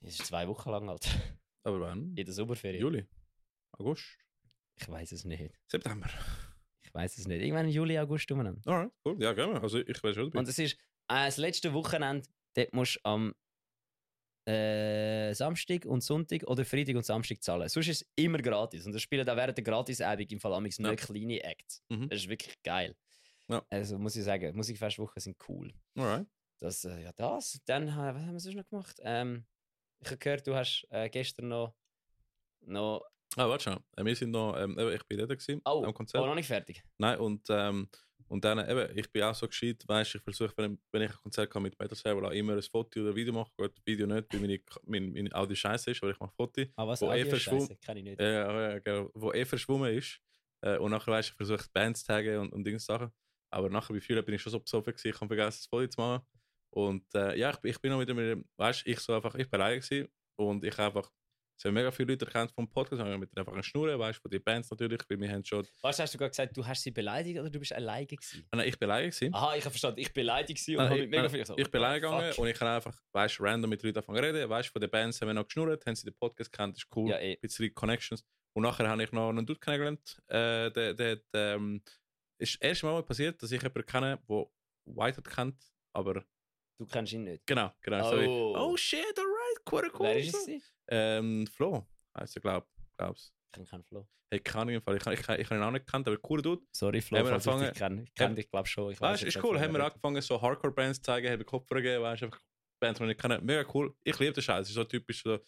Es 0.00 0.18
ist 0.20 0.26
zwei 0.26 0.46
Wochen 0.48 0.70
lang 0.70 0.88
halt. 0.88 1.06
Aber 1.64 1.80
wann? 1.80 2.14
In 2.16 2.24
der 2.24 2.32
Sommerferien. 2.32 2.80
Juli? 2.80 3.06
August? 3.72 4.04
Ich 4.76 4.88
weiß 4.88 5.12
es 5.12 5.24
nicht. 5.24 5.52
September? 5.66 6.08
Ich 6.82 6.92
weiß 6.94 7.18
es 7.18 7.26
nicht. 7.26 7.40
Irgendwann 7.42 7.66
im 7.66 7.72
Juli, 7.72 7.98
August 7.98 8.30
umeinander. 8.30 8.60
Alright, 8.70 8.92
cool. 9.04 9.16
Ja, 9.20 9.36
wir. 9.36 9.62
Also 9.62 9.78
ich 9.78 10.02
weiß 10.02 10.14
schon. 10.14 10.30
Und 10.30 10.48
es 10.48 10.58
ist 10.58 10.74
äh, 11.08 11.26
das 11.26 11.38
letzte 11.38 11.72
Wochenende, 11.72 12.28
dort 12.54 12.72
musst 12.72 12.96
du 12.96 13.00
am 13.04 13.34
äh, 14.46 15.32
Samstag 15.34 15.84
und 15.86 16.02
Sonntag 16.02 16.44
oder 16.44 16.64
Freitag 16.64 16.96
und 16.96 17.04
Samstag 17.04 17.42
zahlen. 17.42 17.68
Sonst 17.68 17.88
ist 17.88 18.02
es 18.02 18.10
immer 18.16 18.38
gratis. 18.38 18.84
Und 18.86 18.92
das 18.92 19.02
spielen 19.02 19.28
auch 19.28 19.36
während 19.36 19.56
der 19.56 19.64
Gratis-Abend 19.64 20.30
im 20.32 20.40
Fall 20.40 20.52
amigs 20.54 20.78
nur 20.78 20.90
Ja. 20.90 20.96
kleine 20.96 21.42
Acts. 21.42 21.82
Mhm. 21.88 22.08
Das 22.08 22.20
ist 22.20 22.28
wirklich 22.28 22.62
geil. 22.62 22.94
Ja. 23.48 23.64
Also 23.70 23.98
muss 23.98 24.16
ich 24.16 24.24
sagen, 24.24 24.54
Musikfestwochen 24.56 25.20
sind 25.20 25.36
cool. 25.48 25.72
Alright. 25.96 26.26
Das, 26.60 26.84
äh, 26.84 27.02
ja, 27.02 27.12
das. 27.12 27.60
Dann, 27.66 27.88
äh, 27.88 27.90
was 27.90 28.22
haben 28.22 28.32
wir 28.32 28.40
sonst 28.40 28.56
noch 28.56 28.68
gemacht? 28.68 28.96
Ähm, 29.02 29.44
ich 30.00 30.06
habe 30.08 30.18
gehört, 30.18 30.46
du 30.46 30.54
hast 30.54 30.86
äh, 30.90 31.08
gestern 31.08 31.48
noch, 31.48 31.74
noch 32.60 33.02
Ah, 33.36 33.48
warte 33.48 33.64
schon. 33.64 33.84
Äh, 33.96 34.04
Wir 34.04 34.14
sind 34.14 34.30
noch, 34.30 34.56
ähm, 34.56 34.78
ich 34.94 35.02
bin 35.08 35.18
dort 35.18 35.30
gewesen, 35.30 35.60
oh, 35.64 35.82
am 35.82 35.88
oh, 35.88 35.92
Konzert. 35.92 36.24
noch 36.24 36.34
nicht 36.36 36.46
fertig. 36.46 36.84
Nein, 36.98 37.18
und, 37.18 37.46
ähm, 37.50 37.88
und 38.28 38.44
dann, 38.44 38.58
eben, 38.68 38.98
ich 38.98 39.10
bin 39.12 39.22
auch 39.22 39.34
so 39.34 39.46
gescheit, 39.46 39.82
weißt 39.86 40.14
ich 40.16 40.22
versuche, 40.22 40.52
wenn, 40.56 40.78
wenn 40.92 41.02
ich 41.02 41.10
ein 41.10 41.16
Konzert 41.16 41.50
kann 41.50 41.62
mit 41.62 41.78
Metal 41.78 41.96
Server, 41.96 42.32
immer 42.32 42.54
ein 42.54 42.62
Foto 42.62 43.00
oder 43.00 43.10
ein 43.10 43.16
Video 43.16 43.32
machen. 43.32 43.50
Gut, 43.56 43.72
Video 43.84 44.06
nicht, 44.06 44.32
weil 44.32 44.40
meine, 44.40 44.60
meine, 44.86 45.06
meine 45.10 45.34
Audio 45.34 45.54
scheiße 45.54 45.90
ist, 45.90 46.02
aber 46.02 46.12
ich 46.12 46.18
mache 46.20 46.32
Foto. 46.34 46.62
Ah, 46.76 46.86
was? 46.86 47.00
Wo 47.02 47.06
eh 47.06 47.20
Audio 47.20 47.26
verschwunden- 47.30 47.66
Scheiße, 47.68 47.80
Kann 47.84 47.96
ich 47.98 48.04
nicht. 48.04 48.20
Ja, 48.20 48.70
ja, 48.70 48.78
genau, 48.78 49.10
wo 49.14 49.32
eh 49.32 49.44
verschwommen 49.44 49.94
ist. 49.94 50.20
Äh, 50.62 50.78
und 50.78 50.90
nachher, 50.90 51.12
weißt 51.12 51.30
ich 51.30 51.34
versuche 51.36 51.64
Bands 51.72 52.00
zu 52.00 52.06
taggen 52.06 52.38
und, 52.38 52.52
und 52.52 52.64
Dinge 52.64 52.78
Sachen. 52.80 53.10
Aber 53.50 53.68
nachher 53.70 53.92
bei 53.92 54.00
vielen 54.00 54.24
bin 54.24 54.34
ich 54.34 54.42
schon 54.42 54.50
so 54.52 54.58
besoffen 54.60 54.92
gewesen, 54.92 55.08
ich 55.08 55.14
habe 55.20 55.26
vergessen, 55.28 55.58
das 55.60 55.66
Foto 55.66 55.86
zu 55.88 56.00
machen. 56.00 56.26
Und 56.70 57.04
äh, 57.14 57.36
ja, 57.38 57.50
ich, 57.50 57.56
bin- 57.58 57.70
ich 57.70 57.80
bin 57.80 57.90
noch 57.92 58.00
wieder 58.00 58.14
mit 58.14 58.24
dem, 58.30 58.44
weißt 58.56 58.86
ich 58.86 58.98
so 59.00 59.12
einfach, 59.14 59.34
ich 59.36 59.48
bin 59.48 59.60
alleine 59.60 59.80
gewesen 59.80 60.08
und 60.36 60.64
ich 60.64 60.76
einfach, 60.78 61.08
es 61.56 61.64
haben 61.64 61.74
mega 61.74 61.90
viele 61.90 62.12
Leute 62.12 62.24
erkannt 62.26 62.50
vom 62.52 62.68
Podcast, 62.68 63.00
haben 63.02 63.18
mit 63.20 63.36
einfach 63.38 63.62
Schnurren, 63.62 63.98
weißt 63.98 64.20
von 64.20 64.30
den 64.30 64.42
Bands 64.42 64.70
natürlich, 64.70 65.00
weil 65.08 65.20
wir 65.20 65.30
haben 65.30 65.44
schon, 65.44 65.66
Was 65.82 65.98
hast 65.98 66.12
du 66.14 66.18
gerade 66.18 66.30
gesagt, 66.30 66.56
du 66.56 66.66
hast 66.66 66.82
sie 66.82 66.90
beleidigt 66.90 67.38
oder 67.38 67.48
du 67.50 67.58
bist 67.58 67.72
alleine 67.72 68.06
gewesen? 68.06 68.46
Ah, 68.50 68.56
nein, 68.56 68.68
ich 68.68 68.78
bin 68.78 68.90
alleine 68.90 69.08
gewesen. 69.10 69.34
Aha, 69.34 69.54
ich 69.56 69.60
habe 69.64 69.70
verstanden, 69.70 70.00
ich 70.00 70.12
bin 70.12 70.22
beleidigt 70.24 70.58
gewesen 70.64 70.78
und 70.78 70.84
Nein, 70.84 70.90
habe 70.90 70.96
ich, 70.96 71.02
mit 71.02 71.10
mega 71.10 71.22
nein, 71.22 71.30
viel 71.30 71.46
so, 71.46 71.56
ich 71.56 71.70
bin 71.70 71.80
alleine 71.82 72.00
gegangen 72.00 72.32
und 72.36 72.46
ich 72.48 72.60
habe 72.60 72.70
einfach, 72.70 73.00
weißt 73.12 73.40
random 73.40 73.70
mit 73.70 73.82
Leuten 73.82 73.98
angefangen 73.98 74.18
zu 74.18 74.24
reden. 74.24 74.48
Weißt 74.50 74.68
von 74.70 74.80
den 74.80 74.90
Bands 74.90 75.20
haben 75.20 75.28
wir 75.28 75.34
noch 75.34 75.46
geschnurrt, 75.46 75.86
haben 75.86 75.94
sie 75.94 76.04
den 76.06 76.14
Podcast 76.14 76.52
kennt, 76.52 76.76
ist 76.76 76.86
cool, 76.96 77.10
Ja, 77.10 77.18
eh. 77.18 77.32
ein 77.34 77.40
bisschen 77.40 77.74
Connections. 77.74 78.24
Und 78.56 78.62
nachher 78.62 78.88
habe 78.88 79.02
ich 79.02 79.10
noch 79.12 79.28
einen 79.30 79.46
Dude 79.46 79.58
kennengelernt. 79.60 80.22
Äh, 80.28 80.70
der, 80.70 80.94
der, 80.94 81.16
der, 81.32 81.54
ähm, 81.54 81.82
ist 82.38 82.54
das 82.54 82.60
erste 82.68 82.86
Mal 82.86 83.02
passiert, 83.02 83.42
dass 83.42 83.50
ich 83.52 83.62
jemanden 83.62 83.86
kenne, 83.86 84.18
der 84.28 84.46
Whitehead 84.86 85.28
kennt, 85.28 85.62
aber 85.92 86.24
Du 86.78 86.86
kennst 86.86 87.12
ihn 87.12 87.22
nicht. 87.24 87.46
genau, 87.46 87.72
genau. 87.80 88.10
So 88.10 88.20
wie, 88.20 88.26
Oh. 88.26 88.54
oh 88.58 88.76
shit, 88.76 88.98
alright, 89.16 89.60
cool, 89.70 89.90
cool. 89.98 90.06
Wer 90.06 90.18
ist 90.18 90.32
so. 90.32 90.38
es? 90.50 90.73
Ähm, 90.88 91.46
Flo, 91.46 91.86
heißt 92.18 92.36
er, 92.36 92.42
glaub, 92.42 92.68
glaub's. 92.96 93.32
Ich 93.46 93.52
kenne 93.52 93.66
keinen 93.66 93.84
Flo. 93.84 94.08
Hey, 94.30 94.42
Ahnung, 94.54 94.74
im 94.74 94.82
Fall. 94.82 94.96
ich, 94.96 95.06
ich, 95.06 95.12
ich, 95.12 95.28
ich 95.28 95.50
habe 95.50 95.60
ihn 95.60 95.62
auch 95.62 95.70
nicht 95.70 95.86
gekannt, 95.86 96.08
aber 96.08 96.16
cooler 96.18 96.42
Dude. 96.42 96.62
Sorry, 96.72 97.00
Flo, 97.00 97.18
Haben 97.18 97.26
wir 97.26 97.40
falls 97.40 97.62
ich 97.62 97.68
dich 97.68 97.78
kenne. 97.78 98.02
Ich 98.02 98.14
kenne 98.14 98.34
dich, 98.34 98.50
glaube 98.50 98.68
schon. 98.68 98.92
Ich 98.92 99.00
Weißt 99.00 99.22
du, 99.22 99.26
jetzt 99.26 99.36
ist 99.36 99.44
cool. 99.44 99.60
Haben 99.60 99.74
wir 99.74 99.84
angefangen, 99.84 100.20
so 100.22 100.40
Hardcore-Bands 100.40 100.98
zu 100.98 101.02
zeigen, 101.02 101.30
haben 101.30 101.44
Kopfhörer 101.46 101.82
gegeben, 101.82 102.02
weißt 102.02 102.22
du, 102.22 102.26
einfach 102.26 102.40
Bands, 102.80 102.98
die 102.98 103.10
ich 103.10 103.18
kenne. 103.18 103.40
Mega 103.40 103.64
cool. 103.72 103.94
Ich 104.02 104.18
liebe 104.18 104.32
den 104.32 104.42
Scheiß. 104.42 104.68
Ist 104.68 104.74
so 104.74 104.84
typisch 104.84 105.22
so 105.22 105.38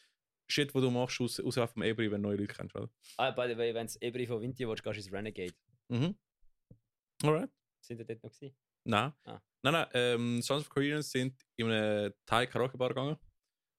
Shit, 0.48 0.74
wo 0.74 0.80
du 0.80 0.90
machst, 0.90 1.20
aus, 1.20 1.40
außerhalb 1.40 1.70
vom 1.70 1.82
Ebri, 1.82 2.10
wenn 2.10 2.22
du 2.22 2.28
neue 2.28 2.36
Leute 2.36 2.54
kennst, 2.54 2.74
oder? 2.76 2.88
Ah, 3.16 3.32
by 3.32 3.48
the 3.48 3.58
way, 3.58 3.74
wenn 3.74 3.86
es 3.86 4.00
Ebri 4.00 4.26
von 4.26 4.40
Vinti 4.40 4.66
willst, 4.66 4.84
gehst 4.84 4.96
du 4.96 5.00
ins 5.00 5.12
Renegade. 5.12 5.54
Mhm. 5.88 6.16
Alright. 7.24 7.50
Sind 7.80 7.98
ihr 7.98 8.04
dort 8.04 8.22
noch 8.22 8.30
gewesen? 8.30 8.56
Nein. 8.84 9.12
Ah. 9.24 9.40
Nein, 9.62 9.72
nein. 9.72 9.86
Ähm, 9.94 10.42
Sons 10.42 10.62
of 10.62 10.68
Koreans 10.68 11.10
sind 11.10 11.36
in 11.56 11.66
eine 11.66 12.14
Thai-Karaoke-Bar 12.26 12.90
gegangen. 12.90 13.16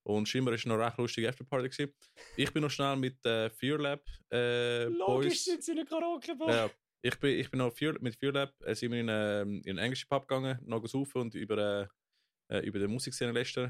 Und 0.07 0.25
scheinbar 0.29 0.53
war 0.53 0.55
es 0.55 0.65
noch 0.65 0.75
eine 0.75 0.85
recht 0.85 0.97
lustige 0.97 1.27
Afterparty. 1.27 1.67
gewesen. 1.69 1.93
Ich 2.37 2.53
bin 2.53 2.61
noch 2.61 2.71
schnell 2.71 2.95
mit 2.95 3.23
äh, 3.25 3.49
Fear 3.49 3.77
Lab 3.77 4.01
äh, 4.29 4.85
Boys. 4.85 5.43
sind 5.43 5.61
sie 5.61 5.73
in 5.73 5.79
einer 5.79 5.87
Karaoke-Bar. 5.87 6.49
Ja, 6.49 6.71
ich 7.01 7.19
bin, 7.19 7.37
ich 7.37 7.51
bin 7.51 7.57
noch 7.57 7.73
Fear, 7.73 7.97
mit 7.99 8.15
Fear 8.15 8.31
Lab 8.31 8.53
äh, 8.63 8.73
sind 8.73 8.93
wir 8.93 9.01
in, 9.01 9.09
äh, 9.09 9.41
in 9.41 9.67
einen 9.67 9.77
englischen 9.79 10.07
Pub 10.07 10.25
gegangen, 10.25 10.59
noch 10.65 10.85
saufen 10.87 11.23
und 11.23 11.35
über, 11.35 11.89
äh, 12.49 12.55
äh, 12.55 12.65
über 12.65 12.79
die 12.79 12.87
Musikszene 12.87 13.33
lästern. 13.33 13.69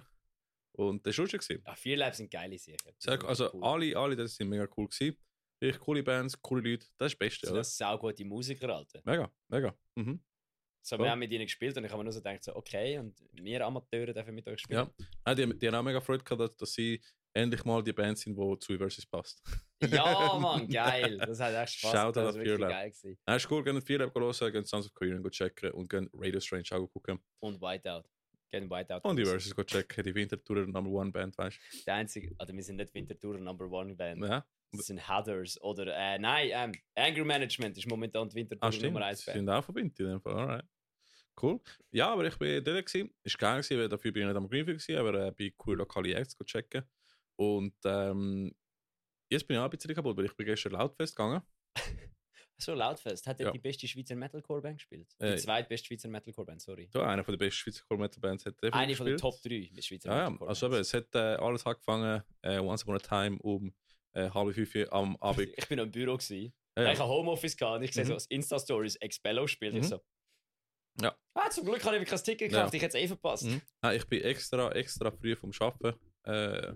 Und 0.73 1.03
das 1.07 1.17
war 1.17 1.23
lustig. 1.23 1.41
gewesen. 1.41 1.63
Ah, 1.65 1.75
vier 1.75 1.97
Labs 1.97 2.17
sind 2.17 2.29
geile 2.29 2.55
Sag, 2.59 2.77
sind 2.99 3.23
also 3.25 3.51
cool. 3.53 3.63
alle, 3.63 3.97
alle, 3.97 4.15
das 4.15 4.35
sind 4.35 4.49
mega 4.49 4.67
cool 4.77 4.87
gewesen. 4.87 5.17
Wirklich 5.59 5.81
coole 5.83 6.03
Bands, 6.03 6.39
coole 6.39 6.61
Leute, 6.61 6.85
das 6.99 7.13
ist 7.13 7.13
das 7.13 7.15
Beste, 7.15 7.47
Das 7.47 7.75
sind 7.75 7.77
sau 7.87 7.97
gute 7.97 8.23
Musiker, 8.23 8.69
Alter. 8.69 9.01
Mega, 9.03 9.31
mega. 9.47 9.75
Mhm. 9.95 10.23
So, 10.87 10.97
wir 10.97 11.11
haben 11.11 11.19
mit 11.19 11.29
ihnen 11.33 11.43
gespielt 11.45 11.75
und 11.75 11.83
ich 11.83 11.91
habe 11.91 11.99
mir 11.99 12.05
nur 12.05 12.13
so 12.13 12.21
gedacht, 12.21 12.41
so, 12.45 12.55
okay, 12.55 12.97
und 12.97 13.13
wir 13.33 13.65
Amateure 13.65 14.13
dürfen 14.13 14.33
mit 14.33 14.47
euch 14.47 14.61
spielen. 14.61 14.87
Ja. 14.97 15.05
Nein, 15.25 15.35
die, 15.35 15.59
die 15.59 15.67
haben 15.67 15.75
auch 15.75 15.83
mega 15.83 15.99
Freude 15.99 16.23
gehabt, 16.23 16.39
dass, 16.39 16.55
dass 16.55 16.71
sie 16.73 17.01
endlich 17.33 17.65
mal 17.65 17.83
die 17.83 17.91
Band 17.91 18.17
sind, 18.17 18.37
die 18.37 18.59
zu 18.59 18.77
Versus 18.77 19.05
passt. 19.05 19.43
Ja, 19.83 20.37
Mann, 20.39 20.65
geil. 20.69 21.17
Das 21.17 21.41
hat 21.41 21.53
echt 21.61 21.79
Spaß 21.79 21.91
Shoutout 21.91 22.13
gemacht. 22.13 22.27
Das 22.29 22.35
war 22.35 22.41
wirklich 22.45 22.59
Lab. 22.59 22.69
geil. 22.69 22.89
Gewesen. 22.91 23.17
Nein, 23.25 23.35
ist 23.37 23.51
cool, 23.51 23.63
gehen 23.65 23.81
Fear 23.81 23.99
Lab 23.99 24.15
hören, 24.15 24.51
gehen 24.53 24.65
Sons 24.65 24.85
of 24.85 24.93
Korean 24.93 25.29
checken 25.29 25.71
und 25.71 25.89
gehen 25.89 26.09
Radio 26.13 26.39
Strange 26.39 26.63
auch 26.71 26.87
gucken. 26.87 27.19
Und 27.39 27.61
Whiteout. 27.61 28.03
Gehen 28.49 28.69
Whiteout. 28.69 29.01
Und 29.03 29.17
die. 29.17 29.25
Versus 29.25 29.53
checken, 29.65 30.03
die 30.05 30.15
Wintertour 30.15 30.65
Number 30.67 30.89
One 30.89 31.11
Band, 31.11 31.37
weißt 31.37 31.59
Der 31.85 31.95
einzige, 31.95 32.33
also 32.37 32.53
wir 32.53 32.63
sind 32.63 32.77
nicht 32.77 32.93
Winterthur 32.93 33.37
Number 33.37 33.69
One 33.69 33.93
Band. 33.93 34.21
du? 34.21 34.27
Ja. 34.27 34.45
Das 34.71 34.85
sind 34.85 34.99
Heathers 35.09 35.59
oder, 35.61 35.95
äh, 35.95 36.17
nein, 36.19 36.49
ähm, 36.51 36.71
Anger 36.95 37.23
Management 37.25 37.77
ist 37.77 37.87
momentan 37.87 38.27
die 38.29 38.35
Winterthur 38.35 38.67
Ah. 38.67 38.83
Nummer 38.83 39.05
1 39.05 39.19
Sie 39.19 39.25
Band. 39.25 39.37
sind 39.37 39.49
auch 39.49 39.63
verbindet 39.63 39.99
in 39.99 40.05
dem 40.07 40.21
Fall, 40.21 40.33
alright. 40.33 40.65
Cool. 41.41 41.59
Ja, 41.91 42.09
aber 42.13 42.25
ich 42.25 42.37
bin 42.37 42.63
dort 42.63 42.85
gewesen. 42.85 43.13
Ist 43.23 43.37
geil 43.37 43.61
gewesen, 43.61 43.77
weil 43.79 43.89
dafür 43.89 44.11
bin 44.11 44.23
ich 44.23 44.27
nicht 44.27 44.37
am 44.37 44.49
Greenfield 44.49 44.79
gewesen, 44.81 44.99
aber 44.99 45.27
äh, 45.27 45.31
bei 45.31 45.53
cool 45.65 45.77
lokale 45.77 46.13
Acts 46.15 46.35
checken. 46.45 46.83
Und 47.35 47.75
ähm, 47.85 48.55
jetzt 49.29 49.47
bin 49.47 49.55
ich 49.55 49.59
auch 49.59 49.65
ein 49.65 49.69
bisschen 49.69 49.93
kaputt, 49.93 50.17
weil 50.17 50.25
ich 50.25 50.35
bin 50.35 50.45
gestern 50.45 50.71
Lautfest 50.73 51.15
gegangen. 51.15 51.41
So, 52.59 52.73
Lautfest. 52.73 53.27
Hat 53.27 53.39
er 53.39 53.45
Ja. 53.47 53.51
die 53.51 53.59
beste 53.59 53.87
Schweizer 53.87 54.15
Metalcore-Band 54.15 54.79
gespielt? 54.79 55.07
Die 55.21 55.25
Äh, 55.25 55.37
zweitbeste 55.37 55.85
Schweizer 55.87 56.09
Metalcore-Band, 56.09 56.59
sorry. 56.59 56.89
Da, 56.91 57.07
einer 57.07 57.23
von 57.23 57.33
der 57.37 57.45
besten 57.45 57.59
Schweizer 57.59 57.83
Core 57.87 57.99
Metal 57.99 58.19
Bands 58.19 58.45
hat 58.47 58.55
der 58.63 58.73
Eine 58.73 58.95
von 58.95 59.05
den 59.05 59.13
gespielt. 59.15 59.31
Top 59.33 59.41
3 59.43 59.69
mit 59.75 59.85
Schweizer 59.85 60.09
Ja, 60.09 60.17
ja. 60.17 60.29
Metalcore 60.31 60.49
Also 60.49 60.65
eben, 60.65 60.75
es 60.77 60.93
hat 60.95 61.13
äh, 61.13 61.19
alles 61.19 61.63
angefangen, 61.67 62.23
äh, 62.41 62.57
Once 62.57 62.81
Upon 62.83 62.95
a 62.95 62.99
Time 62.99 63.37
um 63.43 63.71
äh, 64.13 64.27
halb 64.31 64.55
fünf 64.55 64.73
Uhr 64.73 64.91
am 64.91 65.15
Abend. 65.21 65.49
Ich 65.55 65.67
bin 65.67 65.77
im 65.77 65.91
Büro. 65.91 66.17
Gewesen. 66.17 66.51
Ja, 66.75 66.91
Ich 66.91 66.97
ja. 66.97 67.03
habe 67.03 67.09
Homeoffice 67.13 67.55
gehabt 67.55 67.77
und 67.77 67.83
ich 67.83 67.93
sehe 67.93 68.05
Mhm. 68.05 68.07
so 68.07 68.13
als 68.15 68.25
Insta-Stories 68.25 68.95
Expello 68.95 69.45
spielt. 69.45 69.75
Ich 69.75 69.83
Mhm. 69.83 69.87
so. 69.89 70.01
Ja. 71.01 71.15
Ah, 71.35 71.49
zum 71.49 71.65
Glück 71.65 71.83
habe 71.85 71.97
ich 71.97 72.07
kein 72.09 72.23
Ticket 72.23 72.51
Ja. 72.51 72.57
gekauft, 72.59 72.73
ich 72.73 72.81
hätte 72.81 72.97
es 72.97 73.03
eh 73.03 73.07
verpasst. 73.07 73.43
Mhm. 73.45 73.61
Ah, 73.81 73.93
ich 73.93 74.05
bin 74.07 74.21
extra, 74.23 74.71
extra 74.71 75.11
früh 75.11 75.35
vom 75.35 75.51
Arbeiten 75.59 75.99
äh, 76.23 76.73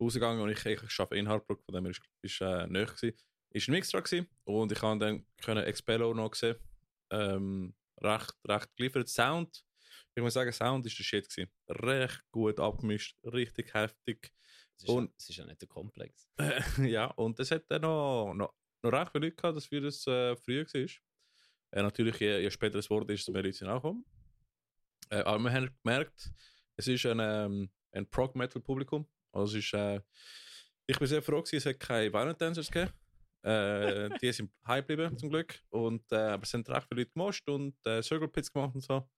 rausgegangen 0.00 0.40
und 0.42 0.50
ich, 0.50 0.64
ich, 0.66 0.82
ich 0.82 0.98
arbeite 1.00 1.16
in 1.20 1.28
Hartbruck, 1.28 1.62
von 1.64 1.74
dem 1.74 1.84
her 1.84 1.90
ist, 1.92 2.02
ist 2.22 2.40
äh, 2.40 2.66
näher 2.66 2.86
gewesen. 2.86 3.16
Ist 3.50 3.68
ein 3.68 3.72
Mixtra 3.72 4.00
gewesen 4.00 4.28
und 4.44 4.72
ich 4.72 4.80
habe 4.82 4.98
dann 4.98 5.26
können 5.42 5.64
Expello 5.64 6.12
noch 6.14 6.30
gesehen. 6.30 6.56
Ähm, 7.10 7.74
recht, 8.00 8.32
recht 8.48 8.74
geliefert. 8.76 9.08
Sound, 9.08 9.62
ich 10.14 10.22
muss 10.22 10.32
sagen, 10.34 10.52
Sound 10.52 10.86
ist 10.86 10.98
der 10.98 11.04
Shit 11.04 11.28
gewesen. 11.28 11.50
Recht 11.68 12.22
gut 12.32 12.58
abgemischt, 12.58 13.16
richtig 13.24 13.72
heftig. 13.74 14.32
Es 14.76 14.84
ist, 14.84 14.88
ja, 14.88 14.94
Und- 14.94 15.12
es 15.18 15.28
ist 15.28 15.36
ja 15.36 15.44
nicht 15.46 15.60
der 15.60 15.68
Komplex. 15.68 16.28
ja, 16.78 17.06
und 17.06 17.38
es 17.38 17.50
hat 17.50 17.64
dann 17.68 17.82
noch, 17.82 18.32
noch, 18.34 18.54
noch 18.82 18.92
recht 18.92 19.12
viele 19.12 19.26
Leute 19.26 19.36
gehabt, 19.36 19.56
dass 19.56 19.70
wir 19.70 19.82
das 19.82 20.06
äh, 20.06 20.34
früher 20.36 20.64
war. 20.66 20.86
Äh, 21.72 21.82
natürlich, 21.82 22.18
je, 22.20 22.40
je 22.40 22.50
später 22.50 22.78
es 22.78 22.88
wurde, 22.90 23.12
ist, 23.12 23.20
desto 23.20 23.32
mehr 23.32 23.42
Leute 23.42 23.64
gekommen. 23.64 24.04
Äh, 25.10 25.20
aber 25.20 25.38
wir 25.42 25.52
haben 25.52 25.70
gemerkt, 25.82 26.30
es 26.76 26.86
ist 26.86 27.04
ein, 27.06 27.18
ähm, 27.20 27.70
ein 27.92 28.08
Prog-Metal-Publikum. 28.08 29.06
Also 29.32 29.58
es 29.58 29.64
ist, 29.64 29.74
äh, 29.74 30.00
ich 30.86 30.98
bin 30.98 31.08
sehr 31.08 31.22
froh, 31.22 31.42
gewesen, 31.42 31.56
es 31.56 31.66
hat 31.66 31.80
keine 31.80 32.12
Violent 32.12 32.40
Dancers 32.40 32.70
gegeben. 32.70 32.92
Äh, 33.42 34.10
die 34.20 34.32
sind 34.32 34.52
heim 34.66 34.86
geblieben, 34.86 35.16
zum 35.16 35.30
Glück. 35.30 35.58
Und, 35.70 36.10
äh, 36.12 36.16
aber 36.16 36.42
es 36.42 36.50
sind 36.50 36.68
recht 36.68 36.86
viele 36.88 37.02
Leute 37.02 37.12
gemoscht 37.12 37.48
und 37.48 37.74
äh, 37.86 38.02
Circle 38.02 38.28
Pits 38.28 38.52
gemacht 38.52 38.74
und 38.74 38.82
so. 38.82 39.08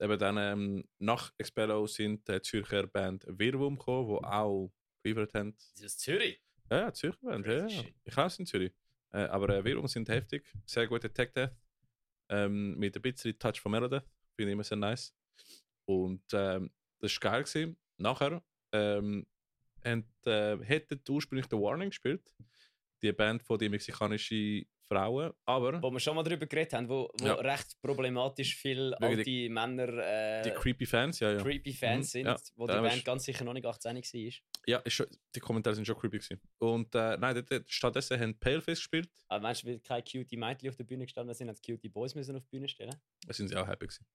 Eben 0.00 0.18
dann 0.18 0.36
ähm, 0.38 0.84
nach 0.98 1.32
Expello 1.38 1.86
sind 1.86 2.26
die 2.28 2.40
Zürcher 2.42 2.86
Band 2.86 3.24
Wirwum 3.26 3.78
gekommen, 3.78 4.08
die 4.08 4.24
auch 4.26 4.72
geliefert 5.02 5.34
haben. 5.34 5.54
Das 5.56 5.80
ist 5.80 5.84
aus 5.84 5.98
Zürich. 5.98 6.40
Ja, 6.70 6.78
ja, 6.80 6.92
Zürcher 6.92 7.18
Band, 7.22 7.46
ja, 7.46 7.66
ja. 7.66 7.84
Ich 8.04 8.12
glaube, 8.12 8.26
es 8.28 8.36
sind 8.36 8.46
Zürich. 8.46 8.72
Aber 9.10 9.48
äh, 9.48 9.64
Wirrungen 9.64 9.88
sind 9.88 10.08
heftig. 10.08 10.52
Sehr 10.66 10.86
gute 10.86 11.10
Tech 11.12 11.32
Death. 11.32 11.52
Ähm, 12.28 12.76
mit 12.78 12.96
ein 12.96 13.02
bisschen 13.02 13.38
Touch 13.38 13.60
von 13.60 13.72
Melodeath. 13.72 14.04
Finde 14.34 14.50
ich 14.50 14.54
immer 14.54 14.64
sehr 14.64 14.76
nice. 14.76 15.14
Und 15.84 16.22
ähm, 16.32 16.70
das 16.98 17.12
war 17.22 17.32
geil. 17.32 17.44
Gewesen. 17.44 17.76
Nachher 17.98 18.42
ähm, 18.72 19.26
und, 19.82 20.26
äh, 20.26 20.58
hätten 20.64 21.00
ursprünglich 21.08 21.46
The 21.50 21.56
Warning 21.56 21.90
gespielt. 21.90 22.34
Die 23.02 23.12
Band 23.12 23.42
von 23.42 23.58
den 23.58 23.70
mexikanischen 23.70 24.66
Frauen. 24.88 25.32
Aber 25.44 25.82
Wo 25.82 25.90
wir 25.90 26.00
schon 26.00 26.14
mal 26.16 26.22
darüber 26.22 26.46
geredet 26.46 26.72
haben, 26.74 26.88
wo, 26.88 27.10
wo 27.20 27.26
Ja. 27.26 27.34
recht 27.34 27.76
problematisch 27.82 28.56
viele 28.56 28.96
alte 29.00 29.48
Männer 29.48 29.86
die 30.42 30.48
äh, 30.50 30.54
Creepy 30.54 30.86
Fans, 30.86 31.20
ja, 31.20 31.32
ja. 31.32 31.42
creepy 31.42 31.72
Fans 31.72 32.06
Mhm, 32.08 32.10
sind, 32.10 32.26
ja. 32.26 32.36
wo 32.56 32.66
die 32.66 32.72
Band 32.74 33.04
ganz 33.04 33.24
sicher 33.24 33.44
noch 33.44 33.52
nicht 33.52 33.66
18 33.66 33.96
war. 33.96 34.32
Ja, 34.66 34.78
ist 34.78 34.92
schon, 34.94 35.06
die 35.34 35.40
Kommentare 35.40 35.74
sind 35.76 35.86
schon 35.86 35.96
creepy. 35.98 36.18
Gewesen. 36.18 36.40
Und 36.58 36.94
äh, 36.94 37.16
nein, 37.18 37.44
dort, 37.48 37.64
stattdessen 37.70 38.18
haben 38.20 38.38
Paleface 38.38 38.78
gespielt. 38.78 39.10
Aber 39.28 39.42
meinst 39.42 39.62
du, 39.62 39.66
weil 39.68 39.80
keine 39.80 40.02
cutie 40.02 40.36
Mädchen 40.36 40.68
auf 40.70 40.76
der 40.76 40.84
Bühne 40.84 41.04
gestanden 41.04 41.34
sind, 41.34 41.48
haben 41.48 41.58
die 41.64 41.72
cutie 41.72 41.88
Boys 41.88 42.14
müssen 42.14 42.36
auf 42.36 42.42
die 42.44 42.50
Bühne 42.56 42.68
stellen? 42.68 42.94
Da 43.26 43.32
sind 43.32 43.48
sie 43.48 43.56
auch 43.56 43.66
happy 43.66 43.86
gewesen. 43.86 44.06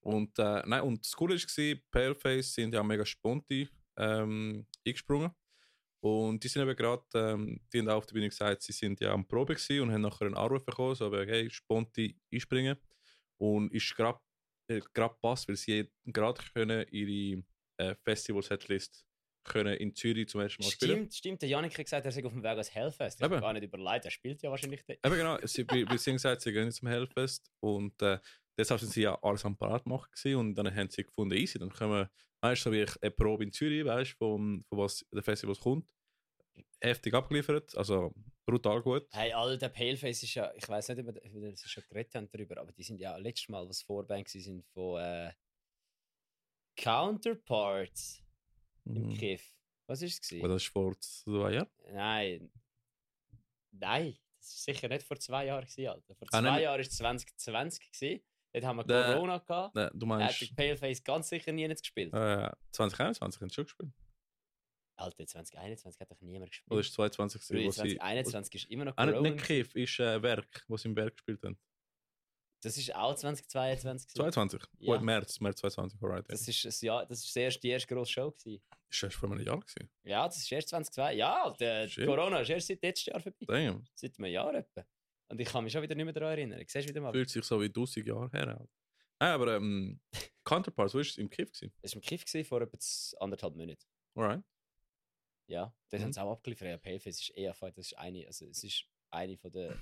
Und, 0.00 0.38
äh, 0.38 0.62
nein, 0.66 0.82
und 0.82 1.04
das 1.04 1.12
Coole 1.12 1.34
war, 1.34 1.76
Paleface 1.90 2.54
sind 2.54 2.74
ja 2.74 2.82
mega 2.82 3.04
sponti 3.04 3.68
ähm, 3.96 4.66
eingesprungen. 4.86 5.30
Und 6.00 6.44
die 6.44 6.48
sind 6.48 6.62
eben 6.62 6.76
gerade, 6.76 7.04
ähm, 7.14 7.60
die 7.72 7.78
haben 7.78 7.88
auch 7.88 7.96
auf 7.96 8.06
der 8.06 8.14
Bühne 8.14 8.28
gesagt, 8.28 8.62
sie 8.62 8.72
sind 8.72 9.00
ja 9.00 9.12
am 9.12 9.26
Probe 9.26 9.54
gewesen 9.54 9.80
und 9.80 9.92
haben 9.92 10.02
nachher 10.02 10.26
einen 10.26 10.36
Anruf 10.36 10.64
bekommen, 10.64 10.94
so, 10.94 11.06
aber, 11.06 11.26
hey, 11.26 11.50
sponti 11.50 12.18
einspringen. 12.32 12.76
Und 13.38 13.72
ist 13.72 13.94
gerade 13.94 14.20
äh, 14.68 14.80
grad 14.94 15.20
passt, 15.20 15.48
weil 15.48 15.56
sie 15.56 15.90
gerade 16.04 16.42
können 16.54 16.86
ihre 16.90 17.42
äh, 17.78 17.94
Festival-Setlist 18.04 19.04
können 19.44 19.76
in 19.76 19.94
Zürich 19.94 20.28
zum 20.28 20.40
ersten 20.40 20.62
Mal 20.62 20.70
spielen. 20.70 20.96
Stimmt, 20.96 21.14
stimmt. 21.14 21.42
Der 21.42 21.48
Janik 21.48 21.78
hat 21.78 21.84
gesagt, 21.84 22.04
er 22.04 22.12
sei 22.12 22.24
auf 22.24 22.32
dem 22.32 22.42
Weg 22.42 22.58
als 22.58 22.74
Hellfest. 22.74 23.20
Ich 23.20 23.24
habe 23.24 23.40
gar 23.40 23.52
nicht 23.52 23.62
überlegt, 23.62 24.04
er 24.04 24.10
spielt 24.10 24.42
ja 24.42 24.50
wahrscheinlich. 24.50 24.82
Eben 24.88 25.14
genau, 25.14 25.38
sie, 25.44 25.64
wir, 25.70 25.88
wir 25.88 25.98
sind 25.98 26.14
gesagt, 26.14 26.42
sie 26.42 26.52
gehen 26.52 26.70
zum 26.72 26.88
Hellfest 26.88 27.50
und 27.60 28.00
äh, 28.02 28.18
deshalb 28.56 28.80
sind 28.80 28.92
sie 28.92 29.02
ja 29.02 29.18
alles 29.22 29.44
am 29.44 29.56
Parat 29.56 29.86
machen 29.86 30.10
gewesen 30.12 30.36
und 30.38 30.54
dann 30.54 30.74
haben 30.74 30.90
sie 30.90 31.04
gefunden, 31.04 31.34
easy, 31.36 31.58
dann 31.58 31.70
können 31.70 31.92
wir, 31.92 32.10
weißt 32.40 32.64
du, 32.66 32.70
so 32.70 32.72
wie 32.72 32.82
ich 32.82 33.02
eine 33.02 33.10
Probe 33.10 33.44
in 33.44 33.52
Zürich, 33.52 33.84
weißt 33.84 34.12
du, 34.12 34.16
von, 34.16 34.64
von 34.68 34.78
was 34.78 35.04
der 35.12 35.22
Festival 35.22 35.56
kommt, 35.56 35.88
heftig 36.80 37.14
abgeliefert, 37.14 37.76
also 37.76 38.14
brutal 38.46 38.80
gut. 38.82 39.06
Hey, 39.12 39.32
all 39.32 39.58
der 39.58 39.68
Paleface 39.70 40.22
ist 40.22 40.34
ja, 40.34 40.52
ich 40.54 40.68
weiß 40.68 40.88
nicht, 40.90 41.00
ob 41.00 41.14
wir 41.14 41.50
das 41.50 41.68
schon 41.70 41.84
geredet 41.88 42.14
haben 42.14 42.28
darüber, 42.30 42.58
aber 42.58 42.72
die 42.72 42.82
sind 42.82 42.98
ja 43.00 43.16
letztes 43.16 43.48
Mal, 43.48 43.68
was 43.68 43.82
Vorband 43.82 44.28
sind 44.28 44.64
von 44.72 45.00
äh, 45.00 45.32
Counterparts 46.76 48.22
im 48.84 49.08
Mhm. 49.08 49.14
Kiff. 49.14 49.52
Was 49.88 50.02
ist 50.02 50.22
es? 50.22 50.28
Gewesen? 50.28 50.48
das 50.48 50.64
vor 50.64 50.98
zwei 51.00 51.52
Jahren. 51.54 51.70
Nein. 51.92 52.50
Nein, 53.72 54.16
das 54.38 54.48
ist 54.54 54.64
sicher 54.64 54.88
nicht 54.88 55.02
vor 55.04 55.18
zwei 55.18 55.46
Jahren, 55.46 55.64
gewesen, 55.64 55.88
Alter. 55.88 56.14
Vor 56.14 56.28
Ah, 56.32 56.40
zwei. 56.40 56.62
Jahren 56.62 56.74
war 56.74 56.80
es 56.80 56.90
2020. 56.90 57.92
Gewesen. 57.92 58.24
Dort 58.56 58.64
haben 58.64 58.76
wir 58.78 58.84
Der- 58.84 59.12
Corona 59.14 59.38
gehabt. 59.38 59.74
Nein, 59.74 59.90
du 59.92 60.08
hat 60.08 60.18
meinst 60.18 60.40
der 60.40 60.46
Paleface 60.56 61.04
ganz 61.04 61.28
sicher 61.28 61.52
nie 61.52 61.68
gespielt. 61.68 62.12
äh, 62.14 62.50
2021 62.72 63.40
haben 63.42 63.48
sie 63.50 63.54
schon 63.54 63.64
gespielt. 63.64 63.90
Alter, 64.98 65.26
2021 65.26 66.00
hat 66.00 66.10
doch 66.10 66.20
niemand 66.22 66.50
gespielt. 66.50 66.70
Oder 66.72 66.80
ist 66.80 66.92
22 66.94 67.42
Bruder, 67.42 67.58
gewesen, 67.60 67.66
wo 67.66 67.82
sie... 67.82 67.96
2021 67.98 68.54
ist 68.54 68.70
immer 68.70 68.86
noch 68.86 68.94
Ah, 68.96 69.04
Corona. 69.06 69.28
nicht 69.30 69.44
Kiff, 69.44 69.74
ist 69.74 70.00
äh, 70.00 70.22
Werk, 70.22 70.64
wo 70.68 70.76
sie 70.78 70.88
im 70.88 70.96
Werk 70.96 71.12
gespielt 71.16 71.42
haben. 71.44 71.58
Das 72.62 72.78
ist 72.78 72.94
auch 72.96 73.14
2022. 73.14 74.08
gewesen. 74.14 74.32
22? 74.32 74.62
Ja. 74.78 74.94
Gut, 74.94 75.04
März, 75.04 75.38
März 75.40 75.58
22, 75.60 76.02
alright. 76.02 76.24
Das 76.30 76.48
ist, 76.48 76.64
das, 76.64 76.80
ja, 76.80 77.04
das 77.04 77.22
ist 77.22 77.36
erst 77.36 77.62
die 77.62 77.68
erste 77.68 77.94
grosse 77.94 78.10
Show. 78.12 78.30
Gewesen. 78.30 78.62
Ist 78.88 79.02
erst 79.02 79.16
vor 79.16 79.30
einem 79.30 79.44
Jahr 79.44 79.60
gewesen. 79.60 79.90
Ja, 80.02 80.26
das 80.26 80.38
ist 80.38 80.50
erst 80.50 80.68
2022. 80.70 81.18
Ja, 81.18 81.50
der. 81.50 82.06
Corona 82.06 82.40
ist 82.40 82.48
erst 82.48 82.68
seit 82.68 82.82
letztes 82.82 83.06
Jahr 83.06 83.20
vorbei. 83.20 83.44
Damn, 83.46 83.84
Seit 83.94 84.18
einem 84.18 84.32
Jahr 84.32 84.54
etwa. 84.54 84.86
Und 85.28 85.40
ich 85.40 85.48
kann 85.48 85.64
mich 85.64 85.72
schon 85.72 85.82
wieder 85.82 85.94
nicht 85.94 86.04
mehr 86.04 86.14
daran 86.14 86.30
erinnern. 86.30 86.62
Siehst 86.66 86.86
du 86.86 86.90
wieder 86.90 87.00
mal? 87.00 87.12
fühlt 87.12 87.28
sich 87.30 87.44
so 87.44 87.60
wie 87.60 87.66
1000 87.66 88.06
Jahre 88.06 88.30
her 88.32 88.48
an. 88.60 88.68
Nein, 89.18 89.30
aber 89.32 89.56
ähm, 89.56 90.00
Counterparts, 90.44 90.94
wo 90.94 90.98
ist 91.00 91.10
es 91.12 91.18
im 91.18 91.28
Kiff 91.30 91.50
gewesen? 91.52 91.72
Das 91.82 91.92
war 91.94 92.02
im 92.02 92.06
Kiff 92.06 92.24
gewesen, 92.24 92.46
vor 92.46 92.60
etwa 92.62 92.78
anderthalb 93.20 93.56
Monaten. 93.56 93.84
Alright. 94.14 94.42
Ja, 95.48 95.72
das 95.90 96.00
Mhm. 96.00 96.04
haben 96.04 96.12
sie 96.12 96.20
auch 96.22 96.32
abgeliefert. 96.32 96.68
Ja, 96.68 96.76
Paleface 96.76 97.20
ist 97.20 97.30
eher 97.30 97.54
das 97.60 97.78
ist 97.78 97.96
eine, 97.98 98.26
also 98.26 98.46
es 98.46 98.62
ist 98.64 98.84
eine 99.10 99.36
von 99.38 99.52
der, 99.52 99.76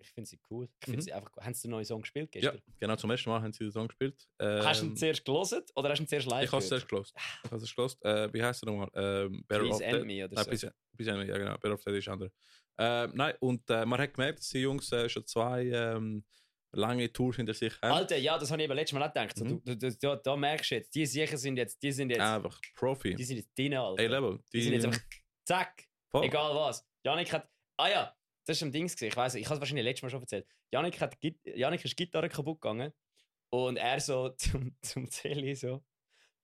ich 0.00 0.08
finde 0.12 0.28
sie 0.30 0.40
cool. 0.50 0.66
Ich 0.80 0.84
finde 0.86 0.98
Mhm. 0.98 1.02
sie 1.02 1.12
einfach, 1.12 1.30
haben 1.36 1.52
sie 1.54 1.62
den 1.68 1.72
neuen 1.72 1.84
Song 1.84 2.00
gespielt 2.00 2.34
Ja, 2.34 2.50
gestern? 2.52 2.62
genau, 2.78 2.96
zum 2.96 3.10
ersten 3.10 3.28
Mal 3.30 3.42
haben 3.42 3.52
sie 3.52 3.64
den 3.64 3.70
Song 3.72 3.86
gespielt. 3.88 4.26
Ähm, 4.38 4.64
Hast 4.64 4.80
du 4.82 4.86
ihn 4.86 4.96
zuerst 4.96 5.24
gelesen 5.24 5.62
oder 5.74 5.90
hast 5.90 5.98
du 5.98 6.04
ihn 6.04 6.08
zuerst 6.08 6.26
live 6.26 6.44
Ich 6.44 6.52
habe 6.52 6.62
es 6.62 6.68
zuerst 6.68 6.88
gelost. 6.88 7.14
Ich 7.44 7.50
habe 7.50 7.62
es 7.62 7.74
gelost. 7.74 8.04
Äh, 8.04 8.32
wie 8.32 8.42
heißt 8.42 8.62
er 8.62 8.66
nochmal? 8.66 8.90
Ähm, 8.94 9.44
Better 9.46 9.62
Please 9.64 9.84
End. 9.84 10.06
Me 10.06 10.24
oder 10.24 10.34
Nein, 10.34 10.44
so. 10.44 10.50
Please, 10.50 10.74
Please 10.96 11.10
End 11.10 11.20
Me, 11.20 11.26
ja 11.28 11.36
genau. 11.38 11.54
Better 11.58 11.74
Off 11.74 11.84
Dead 11.84 11.94
ist 11.96 12.08
andere. 12.08 12.32
Äh, 12.80 13.08
nein, 13.14 13.34
und 13.40 13.68
äh, 13.70 13.84
man 13.84 14.00
hat 14.00 14.14
gemerkt, 14.14 14.38
dass 14.40 14.48
die 14.48 14.60
Jungs 14.60 14.90
äh, 14.92 15.08
schon 15.08 15.26
zwei 15.26 15.66
ähm, 15.66 16.24
lange 16.72 17.12
Tours 17.12 17.36
hinter 17.36 17.52
sich 17.52 17.74
haben. 17.82 17.92
Alter, 17.92 18.16
ja, 18.16 18.38
das 18.38 18.50
habe 18.50 18.62
ich 18.62 18.64
eben 18.68 18.74
letztes 18.74 18.98
Mal 18.98 19.04
auch 19.06 19.12
gedacht. 19.12 19.36
Mhm. 19.38 19.62
du, 19.64 19.76
du, 19.76 19.96
da, 19.96 20.16
da 20.16 20.36
merkst 20.36 20.70
du 20.70 20.74
jetzt, 20.76 20.94
die 20.94 21.04
sicher 21.04 21.36
sind 21.36 21.56
jetzt, 21.56 21.82
die 21.82 21.92
sind 21.92 22.10
jetzt, 22.10 22.20
Einfach 22.20 22.58
Profi. 22.74 23.14
die 23.14 23.24
sind 23.24 23.36
jetzt 23.38 23.56
drin, 23.58 23.74
Alter. 23.74 24.02
A-Level. 24.02 24.38
Die 24.52 24.62
sind 24.62 24.72
jetzt 24.74 24.86
einfach, 24.86 25.00
zack, 25.44 25.84
voll. 26.08 26.24
egal 26.24 26.54
was. 26.54 26.86
Janik 27.04 27.32
hat, 27.32 27.48
ah 27.76 27.88
ja, 27.88 28.16
das 28.46 28.60
war 28.62 28.68
ein 28.68 28.72
Dings, 28.72 28.94
gewesen, 28.96 29.08
ich 29.10 29.16
weiß, 29.16 29.34
ich 29.34 29.44
habe 29.46 29.54
es 29.56 29.60
wahrscheinlich 29.60 29.84
letztes 29.84 30.02
Mal 30.02 30.10
schon 30.10 30.20
erzählt. 30.22 30.46
Janik, 30.72 31.00
hat, 31.00 31.16
Janik 31.44 31.84
ist 31.84 31.98
die 31.98 32.04
Gitarre 32.04 32.28
kaputt 32.28 32.60
gegangen 32.60 32.92
und 33.50 33.76
er 33.76 34.00
so 34.00 34.28
zum, 34.38 34.74
zum 34.80 35.10
Zelli 35.10 35.54
so, 35.54 35.84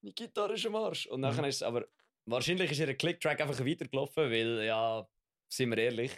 die 0.02 0.14
Gitarre 0.14 0.54
ist 0.54 0.66
am 0.66 0.74
Arsch. 0.76 1.06
Und 1.06 1.20
nachher 1.20 1.42
Mhm. 1.42 1.48
ist 1.48 1.56
es 1.56 1.62
aber, 1.62 1.86
wahrscheinlich 2.26 2.70
ist 2.72 2.78
ihr 2.80 2.94
Clicktrack 2.94 3.40
einfach 3.40 3.64
weitergelaufen, 3.64 4.24
weil, 4.30 4.64
ja, 4.64 5.08
sind 5.48 5.70
wir 5.70 5.78
ehrlich, 5.78 6.12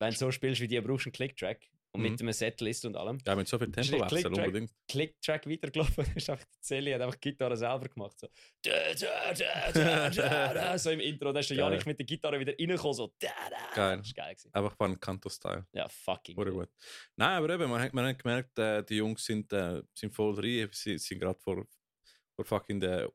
wenn 0.00 0.10
du 0.12 0.16
so 0.16 0.30
spielst 0.30 0.60
wie 0.60 0.68
die, 0.68 0.80
brauchst 0.80 1.06
du 1.06 1.08
einen 1.08 1.12
Clicktrack. 1.14 1.68
Und 1.92 2.02
Mhm. 2.02 2.10
mit 2.10 2.20
einem 2.20 2.32
Setlist 2.34 2.84
und 2.84 2.94
allem. 2.94 3.16
Ja, 3.26 3.34
mit 3.34 3.48
so 3.48 3.58
viel 3.58 3.72
Tempowechsel 3.72 4.06
Click-Track. 4.20 4.46
unbedingt. 4.46 4.70
Clicktrack 4.86 5.46
weitergelaufen. 5.48 6.04
Ist 6.20 6.28
einfach 6.28 6.44
der 6.44 6.60
Zelli 6.60 6.92
hat 6.92 7.00
einfach 7.00 7.14
die 7.14 7.30
Gitarre 7.30 7.56
selber 7.56 7.88
gemacht. 7.88 8.18
So, 8.20 8.28
da, 8.62 8.92
da, 8.92 9.32
da, 9.32 9.72
da, 9.72 10.10
da, 10.10 10.52
da, 10.54 10.78
so 10.78 10.90
im 10.90 11.00
Intro. 11.00 11.32
Da 11.32 11.40
ist 11.40 11.48
der. 11.48 11.56
Janik 11.56 11.86
mit 11.86 11.98
der 11.98 12.04
Gitarre 12.04 12.38
wieder 12.38 12.52
reingekommen. 12.52 12.92
So, 12.92 13.14
da, 13.18 13.28
da. 13.48 13.74
Geil. 13.74 13.96
Das 13.98 14.06
war 14.08 14.12
geil. 14.24 14.34
Gewesen. 14.34 14.50
Einfach 14.52 14.76
von 14.76 15.00
Kanto-Style. 15.00 15.66
Ja, 15.72 15.88
fucking. 15.88 16.36
Wurde 16.36 16.52
gut. 16.52 16.68
Nein, 17.16 17.30
aber 17.42 17.54
eben, 17.54 17.70
man 17.70 17.80
hat, 17.80 17.94
man 17.94 18.04
hat 18.06 18.18
gemerkt, 18.22 18.58
äh, 18.58 18.84
die 18.84 18.96
Jungs 18.96 19.24
sind, 19.24 19.50
äh, 19.54 19.82
sind 19.94 20.14
voll 20.14 20.34
drin. 20.34 20.68
Sie 20.72 20.98
sind 20.98 21.18
gerade 21.18 21.40
vor, 21.40 21.66
von 22.34 22.44
fucking 22.44 22.78
der 22.78 23.10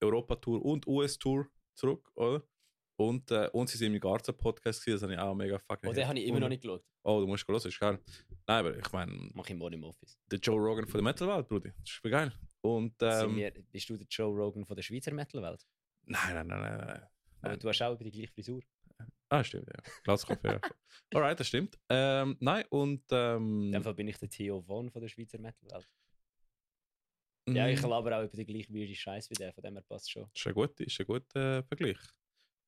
Europa-Tour 0.00 0.64
und 0.64 0.86
US-Tour 0.86 1.50
zurück, 1.74 2.10
oder? 2.14 2.42
Und, 3.02 3.30
äh, 3.32 3.48
und 3.52 3.68
sie 3.68 3.78
sind 3.78 3.94
im 3.94 4.00
Garza-Podcast 4.00 4.84
gewesen, 4.84 4.94
das 4.94 5.02
habe 5.02 5.12
ich 5.14 5.18
auch 5.18 5.34
mega 5.34 5.58
fucking 5.58 5.90
Oh, 5.90 5.92
den 5.92 6.06
habe 6.06 6.18
ich 6.20 6.26
immer 6.26 6.38
noch 6.38 6.48
nicht 6.48 6.62
geschaut. 6.62 6.84
Oh, 7.02 7.20
du 7.20 7.26
musst 7.26 7.46
hören, 7.48 7.56
ist 7.56 7.80
geil. 7.80 7.98
Nein, 8.46 8.58
aber 8.60 8.78
ich 8.78 8.92
meine, 8.92 9.12
Mach 9.34 9.48
ich 9.48 9.56
morgen 9.56 9.74
im 9.74 9.84
Office. 9.84 10.16
der 10.30 10.38
Joe 10.38 10.56
Rogan 10.56 10.86
von 10.86 10.98
der 10.98 11.02
Metal-Welt, 11.02 11.48
Brudi, 11.48 11.70
das 11.70 11.90
ist 11.90 11.98
voll 12.00 12.10
geil. 12.12 12.32
Und, 12.60 12.94
ähm, 13.00 13.36
wir, 13.36 13.50
bist 13.72 13.88
du 13.90 13.96
der 13.96 14.06
Joe 14.08 14.28
Rogan 14.32 14.64
von 14.64 14.76
der 14.76 14.82
Schweizer 14.84 15.12
Metal-Welt? 15.12 15.66
nein, 16.04 16.34
nein, 16.34 16.46
nein, 16.46 16.60
nein, 16.60 16.86
nein. 16.86 17.02
Aber 17.40 17.56
du 17.56 17.68
hast 17.68 17.82
auch 17.82 17.94
über 17.94 18.04
die 18.04 18.12
gleiche 18.12 18.32
Frisur. 18.32 18.62
Ah, 19.28 19.42
stimmt, 19.42 19.66
ja. 19.66 19.92
Glaskopf, 20.04 20.44
ja. 20.44 20.60
Alright, 21.14 21.40
das 21.40 21.48
stimmt. 21.48 21.76
Ähm, 21.88 22.36
nein, 22.38 22.64
und, 22.70 23.02
ähm, 23.10 23.64
In 23.64 23.72
dem 23.72 23.82
Fall 23.82 23.94
bin 23.94 24.06
ich 24.06 24.18
der 24.18 24.28
Theo 24.28 24.60
Von 24.62 24.90
von 24.90 25.00
der 25.00 25.08
Schweizer 25.08 25.38
Metal-Welt. 25.38 25.88
Ja, 27.48 27.66
ich 27.66 27.82
mm, 27.82 27.86
laber 27.86 28.16
auch 28.16 28.24
über 28.24 28.36
den 28.36 28.46
gleichen 28.46 28.72
weirden 28.72 28.94
Scheiß 28.94 29.28
wie 29.30 29.34
der, 29.34 29.52
von 29.52 29.64
dem 29.64 29.74
her 29.74 29.82
passt 29.82 30.12
schon. 30.12 30.30
ist 30.32 30.46
ein 30.46 30.54
guter, 30.54 30.84
ist 30.84 31.00
ein 31.00 31.06
guter 31.06 31.58
äh, 31.58 31.62
Vergleich. 31.64 31.98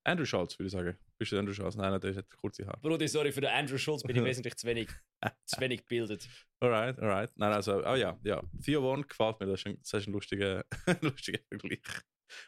Andrew 0.05 0.25
Schultz, 0.25 0.57
würde 0.59 0.67
ich 0.67 0.71
sagen. 0.71 0.97
Bist 1.17 1.31
du 1.31 1.39
Andrew 1.39 1.53
Schultz? 1.53 1.75
Nein, 1.75 1.91
nein, 1.91 1.99
der 1.99 2.15
hat 2.15 2.29
kurze 2.37 2.65
Haare. 2.65 2.79
Bruder, 2.79 3.07
sorry, 3.07 3.31
für 3.31 3.41
den 3.41 3.49
Andrew 3.49 3.77
Schulz 3.77 4.03
bin 4.03 4.15
ich 4.15 4.23
wesentlich 4.23 4.55
zu 4.55 4.67
wenig, 4.67 4.89
zu 5.45 5.59
wenig 5.59 5.81
gebildet. 5.81 6.27
Alright, 6.59 6.99
alright. 6.99 7.31
Nein, 7.35 7.51
also, 7.53 7.83
oh 7.85 7.95
ja, 7.95 8.17
ja. 8.23 8.41
Theo 8.63 8.81
Von 8.81 9.07
gefällt 9.07 9.39
mir, 9.39 9.47
das 9.47 9.61
ist 9.61 9.67
ein, 9.67 9.77
das 9.81 9.93
ist 9.93 10.07
ein 10.07 10.13
lustiger, 10.13 10.63
lustiger 11.01 11.39
Vergleich. 11.49 11.79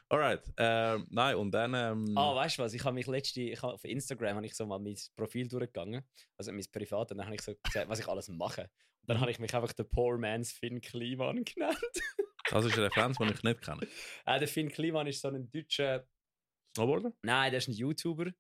Alright, 0.10 0.42
ähm, 0.58 1.08
nein, 1.10 1.36
und 1.36 1.52
dann, 1.52 1.74
ähm, 1.74 2.18
Ah, 2.18 2.36
weißt 2.36 2.58
du 2.58 2.64
was? 2.64 2.74
Ich 2.74 2.84
habe 2.84 2.96
mich 2.96 3.08
letzte, 3.08 3.42
ich 3.42 3.62
hab, 3.62 3.74
auf 3.74 3.84
Instagram 3.86 4.36
habe 4.38 4.46
ich 4.46 4.56
so 4.56 4.66
mal 4.66 4.80
mein 4.80 4.98
Profil 5.16 5.48
durchgegangen, 5.48 6.04
also 6.38 6.52
mein 6.52 6.66
Privat, 6.72 7.12
und 7.12 7.18
dann 7.18 7.26
habe 7.28 7.36
ich 7.36 7.42
so 7.42 7.54
gesagt, 7.64 7.88
was 7.90 8.00
ich 8.00 8.08
alles 8.08 8.28
mache. 8.28 8.64
Und 9.02 9.10
dann 9.10 9.20
habe 9.22 9.32
ich 9.32 9.40
mich 9.40 9.54
einfach 9.56 9.74
der 9.74 9.84
Poor 9.84 10.18
Man's 10.18 10.52
Finn 10.52 10.82
Kliman 10.82 11.44
genannt. 11.46 11.78
das 12.50 12.66
ist 12.66 12.74
eine 12.74 12.86
Referenz, 12.88 13.18
die 13.18 13.24
ich 13.26 13.44
nicht 13.44 13.62
kenne. 13.62 13.88
äh, 14.26 14.40
der 14.40 14.48
Finn 14.48 14.70
Kliman 14.70 15.08
ist 15.08 15.22
so 15.22 15.28
ein 15.30 15.50
deutscher, 15.52 16.08
Snowboarder? 16.78 17.12
nein, 17.24 17.52
der 17.52 17.58
ist 17.60 17.68
ein 17.68 17.74
YouTuber. 17.74 18.32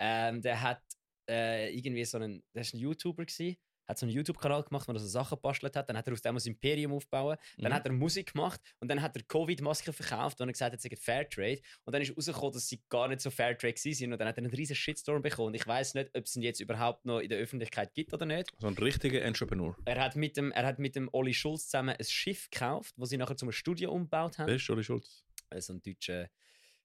Ähm, 0.00 0.42
der 0.42 0.60
hat 0.60 0.82
äh, 1.30 1.74
irgendwie 1.74 2.04
so 2.04 2.18
einen, 2.18 2.42
der 2.54 2.62
ist 2.62 2.74
ein 2.74 2.78
YouTuber 2.80 3.24
gewesen, 3.24 3.56
hat 3.86 3.98
so 3.98 4.06
einen 4.06 4.14
YouTube-Kanal 4.14 4.62
gemacht, 4.64 4.88
wo 4.88 4.92
er 4.92 4.98
so 4.98 5.06
Sachen 5.06 5.36
gebastelt 5.36 5.76
hat. 5.76 5.88
Dann 5.88 5.96
hat 5.98 6.06
er 6.06 6.14
aus 6.14 6.22
dem 6.22 6.34
ein 6.36 6.42
Imperium 6.42 6.92
aufgebaut. 6.94 7.38
Dann 7.58 7.70
Mhm. 7.70 7.74
hat 7.74 7.86
er 7.86 7.92
Musik 7.92 8.32
gemacht 8.32 8.58
und 8.80 8.88
dann 8.88 9.00
hat 9.02 9.14
er 9.14 9.22
Covid-Masken 9.22 9.92
verkauft 9.92 10.40
und 10.40 10.48
er 10.48 10.52
gesagt 10.52 10.72
hat, 10.72 10.80
sei 10.80 10.90
Fairtrade. 10.96 11.60
Und 11.84 11.92
dann 11.92 12.00
ist 12.00 12.16
rausgekommen, 12.16 12.52
dass 12.52 12.66
sie 12.66 12.82
gar 12.88 13.08
nicht 13.08 13.20
so 13.20 13.30
Fairtrade 13.30 13.74
waren. 13.74 14.12
Und 14.14 14.18
dann 14.18 14.28
hat 14.28 14.38
er 14.38 14.44
einen 14.44 14.52
riesen 14.54 14.74
Shitstorm 14.74 15.20
bekommen. 15.20 15.48
Und 15.48 15.54
ich 15.54 15.66
weiß 15.66 15.94
nicht, 15.94 16.10
ob 16.16 16.24
es 16.24 16.34
ihn 16.34 16.42
jetzt 16.42 16.60
überhaupt 16.60 17.04
noch 17.04 17.20
in 17.20 17.28
der 17.28 17.38
Öffentlichkeit 17.38 17.92
gibt 17.94 18.12
oder 18.14 18.24
nicht. 18.24 18.50
So 18.58 18.66
ein 18.68 18.74
richtiger 18.74 19.20
Entrepreneur. 19.22 19.76
Er 19.84 20.00
hat 20.02 20.16
mit 20.16 20.36
dem, 20.38 20.50
er 20.50 20.64
hat 20.66 20.78
mit 20.78 20.96
dem 20.96 21.10
Olli 21.12 21.34
Schulz 21.34 21.64
zusammen 21.66 21.94
ein 21.96 22.04
Schiff 22.06 22.48
gekauft, 22.50 22.94
wo 22.96 23.04
sie 23.04 23.18
nachher 23.18 23.36
zum 23.36 23.52
Studio 23.52 23.92
umgebaut 23.92 24.38
haben. 24.38 24.48
Wer 24.48 24.56
ist 24.56 24.68
Olli 24.70 24.82
Schulz? 24.82 25.24
Also 25.50 25.74
ein 25.74 25.82
deutscher. 25.82 26.30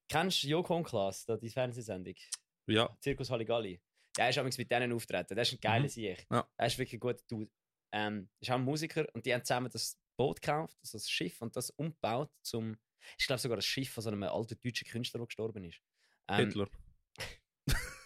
Kennst 0.10 0.43
du 0.43 0.47
Joko 0.47 0.76
und 0.76 0.84
Klaas, 0.84 1.26
die 1.41 1.49
Fernsehsendung? 1.49 2.16
Ja, 2.68 2.89
Zirkus 2.99 3.30
Halligalli. 3.30 3.80
Der 4.18 4.30
ist 4.30 4.36
übrigens 4.38 4.57
mit 4.57 4.72
denen 4.72 4.91
auftreten. 4.91 5.36
Der 5.36 5.43
ist 5.43 5.53
ein 5.53 5.60
geiler 5.62 5.84
Mhm. 5.86 5.89
Sieg. 5.89 6.26
Ja. 6.32 6.47
Er 6.57 6.66
ist 6.68 6.78
wirklich 6.78 6.93
ein 6.95 6.99
guter 6.99 7.24
Dude. 7.28 7.51
Ähm, 7.91 8.30
ist 8.39 8.49
auch 8.51 8.55
ein 8.55 8.64
Musiker 8.64 9.07
und 9.14 9.26
die 9.26 9.34
haben 9.34 9.43
zusammen 9.43 9.70
das 9.72 9.97
Boot 10.18 10.41
gekauft, 10.41 10.78
also 10.84 10.97
das 10.97 11.10
Schiff, 11.10 11.41
und 11.41 11.55
das 11.55 11.70
umgebaut 11.72 12.30
zum. 12.43 12.78
Ich 13.18 13.26
glaube 13.28 13.39
sogar 13.39 13.55
das 13.55 13.66
Schiff 13.66 13.91
von 13.91 14.03
so 14.03 14.10
einem 14.10 14.24
alten 14.24 14.60
deutschen 14.60 14.88
Künstler, 14.88 15.20
der 15.20 15.28
gestorben 15.28 15.64
ist. 15.64 15.80
Ähm, 16.28 16.47
Hitler. 16.47 16.68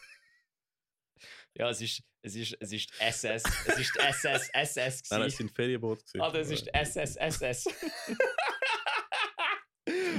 Ja, 1.55 1.69
es 1.69 1.81
ist, 1.81 2.01
es 2.23 2.33
ist, 2.35 2.57
es 2.59 2.71
ist 2.71 2.89
SS. 2.99 3.43
es 3.67 3.77
ist 3.77 3.95
SS, 3.95 4.49
SS. 4.53 4.73
Nein, 5.11 5.21
es 5.21 5.33
gewesen. 5.35 5.37
sind 5.37 5.51
Ferienboot. 5.51 5.99
gewesen. 5.99 6.21
Ah, 6.21 6.31
das 6.31 6.49
ist 6.49 6.67
SS, 6.73 7.15
SS. 7.15 7.65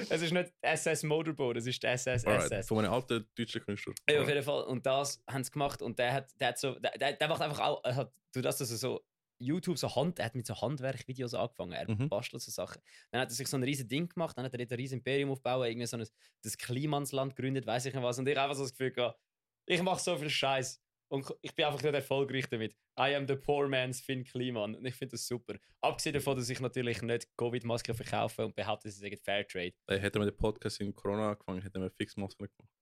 es 0.10 0.22
ist 0.22 0.32
nicht 0.32 0.52
SS 0.62 1.02
Motorboat, 1.04 1.56
es 1.56 1.66
ist 1.66 1.82
SS, 1.84 2.24
Alright, 2.26 2.52
SS. 2.52 2.68
Von 2.68 2.78
einem 2.78 2.92
alten 2.92 3.26
deutschen 3.36 3.62
Künstler. 3.62 3.94
Ja, 4.08 4.20
auf 4.22 4.28
jeden 4.28 4.42
Fall. 4.42 4.64
Und 4.64 4.84
das 4.86 5.22
haben 5.28 5.44
sie 5.44 5.50
gemacht 5.50 5.82
und 5.82 5.98
der 5.98 6.12
hat, 6.12 6.30
der 6.40 6.48
hat 6.48 6.58
so, 6.58 6.78
der, 6.78 6.92
der, 6.98 7.12
der 7.14 7.28
macht 7.28 7.42
einfach 7.42 7.60
auch, 7.60 7.82
er 7.84 7.96
hat, 7.96 8.12
durch 8.32 8.42
das, 8.42 8.58
dass 8.58 8.70
er 8.70 8.76
so 8.76 9.04
YouTube 9.38 9.78
so 9.78 9.94
Hand, 9.94 10.18
er 10.20 10.26
hat 10.26 10.34
mit 10.34 10.46
so 10.46 10.60
Handwerkvideos 10.60 11.34
angefangen, 11.34 11.72
er 11.72 11.90
Mhm. 11.90 12.08
bastelt 12.08 12.42
so 12.42 12.50
Sachen. 12.50 12.80
Dann 13.10 13.20
hat 13.20 13.28
er 13.28 13.34
sich 13.34 13.48
so 13.48 13.56
ein 13.56 13.62
riesen 13.62 13.88
Ding 13.88 14.08
gemacht, 14.08 14.38
dann 14.38 14.44
hat 14.44 14.54
er 14.54 14.60
ein 14.60 14.68
riesen 14.68 14.98
Imperium 14.98 15.30
aufgebaut, 15.30 15.66
irgendwie 15.66 15.86
so 15.86 15.96
ein, 15.96 16.06
das 16.42 16.56
Klimansland 16.56 17.34
gegründet, 17.36 17.66
weiß 17.66 17.86
ich 17.86 17.94
nicht 17.94 18.02
was. 18.02 18.18
Und 18.18 18.28
ich 18.28 18.38
einfach 18.38 18.54
so 18.54 18.62
das 18.62 18.72
Gefühl 18.72 18.92
gehabt, 18.92 19.18
ich 19.66 19.82
mache 19.82 20.00
so 20.00 20.16
viel 20.16 20.30
Scheiß 20.30 20.80
und 21.08 21.26
ich 21.42 21.54
bin 21.54 21.64
einfach 21.64 21.82
nicht 21.82 21.94
erfolgreich 21.94 22.48
damit. 22.48 22.76
I 22.98 23.14
am 23.14 23.26
the 23.26 23.36
poor 23.36 23.68
man's 23.68 24.00
Finn 24.00 24.24
Kliman. 24.24 24.74
Und 24.74 24.84
ich 24.84 24.94
finde 24.94 25.12
das 25.12 25.26
super. 25.26 25.54
Abgesehen 25.80 26.14
davon, 26.14 26.36
dass 26.36 26.48
ich 26.48 26.60
natürlich 26.60 27.02
nicht 27.02 27.28
Covid-Masken 27.36 27.94
verkaufe 27.94 28.44
und 28.44 28.54
behaupte, 28.54 28.90
sie 28.90 29.00
seien 29.00 29.16
Fairtrade. 29.16 29.74
Ey, 29.86 30.00
hätten 30.00 30.20
wir 30.20 30.30
den 30.30 30.36
Podcast 30.36 30.80
in 30.80 30.94
Corona 30.94 31.30
angefangen, 31.32 31.62
hätten 31.62 31.82
wir 31.82 31.90
fix 31.90 32.16
Masken 32.16 32.46
gemacht. 32.46 32.73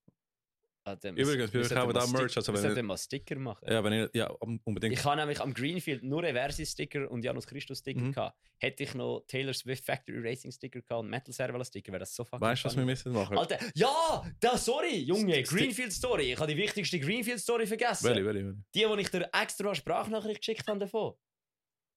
Ah, 0.84 0.96
Übrigens, 1.04 1.52
wir 1.54 1.60
mal 1.86 1.92
da 1.92 2.06
Merch, 2.08 2.36
also 2.36 2.52
wir 2.52 2.60
wenn 2.60 2.76
ihr- 2.76 2.82
mal 2.82 2.98
Sticker 2.98 3.36
machen. 3.38 3.64
Ja, 3.70 3.84
wenn 3.84 3.92
ihr, 3.92 4.10
ja, 4.14 4.26
unbedingt. 4.64 4.92
Ich 4.92 5.04
habe 5.04 5.14
nämlich 5.16 5.40
am 5.40 5.54
Greenfield 5.54 6.02
nur 6.02 6.24
Eversi-Sticker 6.24 7.08
und 7.08 7.24
Janus 7.24 7.46
Christus-Sticker 7.46 8.00
Mhm. 8.00 8.12
gehabt. 8.12 8.36
Hätte 8.58 8.82
ich 8.82 8.94
noch 8.94 9.20
Taylor 9.28 9.54
Swift 9.54 9.84
Factory 9.84 10.18
Racing-Sticker 10.20 10.80
gehabt 10.82 11.04
und 11.04 11.08
Metal 11.10 11.32
Servala-Sticker, 11.32 11.92
wäre 11.92 12.00
das 12.00 12.12
so 12.16 12.24
fucking 12.24 12.40
weißt 12.40 12.64
du, 12.64 12.66
was 12.68 12.76
wir 12.76 12.84
müssen 12.84 13.12
machen? 13.12 13.38
Alter, 13.38 13.58
ja! 13.76 14.24
Da, 14.40 14.58
sorry, 14.58 14.96
Junge, 14.96 15.40
Greenfield-Story. 15.44 16.32
Ich 16.32 16.38
habe 16.40 16.52
die 16.52 16.58
wichtigste 16.60 16.98
Greenfield-Story 16.98 17.66
vergessen. 17.68 18.04
Welche, 18.08 18.24
welche, 18.24 18.44
welche? 18.44 18.58
Die, 18.74 18.96
die 18.96 19.00
ich 19.02 19.08
dir 19.10 19.30
extra 19.32 19.74
Sprachnachricht 19.76 20.40
geschickt 20.40 20.66
habe 20.66 20.80
davon. 20.80 21.14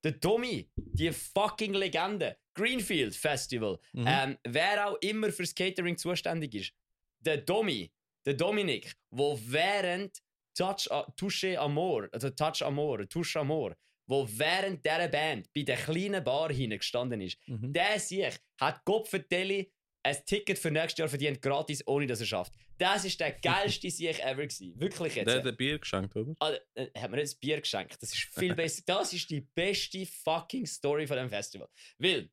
Der 0.03 0.19
Tommy, 0.19 0.69
die 0.75 1.11
fucking 1.11 1.73
Legende. 1.73 2.37
Greenfield 2.53 3.15
Festival. 3.15 3.79
Mhm. 3.93 4.05
Ähm, 4.07 4.37
wer 4.47 4.89
auch 4.89 4.97
immer 5.01 5.31
fürs 5.31 5.55
Catering 5.55 5.97
zuständig 5.97 6.53
ist. 6.53 6.71
Der 7.19 7.37
Domi, 7.37 7.91
der 8.25 8.33
Dominik, 8.33 8.93
wo 9.11 9.39
während 9.45 10.17
Touch, 10.57 10.87
Touche 11.17 11.59
Amor, 11.59 12.07
also 12.11 12.29
Touch 12.29 12.61
Amor, 12.63 13.07
Touche 13.09 13.39
Amor, 13.39 13.75
wo 14.07 14.27
während 14.31 14.85
dieser 14.85 15.07
Band 15.07 15.51
bei 15.53 15.63
der 15.63 15.77
kleinen 15.77 16.23
Bar 16.23 16.51
hinten 16.51 16.77
gestanden 16.77 17.21
ist, 17.21 17.37
Mhm. 17.47 17.73
der 17.73 17.99
sich 17.99 18.33
hat 18.61 18.83
Gott 18.85 19.07
vertelli 19.07 19.71
ein 20.03 20.15
Ticket 20.27 20.59
für 20.59 20.69
nächstes 20.69 20.99
Jahr 20.99 21.09
verdient, 21.09 21.41
gratis, 21.41 21.81
ohne 21.87 22.05
dass 22.05 22.19
er 22.19 22.27
schafft. 22.27 22.53
Das 22.77 23.03
ist 23.05 23.19
der 23.19 23.31
geilste 23.31 23.89
Sieg 23.89 24.19
ever 24.19 24.43
gewesen. 24.45 24.79
Wirklich 24.79 25.15
jetzt. 25.15 25.27
Der 25.27 25.37
hat 25.39 25.47
ein 25.47 25.57
Bier 25.57 25.79
geschenkt, 25.79 26.15
oder? 26.15 26.35
Alter, 26.39 26.61
äh, 26.75 26.87
hat 26.99 27.09
mir 27.09 27.17
nicht 27.17 27.33
ein 27.35 27.39
Bier 27.39 27.59
geschenkt. 27.59 27.97
Das 27.99 28.13
ist 28.13 28.29
viel 28.37 28.53
besser. 28.55 28.83
Das 28.85 29.11
ist 29.13 29.27
die 29.31 29.41
beste 29.41 30.05
fucking 30.05 30.67
Story 30.67 31.07
von 31.07 31.17
dem 31.17 31.27
Festival. 31.29 31.67
Weil, 31.97 32.29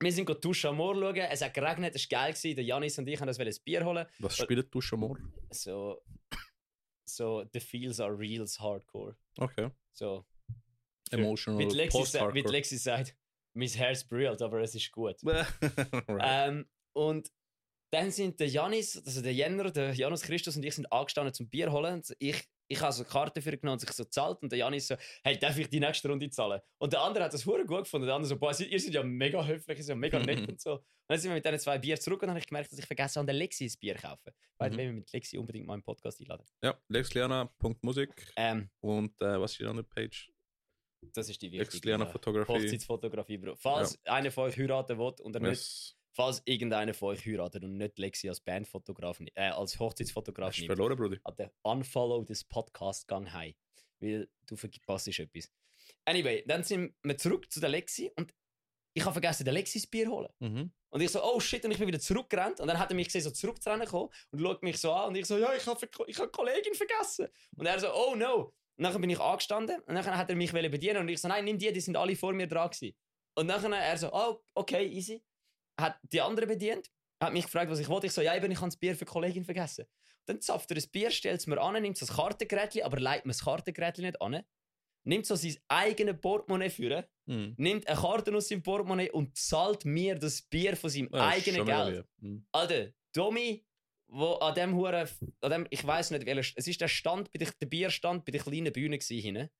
wir 0.00 0.12
sind 0.12 0.26
go 0.26 0.34
Touche 0.34 0.68
Amor 0.68 0.94
schauen, 0.94 1.16
es 1.16 1.42
hat 1.42 1.54
geregnet, 1.54 1.94
es 1.94 2.10
war 2.10 2.20
geil. 2.20 2.32
Gewesen. 2.32 2.56
Der 2.56 2.64
Janis 2.64 2.98
und 2.98 3.08
ich 3.08 3.20
haben 3.20 3.26
das 3.26 3.38
ein 3.38 3.54
Bier 3.64 3.84
holen. 3.84 4.06
Was 4.18 4.36
spielt 4.36 4.74
du 4.74 4.80
schon 4.80 5.00
mal? 5.00 5.16
So, 5.50 6.02
so, 7.04 7.44
the 7.52 7.60
feels 7.60 8.00
are 8.00 8.16
reals 8.16 8.60
hardcore. 8.60 9.16
Okay. 9.38 9.70
So, 9.92 10.24
Emotional 11.10 11.66
die 11.66 11.74
Lexi, 11.74 11.98
Post-Hardcore. 11.98 12.50
Lexi 12.50 12.78
sagt, 12.78 13.16
mein 13.54 13.68
Herz 13.68 14.04
brüllt, 14.04 14.42
aber 14.42 14.60
es 14.60 14.74
ist 14.74 14.90
gut. 14.92 15.16
Right. 15.24 16.48
Ähm, 16.48 16.66
und 16.92 17.30
dann 17.92 18.10
sind 18.10 18.40
der 18.40 18.48
Janis, 18.48 19.00
also 19.04 19.22
der 19.22 19.32
Jenner, 19.32 19.70
der 19.70 19.94
Janus 19.94 20.22
Christus 20.22 20.56
und 20.56 20.64
ich 20.64 20.74
sind 20.74 20.92
angestanden 20.92 21.32
zum 21.32 21.48
Bier 21.48 21.70
holen. 21.70 22.02
Ich, 22.18 22.48
ich 22.68 22.80
habe 22.80 22.92
so 22.92 23.02
eine 23.02 23.10
Karte 23.10 23.42
für 23.42 23.56
genommen 23.56 23.74
und 23.74 23.80
sich 23.80 23.90
so 23.92 24.04
zahlt 24.04 24.40
und 24.42 24.50
der 24.50 24.58
Janis 24.58 24.88
so, 24.88 24.96
hey, 25.22 25.38
darf 25.38 25.56
ich 25.58 25.68
die 25.68 25.80
nächste 25.80 26.08
Runde 26.08 26.28
zahlen? 26.30 26.60
Und 26.78 26.92
der 26.92 27.02
andere 27.02 27.24
hat 27.24 27.34
das 27.34 27.44
hure 27.46 27.64
gut 27.66 27.84
gefunden. 27.84 28.06
Der 28.06 28.14
andere 28.16 28.28
so, 28.28 28.38
boah, 28.38 28.58
ihr 28.58 28.80
seid 28.80 28.94
ja 28.94 29.02
mega 29.02 29.44
höflich, 29.44 29.78
ihr 29.78 29.84
seid 29.84 29.90
ja 29.90 29.96
mega 29.96 30.18
nett 30.18 30.48
und 30.48 30.60
so. 30.60 30.74
Und 30.74 30.82
dann 31.08 31.18
sind 31.18 31.30
wir 31.30 31.34
mit 31.34 31.44
diesen 31.44 31.58
zwei 31.58 31.78
Bier 31.78 32.00
zurück 32.00 32.22
und 32.22 32.28
dann 32.28 32.30
habe 32.30 32.40
ich 32.40 32.46
gemerkt, 32.46 32.72
dass 32.72 32.78
ich 32.78 32.86
vergessen 32.86 33.18
habe, 33.18 33.26
der 33.26 33.34
Lexi 33.34 33.64
ein 33.66 33.72
Bier 33.78 33.96
zu 33.96 34.02
kaufen. 34.02 34.32
Weil 34.58 34.70
Mhm. 34.70 34.76
wir 34.78 34.92
mit 34.92 35.12
Lexi 35.12 35.36
unbedingt 35.36 35.66
mal 35.66 35.74
im 35.74 35.82
Podcast 35.82 36.20
einladen. 36.20 36.46
Ja, 36.62 36.74
lexliana.musik 36.88 38.32
Ähm, 38.36 38.70
und 38.80 39.20
äh, 39.20 39.40
was 39.40 39.52
ist 39.52 39.60
die 39.60 39.66
andere 39.66 39.84
Page? 39.84 40.30
das 41.12 41.28
ist 41.28 41.42
die 41.42 41.52
wichtige 41.52 41.64
Lexliana 41.70 42.06
Fotografie. 42.06 42.52
Hochzeitsfotografie, 42.52 43.36
Bro. 43.36 43.56
Falls 43.56 43.98
einer 44.06 44.30
von 44.30 44.44
euch 44.44 44.56
heiraten 44.56 44.98
will 44.98 45.12
und 45.22 45.34
er 45.36 45.40
nicht 45.42 45.50
Yes. 45.50 45.96
Falls 46.16 46.42
irgendeiner 46.44 46.94
von 46.94 47.08
euch 47.08 47.26
heiratet 47.26 47.64
und 47.64 47.76
nicht 47.76 47.98
Lexi 47.98 48.28
als 48.28 48.40
Bandfotograf, 48.40 49.20
äh, 49.34 49.48
als 49.48 49.80
Hochzeitsfotograf 49.80 50.50
Hast 50.50 50.58
nimmt, 50.58 50.68
verloren, 50.68 50.96
Brudi? 50.96 51.18
an 51.24 51.34
den 51.34 51.50
Unfollow 51.62 52.22
des 52.22 52.44
Podcasts 52.44 53.04
gang 53.04 53.32
heim. 53.32 53.52
Weil 53.98 54.28
du 54.46 54.54
verpasst 54.54 55.08
etwas. 55.08 55.50
Anyway, 56.04 56.44
dann 56.46 56.62
sind 56.62 56.94
wir 57.02 57.18
zurück 57.18 57.50
zu 57.50 57.58
der 57.58 57.68
Lexi 57.68 58.12
und 58.14 58.32
ich 58.96 59.04
habe 59.04 59.12
vergessen, 59.12 59.42
der 59.42 59.52
Lexi 59.52 59.80
das 59.80 59.88
Bier 59.88 60.08
holen. 60.08 60.28
Mhm. 60.38 60.72
Und 60.90 61.00
ich 61.00 61.10
so, 61.10 61.20
oh 61.20 61.40
shit, 61.40 61.64
und 61.64 61.72
ich 61.72 61.78
bin 61.78 61.88
wieder 61.88 61.98
zurückgerannt. 61.98 62.60
Und 62.60 62.68
dann 62.68 62.78
hat 62.78 62.90
er 62.90 62.94
mich 62.94 63.08
gesehen, 63.08 63.22
so 63.22 63.32
zurückzurennen 63.32 63.88
kommen 63.88 64.10
und 64.30 64.40
schaut 64.40 64.62
mich 64.62 64.78
so 64.78 64.92
an. 64.92 65.08
Und 65.08 65.16
ich 65.16 65.26
so, 65.26 65.36
ja, 65.36 65.52
ich 65.52 65.66
habe 65.66 65.88
ich 66.06 66.16
hab 66.16 66.22
eine 66.22 66.30
Kollegin 66.30 66.74
vergessen. 66.74 67.26
Und 67.56 67.66
er 67.66 67.80
so, 67.80 67.92
oh 67.92 68.14
no. 68.14 68.54
Und 68.76 68.84
dann 68.84 69.00
bin 69.00 69.10
ich 69.10 69.18
angestanden 69.18 69.80
und 69.80 69.94
dann 69.96 70.04
hat 70.16 70.30
er 70.30 70.36
mich 70.36 70.52
bedienen. 70.52 70.98
Und 70.98 71.08
ich 71.08 71.20
so, 71.20 71.26
nein, 71.26 71.44
nimm 71.44 71.58
die, 71.58 71.72
die 71.72 71.80
sind 71.80 71.96
alle 71.96 72.14
vor 72.14 72.32
mir 72.32 72.46
dran 72.46 72.70
gewesen. 72.70 72.96
Und 73.34 73.48
dann 73.48 73.72
er 73.72 73.98
so, 73.98 74.12
oh, 74.12 74.40
okay, 74.54 74.86
easy. 74.86 75.20
Hat 75.80 75.98
die 76.12 76.20
andere 76.20 76.46
bedient, 76.46 76.90
hat 77.22 77.32
mich 77.32 77.44
gefragt, 77.44 77.70
was 77.70 77.78
ich 77.80 77.88
wollte. 77.88 78.06
Ich 78.06 78.12
so, 78.12 78.20
ja, 78.22 78.34
eben, 78.36 78.50
ich 78.50 78.58
habe 78.58 78.68
das 78.68 78.76
Bier 78.76 78.94
für 78.94 79.04
die 79.04 79.10
Kollegin 79.10 79.44
vergessen. 79.44 79.86
Dann 80.26 80.40
zapft 80.40 80.70
er 80.70 80.76
ein 80.76 80.90
Bier, 80.90 81.10
stellt 81.10 81.40
es 81.40 81.46
mir 81.46 81.60
an, 81.60 81.80
nimmt 81.82 82.00
das 82.00 82.12
Kartengerät, 82.14 82.82
aber 82.82 82.98
leitet 83.00 83.26
mir 83.26 83.32
das 83.32 83.44
Kartengerät 83.44 83.98
nicht 83.98 84.20
an. 84.22 84.42
nimmt 85.06 85.26
so 85.26 85.36
sein 85.36 85.54
eigenes 85.68 86.18
Portemonnaie 86.18 86.70
führen, 86.70 87.04
Mhm. 87.26 87.54
nimmt 87.58 87.86
eine 87.86 88.00
Karte 88.00 88.34
aus 88.34 88.48
seinem 88.48 88.62
Portemonnaie 88.62 89.10
und 89.10 89.36
zahlt 89.36 89.84
mir 89.84 90.14
das 90.18 90.40
Bier 90.40 90.76
von 90.78 90.88
seinem 90.88 91.10
Ja, 91.12 91.28
eigenen 91.28 91.66
Geld. 91.66 92.06
Mhm. 92.22 92.46
Alter, 92.52 92.92
Domi, 93.12 93.66
wo 94.08 94.32
an 94.36 94.54
dem 94.54 94.74
Huren, 94.74 95.06
an 95.42 95.50
dem, 95.50 95.66
ich 95.68 95.86
weiß 95.86 96.10
nicht, 96.12 96.24
welcher, 96.24 96.54
es 96.56 96.66
ist 96.66 96.80
der 96.80 96.88
Stand, 96.88 97.30
bei 97.32 97.38
der, 97.38 97.50
der 97.60 97.66
Bierstand 97.66 98.24
bei 98.24 98.32
der 98.32 98.40
kleinen 98.42 98.72
Bühne 98.72 98.98
hinten. 98.98 99.50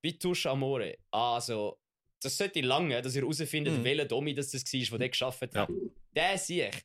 Bei 0.00 0.10
Tusche 0.12 0.50
Amore. 0.50 0.96
Also, 1.10 1.80
das 2.20 2.36
sollte 2.36 2.60
lange, 2.60 3.00
dass 3.02 3.14
ihr 3.14 3.22
herausfindet, 3.22 3.78
Mhm. 3.78 3.84
welcher 3.84 4.04
Domi 4.06 4.34
das, 4.34 4.50
das 4.50 4.64
war, 4.64 4.80
der 4.80 4.98
der 4.98 5.08
geschafft 5.10 5.54
hat. 5.54 5.68
Der 6.14 6.38
sehe 6.38 6.68
ich. 6.68 6.76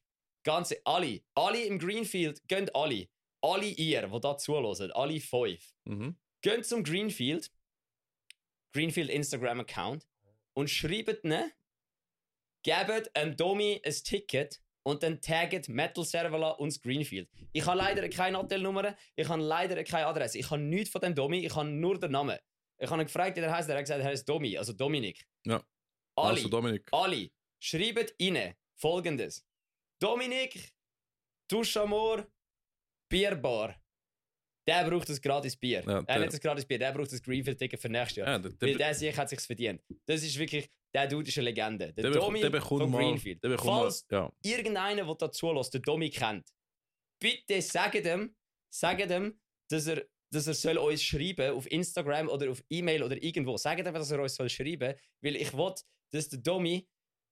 Ganze, 0.44 0.78
alle, 0.86 1.22
alle 1.36 1.64
im 1.64 1.80
Greenfield, 1.80 2.48
gehen 2.48 2.70
alle. 2.74 3.08
Alle 3.42 3.66
ihr, 3.66 4.08
die 4.08 4.20
da 4.20 4.38
zuhören, 4.38 4.92
alle 4.92 5.20
fünf. 5.20 5.74
Mhm. 5.86 6.16
Geht 6.42 6.66
zum 6.66 6.84
Greenfield, 6.84 7.52
Greenfield 8.74 9.10
Instagram-Account 9.10 10.06
und 10.54 10.70
schreibt 10.70 11.24
ne, 11.24 11.52
gebt 12.64 13.16
einem 13.16 13.36
Domi 13.36 13.82
ein 13.86 13.94
Ticket 13.94 14.62
und 14.84 15.04
dann 15.04 15.22
taggt 15.22 15.70
Metal 15.70 16.04
Servala 16.04 16.52
und 16.52 16.70
das 16.74 16.82
Greenfield. 16.82 17.30
Ich 17.54 17.66
habe 17.66 17.78
leider 17.78 18.08
keine 18.10 18.38
Hotelnummer, 18.38 18.96
ich 19.16 19.28
habe 19.28 19.42
leider 19.42 19.84
keine 19.84 20.08
Adresse, 20.08 20.38
ich 20.40 20.50
habe 20.50 20.62
nichts 20.62 20.90
von 20.90 21.02
dem 21.02 21.16
Domi, 21.16 21.46
ich 21.46 21.56
habe 21.56 21.70
nur 21.70 22.00
den 22.00 22.12
Namen. 22.12 22.38
Ich 22.80 22.90
habe 22.90 23.02
ihn 23.02 23.06
gefragt, 23.06 23.38
wie 23.38 23.42
der 23.42 23.52
heißt, 23.52 23.70
er 23.70 23.76
hat 23.78 23.84
gesagt, 23.84 24.02
er 24.02 24.08
heißt 24.08 24.28
Domi, 24.28 24.58
also 24.58 24.74
Dominik. 24.74 25.26
Ja. 25.46 25.64
Alle, 26.16 26.30
Also 26.38 26.50
Dominik. 26.50 26.88
alle, 26.92 27.30
schreibt 27.60 28.16
rein 28.22 28.56
folgendes: 28.76 29.46
Dominik, 30.02 30.74
Duschamor, 31.50 32.26
Bierbar. 33.10 33.76
Der 34.66 34.90
braucht 34.90 35.10
das 35.10 35.22
gratis 35.22 35.58
Bier. 35.58 35.84
Ja, 35.86 35.98
er 36.00 36.04
der- 36.04 36.20
nicht 36.20 36.34
das 36.34 36.40
gratis 36.40 36.66
Bier, 36.66 36.80
der 36.80 36.94
braucht 36.94 37.12
das 37.12 37.22
Greenfield-Ticket 37.22 37.80
für 37.82 37.90
nächstes 37.90 38.18
Jahr. 38.18 38.28
Ja, 38.30 38.40
der, 38.40 38.52
Weil 38.62 38.70
der, 38.70 38.78
der 38.78 38.96
sich 38.96 39.16
hat 39.18 39.28
sich's 39.30 39.46
verdient. 39.46 39.84
Das 40.06 40.24
ist 40.24 40.38
wirklich, 40.40 40.70
der 40.94 41.06
Dude 41.08 41.28
ist 41.28 41.38
eine 41.38 41.50
Legende. 41.50 41.92
Der, 41.94 42.04
der, 42.04 42.12
Domi 42.12 42.40
der 42.40 42.50
von 42.62 42.92
mal. 42.92 43.04
Greenfield. 43.04 43.44
Der 43.44 43.50
bekommt 43.50 43.68
mal, 43.68 43.82
Falls 43.82 44.06
ja. 44.10 44.32
irgendeiner, 44.42 45.04
der 45.06 45.16
da 45.16 45.32
zulässt, 45.32 45.74
den 45.74 45.82
Domi 45.82 46.10
kennt, 46.10 46.48
bitte 47.20 47.62
sagt 47.62 48.06
ihm, 48.06 48.34
sagt 48.74 49.12
ihm, 49.12 49.38
dass 49.70 49.88
er, 49.88 50.06
dass 50.34 50.48
er 50.48 50.54
soll 50.54 50.78
uns 50.78 51.04
schreiben 51.04 51.52
auf 51.52 51.70
Instagram 51.72 52.28
oder 52.30 52.50
auf 52.52 52.64
E-Mail 52.70 53.04
oder 53.04 53.22
irgendwo. 53.22 53.58
Sagt 53.58 53.80
ihm, 53.86 53.94
dass 53.94 54.12
er 54.12 54.20
uns 54.22 54.36
soll 54.36 54.50
schreiben, 54.50 54.94
weil 55.22 55.36
ich 55.36 55.54
will, 55.56 55.74
dass 56.12 56.30
der 56.30 56.40
Domi 56.40 56.88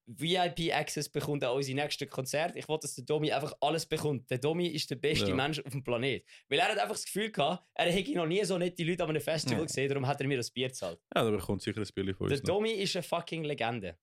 VIP-Access 0.08 1.10
bekommt 1.10 1.44
an 1.44 1.56
unsere 1.56 1.76
nächsten 1.76 2.10
Konzerte. 2.10 2.58
Ich 2.60 2.68
will, 2.68 2.78
dass 2.82 2.96
der 2.96 3.06
Domi 3.06 3.32
einfach 3.32 3.54
alles 3.62 3.86
bekommt. 3.86 4.30
Der 4.30 4.40
Domi 4.40 4.68
ist 4.68 4.90
der 4.90 4.96
beste 4.98 5.30
Ja. 5.30 5.36
Mensch 5.36 5.60
auf 5.60 5.72
dem 5.72 5.84
Planet. 5.84 6.26
Weil 6.50 6.60
er 6.60 6.66
hat 6.70 6.78
einfach 6.80 6.96
das 6.96 7.06
Gefühl 7.06 7.32
gehabt, 7.32 7.64
er 7.76 7.92
hätte 7.92 8.12
noch 8.14 8.26
nie 8.26 8.44
so 8.44 8.58
nette 8.58 8.84
Leute 8.84 9.04
an 9.04 9.10
einem 9.10 9.22
Festival 9.22 9.60
Ja. 9.60 9.66
gesehen, 9.66 9.88
darum 9.90 10.08
hat 10.08 10.20
er 10.20 10.28
mir 10.28 10.38
das 10.38 10.52
Bier 10.52 10.68
gezahlt. 10.68 11.00
ja, 11.16 11.24
der 11.24 11.32
bekommt 11.32 11.62
sicher 11.62 11.80
ein 11.80 11.88
Billy 11.96 12.14
von 12.14 12.28
Der 12.28 12.38
uns. 12.38 12.44
noch. 12.48 12.56
Domi 12.56 12.72
ist 12.72 12.96
eine 12.96 13.04
fucking 13.04 13.44
Legende. 13.44 13.98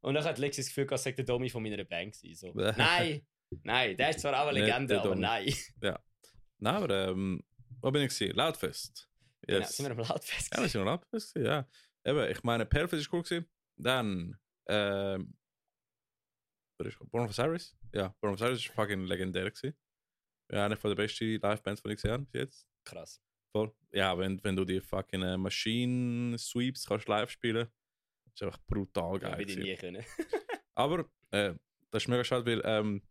Und 0.00 0.14
dann 0.14 0.24
hat 0.24 0.38
Lexi 0.38 0.60
das 0.62 0.68
Gefühl 0.68 0.86
gehabt, 0.86 1.00
er 1.00 1.02
sei 1.04 1.12
der 1.12 1.24
Domi 1.24 1.50
von 1.50 1.62
meiner 1.62 1.84
Band 1.84 2.14
gewesen. 2.20 2.52
So. 2.52 2.60
Nein, 2.76 3.26
nein, 3.62 3.96
der 3.96 4.10
ist 4.10 4.20
zwar 4.20 4.40
auch 4.42 4.48
eine 4.48 4.60
Legende, 4.60 4.94
der 4.94 5.02
aber 5.02 5.14
nein. 5.14 5.52
Nein, 5.80 6.74
aber 6.74 7.08
ähm, 7.10 7.42
wo 7.80 7.90
bin 7.90 8.02
ich 8.02 8.14
gewesen? 8.16 8.36
Lautfest. 8.36 9.08
Genau, 9.42 9.60
Yes. 9.60 9.76
sind 9.76 9.86
wir 9.86 9.92
am 9.92 9.98
Lautfest. 9.98 10.54
Ja, 10.54 10.62
das 10.62 10.74
war 10.74 10.84
noch 10.84 10.90
Lautfest, 10.92 11.34
gewesen, 11.34 11.46
ja. 11.50 11.68
Eben, 12.04 12.30
ich 12.30 12.42
meine, 12.42 12.66
Perfect 12.66 13.00
ist 13.02 13.12
cool 13.12 13.22
gewesen. 13.22 13.46
Dann, 13.76 14.36
ähm, 14.68 15.34
Born 17.10 17.24
of 17.24 17.30
Osiris? 17.30 17.76
Ja, 17.92 18.14
Born 18.20 18.34
of 18.34 18.40
Osiris 18.40 18.60
ist 18.60 18.68
fucking 18.74 19.04
legendär 19.04 19.50
gewesen. 19.50 19.76
Ja, 20.50 20.64
eine 20.66 20.76
von 20.76 20.90
der 20.90 20.96
besten 20.96 21.38
Live-Bands, 21.40 21.82
die 21.82 21.88
ich 21.90 21.96
gesehen 21.96 22.12
habe 22.12 22.24
bis 22.24 22.40
jetzt. 22.40 22.68
Krass. 22.84 23.20
Voll. 23.52 23.74
Ja, 23.92 24.16
wenn, 24.18 24.42
wenn 24.44 24.56
du 24.56 24.64
die 24.64 24.80
fucking 24.80 25.22
äh, 25.22 25.36
Machine 25.36 26.38
Sweeps 26.38 26.86
kannst 26.86 27.08
live 27.08 27.30
spielen, 27.30 27.68
ist 28.32 28.42
einfach 28.42 28.58
brutal 28.66 29.14
Ja, 29.14 29.30
geil. 29.30 29.38
würde 29.38 29.52
ich 29.52 29.56
gewesen. 29.58 29.92
nie 29.94 30.02
können. 30.02 30.04
Aber 30.74 31.10
äh, 31.30 31.54
das 31.90 32.02
ist 32.04 32.08
mega 32.08 32.24
schade, 32.24 32.46
weil 32.46 32.62
ähm, 32.64 33.02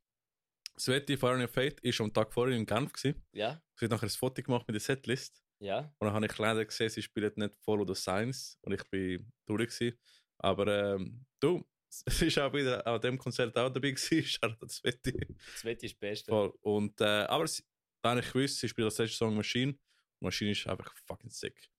Sveti 0.80 1.17
Fire 1.17 1.43
of 1.43 1.51
Fate 1.51 1.80
ist 1.82 1.99
am 2.01 2.13
Tag 2.13 2.32
vorher 2.34 2.55
in 2.55 2.65
Genf 2.65 2.93
gewesen. 2.93 3.23
ja, 3.34 3.61
Sie 3.75 3.86
hat 3.86 3.91
nachher 3.91 4.07
ein 4.07 4.09
Foto 4.09 4.41
gemacht 4.41 4.67
mit 4.67 4.75
der 4.75 4.82
Setlist. 4.82 5.43
ja. 5.59 5.80
Und 5.99 6.05
dann 6.07 6.13
habe 6.13 6.25
ich 6.25 6.38
leider 6.38 6.63
gesehen, 6.65 6.89
sie 6.89 7.01
spielen 7.01 7.32
nicht 7.36 7.55
Follow 7.63 7.86
the 7.86 7.99
Signs. 7.99 8.57
Und 8.61 8.73
ich 8.73 8.84
bin 8.89 9.32
durch. 9.45 9.67
Gewesen. 9.69 9.97
Aber 10.39 10.95
ähm, 10.95 11.25
du, 11.39 11.65
es 12.05 12.21
ist 12.21 12.38
auch 12.38 12.53
wieder 12.53 12.86
an 12.86 13.01
dem 13.01 13.17
Konzert 13.17 13.57
auch 13.57 13.69
dabei 13.69 13.91
gewesen. 13.91 14.38
Das 14.59 14.75
Sveti. 14.78 15.13
Das 15.53 15.65
Wetter 15.65 15.84
ist 15.84 15.93
das 15.93 15.99
Beste. 15.99 16.32
Voll. 16.32 16.53
Und, 16.61 17.01
äh, 17.01 17.05
aber 17.05 17.47
sie, 17.47 17.63
da 18.03 18.11
habe 18.11 18.19
ich 18.19 18.32
gewusst, 18.32 18.59
sie 18.59 18.69
spielt 18.69 18.86
als 18.86 18.97
letzter 18.99 19.17
Song 19.17 19.36
Machine. 19.36 19.71
Und 19.73 20.25
Machine 20.25 20.51
ist 20.51 20.67
einfach 20.67 20.93
fucking 21.05 21.32
sick. 21.32 21.69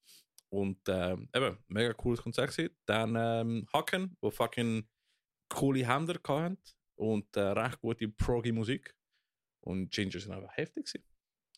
Und 0.51 0.81
ähm, 0.89 1.29
eben, 1.35 1.59
mega 1.69 1.93
cooles 1.93 2.23
Konzert 2.23 2.51
gewesen. 2.51 2.75
Dann 2.87 3.15
ähm, 3.17 3.69
Hacken, 3.73 4.17
wo 4.21 4.31
fucking 4.31 4.89
coole 5.49 5.87
Händler 5.87 6.19
hatten 6.27 6.59
und 6.99 7.37
äh, 7.37 7.41
recht 7.41 7.81
gute 7.81 8.09
progi 8.09 8.53
Musik. 8.53 8.95
Und 9.61 9.91
Ginger 9.91 10.21
sind 10.21 10.33
einfach 10.33 10.57
heftig 10.57 10.87
gewesen. 10.87 11.05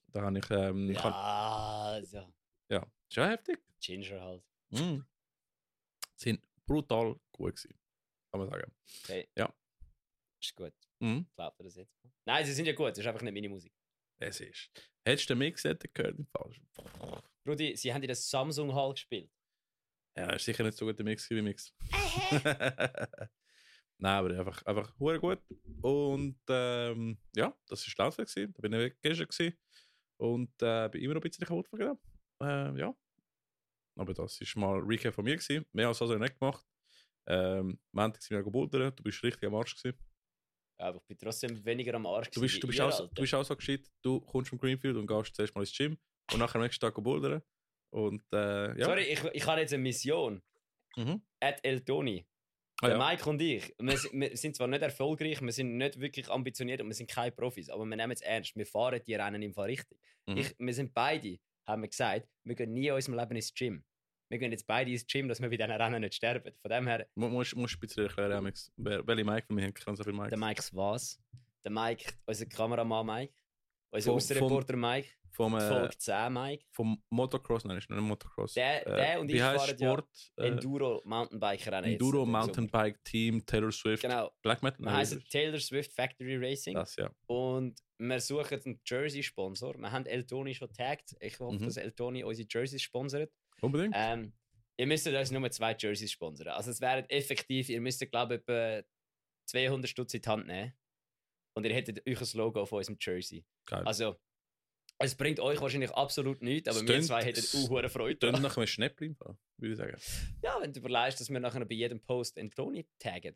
Da 0.09 0.23
habe 0.23 0.39
ich, 0.39 0.51
ähm, 0.51 0.91
Ja, 0.91 1.93
also, 1.95 2.33
ja, 2.69 2.87
schon 3.13 3.29
heftig. 3.29 3.63
Ginger 3.81 4.21
halt. 4.21 4.45
Mm. 4.71 5.01
Sind 6.17 6.43
brutal 6.67 7.19
gut 7.33 7.57
gewesen, 7.57 7.79
kann 8.31 8.41
man 8.41 8.51
sagen. 8.51 8.73
Okay. 9.05 9.29
Ja. 9.37 9.55
Ist 10.43 10.55
gut. 10.55 10.75
Mhm. 11.01 11.27
Glaubt 11.35 11.61
ihr 11.61 11.65
das 11.65 11.77
jetzt? 11.77 11.95
Nein, 12.27 12.45
sie 12.45 12.53
sind 12.53 12.67
ja 12.67 12.75
gut, 12.75 12.91
das 12.91 12.99
ist 12.99 13.07
einfach 13.07 13.23
nicht 13.23 13.35
meine 13.35 13.49
Musik. 13.49 13.73
Es 14.19 14.41
ist. 14.41 14.71
Hättest 15.05 15.31
du 15.31 15.35
den 15.35 15.39
Mix 15.39 15.65
hätte 15.65 15.89
gehört 15.89 16.19
im 16.19 16.27
Fall? 16.27 16.53
Rudi, 17.47 17.77
sie 17.77 17.93
haben 17.93 18.03
in 18.03 18.09
der 18.09 18.17
Samsung 18.17 18.75
Hall 18.75 18.93
gespielt. 18.93 19.31
Ja, 20.17 20.33
ist 20.33 20.45
sicher 20.45 20.65
nicht 20.65 20.77
so 20.77 20.85
gut 20.85 20.99
der 20.99 21.05
Mix 21.05 21.31
wie 21.31 21.41
Mix. 21.41 21.73
Nein, 24.03 24.15
aber 24.19 24.31
einfach, 24.39 24.63
einfach 24.65 24.99
hure 24.99 25.21
gut. 25.21 25.39
Und 25.83 26.39
ähm, 26.49 27.19
ja, 27.37 27.55
das 27.67 27.87
war 27.99 28.07
Lautfeld. 28.07 28.29
gewesen. 28.35 28.53
Da 28.55 28.61
bin 28.63 28.73
ich 28.73 28.95
gestern 29.03 29.29
gewesen. 29.29 29.59
Und 30.17 30.51
äh, 30.63 30.89
bin 30.89 31.03
immer 31.03 31.15
noch 31.15 31.21
ein 31.23 31.29
bisschen 31.31 31.47
kaputt 31.47 31.71
gegangen. 31.71 31.99
Äh, 32.43 32.79
ja. 32.79 32.95
Aber 33.97 34.15
das 34.15 34.41
war 34.41 34.61
mal 34.61 34.79
ein 34.81 34.87
Recap 34.87 35.15
von 35.15 35.25
mir. 35.25 35.37
Gewesen. 35.37 35.67
Mehr 35.73 35.89
als 35.89 35.99
das 35.99 36.09
habe 36.09 36.17
ich 36.17 36.31
nicht 36.31 36.39
gemacht. 36.41 36.65
Ähm, 37.27 37.79
Montag 37.93 38.23
sind 38.23 38.37
wir 38.37 38.43
gebouldert. 38.43 38.99
Du 38.99 39.03
bist 39.03 39.23
richtig 39.23 39.45
am 39.47 39.55
Arsch. 39.55 39.77
Gewesen. 39.77 39.99
Ja, 40.79 40.87
aber 40.87 40.97
ich 40.99 41.07
bin 41.07 41.19
trotzdem 41.19 41.63
weniger 41.65 41.95
am 41.95 42.07
Arsch. 42.07 42.31
Du 42.31 42.41
bist, 42.41 42.63
du, 42.63 42.67
bist 42.67 42.81
auch, 42.81 42.91
so- 42.93 43.07
du 43.07 43.21
bist 43.21 43.35
auch 43.35 43.45
so 43.45 43.55
gescheit. 43.55 43.87
Du 44.03 44.21
kommst 44.21 44.49
vom 44.49 44.59
Greenfield 44.59 44.97
und 44.97 45.07
gehst 45.07 45.35
zuerst 45.37 45.55
mal 45.55 45.61
ins 45.61 45.77
Gym. 45.77 45.99
Und 46.33 46.39
nachher 46.39 46.57
am 46.57 46.63
nächsten 46.63 46.81
Tag 46.81 46.95
gebouldern. 46.95 47.43
Und 47.93 48.23
äh, 48.33 48.79
ja. 48.79 48.87
Sorry, 48.87 49.03
ich, 49.03 49.23
ich 49.25 49.47
habe 49.47 49.61
jetzt 49.61 49.75
eine 49.75 49.83
Mission. 49.83 50.43
Mhm. 50.97 51.21
At 51.41 51.61
El 51.63 51.85
Toni. 51.85 52.27
Ah, 52.83 52.89
Der 52.89 52.97
ja. 52.97 53.09
Mike 53.11 53.29
und 53.29 53.43
ich, 53.43 53.75
wir, 53.79 53.97
sind- 53.99 54.13
wir 54.21 54.37
sind 54.37 54.57
zwar 54.57 54.67
nicht 54.69 54.83
erfolgreich, 54.83 55.41
wir 55.43 55.53
sind 55.53 55.77
nicht 55.77 56.01
wirklich 56.01 56.29
ambitioniert 56.31 56.81
und 56.81 56.89
wir 56.89 56.95
sind 56.95 57.11
keine 57.11 57.33
Profis, 57.33 57.69
aber 57.69 57.85
wir 57.85 57.97
nehmen 57.97 58.13
es 58.13 58.21
ernst. 58.23 58.57
Wir 58.57 58.67
fahren 58.67 59.01
die 59.07 59.15
Rennen 59.15 59.43
im 59.43 59.53
Fall 59.53 59.67
richtig. 59.67 59.99
Mhm. 60.27 60.37
Ich, 60.39 60.55
wir 60.59 60.75
sind 60.75 60.95
beide, 60.95 61.39
haben 61.67 61.83
wir 61.83 61.89
gesagt, 61.89 62.27
wir 62.45 62.55
gehen 62.55 62.73
nie 62.73 62.87
in 62.89 62.95
unserem 62.95 63.19
Leben 63.19 63.37
ins 63.37 63.53
Gym. 63.55 63.85
Wir 64.31 64.39
gehen 64.39 64.53
jetzt 64.53 64.67
beide 64.67 64.91
ins 64.91 65.07
Gym, 65.07 65.29
dass 65.29 65.41
wir 65.41 65.51
bei 65.51 65.57
diesen 65.57 65.73
Rennen 65.73 66.01
nicht 66.01 66.15
sterben. 66.15 66.55
Von 66.63 66.71
dem 66.71 66.87
her, 66.87 67.07
Mu- 67.17 67.29
Musst 67.29 67.57
musst 67.57 67.75
ein 67.77 67.81
bisschen 67.81 68.05
erklären, 68.07 68.33
Amix. 68.33 68.71
Welche 68.77 69.25
Mike? 69.25 69.47
Wir 69.51 69.65
haben 69.65 69.75
ganz 69.75 69.99
so 69.99 70.05
viele 70.05 70.17
Mikes. 70.17 70.31
der 70.31 70.39
Mike 70.39 70.63
was? 70.73 71.21
Der 71.65 71.73
Mike, 71.73 72.13
unser 72.27 72.47
Kameramann 72.47 73.05
Mike, 73.07 73.35
unser 73.91 74.13
Außenreporter 74.13 74.77
Mike, 74.77 75.09
Vom, 75.33 75.55
äh, 75.57 75.61
Folge 75.69 75.97
10 75.99 76.33
Mike, 76.33 76.65
vom 76.71 77.03
Motocross, 77.11 77.65
nein, 77.65 77.79
ist 77.79 77.89
nicht 77.91 78.01
Motocross. 78.01 78.55
Der- 78.55 78.85
der 78.85 79.21
und 79.21 79.29
wie 79.29 79.35
ich 79.35 79.41
fahren 79.41 79.57
ja 79.57 79.75
Sport? 79.77 80.09
Äh, 80.37 80.47
Enduro 80.49 81.03
Mountainbiker 81.05 81.77
jetzt 81.77 81.87
Enduro. 81.87 82.27
Mountainbike 82.27 83.03
Team, 83.05 83.45
Taylor 83.47 83.73
Swift, 83.73 84.03
Genau. 84.03 84.31
Black 84.43 84.63
Metal. 84.63 84.81
Wir 84.85 84.93
heißen 84.93 85.25
Taylor 85.31 85.59
Swift 85.61 85.93
Factory 85.93 86.37
Racing. 86.37 86.75
das, 86.75 86.97
ja. 86.97 87.11
Und 87.27 87.81
wir 87.99 88.21
suchen 88.21 88.61
einen 88.65 88.81
Jersey-Sponsor. 88.85 89.79
Wir 89.79 89.93
haben 89.93 90.07
El 90.07 90.27
Toni 90.27 90.55
schon 90.55 90.73
tagged. 90.73 91.15
Ich 91.21 91.39
hoffe, 91.39 91.57
Mhm. 91.59 91.65
dass 91.65 91.77
El 91.77 91.93
Toni 91.93 92.25
unsere 92.25 92.49
Jerseys 92.51 92.83
sponsert. 92.83 93.31
Unbedingt. 93.61 93.95
Ähm, 93.97 94.33
ihr 94.79 94.87
müsst 94.87 95.07
uns 95.07 95.31
nur 95.31 95.51
zwei 95.51 95.77
Jerseys 95.79 96.11
sponsern. 96.11 96.49
Also 96.49 96.71
es 96.71 96.81
wären 96.81 97.05
effektiv, 97.11 97.69
ihr 97.69 97.81
müsst, 97.81 98.01
glaube 98.11 98.35
ich, 98.37 98.41
etwa 98.41 98.83
200 99.47 99.89
Stutz 99.91 100.15
in 100.15 100.23
die 100.23 100.29
Hand 100.29 100.47
nehmen. 100.47 100.73
Und 101.55 101.65
ihr 101.67 101.75
hättet 101.75 102.07
euch 102.07 102.21
ein 102.21 102.39
Logo 102.39 102.61
auf 102.63 102.73
unserem 102.73 102.97
Jersey. 103.01 103.45
Geil. 103.67 103.83
Also, 103.85 104.17
es 104.99 105.15
bringt 105.15 105.41
euch 105.41 105.61
wahrscheinlich 105.61 105.91
absolut 105.93 106.43
nichts, 106.43 106.69
aber 106.69 106.87
wir 106.87 107.01
zwei 107.03 107.25
hätten 107.25 107.41
auch 107.57 107.71
hohe 107.71 107.89
Freude. 107.89 108.19
Dann 108.31 108.43
nach 108.43 108.57
einem 108.57 108.67
Schnäppchen, 108.67 109.17
würde 109.57 109.73
ich 109.73 109.77
sagen. 109.79 109.97
Ja, 110.43 110.59
wenn 110.61 110.73
du 110.73 110.81
überlegst, 110.81 111.21
dass 111.21 111.31
wir 111.31 111.41
nachher 111.41 111.65
bei 111.65 111.75
jedem 111.75 112.01
Post 112.01 112.37
El 112.37 112.51
Toni 112.51 112.87
taggen. 112.99 113.35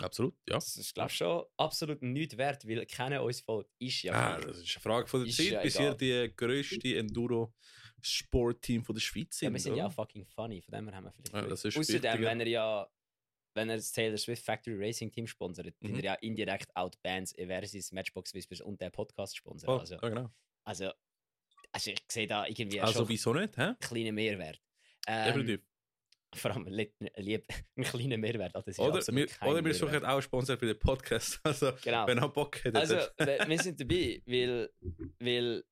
Absolut, 0.00 0.34
ja. 0.48 0.54
Das 0.54 0.76
ist, 0.76 0.94
glaube 0.94 1.10
ich, 1.10 1.16
schon 1.16 1.44
absolut 1.56 2.02
nichts 2.02 2.36
wert, 2.36 2.68
weil 2.68 2.86
keiner 2.86 3.22
uns 3.22 3.40
folgt. 3.40 3.70
Ist 3.80 4.02
ja. 4.02 4.12
Ah, 4.12 4.40
das 4.40 4.58
ist 4.58 4.76
eine 4.76 4.82
Frage 4.82 5.08
von 5.08 5.20
der 5.20 5.28
Ist 5.28 5.36
Zeit, 5.38 5.46
ja 5.50 5.60
bis 5.62 5.80
ihr 5.80 5.94
die 5.94 6.32
grösste 6.36 6.96
Enduro-Sportteam 6.98 8.84
von 8.84 8.94
der 8.94 9.00
Schweiz 9.00 9.40
Ja, 9.40 9.46
sind. 9.48 9.52
wir 9.54 9.60
sind 9.60 9.76
ja 9.76 9.84
oder? 9.84 9.92
auch 9.92 9.94
fucking 9.94 10.24
funny, 10.26 10.62
von 10.62 10.72
dem 10.72 10.88
her 10.88 10.96
haben 10.96 11.04
wir 11.04 11.12
vielleicht. 11.12 11.32
Ja, 11.32 11.40
Glück. 11.40 11.50
das 11.50 11.64
ist 11.64 11.76
Außerdem, 11.76 12.20
wenn 12.22 12.40
er 12.40 12.46
ja, 12.48 12.88
wenn 13.58 13.68
er 13.70 13.76
das 13.76 13.92
Taylor 13.92 14.16
Swift 14.16 14.44
Factory 14.44 14.76
Racing 14.78 15.10
Team 15.12 15.26
sponsert, 15.26 15.74
Mhm. 15.80 15.96
er 15.96 16.02
ja 16.04 16.14
indirekt 16.14 16.74
auch 16.74 16.88
die 16.90 16.98
Bands 17.02 17.32
Eversis, 17.36 17.92
Matchbox 17.92 18.32
Whispers 18.34 18.60
und 18.62 18.80
der 18.80 18.90
Podcast 18.90 19.36
sponsert. 19.36 19.66
Voll, 19.68 19.80
Also, 19.80 19.94
ja, 19.96 20.08
genau. 20.08 20.30
also, 20.64 20.90
also 21.72 21.90
ich 21.90 21.98
sehe 22.10 22.26
da 22.26 22.46
irgendwie 22.46 22.80
Also 22.80 23.00
schon 23.00 23.08
wieso 23.08 23.34
nicht, 23.34 23.56
hä? 23.56 23.62
einen 23.62 23.78
kleinen 23.78 24.14
Mehrwert. 24.14 24.60
Ähm, 25.06 25.24
Definitiv. 25.26 25.60
vor 26.34 26.50
allem 26.52 26.66
li- 26.68 26.92
lieb, 27.16 27.46
ein 27.76 27.84
kleiner 27.84 28.16
Mehrwert. 28.18 28.54
Das 28.54 28.66
ist 28.66 28.78
Oder 28.78 28.94
wir, 29.06 29.26
oder 29.46 29.64
wir 29.64 29.74
suchen 29.74 30.04
auch 30.04 30.20
Sponsor 30.20 30.56
für 30.58 30.66
den 30.66 30.78
Podcast. 30.78 31.40
Also, 31.44 31.72
Genau. 31.82 32.06
wenn 32.06 32.18
ihr 32.18 32.28
Bock 32.28 32.56
hättet. 32.64 32.76
Also, 32.76 32.96
wir 33.18 33.58
sind 33.62 33.80
dabei, 33.80 34.22
weil, 34.26 34.70
weil 35.20 35.64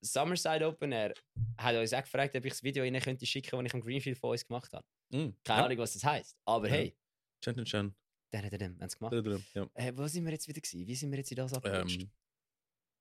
Summerside 0.00 0.66
Open 0.68 0.92
Air 0.92 1.14
hat 1.58 1.74
uns 1.74 1.92
auch 1.92 2.02
gefragt, 2.02 2.36
ob 2.36 2.44
ich 2.44 2.52
das 2.52 2.62
Video 2.62 2.84
ihnen 2.84 3.00
könnte 3.00 3.26
schicken, 3.26 3.56
das 3.56 3.66
ich 3.66 3.74
am 3.74 3.80
Greenfield 3.80 4.18
von 4.18 4.30
uns 4.30 4.46
gemacht 4.46 4.72
habe. 4.72 4.86
Mm, 5.10 5.30
Keine 5.42 5.60
ja. 5.60 5.64
Ahnung, 5.64 5.78
was 5.78 5.94
das 5.94 6.04
heisst. 6.04 6.36
Aber 6.44 6.68
Ja. 6.68 6.74
hey, 6.74 6.96
Chan, 7.42 7.54
chan, 7.54 7.64
chan. 7.64 7.94
dann 8.32 8.44
hat 8.44 8.52
er 8.52 8.60
haben 8.66 8.78
es 8.80 8.98
gemacht. 8.98 9.12
Drin, 9.12 9.44
Ja. 9.54 9.68
Äh, 9.74 9.92
wo 9.96 10.06
sind 10.06 10.24
wir 10.24 10.32
jetzt 10.32 10.48
wieder 10.48 10.60
gewesen? 10.60 10.86
Wie 10.86 10.94
sind 10.94 11.10
wir 11.10 11.18
jetzt 11.18 11.30
in 11.30 11.36
das 11.36 11.52
abgerutscht? 11.52 12.02
Ähm, 12.02 12.10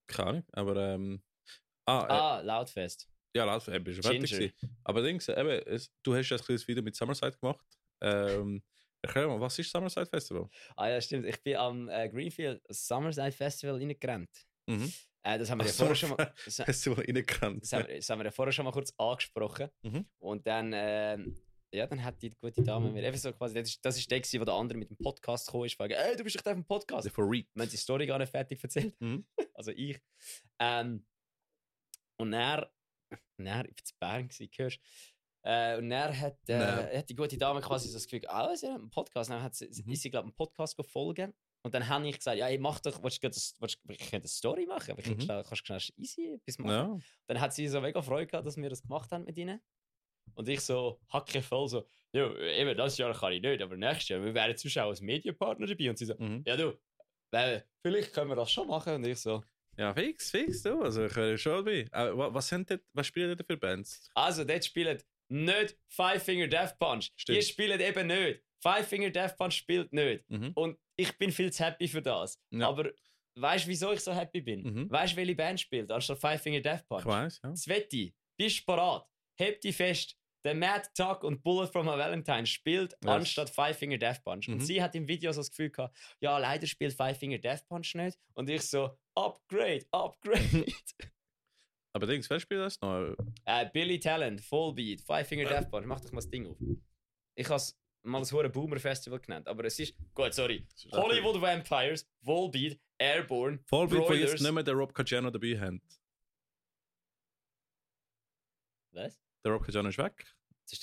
keine 0.08 0.30
Ahnung, 0.30 0.44
aber. 0.52 0.76
Ähm, 0.94 1.24
ah, 1.86 2.02
äh, 2.08 2.12
ah, 2.12 2.42
Loudfest. 2.42 3.10
ja, 3.36 3.44
laut, 3.46 3.68
äh, 3.68 3.80
bist 3.80 4.00
du 4.00 4.04
fertig 4.04 4.30
gewesen. 4.32 4.54
Aber 4.84 5.02
Dings, 5.02 5.28
eben, 5.30 5.50
es, 5.50 5.92
du 6.04 6.16
hast 6.16 6.30
ja 6.30 6.38
ein 6.38 6.44
kleines 6.44 6.68
Video 6.68 6.84
mit 6.84 6.96
Summerside 6.96 7.32
gemacht. 7.38 7.66
Ähm, 8.02 8.62
erklär 9.02 9.28
mal, 9.28 9.40
was 9.40 9.58
ist 9.60 9.72
Summerside 9.72 10.06
Festival? 10.06 10.48
Ah 10.76 10.90
ja, 10.90 11.02
stimmt. 11.02 11.26
Ich 11.26 11.42
bin 11.42 11.56
am 11.56 11.90
äh, 11.90 12.08
Greenfield 12.10 12.62
Summerside 12.70 13.32
Festival 13.32 13.76
reingerannt. 13.78 14.30
Mhm. 14.68 14.92
Äh, 15.24 15.40
das 15.40 15.50
haben 15.50 15.58
wir 15.60 15.64
Ach 15.64 15.68
ja 15.70 15.74
vorher 15.74 15.96
schon 15.96 16.10
mal... 16.12 16.34
Das, 16.46 16.56
Festival 16.66 17.04
reingerannt. 17.04 17.64
das, 17.64 17.74
haben, 17.74 17.88
wir- 17.88 17.96
das 17.96 18.10
haben 18.10 18.20
wir 18.20 18.26
ja 18.26 18.32
vorher 18.32 18.52
schon 18.52 18.66
mal 18.66 18.72
kurz 18.72 18.94
angesprochen. 18.98 19.70
Mhm. 19.82 20.06
Und 20.20 20.46
dann, 20.46 20.72
ähm, 20.76 21.36
ja, 21.74 21.88
dann 21.88 22.04
hat 22.04 22.22
die 22.22 22.32
gute 22.42 22.64
Dame 22.64 22.90
mir 22.92 23.06
einfach 23.06 23.20
so 23.20 23.32
quasi, 23.34 23.54
das 23.56 23.70
ist, 23.70 23.86
das 23.86 23.98
ist 23.98 24.10
der, 24.10 24.20
gewesen, 24.22 24.40
wo 24.42 24.46
der 24.46 24.54
andere 24.54 24.78
mit 24.78 24.90
dem 24.90 24.98
Podcast 24.98 25.48
gekommen 25.48 25.66
ist, 25.66 25.76
fragen, 25.76 25.94
ey, 25.94 26.16
du 26.16 26.24
bist 26.24 26.36
doch 26.38 26.46
auf 26.46 26.54
dem 26.54 26.66
Podcast. 26.66 27.10
For 27.12 27.30
Reap. 27.30 27.48
Wir 27.54 27.64
haben 27.64 27.70
die 27.70 27.78
Story 27.78 28.06
gar 28.06 28.18
nicht 28.20 28.30
fertig 28.32 28.62
erzählt. 28.64 28.96
Mhm. 29.00 29.26
Also 29.54 29.72
ich. 29.72 30.00
Ähm, 30.60 31.06
und 32.18 32.34
er, 32.34 32.72
er, 33.38 33.66
ich 33.66 33.76
war 33.78 33.84
zu 33.84 33.94
Bern, 34.00 34.28
gewesen, 34.28 34.50
hörst 34.58 34.80
äh, 35.44 35.78
Und 35.78 35.92
er 35.92 36.20
hat, 36.20 36.38
äh, 36.50 36.98
hat 37.00 37.10
die 37.10 37.16
gute 37.16 37.38
Dame 37.38 37.62
quasi 37.62 37.88
so 37.88 37.94
das 37.96 38.06
Gefühl, 38.08 38.28
ah, 38.28 38.56
sie 38.56 38.68
hat 38.68 38.76
einen 38.76 38.90
Podcast. 38.90 39.30
Dann 39.30 39.42
hat 39.42 39.56
sie, 39.56 39.68
Mhm. 39.84 39.92
ist 39.92 40.02
sie, 40.02 40.10
glaube 40.10 40.26
ich, 40.28 40.32
einen 40.32 40.36
Podcast 40.36 40.76
folgen. 40.88 41.34
Und 41.64 41.74
dann 41.74 41.88
habe 41.90 42.08
ich 42.08 42.18
gesagt, 42.18 42.38
ja, 42.38 42.48
ich 42.50 42.60
mach 42.60 42.80
doch, 42.80 43.02
willst 43.02 43.24
du, 43.24 43.28
willst, 43.28 43.80
du- 43.84 43.92
ich 43.94 43.98
könnte 44.00 44.16
eine 44.18 44.28
Story 44.28 44.66
machen, 44.66 44.92
aber 44.92 45.00
ich 45.00 45.08
Mhm. 45.08 45.22
schnell, 45.22 45.44
kannst 45.44 45.62
du 45.62 45.66
schnell 45.80 45.82
easy 45.98 46.34
etwas 46.36 46.60
machen. 46.60 47.00
Ja. 47.00 47.06
Dann 47.28 47.42
hat 47.42 47.54
sie 47.54 47.68
so 47.68 47.82
mega 47.82 48.02
Freude 48.02 48.28
gehabt, 48.28 48.46
dass 48.46 48.56
wir 48.58 48.70
das 48.70 48.82
gemacht 48.84 49.12
haben 49.12 49.24
mit 49.26 49.38
ihnen. 49.38 49.60
Und 50.36 50.48
ich 50.50 50.62
so, 50.62 51.00
hacke 51.10 51.42
voll 51.42 51.68
so, 51.68 51.88
ja, 52.14 52.34
eben, 52.38 52.78
das 52.78 52.98
Jahr 52.98 53.14
kann 53.14 53.34
ich 53.34 53.42
nicht, 53.42 53.62
aber 53.62 53.76
nächstes 53.76 54.10
Jahr, 54.10 54.24
wir 54.24 54.34
wären 54.34 54.56
sonst 54.58 54.78
auch 54.78 54.90
als 54.90 55.02
Medienpartner 55.02 55.68
dabei. 55.68 55.90
Und 55.90 55.98
sie 55.98 56.06
so, 56.06 56.16
Mhm. 56.18 56.44
ja 56.46 56.56
du, 56.56 56.78
äh, 57.32 57.62
vielleicht 57.82 58.14
können 58.14 58.30
wir 58.30 58.36
das 58.36 58.52
schon 58.52 58.68
machen. 58.68 58.96
Und 58.96 59.06
ich 59.06 59.20
so, 59.20 59.44
ja, 59.78 59.94
fix, 59.94 60.32
fix, 60.32 60.62
du. 60.64 60.82
Also, 60.82 61.06
ich 61.06 61.16
wäre 61.16 61.38
schon 61.38 61.66
dabei. 61.66 61.86
Aber 61.92 62.18
wa- 62.18 62.34
was, 62.34 62.48
sind 62.48 62.70
dort, 62.72 62.82
was 62.94 63.08
spielen 63.08 63.36
denn 63.36 63.46
für 63.46 63.58
Bands? 63.58 64.10
also 64.14 64.44
dort 64.46 64.64
spielt 64.64 65.06
nicht 65.28 65.78
Five 65.90 66.24
Finger 66.24 66.48
Death 66.48 66.78
Punch. 66.80 67.10
Stimmt. 67.18 67.38
Die 67.40 67.42
spielen 67.42 67.80
eben 67.82 68.08
nicht. 68.08 68.42
Five 68.62 68.88
Finger 68.88 69.10
Death 69.10 69.36
Punch 69.38 69.54
spielt 69.56 69.92
nicht. 69.92 70.24
Mhm. 70.30 70.52
Und 70.56 70.78
ich 70.96 71.18
bin 71.18 71.32
viel 71.32 71.52
zu 71.52 71.66
happy 71.66 71.88
für 71.90 72.02
das. 72.02 72.40
Ja. 72.52 72.70
Aber 72.70 72.90
weißt 73.36 73.66
du, 73.66 73.70
wieso 73.70 73.92
ich 73.92 74.00
so 74.00 74.14
happy 74.14 74.40
bin? 74.40 74.62
Mhm. 74.64 74.90
Weißt 74.92 75.14
du, 75.14 75.18
welche 75.18 75.36
Band 75.36 75.60
spielt 75.60 75.92
anstatt 75.92 76.20
Five 76.20 76.42
Finger 76.42 76.62
Death 76.62 76.88
Punch? 76.88 77.02
Ich 77.02 77.06
weiß, 77.08 77.42
ja. 77.44 77.56
Sveti, 77.56 78.14
bist 78.38 78.60
du 78.62 78.64
parat? 78.66 79.06
Heb 79.38 79.60
dich 79.60 79.76
fest. 79.76 80.16
Der 80.46 80.54
Mad 80.56 80.88
Tuck 80.96 81.24
und 81.24 81.42
Bullet 81.44 81.68
from 81.68 81.90
a 81.90 81.98
Valentine 81.98 82.46
spielt 82.46 82.94
Yes. 83.04 83.12
anstatt 83.12 83.50
Five 83.50 83.78
Finger 83.78 83.98
Death 83.98 84.24
Punch. 84.24 84.48
Und 84.48 84.58
Mhm. 84.58 84.62
sie 84.62 84.82
hat 84.82 84.94
im 84.96 85.08
Video 85.08 85.32
so 85.32 85.40
das 85.42 85.50
Gefühl 85.50 85.72
gehabt, 85.72 85.98
ja, 86.22 86.38
leider 86.38 86.68
spielt 86.68 86.94
Five 86.94 87.18
Finger 87.18 87.40
Death 87.40 87.68
Punch 87.68 87.96
nicht. 87.96 88.18
Und 88.36 88.50
ich 88.50 88.62
so, 88.62 88.98
Upgrade, 89.16 89.86
Upgrade. 89.92 90.66
Aber 91.94 92.06
Dings, 92.08 92.30
wer 92.30 92.40
spielt 92.40 92.62
das 92.62 92.80
noch? 92.82 93.16
äh, 93.46 93.70
Billy 93.74 94.00
Talent, 94.00 94.42
Fullbeat, 94.42 95.02
Five 95.02 95.28
Finger 95.28 95.46
Death 95.50 95.70
Punch, 95.72 95.86
mach 95.88 96.00
doch 96.02 96.12
mal 96.12 96.20
das 96.22 96.30
Ding 96.30 96.46
auf. 96.48 96.58
Ich 97.36 97.46
habe 97.48 97.56
es 97.56 97.78
mal 98.04 98.20
das 98.20 98.32
Hure 98.32 98.50
Boomer 98.50 98.80
Festival 98.80 99.20
genannt, 99.20 99.48
aber 99.48 99.64
es 99.66 99.80
ist, 99.80 99.96
gut, 100.14 100.34
sorry. 100.34 100.68
Hollywood 100.92 101.42
Vampires, 101.42 102.08
Volbeat, 102.22 102.80
Airborne, 103.00 103.60
Vollbild, 103.66 104.04
wo 104.08 104.14
jetzt 104.14 104.42
nicht 104.42 104.52
mehr 104.52 104.64
der 104.64 104.74
Rob 104.76 104.94
Caggiano 104.94 105.32
dabei 105.32 105.60
haben. 105.60 105.82
Was? 108.96 109.20
Der 109.44 109.52
Rob 109.52 109.64
Caggiano 109.64 109.90
ist 109.90 109.98
weg. 109.98 110.26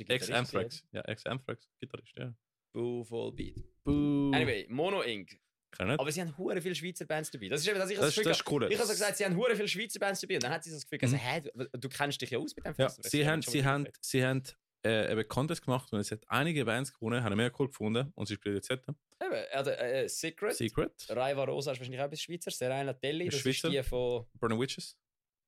Ex-Anthrax. 0.09 0.85
Ja, 0.93 1.01
Ex-Anthrax. 1.03 1.69
Gitarrist, 1.81 2.13
ja. 2.17 2.33
Boo, 2.73 3.03
Volbeat. 3.05 3.57
Buh. 3.85 4.31
Anyway, 4.35 4.67
Mono 4.69 5.03
Inc. 5.03 5.39
Aber 5.79 6.13
sie 6.13 6.21
haben 6.21 6.37
hure 6.37 6.61
viele 6.61 6.75
Schweizer 6.75 7.07
Bands 7.07 7.31
dabei. 7.31 7.49
Das 7.49 7.63
ist 7.63 7.67
eben, 7.69 7.79
dass 7.79 7.89
ich 7.91 7.97
das, 7.97 8.07
das, 8.07 8.15
Gefühl 8.15 8.31
das 8.33 8.45
cool. 8.51 8.65
Ich 8.71 8.77
habe 8.79 8.87
so 8.87 8.93
gesagt, 8.93 9.17
sie 9.17 9.25
haben 9.25 9.37
hure 9.37 9.57
viele 9.57 9.69
Schweizer 9.69 9.99
Bands 9.99 10.21
dabei. 10.21 10.35
Und 10.35 10.43
dann 10.45 10.53
hat 10.53 10.63
sie 10.65 10.71
so 10.71 10.77
das 10.77 10.85
Gefühl, 10.87 10.99
also, 11.03 11.17
Mhm. 11.17 11.21
hä, 11.21 11.41
du, 11.41 11.79
du 11.79 11.89
kennst 11.89 12.21
dich 12.21 12.31
ja 12.31 12.39
aus 12.39 12.55
mit 12.55 12.65
dem 12.67 12.75
Ja, 12.79 12.89
Festival. 12.91 13.11
sie 13.11 13.27
haben, 13.27 13.43
sie 13.43 13.65
haben, 13.65 13.89
sie 14.01 14.25
haben 14.25 14.43
äh, 14.85 15.13
eben 15.13 15.27
Contest 15.29 15.65
gemacht 15.65 15.91
und 15.93 16.01
es 16.01 16.11
hat 16.11 16.21
einige 16.29 16.65
Bands 16.67 16.93
gewonnen, 16.93 17.23
haben 17.25 17.37
mega 17.37 17.55
cool 17.59 17.69
gefunden 17.69 18.13
und 18.15 18.27
sie 18.27 18.35
spielen 18.35 18.57
jetzt 18.57 18.71
dort. 18.71 18.85
Eben, 18.89 19.35
also, 19.53 19.71
äh, 19.71 20.09
Secret, 20.09 20.55
Secret, 20.55 21.07
Raiva 21.09 21.45
Rosa 21.45 21.73
ist 21.73 21.79
wahrscheinlich 21.79 22.01
auch 22.01 22.07
etwas 22.07 22.21
Schweizer. 22.21 22.51
Serena 22.51 22.83
Latelli, 22.83 23.27
Ist 23.29 23.35
das 23.35 23.41
Schweizer. 23.43 23.69
ist 23.69 23.75
die 23.75 23.83
von... 23.89 24.27
Burning 24.35 24.61
Witches, 24.61 24.97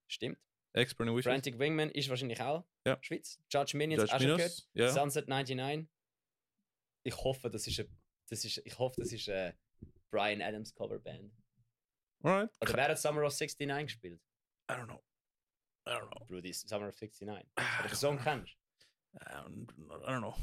Stimmt. 0.09 0.39
Ex-Burning 0.75 1.15
Witches, 1.17 1.31
Frantic 1.31 1.59
Wingman 1.59 1.91
ist 1.91 2.09
wahrscheinlich 2.09 2.41
auch 2.41 2.65
Ja. 2.87 2.99
Schweiz. 3.01 3.39
Judge 3.51 3.77
Minions 3.77 4.03
Judge 4.03 4.15
auch 4.15 4.21
schon 4.21 4.37
gehört. 4.37 4.69
ja. 4.75 4.91
Sunset 4.91 5.29
99. 5.29 5.89
Ich 7.07 7.17
hoffe, 7.17 7.49
das 7.51 7.67
ist 7.67 7.79
eine, 7.81 7.89
das 8.29 8.45
ist, 8.45 8.59
ich 8.65 8.79
hoffe, 8.79 9.01
das 9.01 9.13
ist 9.13 9.29
eine 9.29 9.57
Brian 10.11 10.43
Adams 10.43 10.75
Coverband. 10.75 11.33
Alright. 12.23 12.51
Oder 12.61 12.75
wer 12.75 12.89
hat 12.89 12.99
Summer 12.99 13.23
of 13.25 13.33
69 13.39 13.87
gespielt? 13.87 14.21
I 14.71 14.75
don't 14.75 14.87
know. 14.87 15.03
I 15.87 15.91
don't 15.93 16.09
know. 16.11 16.25
Brudi, 16.27 16.53
Summer 16.53 16.89
of 16.89 16.95
69. 17.01 17.47
Ah, 17.57 17.83
du 17.83 17.89
den 17.89 17.97
Song 17.97 18.19
kennst? 18.19 18.57
I 19.15 19.19
don't, 19.35 19.69
I 20.03 20.11
don't 20.11 20.21
know. 20.23 20.35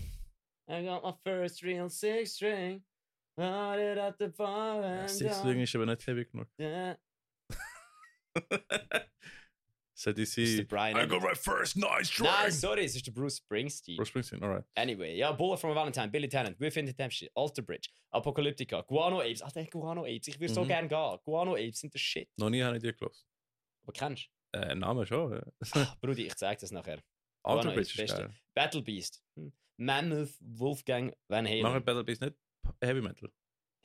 I 0.69 0.83
got 0.85 1.03
my 1.03 1.13
first 1.25 1.61
real 1.63 1.89
six 1.89 2.33
string. 2.35 2.83
Bought 3.35 3.79
it 3.79 3.97
at 3.97 4.17
the 4.19 4.27
bar 4.27 4.83
and 4.83 5.09
Six. 5.09 5.37
String 5.39 5.59
ist 5.61 5.75
aber 5.75 5.85
nicht 5.87 6.05
heavy 6.05 6.25
genug. 6.25 6.47
Yeah. 6.59 6.97
Ist 10.07 10.17
der 10.17 10.25
sie. 10.45 10.63
Brian 10.65 10.97
I 10.97 11.07
got 11.07 11.21
my 11.21 11.35
first 11.35 11.75
nice 11.77 12.07
string. 12.09 12.27
Nein, 12.27 12.51
sorry, 12.51 12.85
es 12.85 12.95
ist 12.95 13.05
der 13.05 13.11
Bruce 13.11 13.37
Springsteen. 13.37 13.97
Bruce 13.97 14.07
Springsteen, 14.09 14.41
alright. 14.43 14.65
Anyway, 14.75 15.15
ja, 15.15 15.31
Bullet 15.31 15.57
from 15.57 15.71
a 15.71 15.75
Valentine, 15.75 16.09
Billy 16.09 16.27
Talent, 16.27 16.59
Within 16.59 16.87
the 16.87 16.93
Tempest, 16.93 17.29
Alter 17.35 17.61
Bridge, 17.61 17.89
Apocalyptica, 18.11 18.81
Guano 18.81 19.19
Apes. 19.21 19.41
Ach, 19.43 19.51
der 19.51 19.65
Guano 19.67 20.01
Apes, 20.03 20.27
ich 20.27 20.39
würde 20.39 20.53
so 20.53 20.63
Mhm. 20.63 20.67
gern 20.67 20.87
gehen. 20.89 21.17
Guano 21.23 21.53
Apes 21.55 21.79
sind 21.79 21.93
der 21.93 21.99
Shit. 21.99 22.29
Noch 22.37 22.49
nie 22.49 22.61
habe 22.63 22.77
ich 22.77 22.83
die 22.83 22.91
gehört. 22.93 23.15
Aber 23.83 23.93
kennst 23.93 24.27
Äh, 24.53 24.75
Name 24.75 25.05
schon. 25.05 25.31
ja. 25.31 25.39
du? 25.39 25.79
Ah, 25.79 25.97
Brudi, 26.01 26.25
ich 26.27 26.35
zeig 26.35 26.59
das 26.59 26.71
nachher. 26.71 26.99
Alter 27.43 27.61
Guano 27.61 27.71
Bridge 27.75 27.89
ist 27.91 27.97
Beste. 27.97 28.17
geil. 28.23 28.33
Battle 28.55 28.81
Beast, 28.81 29.23
hm. 29.35 29.53
Mammoth, 29.77 30.33
Wolfgang, 30.41 31.13
Van 31.27 31.45
Halen. 31.47 31.61
Machen 31.63 31.83
Battle 31.85 32.03
Beast 32.03 32.21
nicht 32.21 32.35
Heavy 32.81 33.01
Metal. 33.01 33.31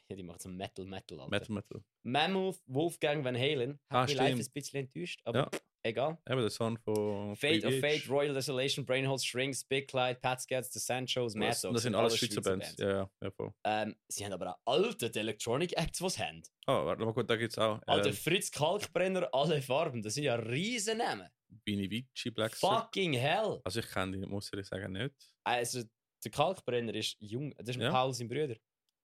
Ja, 0.09 0.16
die 0.16 0.22
macht 0.22 0.40
so 0.43 0.48
Metal 0.48 0.84
Metal, 0.84 1.18
Alter. 1.20 1.30
Metal 1.30 1.55
Metal. 1.55 1.84
Mammoth, 2.05 2.60
Wolfgang, 2.66 3.24
Van 3.24 3.34
Halen. 3.36 3.72
Hat 3.90 3.97
Ah, 3.97 4.05
mich 4.06 4.14
live 4.14 4.38
ein 4.38 4.52
bisschen 4.52 4.80
enttäuscht, 4.80 5.20
aber 5.24 5.38
Ja. 5.38 5.51
Egal. 5.88 6.18
Eben 6.28 6.40
der 6.40 6.50
Sound 6.50 6.78
von. 6.80 7.34
Fate 7.36 7.64
of. 7.64 7.74
Fate, 7.80 8.08
Royal 8.08 8.34
Desolation, 8.34 8.84
Brainhold 8.84 9.22
Strings, 9.22 9.64
Big 9.64 9.88
Clyde, 9.88 10.18
Pat 10.20 10.40
Scats, 10.40 10.72
The 10.72 10.78
Sanchos, 10.78 11.34
Mad 11.34 11.56
Dogs. 11.62 11.74
das 11.74 11.82
sind 11.82 11.94
alles 11.94 12.16
Schweizer 12.18 12.40
Bands. 12.42 12.74
Ja, 12.78 12.88
ja, 12.88 13.10
ja, 13.22 13.30
voll. 13.30 13.52
Ähm, 13.64 13.96
sie 14.08 14.24
haben 14.24 14.32
aber 14.32 14.50
auch 14.64 14.72
alte 14.72 15.12
Electronic 15.14 15.76
Acts, 15.76 15.98
die 15.98 16.08
sie 16.10 16.22
haben. 16.22 16.42
Oh, 16.66 16.84
warte 16.86 17.04
mal 17.04 17.12
gut, 17.12 17.28
da 17.30 17.36
gibt 17.36 17.52
es 17.52 17.58
auch. 17.58 17.80
Alter, 17.86 18.08
Ähm, 18.10 18.14
Fritz 18.14 18.50
Kalkbrenner, 18.50 19.28
alle 19.32 19.62
Farben. 19.62 20.02
Das 20.02 20.14
sind 20.14 20.24
ja 20.24 20.34
riesen 20.36 20.98
Namen. 20.98 21.28
Bini 21.64 21.88
Vici, 21.90 22.30
Black. 22.30 22.54
Fucking 22.56 23.12
hell. 23.14 23.60
Also 23.64 23.80
ich 23.80 23.88
kenne 23.88 24.18
die, 24.18 24.26
muss 24.26 24.52
ich 24.52 24.66
sagen, 24.66 24.92
nicht. 24.92 25.14
Also, 25.44 25.82
der 26.24 26.30
Kalkbrenner 26.32 26.94
ist 26.94 27.16
jung. 27.20 27.54
Das 27.58 27.70
ist 27.76 27.76
Ja. 27.82 27.90
Paul, 27.90 28.12
sein 28.12 28.28
Bruder. 28.28 28.56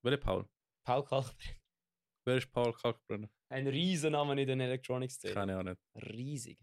Wer 0.04 0.12
ist 0.14 0.20
Paul? 0.22 0.48
Paul 0.84 1.04
Kalkbrenner. 1.04 1.56
Wer 2.24 2.36
ist 2.36 2.50
Paul 2.52 2.72
Kalkbrenner? 2.72 3.28
Ein 3.48 3.66
riesen 3.68 4.12
Name 4.12 4.40
in 4.40 4.46
der 4.46 4.66
Electronic-Szene. 4.68 5.34
Keine 5.34 5.56
Ahnung. 5.59 5.76
Riesig. 5.96 6.59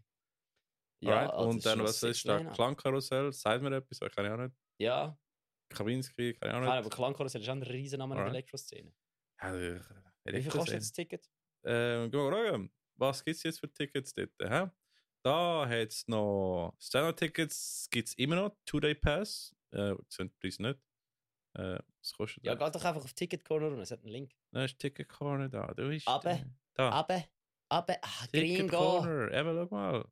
Alright, 1.04 1.30
also, 1.30 1.48
und 1.48 1.64
dann, 1.66 1.82
was 1.82 2.02
ist 2.02 2.28
da? 2.28 2.44
Klangkarussell, 2.52 3.32
sagt 3.32 3.62
mir 3.62 3.74
etwas, 3.74 4.00
ich 4.02 4.12
keine 4.14 4.32
Ahnung. 4.32 4.54
Ja, 4.78 5.18
Kawinski, 5.70 6.34
keine 6.34 6.52
keine 6.52 6.54
Ahnung. 6.66 6.68
aber 6.78 6.90
Klangkarussell 6.90 7.40
ist 7.40 7.48
auch 7.48 7.52
ein 7.52 7.62
riesen 7.62 7.98
Name 7.98 8.14
in 8.16 8.20
der. 8.20 8.26
Elektroszene. 8.28 8.92
Ja, 9.40 9.56
ich- 9.56 9.82
Wie 10.24 10.42
viel 10.42 10.50
kostet 10.50 10.76
das 10.80 10.92
Ticket? 10.92 11.30
Äh, 11.62 12.08
gehen 12.08 12.12
wir 12.12 12.32
schauen, 12.50 12.70
was 12.96 13.24
gibt 13.24 13.36
es 13.36 13.42
jetzt 13.44 13.60
für 13.60 13.72
Tickets 13.72 14.12
dort? 14.14 14.30
Hä? 14.42 14.70
Da 15.22 15.66
hat 15.68 15.88
es 15.88 16.06
noch 16.08 16.74
Standard-Tickets, 16.80 17.88
gibt 17.90 18.08
es 18.08 18.14
immer 18.14 18.36
noch, 18.36 18.56
Two-Day 18.64 18.94
Pass. 18.94 19.54
Äh, 19.70 19.94
sind 20.08 20.32
die 20.32 20.38
Preise 20.38 20.62
nicht. 20.62 20.80
Äh, 21.54 21.78
was 22.00 22.12
kostet 22.12 22.44
Ja, 22.44 22.54
geh 22.54 22.70
doch 22.70 22.84
einfach 22.84 23.04
auf 23.04 23.12
Ticket 23.12 23.44
Corner 23.44 23.68
und 23.68 23.80
es 23.80 23.90
hat 23.90 24.00
einen 24.00 24.12
Link. 24.12 24.32
Nein, 24.50 24.64
ist 24.66 24.78
Ticket 24.78 25.08
Corner 25.08 25.48
da. 25.48 25.66
Du 25.74 25.88
bist 25.88 26.06
Aber, 26.08 26.34
da. 26.34 26.44
Da. 26.74 26.90
Aber, 26.90 27.24
aber, 27.68 27.96
ah, 28.02 28.26
Gringo. 28.32 28.76
Corner. 28.76 29.32
Eben, 29.32 29.68
schau 29.68 29.74
mal. 29.74 30.08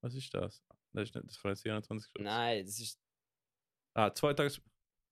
Was 0.00 0.14
ist 0.14 0.32
das? 0.34 0.62
Das, 0.92 1.02
ist 1.08 1.14
nicht, 1.14 1.28
das 1.28 1.40
kann 1.40 1.50
jetzt 1.50 1.62
24 1.62 2.08
Stunden. 2.10 2.24
Nein, 2.28 2.64
das 2.64 2.78
ist. 2.78 2.98
Ah, 3.94 4.12
zwei 4.14 4.32
Tage 4.34 4.52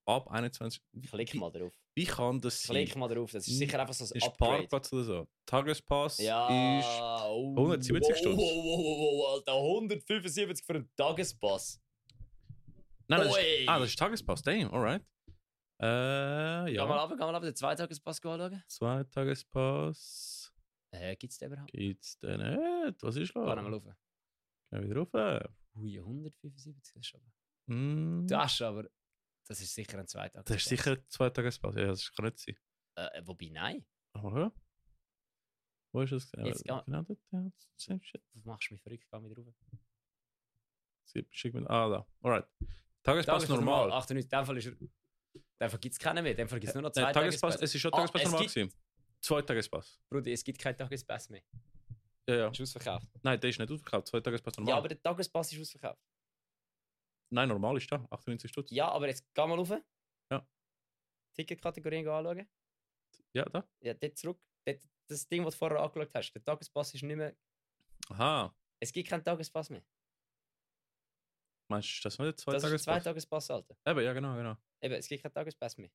ab 0.05 0.29
21. 0.31 0.81
Klick 1.11 1.35
mal 1.35 1.51
drauf. 1.51 1.73
wie 1.95 2.05
kann 2.05 2.39
das 2.39 2.63
sein? 2.63 2.85
Klick 2.85 2.95
mal 2.95 3.07
drauf. 3.13 3.31
Das 3.31 3.47
ist 3.47 3.57
sicher 3.57 3.79
einfach 3.79 3.93
so 3.93 4.05
ein 4.05 4.11
Ist 4.17 4.25
Upgrade. 4.25 4.51
Parkplatz 4.59 4.93
oder 4.93 5.03
so? 5.03 5.27
Tagespass 5.45 6.17
Ja, 6.19 6.47
ist. 6.79 6.87
oh, 7.27 7.53
170 7.57 8.09
wow, 8.09 8.17
Stutz. 8.17 8.37
Wow, 8.37 8.63
wow, 8.63 8.97
wow, 8.97 9.17
wow, 9.19 9.33
Alter, 9.35 9.53
175 9.55 10.65
für 10.65 10.73
einen 10.75 10.89
Tagespass. 10.95 11.81
Nein, 13.09 13.19
das 13.21 13.37
ist, 13.37 13.67
ah, 13.67 13.79
das 13.79 13.89
ist 13.89 13.99
Tagespass, 13.99 14.41
damn, 14.41 14.73
alright. 14.73 15.01
Äh, 15.79 15.83
Geh 15.83 15.85
mal 15.85 16.71
ja. 16.71 16.85
ab, 17.03 17.09
geh 17.11 17.15
mal 17.17 17.35
ab, 17.35 17.43
den 17.43 17.55
Zweitagespass 17.55 18.23
anschauen. 18.23 18.63
Zwei 18.67 19.03
Tagespass. 19.03 20.51
Äh, 20.91 21.15
gibt's 21.17 21.37
den 21.37 21.51
überhaupt? 21.51 21.71
Gibt's 21.71 22.17
den 22.19 22.39
nicht? 22.39 23.03
Was 23.03 23.15
ist 23.17 23.33
Geh 23.33 23.39
los? 23.39 23.55
mal 23.55 23.73
rauf. 23.73 23.83
Geh 24.71 24.81
wieder 24.83 24.95
rauf. 24.97 25.49
Ui, 25.75 25.97
175 25.99 26.93
das 26.93 27.05
ist 27.05 27.15
aber. 27.15 27.25
Mm, 27.75 28.27
Das 28.27 28.53
ist 28.53 28.61
aber. 28.61 28.89
Das 29.47 29.61
ist 29.61 29.73
sicher 29.73 29.97
ein 29.99 30.07
Zweitagespass. 30.07 30.45
das 30.45 30.57
ist 30.63 30.69
sicher 30.69 31.07
zwei 31.07 31.29
Tagespass. 31.29 31.75
Ja, 31.75 31.87
das 31.87 32.11
kann 32.11 32.25
nicht 32.25 32.39
sein. 32.39 32.55
Äh, 32.95 33.21
wobei, 33.25 33.49
nein. 33.49 33.85
Ja. 34.15 34.51
Wo 35.93 36.01
ist 36.01 36.11
das? 36.11 36.31
Jetzt 36.43 36.61
Äh, 36.65 36.81
genau 36.85 37.01
dort. 37.03 37.19
Ja, 37.31 37.49
same 37.77 38.03
shit. 38.03 38.21
Du 38.33 38.41
machst 38.43 38.69
mich 38.71 38.81
verrückt, 38.81 39.05
geh 39.09 39.23
wieder 39.23 39.41
rauf. 39.43 39.55
Schick 41.31 41.53
mir. 41.53 41.69
Ah, 41.69 41.87
da. 41.89 42.07
Alright. 42.21 42.45
Tagespass 43.03 43.43
Tagespass 43.43 43.49
normal. 43.49 43.91
98, 43.93 44.25
in 44.25 44.29
dem 44.29 44.45
Fall 44.45 44.57
ist 44.57 44.65
er. 44.65 44.71
In 44.73 44.89
dem 45.61 45.69
Fall 45.69 45.79
gibt 45.79 45.93
es 45.93 45.99
keinen 45.99 46.23
mehr, 46.23 46.31
in 46.31 46.37
dem 46.37 46.49
Fall 46.49 46.59
gibt 46.59 46.69
es 46.69 46.73
nur 46.75 46.81
noch 46.83 46.93
Nein, 46.93 47.05
zwei 47.05 47.13
Tagespass, 47.13 47.41
Tagespässe. 47.55 47.63
es 47.65 47.75
ist 47.75 47.81
schon 47.81 47.93
Ah, 47.93 47.97
Tagespass 47.97 48.21
es 48.23 48.31
normal 48.31 48.47
gewesen. 48.47 48.73
Zwei 49.21 49.41
Tagespass. 49.41 49.99
Bruder, 50.09 50.31
es 50.31 50.43
gibt 50.43 50.59
keinen 50.59 50.77
Tagespass 50.77 51.29
mehr. 51.29 51.41
Ja, 52.27 52.35
ja. 52.35 52.47
Ist 52.49 52.61
ausverkauft. 52.61 53.07
Nein, 53.23 53.39
der 53.39 53.49
ist 53.49 53.59
nicht 53.59 53.71
ausverkauft. 53.71 54.07
Zwei 54.07 54.19
Tagespass 54.19 54.57
normal. 54.57 54.71
Ja, 54.71 54.77
aber 54.77 54.87
der 54.89 55.01
Tagespass 55.01 55.51
ist 55.53 55.61
ausverkauft. 55.61 56.01
Nein, 57.29 57.49
normal 57.49 57.77
ist 57.77 57.91
da. 57.91 58.05
98 58.09 58.51
Stutz. 58.51 58.71
Ja, 58.71 58.89
aber 58.89 59.07
jetzt 59.07 59.25
geh 59.33 59.47
mal 59.47 59.57
rauf. 59.57 59.73
Ja. 60.31 60.47
Ticketkategorien 61.33 62.07
anschauen. 62.07 62.47
Ja, 63.33 63.45
da. 63.45 63.67
Ja, 63.81 63.93
dort 63.93 64.17
zurück. 64.17 64.41
Dort, 64.65 64.81
das 65.07 65.27
Ding, 65.27 65.43
das 65.43 65.53
du 65.53 65.57
vorher 65.59 65.79
angeschaut 65.79 66.13
hast. 66.13 66.33
Der 66.33 66.43
Tagespass 66.43 66.93
ist 66.93 67.03
nicht 67.03 67.15
mehr. 67.15 67.35
Aha. 68.09 68.53
Es 68.79 68.91
gibt 68.91 69.09
keinen 69.09 69.23
Tagespass 69.23 69.69
mehr. 69.69 69.83
Meinst 71.69 71.99
du, 71.99 72.03
das 72.03 72.17
nicht 72.19 72.39
zwei 72.39 72.53
das 72.53 72.63
ist 72.63 72.87
ein 72.87 73.03
Tagespass? 73.03 73.51
Alter. 73.51 73.77
Eben, 73.85 74.01
ja, 74.01 74.13
genau, 74.13 74.35
genau. 74.35 74.57
Eben, 74.81 74.95
es 74.95 75.07
gibt 75.07 75.21
keinen 75.21 75.33
Tagespass 75.33 75.77
mehr. 75.77 75.91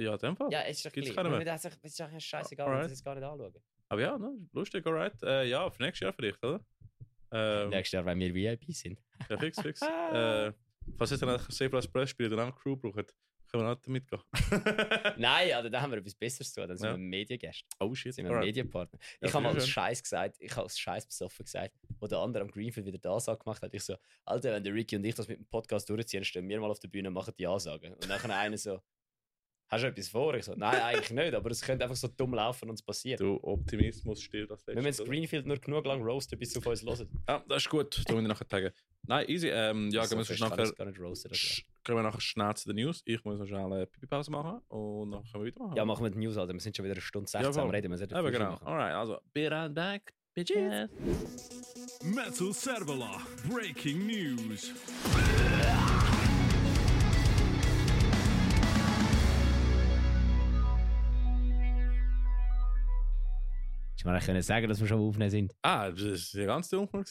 Ja, 0.00 0.12
in 0.14 0.18
dem 0.18 0.36
Fall. 0.36 0.48
Ja, 0.52 0.62
es 0.62 0.78
ist 0.78 0.86
doch 0.86 0.92
Gibt's 0.92 1.08
gleich. 1.10 1.16
keinen 1.16 1.30
Man 1.32 1.44
mehr? 1.44 1.54
Es 1.54 1.64
ist 1.64 2.00
doch 2.00 2.20
scheißegal, 2.20 2.66
Alright. 2.66 2.82
muss 2.84 2.92
es 2.92 3.04
gar 3.04 3.14
nicht 3.14 3.24
anschauen. 3.24 3.54
Aber 3.88 4.00
ja, 4.00 4.16
ne, 4.18 4.32
lustig, 4.52 4.86
alright. 4.86 5.20
Äh, 5.22 5.44
ja, 5.48 5.68
für 5.70 5.82
nächstes 5.82 6.04
Jahr 6.04 6.12
vielleicht, 6.12 6.42
oder? 6.44 6.60
Ähm, 7.32 7.68
Nächstes 7.70 7.92
Jahr, 7.92 8.04
wenn 8.06 8.18
wir 8.18 8.34
VIP 8.34 8.72
sind. 8.72 9.00
ja, 9.28 9.36
fix, 9.38 9.60
fix. 9.60 9.82
äh, 10.12 10.52
falls 10.96 11.12
ihr 11.12 11.18
dann 11.18 11.28
ein 11.30 11.40
C 11.50 11.68
Press 11.68 12.10
Spiel 12.10 12.28
dann 12.28 12.40
auch 12.50 12.56
Crew 12.56 12.76
braucht, 12.76 13.14
können 13.50 13.64
wir 13.64 13.72
auch 13.72 13.86
mitgehen. 13.88 14.22
Nein, 15.16 15.52
also 15.54 15.68
da 15.68 15.80
haben 15.80 15.90
wir 15.90 15.98
etwas 15.98 16.14
Besseres 16.14 16.52
zu 16.52 16.60
tun. 16.60 16.68
Dann 16.68 16.76
sind 16.78 16.86
Ja. 16.86 16.92
wir 16.94 16.98
Mediengäste. 16.98 17.64
oh 17.80 17.92
shit, 17.94 18.14
sind 18.14 18.24
wir 18.26 18.30
alright. 18.30 18.46
Medienpartner. 18.46 18.98
Ja, 19.20 19.28
ich 19.28 19.34
habe 19.34 19.42
mal 19.42 19.54
als 19.54 19.64
ich 19.64 19.72
Scheiß 19.72 20.02
gesagt, 20.02 20.36
ich 20.38 20.52
habe 20.52 20.62
als 20.62 20.78
Scheiß 20.78 21.06
besoffen 21.06 21.44
gesagt, 21.44 21.74
wo 21.98 22.06
der 22.06 22.18
andere 22.18 22.44
am 22.44 22.50
Greenfield 22.50 22.86
wieder 22.86 22.98
die 22.98 23.08
Ansage 23.08 23.40
gemacht 23.42 23.60
hat. 23.62 23.74
Ich 23.74 23.82
so, 23.82 23.96
Alter, 24.24 24.52
wenn 24.52 24.62
der 24.62 24.72
Ricky 24.72 24.96
und 24.96 25.04
ich 25.04 25.14
das 25.16 25.26
mit 25.26 25.38
dem 25.38 25.46
Podcast 25.46 25.88
durchziehen, 25.90 26.24
stehen 26.24 26.48
wir 26.48 26.60
mal 26.60 26.70
auf 26.70 26.78
der 26.78 26.88
Bühne 26.88 27.08
und 27.08 27.14
machen 27.14 27.34
die 27.36 27.46
Ansage. 27.46 27.92
Und 27.92 28.08
dann 28.08 28.30
einer 28.30 28.56
so, 28.56 28.80
hast 29.70 29.82
du 29.82 29.86
etwas 29.88 30.08
vor? 30.08 30.34
Ich 30.34 30.44
so, 30.44 30.54
nein, 30.56 30.80
eigentlich 30.82 31.10
nicht, 31.10 31.34
aber 31.34 31.50
es 31.50 31.60
könnte 31.62 31.84
einfach 31.84 31.96
so 31.96 32.08
dumm 32.08 32.34
laufen 32.34 32.68
und 32.68 32.74
es 32.74 32.82
passiert. 32.82 33.20
Du 33.20 33.38
Optimismus 33.42 34.20
stirbt 34.20 34.50
das 34.50 34.66
Wir 34.66 34.74
müssen 34.74 34.86
das 34.86 34.98
letzte. 34.98 35.10
Greenfield 35.12 35.46
nur 35.46 35.58
genug 35.58 35.86
lang 35.86 36.02
roasten, 36.02 36.38
bis 36.38 36.52
sie 36.52 36.58
auf 36.58 36.66
uns 36.66 36.82
hören. 36.82 37.08
Ah, 37.26 37.42
das 37.48 37.58
ist 37.64 37.70
gut, 37.70 38.02
da 38.06 38.12
muss 38.12 38.22
ich 38.22 38.28
nachher 38.28 38.46
sagen. 38.50 38.70
Nein, 39.06 39.28
easy. 39.28 39.48
Ähm, 39.48 39.88
ja, 39.90 40.04
so 40.04 40.14
gehen 40.16 40.28
wir 40.28 40.36
kann 40.36 40.48
nachher, 40.58 40.72
gar 40.72 40.84
nicht 40.86 41.00
roasten. 41.00 41.32
sch- 41.32 41.64
gehen 41.84 41.94
wir 41.96 42.02
nachher 42.02 42.20
schnell 42.20 42.54
zu 42.54 42.68
den 42.72 42.76
News. 42.84 43.02
Ich 43.06 43.24
muss 43.24 43.38
noch 43.38 43.46
schnell 43.46 43.64
eine 43.64 43.86
Pipi-Pause 43.86 44.30
machen 44.30 44.60
und 44.68 45.10
dann 45.12 45.22
können 45.24 45.44
wir 45.44 45.46
weitermachen. 45.52 45.76
Ja, 45.76 45.84
machen 45.86 46.04
wir 46.04 46.10
die 46.10 46.18
News, 46.18 46.36
Alter. 46.36 46.52
Wir 46.52 46.60
sind 46.60 46.76
schon 46.76 46.84
wieder 46.84 46.94
eine 46.94 47.00
Stunde 47.00 47.28
16 47.30 47.52
voll. 47.52 47.62
am 47.62 47.70
Reden. 47.70 47.90
Wir 47.90 47.96
sollten 47.98 48.14
Aber 48.14 48.30
genau. 48.30 48.50
machen. 48.52 48.66
Alright, 48.66 48.94
also, 48.94 49.18
be 49.32 49.50
right 49.50 49.74
back, 49.74 50.12
bitches. 50.34 50.90
Metal 52.04 52.52
Servola, 52.52 53.20
breaking 53.48 54.06
news. 54.06 54.72
Ich 64.00 64.04
meine, 64.06 64.16
ich 64.16 64.24
können 64.24 64.40
sagen, 64.40 64.66
dass 64.66 64.80
wir 64.80 64.86
schon 64.86 64.98
aufnehmen 64.98 65.28
sind. 65.28 65.54
Ah, 65.60 65.90
das 65.90 66.00
ist 66.00 66.32
ja 66.32 66.46
ganz 66.46 66.70
dunkel. 66.70 67.04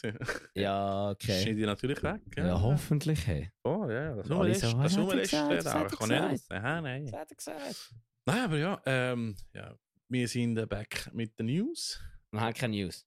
Ja, 0.56 1.12
okay. 1.12 1.44
Schneide 1.44 1.60
ich 1.60 1.66
natürlich 1.68 2.02
weg. 2.02 2.20
Ja, 2.36 2.60
hoffentlich. 2.60 3.28
Hey. 3.28 3.52
Oh, 3.64 3.86
ja, 3.88 4.16
das 4.16 4.32
Alle 4.32 4.50
ist 4.50 4.64
das 4.64 4.76
was 4.76 4.98
hat 4.98 5.08
er 5.14 5.22
ist 5.22 5.30
gesagt? 5.30 5.52
das 5.52 5.66
Was 5.66 5.74
hat 5.76 5.92
er 5.92 5.98
kann 6.00 6.32
nicht. 6.32 6.52
Aha, 6.52 6.82
nein. 6.82 7.06
Was 7.06 7.14
hat 7.14 7.30
er 7.30 7.36
gesagt? 7.36 7.94
Nein, 8.26 8.40
aber 8.44 8.58
ja, 8.58 8.82
ähm, 8.88 9.36
ja, 9.54 9.78
wir 10.08 10.28
sind 10.28 10.68
back 10.68 11.12
mit 11.14 11.38
den 11.38 11.46
News. 11.46 12.02
Wir 12.32 12.42
haben 12.42 12.56
keine 12.56 12.76
News. 12.76 13.06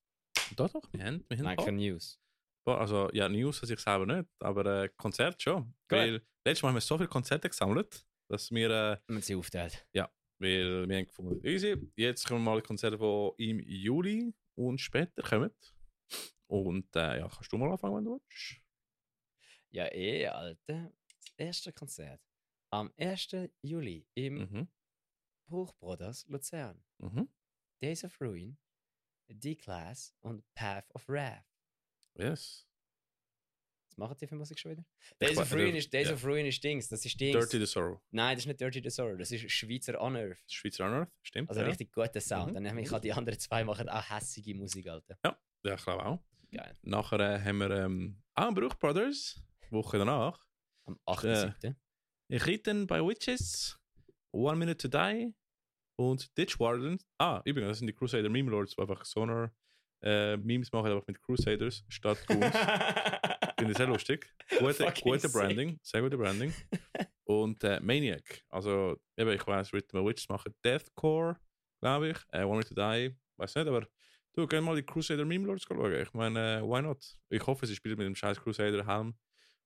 Doch, 0.55 0.71
doch, 0.71 0.85
wir 0.93 1.05
haben, 1.05 1.25
wir 1.29 1.37
Wir 1.37 1.39
haben 1.39 1.47
ein 1.49 1.57
keine 1.57 1.77
News. 1.79 2.21
Also, 2.65 3.11
ja, 3.13 3.29
News 3.29 3.63
an 3.63 3.67
sich 3.67 3.81
selber 3.81 4.07
nicht, 4.07 4.31
aber 4.39 4.85
äh, 4.85 4.91
Konzert 4.97 5.43
schon. 5.43 5.75
Weil 5.89 6.23
letztes 6.45 6.63
Mal 6.63 6.69
haben 6.69 6.77
wir 6.77 6.83
so 6.83 6.97
viele 6.99 7.09
Konzerte 7.09 7.49
gesammelt, 7.49 8.07
dass 8.29 8.49
wir, 8.53 8.71
äh, 8.71 8.97
Wir 9.09 9.23
sie 9.23 9.35
aufgeteilt. 9.35 9.85
Weil 10.43 10.89
wir 10.89 10.97
haben 10.99 11.07
gefunden, 11.07 11.47
easy, 11.47 11.77
jetzt 11.97 12.27
kommen 12.27 12.45
mal 12.45 12.61
die 12.61 12.67
Konzerte, 12.67 12.99
die 13.39 13.51
im 13.51 13.61
Juli 13.61 14.35
und 14.55 14.79
später 14.81 15.23
kommen. 15.23 15.51
Und 16.47 16.95
äh, 16.97 17.19
ja, 17.21 17.29
kannst 17.29 17.53
du 17.53 17.57
mal 17.57 17.71
anfangen, 17.71 17.97
wenn 17.97 18.05
du 18.05 18.13
willst? 18.21 18.61
Ja, 19.71 19.87
eh, 19.93 20.27
Alter. 20.27 20.93
Das 21.17 21.33
erste 21.39 21.73
Konzert. 21.73 22.21
Am 22.71 22.93
1. 22.99 23.29
Juli 23.63 24.07
im 24.15 24.35
Mhm. 24.35 24.69
Bruch 25.47 25.75
Brothers 25.75 26.27
Luzern. 26.29 26.83
Mhm. 26.99 27.29
Days 27.83 28.05
of 28.05 28.21
Ruin, 28.21 28.59
D-Class 29.29 30.15
und 30.21 30.45
Path 30.55 30.91
of 30.95 31.09
Wrath. 31.09 31.45
Yes. 32.17 32.67
Was 33.93 33.99
machen 33.99 34.17
die 34.19 34.27
für 34.27 34.37
Musik 34.37 34.59
schon 34.59 34.71
wieder? 34.71 34.85
Days 35.21 35.37
of 35.37 35.53
Ruin 35.53 35.75
äh, 35.75 35.79
ist, 35.79 35.93
Days 35.93 36.09
ja. 36.09 36.15
of 36.15 36.25
Ruin 36.25 36.47
ist 36.47 36.65
Dings. 36.65 36.89
Das 36.89 37.05
ist 37.05 37.21
Dings. 37.21 37.39
Dirty 37.39 37.59
the 37.59 37.67
Sorrow. 37.67 38.01
Nein, 38.11 38.37
das 38.37 38.45
ist 38.45 38.47
nicht 38.47 38.61
Dirty 38.61 38.81
Disorder. 38.81 39.19
Das 39.19 39.31
ist 39.31 39.51
Schweizer 39.53 40.01
Unearth. 40.01 40.39
Schweizer 40.51 40.87
Unearth, 40.87 41.11
stimmt. 41.23 41.51
Also 41.51 41.61
ja. 41.61 41.67
richtig 41.67 41.93
guter 41.93 42.21
Sound. 42.21 42.51
Mhm. 42.51 42.55
Dann 42.55 42.63
nämlich 42.63 42.91
auch 42.91 43.01
die 43.01 43.13
anderen 43.13 43.39
zwei 43.39 43.65
machen 43.65 43.91
auch 43.91 44.09
hässige 44.09 44.55
Musik, 44.55 44.89
Alter. 44.89 45.19
Ja, 45.23 45.37
ich 45.75 45.85
glaube 45.85 46.07
auch. 46.07 46.25
Geil. 46.51 46.75
Nachher 46.81 47.21
äh, 47.21 47.39
haben 47.39 47.59
wir 47.59 47.71
ähm, 47.71 48.23
auch 48.35 48.55
Bruch 48.55 48.75
Brothers, 48.77 49.43
Woche 49.69 49.99
danach. 49.99 50.43
Am 50.87 50.99
8.7. 51.07 51.75
Ritten 52.31 52.87
by 52.87 53.07
Witches, 53.07 53.79
One 54.31 54.57
Minute 54.57 54.79
to 54.79 54.89
Die 54.89 55.35
und 55.97 56.35
Ditch 56.39 56.59
Warden. 56.59 56.99
Ah, 57.19 57.43
übrigens, 57.45 57.73
das 57.73 57.79
sind 57.79 57.89
die 57.89 57.93
Crusader 57.93 58.31
Meme 58.31 58.51
Lords, 58.51 58.75
die 58.75 58.81
einfach 58.81 59.05
Sonar 59.05 59.53
äh, 60.03 60.37
Memes 60.39 60.73
machen, 60.73 60.91
einfach 60.91 61.07
mit 61.07 61.21
Crusaders 61.21 61.85
statt 61.89 62.19
Goons. 62.27 62.55
Finde 63.63 63.73
ich 63.73 63.79
sehr 63.79 63.87
lustig. 63.87 64.35
Gute, 64.59 64.93
gute. 65.03 65.29
Branding, 65.29 65.79
sehr 65.83 66.03
gute 66.03 66.17
Branding. 66.19 66.53
und 67.25 67.63
äh, 67.65 67.81
Maniac, 67.81 68.43
also 68.49 68.97
eben, 69.17 69.31
ich 69.33 69.47
weiß, 69.47 69.73
Rhythm 69.73 70.05
Witches 70.05 70.29
machen 70.29 70.55
Deathcore, 70.65 71.37
glaube 71.81 72.11
ich. 72.11 72.17
Äh, 72.33 72.45
Minute 72.45 72.69
to 72.69 72.75
Die, 72.75 73.15
weiß 73.37 73.55
nicht, 73.55 73.67
aber 73.69 73.87
du, 74.33 74.47
gerne 74.47 74.67
mal 74.67 74.77
die 74.77 74.83
Crusader 74.83 75.25
Meme 75.25 75.47
Lords 75.47 75.63
schauen. 75.65 75.93
Ich 76.01 76.13
meine, 76.13 76.59
äh, 76.59 76.63
why 76.63 76.83
not? 76.83 77.05
Ich 77.29 77.47
hoffe, 77.47 77.67
sie 77.67 77.77
spielen 77.77 77.97
mit 77.99 78.07
dem 78.07 78.15
scheiß 78.17 78.41
Crusader 78.41 78.87
Helm. 78.87 79.15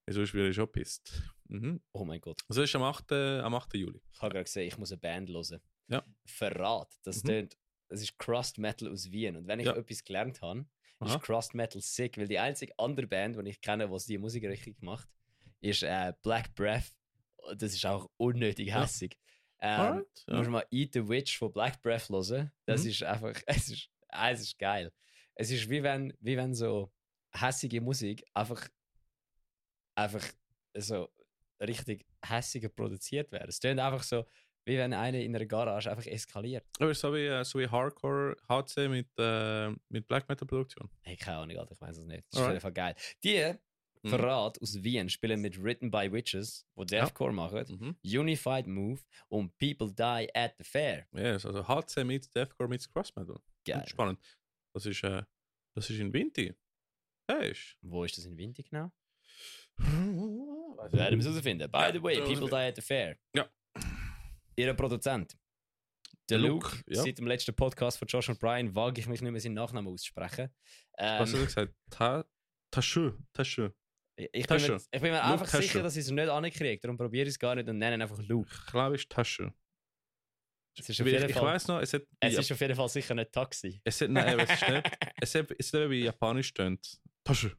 Sonst 0.08 0.34
wäre 0.34 0.48
ich 0.48 0.54
schon 0.54 0.70
pisst. 0.70 1.20
Mhm. 1.48 1.80
oh 1.92 2.04
mein 2.04 2.20
Gott. 2.20 2.40
Also 2.48 2.60
das 2.60 2.70
ist 2.70 2.76
am 2.76 2.82
8. 2.84 3.10
Am 3.12 3.54
8. 3.54 3.74
Juli. 3.74 4.00
Ich 4.12 4.20
habe 4.22 4.32
gerade 4.34 4.44
gesehen, 4.44 4.68
ich 4.68 4.78
muss 4.78 4.92
eine 4.92 5.00
Band 5.00 5.30
hören. 5.30 5.60
Ja. 5.88 6.04
Verrat. 6.26 6.94
Das, 7.02 7.24
Mhm. 7.24 7.28
tönt, 7.28 7.58
das 7.88 8.02
ist 8.02 8.16
Crust 8.18 8.58
Metal 8.58 8.88
aus 8.88 9.10
Wien. 9.10 9.36
Und 9.36 9.48
wenn 9.48 9.58
ich 9.58 9.66
Ja. 9.66 9.74
etwas 9.74 10.04
gelernt 10.04 10.40
habe, 10.42 10.64
Aha. 11.00 11.14
ist 11.16 11.22
Crust 11.22 11.54
Metal 11.54 11.80
sick. 11.80 12.16
Weil 12.18 12.28
die 12.28 12.38
einzige 12.38 12.72
andere 12.78 13.06
Band, 13.06 13.36
die 13.36 13.50
ich 13.50 13.60
kenne, 13.60 13.88
die 13.88 14.06
die 14.06 14.18
Musik 14.18 14.44
richtig 14.44 14.80
macht, 14.82 15.08
ist 15.60 15.82
äh, 15.82 16.12
Black 16.22 16.54
Breath. 16.54 16.92
Das 17.56 17.72
ist 17.74 17.84
auch 17.86 18.10
unnötig 18.16 18.68
Ja. 18.68 18.82
hässig. 18.82 19.16
Ähm, 19.60 20.04
ja. 20.26 20.36
musst 20.36 20.50
mal 20.50 20.66
Eat 20.70 20.92
the 20.92 21.08
Witch 21.08 21.38
von 21.38 21.52
Black 21.52 21.80
Breath 21.82 22.08
hören. 22.10 22.52
Das 22.66 22.82
Mhm. 22.84 22.90
ist 22.90 23.02
einfach, 23.02 23.34
es 23.46 23.68
ist, 23.70 23.90
es 24.08 24.40
ist 24.40 24.58
geil. 24.58 24.92
Es 25.34 25.50
ist 25.50 25.68
wie 25.68 25.82
wenn, 25.82 26.12
wie 26.20 26.36
wenn 26.36 26.54
so 26.54 26.92
hässige 27.32 27.80
Musik 27.80 28.24
einfach, 28.34 28.68
einfach 29.94 30.24
so 30.74 31.08
richtig 31.60 32.06
hässiger 32.24 32.68
produziert 32.68 33.32
wäre. 33.32 33.46
Es 33.48 33.60
tönt 33.60 33.80
einfach 33.80 34.02
so, 34.02 34.24
wie 34.66 34.76
wenn 34.76 34.92
einer 34.92 35.18
in 35.20 35.34
einer 35.34 35.46
Garage 35.46 35.90
einfach 35.90 36.06
eskaliert. 36.06 36.64
Aber 36.78 36.94
so 36.94 37.14
wie, 37.14 37.26
äh, 37.26 37.44
so 37.44 37.58
wie 37.58 37.68
Hardcore 37.68 38.36
HC 38.48 38.88
mit, 38.88 39.08
äh, 39.18 39.70
mit 39.88 40.06
Black 40.06 40.28
Metal 40.28 40.46
Produktion. 40.46 40.90
Hey, 41.02 41.16
keine 41.16 41.38
Ahnung, 41.38 41.56
Alter, 41.56 41.72
ich 41.72 41.80
weiß 41.80 41.96
es 41.98 42.04
nicht. 42.06 42.24
Das 42.30 42.40
ist 42.40 42.44
auf 42.44 42.50
jeden 42.50 42.60
Fall 42.60 42.72
geil. 42.72 42.94
Die 43.24 43.54
Mhm. 44.02 44.10
Verrat 44.10 44.60
aus 44.62 44.82
Wien 44.84 45.08
spielen 45.08 45.40
mit 45.40 45.60
Written 45.60 45.90
by 45.90 46.12
Witches, 46.12 46.64
wo 46.76 46.84
Deathcore 46.84 47.32
machen, 47.32 47.64
Mhm. 47.68 47.96
Unified 48.04 48.66
Move 48.66 49.00
und 49.28 49.56
People 49.58 49.92
Die 49.92 50.28
at 50.34 50.54
the 50.58 50.64
Fair. 50.64 51.06
Yes, 51.12 51.44
also 51.46 51.66
HC 51.66 52.04
mit 52.04 52.32
Deathcore 52.34 52.68
mit 52.68 52.86
Cross 52.92 53.16
Metal. 53.16 53.40
Geil. 53.64 53.84
Spannend. 53.88 54.20
Das 54.74 54.84
ist, 54.86 55.02
äh, 55.02 55.22
das 55.74 55.90
ist 55.90 55.98
in 55.98 56.12
Vinti. 56.12 56.54
Hey, 57.28 57.54
Wo 57.80 58.04
ist 58.04 58.16
das 58.18 58.26
in 58.26 58.36
Winter 58.36 58.62
genau? 58.62 58.92
Werden 59.78 60.92
wir 60.92 61.18
es 61.18 61.24
herausfinden. 61.26 61.70
By 61.70 61.78
Ja, 61.78 61.92
the 61.92 62.02
way, 62.02 62.20
People 62.20 62.48
Die 62.48 62.54
at 62.54 62.76
the 62.76 62.82
Fair. 62.82 63.16
Ja. 63.34 63.48
Ihr 64.56 64.72
Produzent. 64.74 65.36
Der 66.28 66.38
Luke, 66.38 66.68
Luke, 66.76 66.84
ja. 66.88 67.02
seit 67.02 67.18
dem 67.18 67.26
letzten 67.26 67.54
Podcast 67.54 67.98
von 67.98 68.08
Josh 68.08 68.28
und 68.30 68.40
Brian 68.40 68.74
wage 68.74 69.00
ich 69.00 69.06
mich 69.06 69.20
nicht 69.20 69.30
mehr 69.30 69.40
seinen 69.40 69.54
Nachnamen 69.54 69.92
auszusprechen. 69.92 70.50
Ähm, 70.98 71.20
Was 71.20 71.32
hast 71.32 71.34
du 71.34 71.44
gesagt? 71.44 71.74
Ta 71.90 72.24
Tasche, 72.72 73.16
Tasche. 73.32 73.74
Ich, 74.16 74.46
bin 74.46 74.62
mir, 74.62 74.76
ich 74.76 75.00
bin 75.00 75.12
mir 75.12 75.22
einfach 75.22 75.46
Tasche. 75.46 75.62
sicher, 75.62 75.82
dass 75.82 75.94
ich 75.96 76.04
es 76.04 76.10
nicht 76.10 76.28
ankriege. 76.28 76.80
Darum 76.80 76.96
probiere 76.96 77.24
ich 77.24 77.34
es 77.34 77.38
gar 77.38 77.54
nicht 77.54 77.68
und 77.68 77.78
nenne 77.78 77.96
ihn 77.96 78.02
einfach 78.02 78.18
Luke. 78.22 78.50
Ich 78.50 78.66
glaube, 78.72 78.94
es 78.96 79.02
ist 79.02 79.12
Tasche. 79.12 79.52
Es 80.78 80.88
ist 80.88 81.00
auf 81.00 81.06
ich 81.06 81.12
jeden 81.12 81.28
ich 81.28 81.34
Fall, 81.34 81.44
weiß 81.44 81.68
noch, 81.68 81.80
es 81.80 81.92
hat, 81.92 82.02
es 82.20 82.34
ja, 82.34 82.40
ist 82.40 82.52
auf 82.52 82.60
jeden 82.60 82.74
Fall 82.74 82.88
sicher 82.88 83.14
nicht 83.14 83.32
Taxi. 83.32 83.80
es 83.84 84.00
hat, 84.00 84.10
nein, 84.10 84.40
es 84.40 84.50
ist 84.50 84.68
nicht, 84.68 84.90
es 85.20 85.34
hat, 85.34 85.54
es 85.58 85.72
hat 85.72 85.90
wie 85.90 86.04
Japanisch 86.04 86.52
tönt. 86.52 87.00
Tasche. 87.24 87.56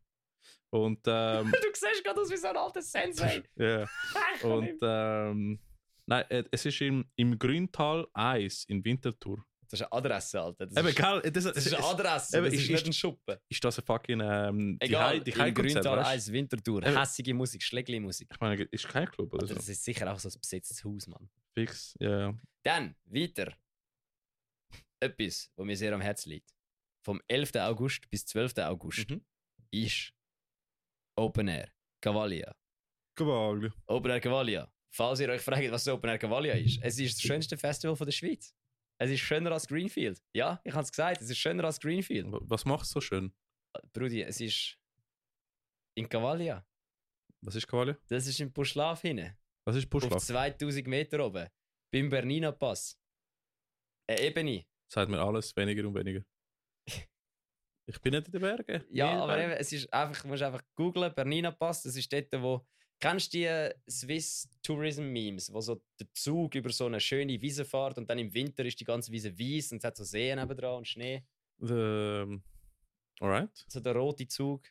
Und, 0.69 0.99
ähm, 1.07 1.51
du 1.61 1.69
siehst 1.73 2.03
gerade 2.03 2.19
aus 2.19 2.29
wie 2.29 2.37
so 2.37 2.47
ein 2.47 2.57
alter 2.57 2.81
Sensei. 2.81 3.43
ja. 3.55 3.87
Und, 4.43 4.77
ähm, 4.81 5.59
nein, 6.07 6.25
äh, 6.29 6.43
es 6.51 6.65
ist 6.65 6.81
im, 6.81 7.05
im 7.15 7.37
Grüntal 7.37 8.07
1 8.13 8.65
in 8.65 8.83
Winterthur. 8.83 9.45
Das 9.69 9.81
ist 9.81 9.85
eine 9.85 9.91
Adresse, 9.91 10.39
Alter. 10.41 10.65
Das 10.65 10.77
Eben, 10.77 10.87
ist, 10.87 10.95
gell, 10.95 11.21
das, 11.31 11.43
das 11.43 11.65
ist 11.65 11.73
eine 11.75 11.83
Adresse, 11.85 12.37
eben, 12.37 12.45
das 12.45 12.53
ist- 12.53 12.61
ist 12.63 12.69
nicht 12.71 12.85
ein 12.87 12.93
Schuppen. 12.93 13.37
ist 13.49 13.63
das 13.65 13.77
ein 13.79 13.85
fucking, 13.85 14.21
ähm, 14.23 14.79
die 14.81 14.85
Egal, 14.85 15.03
Hei- 15.15 15.19
die 15.19 15.31
im 15.31 15.53
Grüntal 15.53 15.97
weißt 15.97 16.07
du? 16.09 16.11
1, 16.13 16.31
Winterthur. 16.31 16.83
Eben. 16.87 16.97
Hässige 16.97 17.33
Musik, 17.33 17.61
Schlägli-Musik. 17.61 18.29
Ich 18.31 18.39
meine, 18.39 18.63
ist 18.63 18.87
kein 18.87 19.09
Club 19.11 19.33
oder 19.33 19.45
so. 19.45 19.55
Das 19.55 19.67
ist 19.67 19.83
sicher 19.83 20.09
auch 20.11 20.17
so 20.19 20.29
ein 20.29 20.39
besetztes 20.39 20.83
Haus, 20.85 21.05
Mann. 21.07 21.29
Fix, 21.53 21.95
ja, 21.99 22.19
ja. 22.19 22.39
Dann, 22.63 22.95
weiter. 23.05 23.53
Etwas, 25.01 25.51
was 25.55 25.65
mir 25.65 25.75
sehr 25.77 25.93
am 25.93 26.01
Herzen 26.01 26.29
liegt. 26.29 26.49
Vom 27.05 27.21
11. 27.27 27.55
August 27.57 28.09
bis 28.09 28.25
12. 28.25 28.57
August 28.59 29.09
Mhm. 29.09 29.21
ist 29.71 30.13
Open 31.17 31.47
Air 31.49 31.71
Cavalia. 32.01 32.55
Gewaglich. 33.15 33.73
Open 33.87 34.11
Air 34.11 34.21
Cavalia. 34.21 34.71
Falls 34.97 35.19
ihr 35.19 35.29
euch 35.29 35.41
fragt, 35.41 35.69
was 35.69 35.87
Open 35.87 36.09
Air 36.09 36.17
Cavalia 36.17 36.55
ist, 36.55 36.79
es 36.81 36.97
ist 36.97 37.17
das 37.17 37.21
schönste 37.21 37.55
Festival 37.55 37.95
von 37.95 38.07
der 38.07 38.11
Schweiz. 38.11 38.55
Es 38.99 39.11
ist 39.11 39.19
schöner 39.19 39.51
als 39.51 39.67
Greenfield. 39.67 40.19
Ja, 40.33 40.59
ich 40.63 40.73
habe 40.73 40.83
es 40.83 40.89
gesagt, 40.89 41.21
es 41.21 41.29
ist 41.29 41.37
schöner 41.37 41.65
als 41.65 41.79
Greenfield. 41.79 42.25
Was 42.31 42.65
macht 42.65 42.85
es 42.85 42.89
so 42.89 42.99
schön? 42.99 43.31
Brudi, 43.93 44.23
es 44.23 44.41
ist 44.41 44.75
in 45.95 46.09
Cavalia. 46.09 46.65
Was 47.41 47.53
ist 47.53 47.67
Qualia? 47.67 47.95
Das 48.07 48.25
ist 48.25 48.39
im 48.39 48.51
Buschlaf 48.51 49.01
hinten. 49.01 49.37
Was 49.67 49.75
ist 49.75 49.83
Auf 49.83 49.89
Buschlaf? 49.91 50.23
2000 50.23 50.87
Meter 50.87 51.23
oben. 51.23 51.47
Beim 51.93 52.09
Bernina 52.09 52.51
Pass. 52.51 52.99
Eine 54.09 54.21
Ebene. 54.21 54.65
Sagt 54.91 55.11
mir 55.11 55.19
alles 55.19 55.55
weniger 55.55 55.87
und 55.87 55.93
weniger. 55.93 56.23
Ich 57.89 58.01
bin 58.01 58.11
nicht 58.11 58.25
in 58.25 58.33
den 58.33 58.41
Bergen. 58.41 58.83
Ja, 58.89 59.23
aber 59.23 59.37
in 59.37 59.49
eben, 59.49 59.59
es 59.61 59.71
ist 59.71 59.93
einfach, 59.93 60.21
du 60.21 60.27
musst 60.27 60.43
einfach 60.43 60.61
googlen, 60.75 61.13
Bernina 61.15 61.51
Pass, 61.51 61.83
das 61.83 61.95
ist 61.95 62.11
dort, 62.11 62.33
wo. 62.33 62.67
Kennst 62.99 63.31
du 63.33 63.37
die 63.37 63.91
Swiss 63.91 64.49
Tourism 64.63 65.03
Memes, 65.11 65.53
wo 65.53 65.61
so 65.61 65.81
der 65.99 66.07
Zug 66.13 66.55
über 66.55 66.71
so 66.71 66.87
eine 66.87 66.99
schöne 66.99 67.39
Wiese 67.39 67.63
fährt 67.63 67.97
und 67.99 68.09
dann 68.09 68.17
im 68.17 68.33
Winter 68.33 68.65
ist 68.65 68.79
die 68.79 68.85
ganze 68.85 69.11
Wiese 69.11 69.31
weiß 69.37 69.71
und 69.71 69.77
es 69.79 69.83
hat 69.83 69.95
so 69.97 70.03
Seen 70.03 70.39
nebendran 70.39 70.77
und 70.77 70.87
Schnee? 70.87 71.23
Bergen. 71.59 72.31
Ähm, 72.33 72.43
alright. 73.19 73.65
So 73.67 73.79
der 73.79 73.95
rote 73.95 74.27
Zug, 74.27 74.67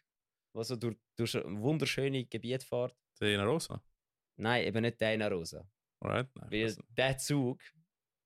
der 0.54 0.64
so 0.64 0.74
durch, 0.76 0.96
durch 1.16 1.36
ein 1.36 1.60
wunderschönes 1.60 2.28
Gebiet 2.28 2.64
fährt. 2.64 2.96
Der 3.20 3.34
in 3.34 3.40
Rosa. 3.40 3.80
Nein, 4.36 4.66
eben 4.66 4.82
nicht 4.82 5.00
der 5.00 5.14
in 5.14 5.22
Rosa. 5.22 5.68
Alright. 6.00 6.28
Nein, 6.34 6.50
Weil 6.50 6.64
also, 6.64 6.82
der 6.96 7.16
Zug, 7.18 7.60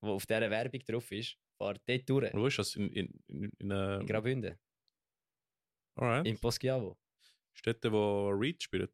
der 0.01 0.09
auf 0.09 0.25
dieser 0.25 0.49
Werbung 0.49 0.81
drauf 0.81 1.11
ist, 1.11 1.37
fährt 1.57 1.81
dort 1.87 2.09
durch. 2.09 2.33
wo 2.33 2.47
ist 2.47 2.57
das? 2.57 2.75
In, 2.75 2.89
in, 2.91 3.23
in, 3.27 3.43
in, 3.43 3.51
In 3.59 3.71
äh, 3.71 4.03
Graubünden, 4.05 4.57
alright. 5.95 6.25
in 6.25 6.39
Poschiavo. 6.39 6.97
Städte, 7.53 7.91
wo 7.91 8.29
Reed 8.29 8.63
spielt. 8.63 8.91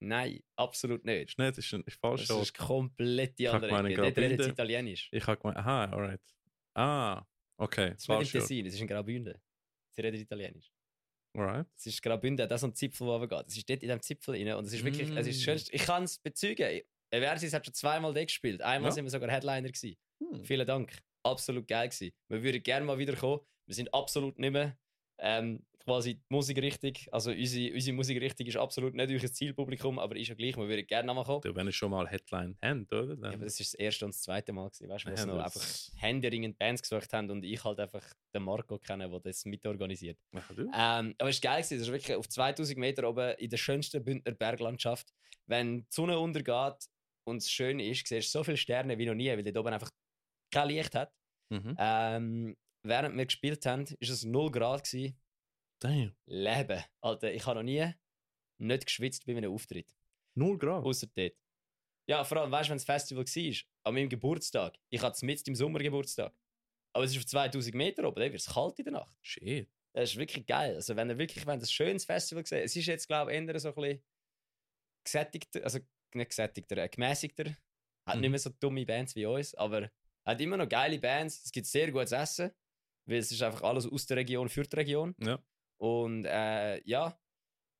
Nein, 0.00 0.40
absolut 0.56 1.04
nicht. 1.04 1.30
Ist 1.30 1.38
nicht, 1.38 1.58
ist, 1.58 1.72
ist 1.72 2.00
falsch. 2.00 2.26
Das 2.28 2.40
ist 2.40 2.56
komplett 2.56 3.38
die 3.38 3.48
andere 3.48 3.88
Ecke. 3.88 4.02
Dort 4.02 4.18
redet 4.18 4.46
Italienisch. 4.46 5.08
Ich 5.12 5.26
habe 5.26 5.36
gemeint, 5.40 5.58
aha, 5.58 5.84
alright. 5.86 6.20
Ah, 6.74 7.24
okay. 7.56 7.90
Das 7.90 8.02
ist 8.02 8.08
nicht 8.08 8.32
ja. 8.34 8.40
Tessin, 8.40 8.66
es 8.66 8.74
ist 8.74 8.80
in 8.80 8.86
Graubünden. 8.86 9.34
Sie 9.90 10.00
reden 10.02 10.20
Italienisch. 10.20 10.70
Alright. 11.36 11.66
Es 11.76 11.86
ist 11.86 12.02
Graubünden, 12.02 12.48
das 12.48 12.62
ist 12.62 12.68
ein 12.68 12.74
Zipfel, 12.74 13.06
der 13.06 13.16
runtergeht. 13.16 13.48
Es 13.48 13.56
ist 13.56 13.68
dort 13.68 13.82
in 13.82 13.88
diesem 13.88 14.02
Zipfel 14.02 14.34
rein 14.34 14.54
und 14.56 14.64
es 14.66 14.72
ist 14.72 14.84
wirklich, 14.84 15.10
es 15.10 15.26
ist 15.26 15.38
das 15.40 15.42
Mm. 15.42 15.44
Schönste. 15.44 15.72
Ich 15.74 15.82
kann 15.82 16.04
es 16.04 16.18
bezeugen. 16.18 16.80
Eversis 17.10 17.52
hat 17.52 17.64
schon 17.64 17.74
zweimal 17.74 18.12
dort 18.14 18.26
gespielt. 18.26 18.62
Einmal 18.62 18.90
Ja. 18.90 18.94
sind 18.94 19.04
wir 19.04 19.10
sogar 19.10 19.30
Headliner 19.30 19.68
gewesen. 19.68 19.96
Hm. 20.20 20.44
Vielen 20.44 20.66
Dank. 20.66 20.92
Absolut 21.22 21.66
geil 21.66 21.88
gewesen. 21.88 22.12
Wir 22.28 22.42
würden 22.42 22.62
gerne 22.62 22.86
mal 22.86 22.98
wieder 22.98 23.16
kommen. 23.16 23.40
Wir 23.66 23.74
sind 23.74 23.92
absolut 23.92 24.38
nicht 24.38 24.52
mehr 24.52 24.78
ähm, 25.18 25.64
quasi 25.88 26.14
die 26.16 26.24
Musikrichtung. 26.28 26.92
Also 27.10 27.30
unsere, 27.30 27.72
unsere 27.74 27.96
Musikrichtung 27.96 28.46
ist 28.46 28.56
absolut 28.56 28.94
nicht 28.94 29.10
euer 29.10 29.32
Zielpublikum, 29.32 29.98
aber 29.98 30.16
ist 30.16 30.28
ja 30.28 30.34
gleich. 30.34 30.56
Wir 30.56 30.68
würden 30.68 30.86
gerne 30.86 31.06
nochmal 31.06 31.24
kommen. 31.24 31.40
Du, 31.40 31.54
Wenn 31.54 31.66
ihr 31.66 31.72
schon 31.72 31.90
mal 31.90 32.06
Headline 32.06 32.56
habt, 32.62 32.92
oder? 32.92 33.08
Ja, 33.14 33.16
Dann, 33.16 33.34
aber 33.34 33.44
das 33.44 33.58
ist 33.58 33.72
das 33.72 33.80
erste 33.80 34.04
und 34.04 34.14
das 34.14 34.22
zweite 34.22 34.52
Mal 34.52 34.68
gewesen, 34.68 34.88
weißt 34.88 35.04
du, 35.04 35.08
wo 35.08 35.12
Ja, 35.14 35.16
sie 35.16 35.26
noch 35.26 35.38
einfach 35.42 35.66
händeringend 35.96 36.58
Bands 36.58 36.82
gesucht 36.82 37.12
haben 37.12 37.30
und 37.30 37.42
ich 37.42 37.64
halt 37.64 37.80
einfach 37.80 38.04
den 38.34 38.42
Marco 38.42 38.78
kenne, 38.78 39.08
der 39.08 39.20
das 39.20 39.44
mitorganisiert. 39.46 40.18
Ja, 40.32 40.42
du? 40.54 40.62
Ähm, 40.62 41.14
aber 41.18 41.30
es 41.30 41.42
war 41.42 41.52
geil, 41.52 41.62
gewesen. 41.62 41.78
das 41.78 41.88
ist 41.88 41.92
wirklich 41.92 42.14
auf 42.16 42.28
2000 42.28 42.78
Meter 42.78 43.08
oben 43.08 43.34
in 43.38 43.48
der 43.48 43.56
schönsten 43.56 44.04
Bündner 44.04 44.32
Berglandschaft. 44.32 45.08
Wenn 45.46 45.80
die 45.80 45.86
Sonne 45.90 46.18
untergeht 46.18 46.84
und 47.24 47.38
es 47.38 47.50
schön 47.50 47.80
ist, 47.80 48.06
siehst 48.06 48.34
du 48.34 48.38
so 48.38 48.44
viele 48.44 48.58
Sterne 48.58 48.98
wie 48.98 49.06
noch 49.06 49.14
nie, 49.14 49.28
weil 49.30 49.42
dort 49.42 49.56
oben 49.56 49.72
einfach 49.72 49.90
kein 50.52 50.68
Licht 50.68 50.94
hat. 50.94 51.12
Mhm. 51.50 51.74
Ähm, 51.78 52.56
während 52.82 53.16
wir 53.16 53.24
gespielt 53.24 53.64
haben, 53.66 53.88
war 53.88 53.96
es 54.00 54.24
0 54.24 54.50
Grad. 54.50 54.84
Gewesen. 54.84 55.18
Damn. 55.80 56.14
Leben. 56.26 56.82
Alter, 57.00 57.32
ich 57.32 57.46
habe 57.46 57.56
noch 57.56 57.62
nie 57.64 57.92
nicht 58.60 58.86
geschwitzt 58.86 59.24
bei 59.26 59.34
meinem 59.34 59.52
Auftritt. 59.52 59.94
Null 60.34 60.58
Grad. 60.58 60.84
Außer 60.84 61.06
dort. 61.14 61.34
Ja, 62.08 62.24
vor 62.24 62.38
allem, 62.38 62.50
weißt 62.50 62.68
du, 62.68 62.70
wenn 62.70 62.78
das 62.78 62.84
Festival 62.84 63.24
war, 63.24 63.54
an 63.84 63.94
meinem 63.94 64.08
Geburtstag. 64.08 64.78
Ich 64.88 65.00
hatte 65.02 65.14
es 65.16 65.22
mit 65.22 65.46
im 65.46 65.54
Sommergeburtstag. 65.54 66.34
Aber 66.94 67.04
es 67.04 67.12
ist 67.12 67.18
auf 67.18 67.26
2000 67.26 67.74
Meter 67.74 68.04
oben, 68.08 68.20
dann 68.20 68.32
wird 68.32 68.40
es 68.40 68.52
kalt 68.52 68.78
in 68.78 68.86
der 68.86 68.94
Nacht. 68.94 69.14
Shit. 69.22 69.68
Das 69.92 70.10
ist 70.10 70.16
wirklich 70.16 70.46
geil. 70.46 70.74
Also, 70.74 70.96
wenn 70.96 71.10
ihr 71.10 71.18
wirklich 71.18 71.46
wenn 71.46 71.58
ihr 71.58 71.62
ein 71.62 71.66
schönes 71.66 72.04
Festival 72.04 72.44
seht, 72.46 72.64
es 72.64 72.74
ist 72.76 72.86
jetzt, 72.86 73.06
glaube 73.06 73.32
ich, 73.32 73.38
eher 73.38 73.60
so 73.60 73.68
ein 73.68 73.74
bisschen 73.74 74.02
gesättigter, 75.04 75.62
also 75.64 75.78
nicht 76.14 76.30
gesättigter, 76.30 76.76
äh, 76.78 76.88
gemäßigter. 76.88 77.56
Hat 78.06 78.16
Mhm. 78.16 78.20
nicht 78.22 78.30
mehr 78.30 78.38
so 78.38 78.50
dumme 78.58 78.86
Bands 78.86 79.14
wie 79.14 79.26
uns, 79.26 79.54
aber 79.54 79.90
hat 80.24 80.40
immer 80.40 80.56
noch 80.56 80.68
geile 80.68 80.98
Bands. 80.98 81.44
Es 81.44 81.52
gibt 81.52 81.66
sehr 81.66 81.90
gutes 81.92 82.12
Essen, 82.12 82.50
weil 83.06 83.18
es 83.18 83.30
ist 83.30 83.42
einfach 83.42 83.62
alles 83.62 83.86
aus 83.86 84.06
der 84.06 84.16
Region 84.18 84.48
für 84.48 84.62
die 84.62 84.76
Region. 84.76 85.14
Ja. 85.20 85.38
Und 85.80 86.24
äh, 86.24 86.82
ja, 86.84 87.18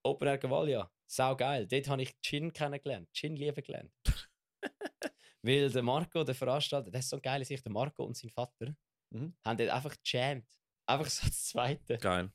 Open 0.04 0.28
Air 0.28 0.38
Cavalia, 0.38 0.90
sau 1.06 1.36
geil. 1.36 1.66
Dort 1.66 1.88
habe 1.88 2.02
ich 2.02 2.18
Gin 2.20 2.52
kennengelernt, 2.52 3.08
Gin 3.12 3.36
lieben 3.36 3.62
gelernt. 3.62 3.92
weil 5.42 5.70
der 5.70 5.82
Marco, 5.82 6.24
der 6.24 6.34
Veranstalter, 6.34 6.90
das 6.90 7.04
ist 7.04 7.10
so 7.10 7.20
geil, 7.20 7.44
sich 7.44 7.62
der 7.62 7.72
Marco 7.72 8.04
und 8.04 8.16
sein 8.16 8.30
Vater 8.30 8.74
Mhm. 9.10 9.34
haben 9.44 9.56
dort 9.56 9.70
einfach 9.70 9.96
gejammt. 10.04 10.46
Einfach 10.86 11.10
so 11.10 11.26
das 11.26 11.44
Zweite. 11.44 11.98
Geil. 11.98 12.30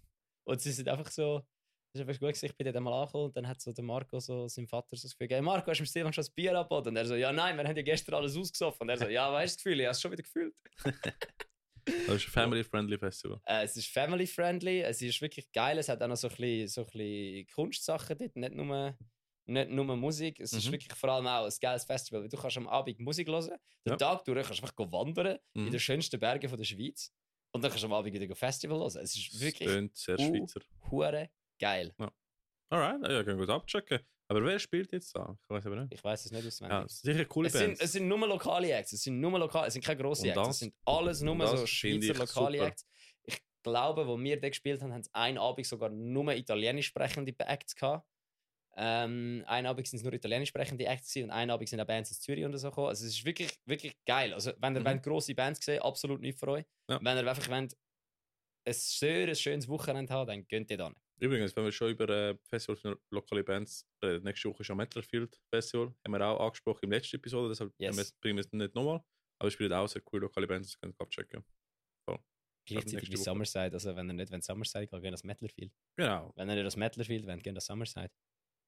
Und 0.48 0.62
sie 0.62 0.72
sind 0.72 0.90
einfach 0.90 1.10
so, 1.12 1.40
das 1.94 2.02
ist 2.02 2.02
einfach 2.02 2.20
gut, 2.20 2.30
gewesen, 2.30 2.46
ich 2.48 2.58
bin 2.58 2.66
dort 2.66 2.76
einmal 2.76 2.94
angekommen 2.94 3.26
und 3.26 3.38
dann 3.38 3.48
hat 3.48 3.62
so 3.62 3.72
der 3.72 3.84
Marco 3.84 4.20
so 4.20 4.48
seinem 4.48 4.68
Vater 4.68 4.96
so 4.96 5.04
das 5.08 5.12
Gefühl 5.14 5.28
gegeben, 5.28 5.46
Marco, 5.46 5.70
hast 5.70 5.78
du 5.78 5.84
mir 5.84 5.88
Stefan 5.88 6.14
schon 6.14 6.24
das 6.24 6.32
Bier 6.32 6.58
angeboten? 6.58 6.90
Und 6.90 6.96
er 6.98 7.06
so, 7.06 7.16
ja 7.16 7.32
nein, 7.32 7.56
wir 7.58 7.64
haben 7.64 7.76
ja 7.76 7.84
gestern 7.84 8.16
alles 8.16 8.36
ausgesoffen. 8.36 8.82
Und 8.82 8.90
er 8.90 8.98
so, 8.98 9.08
ja, 9.08 9.32
weißt 9.32 9.54
du 9.54 9.58
das 9.58 9.64
Gefühl, 9.64 9.80
ich 9.80 9.86
habe 9.86 9.92
es 9.92 10.02
schon 10.02 10.12
wieder 10.12 10.24
gefühlt. 10.24 10.56
Das 11.86 12.16
ist 12.16 12.28
ein 12.28 12.32
Family-Friendly 12.32 12.98
Festival. 12.98 13.40
Äh, 13.46 13.64
es 13.64 13.76
ist 13.78 13.88
family-friendly, 13.90 14.82
es 14.82 15.02
ist 15.02 15.22
wirklich 15.22 15.52
geil, 15.52 15.78
es 15.78 15.90
hat 15.90 16.02
auch 16.02 16.08
noch 16.08 16.16
so 16.16 16.28
ein 16.28 16.36
bisschen, 16.36 16.68
so 16.68 16.82
ein 16.82 16.88
bisschen 16.88 17.48
Kunstsachen 17.48 18.18
dort, 18.18 18.36
nicht 18.36 18.54
nur, 18.54 18.98
nicht 19.46 19.70
nur 19.70 19.96
Musik. 19.98 20.40
Es 20.40 20.54
ist 20.54 20.68
Mhm. 20.68 20.72
wirklich 20.74 20.94
vor 20.98 21.10
allem 21.10 21.28
auch 21.28 21.46
ein 21.46 21.54
geiles 21.62 21.84
Festival, 21.86 22.22
weil 22.22 22.30
du 22.30 22.38
kannst 22.38 22.58
am 22.58 22.68
Abend 22.68 23.00
Musik 23.00 23.28
hören, 23.28 23.50
den 23.86 23.92
Ja. 23.92 23.96
Tag 23.98 24.24
durch 24.26 24.46
kannst 24.48 24.60
du 24.62 24.64
einfach 24.66 24.92
wandern 24.92 25.38
in 25.54 25.66
Mhm. 25.66 25.72
den 25.72 25.80
schönsten 25.80 26.20
Bergen 26.20 26.48
von 26.50 26.58
der 26.58 26.66
Schweiz 26.66 27.12
und 27.52 27.62
dann 27.64 27.70
kannst 27.72 27.84
du 27.84 27.88
am 27.88 27.94
Abend 27.94 28.14
wieder 28.14 28.28
go 28.28 28.36
Festival 28.36 28.78
hören. 28.80 29.02
Es 29.04 29.16
ist 29.16 29.40
wirklich 29.40 29.68
Tönt 29.70 29.98
sehr. 29.98 30.18
Schweizer. 30.18 30.62
hure 30.92 31.30
geil. 31.60 31.94
Alright, 32.70 33.02
ja, 33.04 33.24
können 33.24 33.40
wir 33.40 33.46
gut 33.46 33.50
abchecken. 33.50 34.00
Aber 34.30 34.44
wer 34.46 34.58
spielt 34.60 34.92
jetzt 34.94 35.16
da? 35.16 35.38
Ich 35.44 35.50
weiß 35.50 35.66
aber 35.68 35.82
nicht. 35.82 35.94
Ich 35.94 36.04
weiß 36.04 36.26
es 36.26 36.32
nicht 36.32 36.48
auswendig. 36.48 36.78
Ja, 36.80 36.88
sicher 36.88 37.26
coole 37.26 37.48
Es 37.48 37.54
sind, 37.54 37.66
Bands. 37.68 37.82
es 37.82 37.92
sind 37.92 38.08
nur 38.08 38.28
lokale 38.28 38.72
Acts, 38.72 38.94
es 38.94 39.04
sind 39.04 39.20
nur 39.20 39.38
lokale, 39.38 39.68
es 39.68 39.74
sind 39.74 39.84
keine 39.86 40.02
grossen 40.02 40.30
Acts, 40.30 40.48
es 40.50 40.60
sind 40.60 40.74
alles 40.86 41.22
nur 41.22 41.48
so 41.48 41.66
Schweizer 41.68 42.14
lokale 42.14 42.58
super. 42.58 42.68
Acts. 42.70 42.86
Ich 43.26 43.42
glaube, 43.64 44.08
wo 44.08 44.20
wir 44.20 44.40
da 44.40 44.50
gespielt 44.50 44.82
haben, 44.82 44.94
haben 44.94 45.02
es 45.02 45.14
einen 45.14 45.38
Abend 45.38 45.66
sogar 45.68 45.90
nur 45.90 46.34
italienisch 46.34 46.88
sprechende 46.88 47.34
Acts 47.40 47.76
gehabt. 47.76 48.08
Ähm, 48.76 49.44
einen 49.46 49.68
Abend 49.68 49.88
sind 49.88 49.98
es 49.98 50.04
nur 50.04 50.14
italienisch 50.14 50.50
sprechende 50.50 50.86
Acts 50.86 51.16
und 51.18 51.30
einen 51.30 51.52
Abend 51.52 51.70
sind 51.70 51.80
auch 51.80 51.86
Bands 51.86 52.10
aus 52.12 52.20
Zürich 52.20 52.44
und 52.44 52.58
so 52.58 52.70
gekommen. 52.70 52.88
Also 52.88 53.06
es 53.06 53.14
ist 53.14 53.24
wirklich, 53.26 53.52
wirklich 53.66 53.94
geil. 54.06 54.34
Also 54.34 54.52
wenn 54.58 54.74
ihr 54.76 54.80
Mhm. 54.82 54.86
wollt, 54.86 55.04
grosse 55.04 55.36
Bands 55.36 55.64
sehen, 55.64 55.82
absolut 55.82 56.22
nicht 56.22 56.40
für 56.40 56.48
euch. 56.48 56.66
Ja. 56.90 57.00
Wenn 57.04 57.18
ihr 57.18 57.28
einfach 57.30 57.48
wollt, 57.50 57.74
ein 58.66 58.74
sehr 58.74 59.28
ein 59.28 59.36
schönes 59.36 59.68
Wochenende 59.68 60.12
haben, 60.12 60.28
dann 60.28 60.48
könnt 60.48 60.72
ihr 60.72 60.78
dann. 60.78 60.96
Übrigens, 61.20 61.56
wenn 61.56 61.64
wir 61.64 61.72
schon 61.72 61.92
über 61.92 62.10
äh, 62.10 62.38
Festivals 62.50 62.82
für 62.82 63.00
lokale 63.12 63.44
Bands 63.44 63.88
reden, 64.04 64.24
nächste 64.24 64.50
Woche 64.50 64.62
ist 64.62 64.72
am 64.72 64.78
Metalfield 64.78 65.40
Festival. 65.50 65.94
Haben 66.04 66.12
wir 66.14 66.28
auch 66.28 66.46
angesprochen 66.46 66.80
im 66.84 66.92
letzten 66.92 67.18
Episode, 67.18 67.50
deshalb 67.50 67.74
Yes. 67.78 68.14
bringen 68.14 68.38
wir 68.38 68.42
es 68.46 68.52
nicht 68.52 68.76
nochmal. 68.76 69.02
Aber 69.40 69.48
es 69.48 69.54
spielt 69.54 69.72
auch 69.72 69.88
sehr 69.88 70.02
coole 70.02 70.24
lokale 70.24 70.48
Bands, 70.48 70.72
das 70.72 70.80
könnt 70.80 70.96
ihr 70.96 71.02
abchecken. 71.02 71.46
Gleichzeitig 72.66 73.10
nächste 73.10 73.18
wie. 73.18 73.24
Summerside, 73.24 73.74
also 73.74 73.96
wenn 73.96 74.10
ihr 74.10 74.14
nicht 74.14 74.32
wenn 74.32 74.42
Summerside 74.42 74.88
geht, 74.88 75.02
geht 75.02 75.14
das 75.14 75.24
Metalfield. 75.24 75.72
Genau, 75.98 76.32
Wenn 76.36 76.50
ihr 76.50 76.56
nicht 76.56 76.66
das 76.66 76.78
Metalfield 76.78 77.28
wollt, 77.28 77.44
geht 77.44 77.56
das 77.58 77.66
Summerside. 77.66 78.12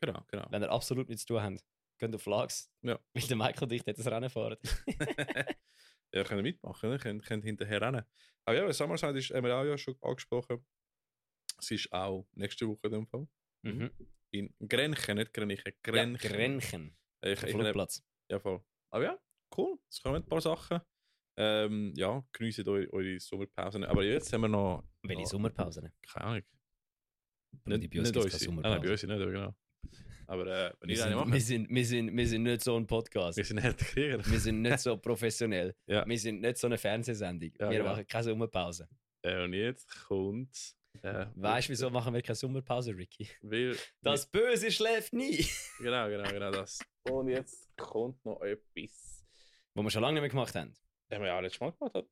genau, 0.01 0.21
genau. 0.27 0.47
wenn 0.49 0.63
ihr 0.63 0.71
absolut 0.71 1.07
nichts 1.07 1.25
zu 1.25 1.33
tun 1.33 1.41
habt, 1.41 1.63
geht 1.97 2.13
auf 2.13 2.25
Lags. 2.25 2.69
Ja. 2.81 2.99
Weil 3.13 3.23
der 3.23 3.37
Michael 3.37 3.63
und 3.63 3.71
ich 3.71 3.83
dort 3.83 3.97
das 3.97 4.07
Rennen 4.07 4.29
fahren. 4.29 4.57
ja, 6.13 6.23
können 6.25 6.43
mitmachen, 6.43 6.89
ne? 6.89 6.99
können, 6.99 7.21
können 7.21 7.41
hinterher 7.41 7.81
rennen. 7.81 8.03
Aber 8.45 8.57
ja, 8.57 8.73
Summerside 8.73 9.17
ist, 9.17 9.29
haben 9.31 9.45
wir 9.45 9.55
auch 9.55 9.63
ja 9.63 9.77
schon 9.77 9.95
angesprochen. 10.01 10.65
Es 11.57 11.71
ist 11.71 11.91
auch 11.91 12.27
nächste 12.33 12.67
Woche 12.67 12.79
in 12.87 12.91
dem 12.91 13.07
Fall. 13.07 13.27
Mhm. 13.63 13.91
In 14.31 14.53
Grenchen, 14.67 15.17
nicht 15.17 15.33
Grenchen, 15.33 15.63
Ja, 15.65 15.71
Grenchen. 15.81 16.31
Grenchen. 16.31 16.97
ich, 17.23 17.31
ich, 17.43 17.51
Flugplatz. 17.51 18.03
ja, 18.29 18.39
voll. 18.39 18.61
Aber 18.91 19.03
ja, 19.03 19.19
cool. 19.57 19.77
Es 19.89 20.01
kommen 20.01 20.17
ein 20.17 20.25
paar 20.25 20.41
Sachen. 20.41 20.79
Ähm, 21.37 21.93
ja, 21.95 22.23
geniessen 22.31 22.67
eure, 22.67 22.91
eure 22.93 23.19
Sommerpause. 23.19 23.87
Aber 23.89 24.03
jetzt 24.03 24.31
haben 24.33 24.41
wir 24.41 24.47
noch. 24.47 24.83
Welche 25.03 25.21
noch- 25.23 25.29
Sommerpause? 25.29 25.91
Keine 26.07 26.25
Ahnung. 26.25 26.43
Nicht, 27.65 27.89
bei 27.89 27.99
uns 27.99 28.11
gibt's 28.11 28.13
keine 28.13 28.23
unsere. 28.23 28.43
Sommerpause. 28.43 28.61
Nein, 28.61 28.71
nein, 28.71 28.81
bei 28.81 28.91
uns 28.91 29.03
nicht, 29.03 29.19
genau. 29.33 29.55
Aber 30.27 30.47
äh, 30.47 30.73
wenn 30.79 30.89
Wir 30.89 30.97
sind, 30.97 31.15
macht, 31.15 31.31
wir, 31.33 31.41
sind, 31.41 31.69
wir, 31.69 31.85
sind, 31.85 32.17
wir 32.17 32.27
sind 32.27 32.43
nicht 32.43 32.61
so 32.63 32.75
ein 32.75 32.87
Podcast. 32.87 33.37
wir 33.37 33.45
sind 33.45 33.61
harte 33.61 33.85
Krieger. 33.85 34.25
Wir 34.25 34.39
sind 34.39 34.61
nicht 34.61 34.79
so 34.79 34.97
professionell. 34.97 35.75
Ja. 35.87 36.05
Wir 36.07 36.17
sind 36.19 36.41
nicht 36.41 36.57
so 36.57 36.67
eine 36.67 36.77
Fernsehsendung. 36.77 37.51
Ja, 37.59 37.69
wir 37.69 37.77
genau. 37.79 37.91
machen 37.91 38.07
keine 38.07 38.23
Sommerpause. 38.23 38.87
Äh, 39.21 39.43
und 39.43 39.53
jetzt 39.53 39.87
kommt. 40.07 40.75
Äh, 41.03 41.27
Weißt 41.35 41.67
du, 41.67 41.71
wieso 41.71 41.89
machen 41.89 42.13
wir 42.13 42.21
keine 42.21 42.35
Sommerpause, 42.35 42.95
Ricky? 42.95 43.29
Weil, 43.41 43.77
Das 44.01 44.25
Böse 44.29 44.71
schläft 44.71 45.13
nie. 45.13 45.45
Genau, 45.79 46.07
genau, 46.09 46.29
genau 46.29 46.51
das. 46.51 46.79
Und 47.09 47.29
jetzt 47.29 47.69
kommt 47.77 48.23
noch 48.25 48.41
etwas. 48.41 49.25
Wo 49.73 49.83
wir 49.83 49.89
schon 49.91 50.01
lange 50.01 50.13
nicht 50.15 50.21
mehr 50.21 50.29
gemacht 50.29 50.55
haben. 50.55 50.73
Den 51.11 51.21
wir 51.21 51.27
ja 51.27 51.39
letztes 51.39 51.59
Mal 51.59 51.71
gemacht 51.73 51.93
haben. 51.95 52.07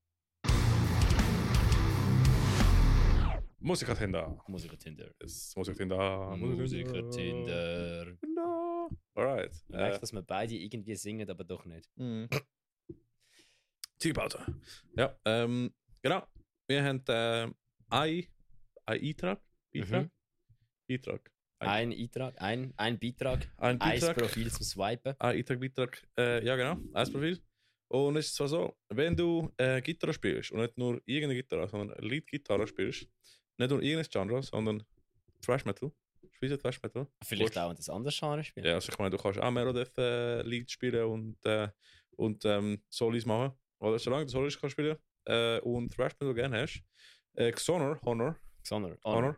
Musiker 3.59 3.95
Tinder. 3.95 4.37
Musiker 4.47 4.77
Tinder. 4.77 5.09
Musiker 5.55 5.73
Tinder. 5.73 6.35
Musiker 6.35 7.09
Tinder. 7.09 8.17
Tinder. 8.19 8.89
Alright. 9.15 9.53
Ich 9.53 9.69
merke, 9.69 9.95
Äh, 9.95 9.99
dass 9.99 10.11
wir 10.11 10.21
beide 10.21 10.53
irgendwie 10.55 10.95
singen, 10.95 11.29
aber 11.29 11.43
doch 11.45 11.63
nicht. 11.65 11.89
mhm. 11.95 12.27
Zielpause. 13.99 14.39
Ja, 14.97 15.15
ähm, 15.23 15.73
genau. 16.01 16.23
Wir 16.67 16.83
haben 16.83 17.01
äh, 17.07 17.43
ein, 17.43 17.55
ein 17.89 18.27
Eintrag. 18.85 19.41
Beitrag. 19.73 20.09
Beitrag. 20.87 21.31
Ein 21.59 21.93
Eintrag, 21.93 22.41
ein, 22.41 22.73
ein 22.75 22.99
Beitrag, 22.99 23.47
Ein 23.57 23.79
ein 23.81 23.99
Beitrag. 23.99 24.17
Profil 24.17 24.51
zum 24.51 24.65
Swipen. 24.65 25.15
Ein 25.19 25.37
Eintrag, 25.37 25.59
Beitrag. 25.59 26.01
Äh, 26.17 26.45
ja, 26.45 26.55
genau. 26.55 26.77
Ein 26.93 27.11
Profil. 27.11 27.41
Und 27.87 28.17
es 28.17 28.27
ist 28.27 28.35
zwar 28.35 28.47
so, 28.47 28.75
wenn 28.89 29.15
du 29.15 29.51
äh, 29.57 29.81
Gitarre 29.81 30.13
spielst 30.13 30.51
und 30.51 30.59
nicht 30.59 30.77
nur 30.77 31.01
irgendeine 31.05 31.35
Gitarre, 31.35 31.67
sondern 31.67 31.95
Lead-Gitarre 32.03 32.67
spielst, 32.67 33.07
nicht 33.57 33.69
nur 33.69 33.81
irgendein 33.81 34.09
Genre, 34.09 34.41
sondern 34.41 34.83
Thrash 35.41 35.63
Metal, 35.63 35.91
Schweizer 36.31 36.57
Thrash 36.59 36.81
Metal. 36.81 37.07
Vielleicht 37.23 37.57
auch 37.57 37.69
ein 37.69 37.77
anderes 37.89 38.17
Genre 38.19 38.43
spielen. 38.43 38.65
Ja, 38.65 38.73
also 38.73 38.91
ich 38.91 38.97
meine, 38.97 39.11
du 39.11 39.17
kannst 39.17 39.39
auch 39.39 39.51
Merodeth 39.51 39.97
äh, 39.97 40.41
Lied 40.41 40.71
spielen 40.71 41.05
und, 41.05 41.45
äh, 41.45 41.69
und 42.15 42.43
ähm, 42.45 42.81
Solis 42.89 43.25
machen. 43.25 43.53
Oder 43.79 43.99
solange 43.99 44.25
du 44.25 44.31
Solis 44.31 44.59
kannst 44.59 44.73
spielen 44.73 44.97
äh, 45.25 45.59
und 45.59 45.93
Thrash 45.93 46.13
Metal 46.19 46.33
gerne 46.33 46.61
hast. 46.63 46.83
Äh, 47.35 47.51
Xonor, 47.51 47.99
Honor, 48.03 48.37
Honor. 48.69 48.97
Honor, 49.03 49.37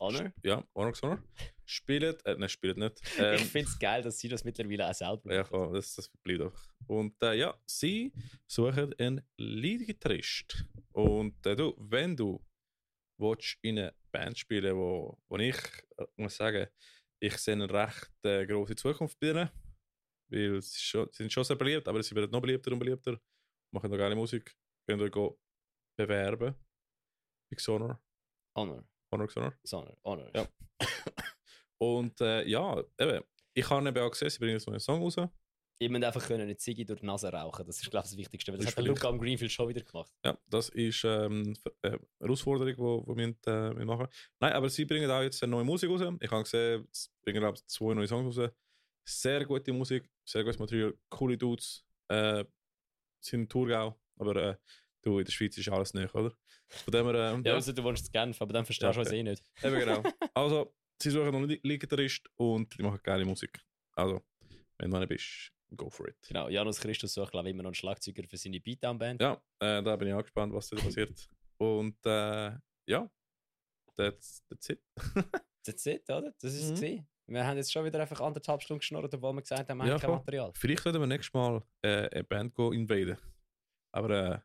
Honor. 0.00 0.32
ja, 0.42 0.64
Honor 0.74 0.92
Xonor, 0.92 1.22
spielt, 1.64 2.24
äh, 2.26 2.36
nein, 2.36 2.48
spielt 2.48 2.76
nicht. 2.78 3.00
ich 3.14 3.18
Ähm, 3.18 3.38
finde 3.38 3.68
es 3.68 3.78
geil, 3.78 4.02
dass 4.02 4.18
sie 4.18 4.28
das 4.28 4.44
mittlerweile 4.44 4.88
auch 4.88 4.94
selber 4.94 5.32
Ja, 5.32 5.40
machen. 5.42 5.48
voll, 5.50 5.74
das, 5.74 5.94
das 5.94 6.08
bleibt 6.22 6.42
einfach. 6.42 6.68
Und 6.86 7.22
äh, 7.22 7.34
ja, 7.34 7.54
sie 7.66 8.12
suchen 8.46 8.94
einen 8.98 9.22
Lead-Gitarrist. 9.38 10.64
Und 10.92 11.44
äh, 11.46 11.56
du, 11.56 11.74
wenn 11.78 12.16
du 12.16 12.44
willst 13.18 13.58
in 13.62 13.78
eine 13.78 13.94
Band 14.12 14.38
spielen 14.38 14.76
wo, 14.76 15.18
wo 15.28 15.36
ich 15.38 15.56
äh, 15.96 16.04
muss 16.16 16.36
sagen, 16.36 16.66
ich 17.20 17.36
sehe 17.38 17.54
eine 17.54 17.70
recht 17.70 18.10
äh, 18.24 18.46
große 18.46 18.76
Zukunft 18.76 19.18
bei 19.20 19.30
ihnen. 19.30 19.48
Weil 20.28 20.60
sie, 20.62 20.80
schon, 20.80 21.08
sind 21.12 21.32
schon 21.32 21.44
sehr 21.44 21.56
beliebt, 21.56 21.86
aber 21.88 22.02
sie 22.02 22.14
werden 22.14 22.30
noch 22.30 22.40
beliebter 22.40 22.72
und 22.72 22.78
beliebter. 22.78 23.18
Machen 23.72 23.90
noch 23.90 23.98
geile 23.98 24.14
Musik. 24.16 24.54
Könnt 24.86 25.00
ihr 25.02 25.10
go 25.10 25.38
bewerben. 25.96 26.54
Bei 27.50 27.56
Xonor. 27.56 28.00
Honor. 28.56 28.84
Honor 29.12 29.28
Xonor. 29.28 29.54
Honor. 29.72 29.96
Honor. 30.04 30.30
Ja. 30.34 30.48
Und 31.78 32.20
äh, 32.20 32.46
ja, 32.46 32.82
eben. 32.98 33.24
Ich 33.56 33.70
habe 33.70 33.88
eben 33.88 33.98
auch 33.98 34.10
gesehen, 34.10 34.30
sie 34.30 34.38
bringen 34.38 34.58
so 34.58 34.70
einen 34.70 34.80
Song 34.80 35.00
raus. 35.00 35.16
Ich 35.78 35.90
muss 35.90 36.02
einfach 36.02 36.26
können 36.26 36.42
eine 36.42 36.56
Ziggy 36.56 36.84
durch 36.84 37.00
die 37.00 37.06
Nase 37.06 37.30
rauchen. 37.30 37.66
Das 37.66 37.80
ist, 37.80 37.90
glaube 37.90 38.04
ich, 38.04 38.10
das 38.10 38.16
Wichtigste. 38.16 38.52
Weil 38.52 38.58
das 38.58 38.66
Das 38.66 38.76
hat 38.76 38.84
der 38.84 38.92
Luca 38.92 39.08
am 39.08 39.18
Greenfield 39.18 39.50
schon 39.50 39.68
wieder 39.68 39.82
gemacht. 39.82 40.10
Ja, 40.24 40.36
das 40.48 40.68
ist 40.70 41.04
ähm, 41.04 41.54
äh, 41.82 41.88
eine 41.88 42.00
Herausforderung, 42.20 42.72
die 42.72 42.78
wo, 42.78 43.06
wo 43.06 43.16
wir, 43.16 43.28
äh, 43.28 43.76
wir 43.76 43.84
machen. 43.84 44.08
Nein, 44.40 44.52
aber 44.52 44.68
sie 44.68 44.84
bringen 44.84 45.10
auch 45.10 45.22
jetzt 45.22 45.42
eine 45.42 45.50
neue 45.50 45.64
Musik 45.64 45.90
raus. 45.90 46.00
Ich 46.20 46.30
habe 46.30 46.42
gesehen, 46.42 46.88
sie 46.90 47.08
bringen 47.22 47.40
glaube 47.40 47.58
ich, 47.58 47.66
zwei 47.66 47.94
neue 47.94 48.06
Songs 48.06 48.36
raus. 48.36 48.50
Sehr 49.06 49.44
gute 49.44 49.72
Musik, 49.72 50.08
sehr 50.24 50.42
gutes 50.42 50.58
Material, 50.58 50.94
coole 51.10 51.36
Dudes. 51.36 51.84
Äh, 52.08 52.44
sind 53.20 53.40
in 53.42 53.48
Thurgau, 53.48 53.98
aber 54.16 54.36
äh, 54.36 54.56
du, 55.04 55.18
in 55.18 55.24
der 55.24 55.32
Schweiz 55.32 55.56
ist 55.56 55.68
alles 55.68 55.94
nicht, 55.94 56.14
oder? 56.14 56.32
Von 56.68 56.92
dem 56.92 57.06
her, 57.06 57.32
ähm, 57.32 57.42
Ja, 57.44 57.54
also 57.54 57.72
du 57.72 57.82
wohnst 57.84 58.06
in 58.06 58.12
Genf, 58.12 58.40
aber 58.40 58.52
dann 58.52 58.64
verstehst 58.64 58.86
Ja, 58.86 58.92
du 58.92 59.00
es 59.02 59.08
okay. 59.08 59.18
eh 59.18 59.22
nicht. 59.22 59.42
eben 59.62 59.78
genau. 59.78 60.02
Also, 60.34 60.74
sie 61.00 61.10
suchen 61.10 61.26
noch 61.26 61.34
einen 61.38 61.48
Lead-Gitarrist 61.62 62.28
und 62.36 62.76
die 62.78 62.82
machen 62.82 63.00
geile 63.02 63.24
Musik. 63.24 63.60
Also, 63.96 64.22
wenn 64.78 64.90
du 64.90 64.96
einer 64.96 65.06
bist, 65.06 65.52
go 65.76 65.88
for 65.90 66.08
it. 66.08 66.16
Genau, 66.26 66.48
Janus 66.48 66.80
Christus 66.80 67.14
sucht, 67.14 67.30
glaube 67.32 67.48
ich, 67.48 67.52
immer 67.54 67.62
noch 67.62 67.68
einen 67.68 67.74
Schlagzeuger 67.74 68.24
für 68.28 68.36
seine 68.36 68.60
Beatdown-Band. 68.60 69.20
Ja, 69.20 69.34
äh, 69.60 69.82
da 69.82 69.96
bin 69.96 70.08
ich 70.08 70.14
auch 70.14 70.22
gespannt, 70.22 70.52
was 70.52 70.68
da 70.68 70.76
passiert. 70.76 71.28
Und 71.58 71.96
äh, 72.06 72.52
ja, 72.86 73.10
that's, 73.96 74.42
that's 74.48 74.68
it. 74.70 74.82
That's 75.66 75.86
it, 75.86 76.02
oder? 76.10 76.34
Das 76.42 76.52
ist 76.52 76.62
es. 76.64 76.70
Mhm. 76.72 76.74
gewesen. 76.74 77.08
Wir 77.26 77.46
haben 77.46 77.56
jetzt 77.56 77.72
schon 77.72 77.86
wieder 77.86 77.98
einfach 77.98 78.20
anderthalb 78.20 78.60
Stunden 78.62 78.80
geschnurrt, 78.80 79.14
obwohl 79.14 79.32
wir 79.32 79.40
gesagt 79.40 79.70
haben, 79.70 79.78
wir 79.78 79.86
Ja, 79.86 79.92
haben 79.94 80.00
kein. 80.00 80.10
Material. 80.10 80.52
Vielleicht 80.54 80.84
werden 80.84 81.00
wir 81.00 81.06
nächstes 81.06 81.32
Mal 81.32 81.62
äh, 81.80 82.06
eine 82.10 82.24
Band 82.24 82.54
go 82.54 82.70
invaden. 82.72 83.16
Aber 83.94 84.10
äh, 84.10 84.38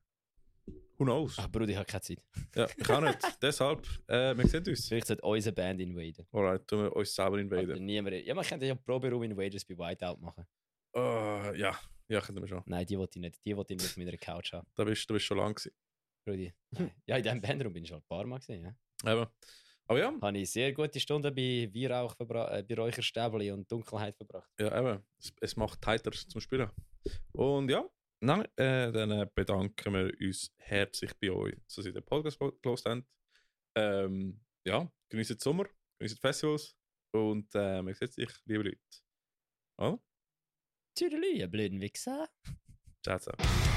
who 1.00 1.06
knows? 1.06 1.36
Ach, 1.40 1.50
Bruder, 1.50 1.70
ich 1.70 1.76
habe 1.78 1.86
keine 1.86 2.02
Zeit. 2.02 2.22
Ja, 2.56 2.68
ich 2.78 2.90
auch 2.90 3.02
nicht. 3.02 3.18
Deshalb, 3.42 3.88
äh, 4.08 4.38
wir 4.38 4.48
sehen 4.48 4.68
uns. 4.68 4.88
Vielleicht 4.88 5.08
sollte 5.08 5.24
unsere 5.24 5.56
Band 5.56 5.82
invaden. 5.82 6.28
Alright, 6.32 6.68
tun 6.68 6.84
wir 6.84 6.96
uns 6.96 7.14
selber 7.16 7.40
invaden. 7.40 7.84
niemand, 7.86 8.16
ja, 8.26 8.36
man 8.36 8.46
könnte 8.46 8.66
ja 8.66 8.76
Proberaum 8.76 9.24
Invaders 9.24 9.66
bei 9.66 9.78
Whiteout 9.78 10.18
machen. 10.20 10.46
Uh, 10.96 11.54
ja, 11.56 11.80
ja, 12.08 12.20
können 12.22 12.42
wir 12.42 12.48
schon. 12.48 12.64
Nein, 12.66 12.86
die 12.86 12.98
wollte 12.98 13.20
ich 13.20 13.22
nicht. 13.22 13.46
Die 13.46 13.56
wollte 13.56 13.74
ich 13.74 13.80
nicht 13.80 13.92
auf 13.92 13.98
meiner 13.98 14.18
Couch 14.18 14.54
haben. 14.54 14.68
Da 14.76 14.84
bist 14.84 15.10
du 15.10 15.14
bist 15.14 15.26
schon 15.26 15.38
lang 15.38 15.54
gewesen. 15.54 15.72
Brudi. 16.26 16.54
Ja, 17.06 17.18
in 17.18 17.24
diesem 17.24 17.42
Bandraum 17.42 17.74
bin 17.74 17.84
ich 17.84 17.90
schon 17.90 18.00
ein 18.00 18.08
paar 18.08 18.26
Mal 18.26 18.40
gesehen. 18.40 18.76
Ja. 19.04 19.14
Eben. 19.14 19.28
Aber 19.88 20.00
ja, 20.00 20.14
Habe 20.22 20.38
ich 20.38 20.52
sehr 20.52 20.72
gute 20.74 21.00
Stunden 21.00 21.34
bei 21.34 21.70
Weihrauch 21.74 22.16
äh, 22.20 22.64
bei 22.64 22.76
Räucherstäbli 22.76 23.52
und 23.52 23.72
Dunkelheit 23.72 24.16
verbracht. 24.16 24.52
ja 24.60 24.78
eben. 24.78 25.04
Es, 25.20 25.34
es 25.42 25.56
macht 25.56 25.82
tighter 25.82 26.12
zum 26.12 26.42
Spielen. 26.42 26.70
Und 27.32 27.70
ja, 27.70 27.88
nein, 28.22 28.46
äh, 28.56 28.92
dann 28.92 29.12
äh, 29.12 29.28
bedanken 29.34 29.94
wir 29.94 30.28
uns 30.28 30.54
herzlich 30.58 31.12
bei 31.20 31.32
euch, 31.32 31.56
dass 31.76 31.86
ihr 31.86 31.94
den 31.94 32.04
Podcast 32.04 32.40
gelost 32.62 32.86
habt. 32.86 33.04
Ähm, 33.76 34.40
ja, 34.66 34.92
genießt 35.10 35.32
den 35.32 35.40
Sommer, 35.40 35.66
genießt 36.00 36.18
die 36.18 36.22
Festivals 36.22 36.76
und 37.12 37.54
äh, 37.56 37.82
man 37.82 37.94
sieht 37.94 38.14
sich, 38.14 38.30
liebe 38.46 38.64
Leute. 38.64 38.80
Oh, 39.78 40.00
Tüdelü, 40.96 41.28
ihr 41.28 41.48
blöden 41.48 41.80
Wichser. 41.80 42.28
ciao, 43.04 43.20
ciao. 43.20 43.69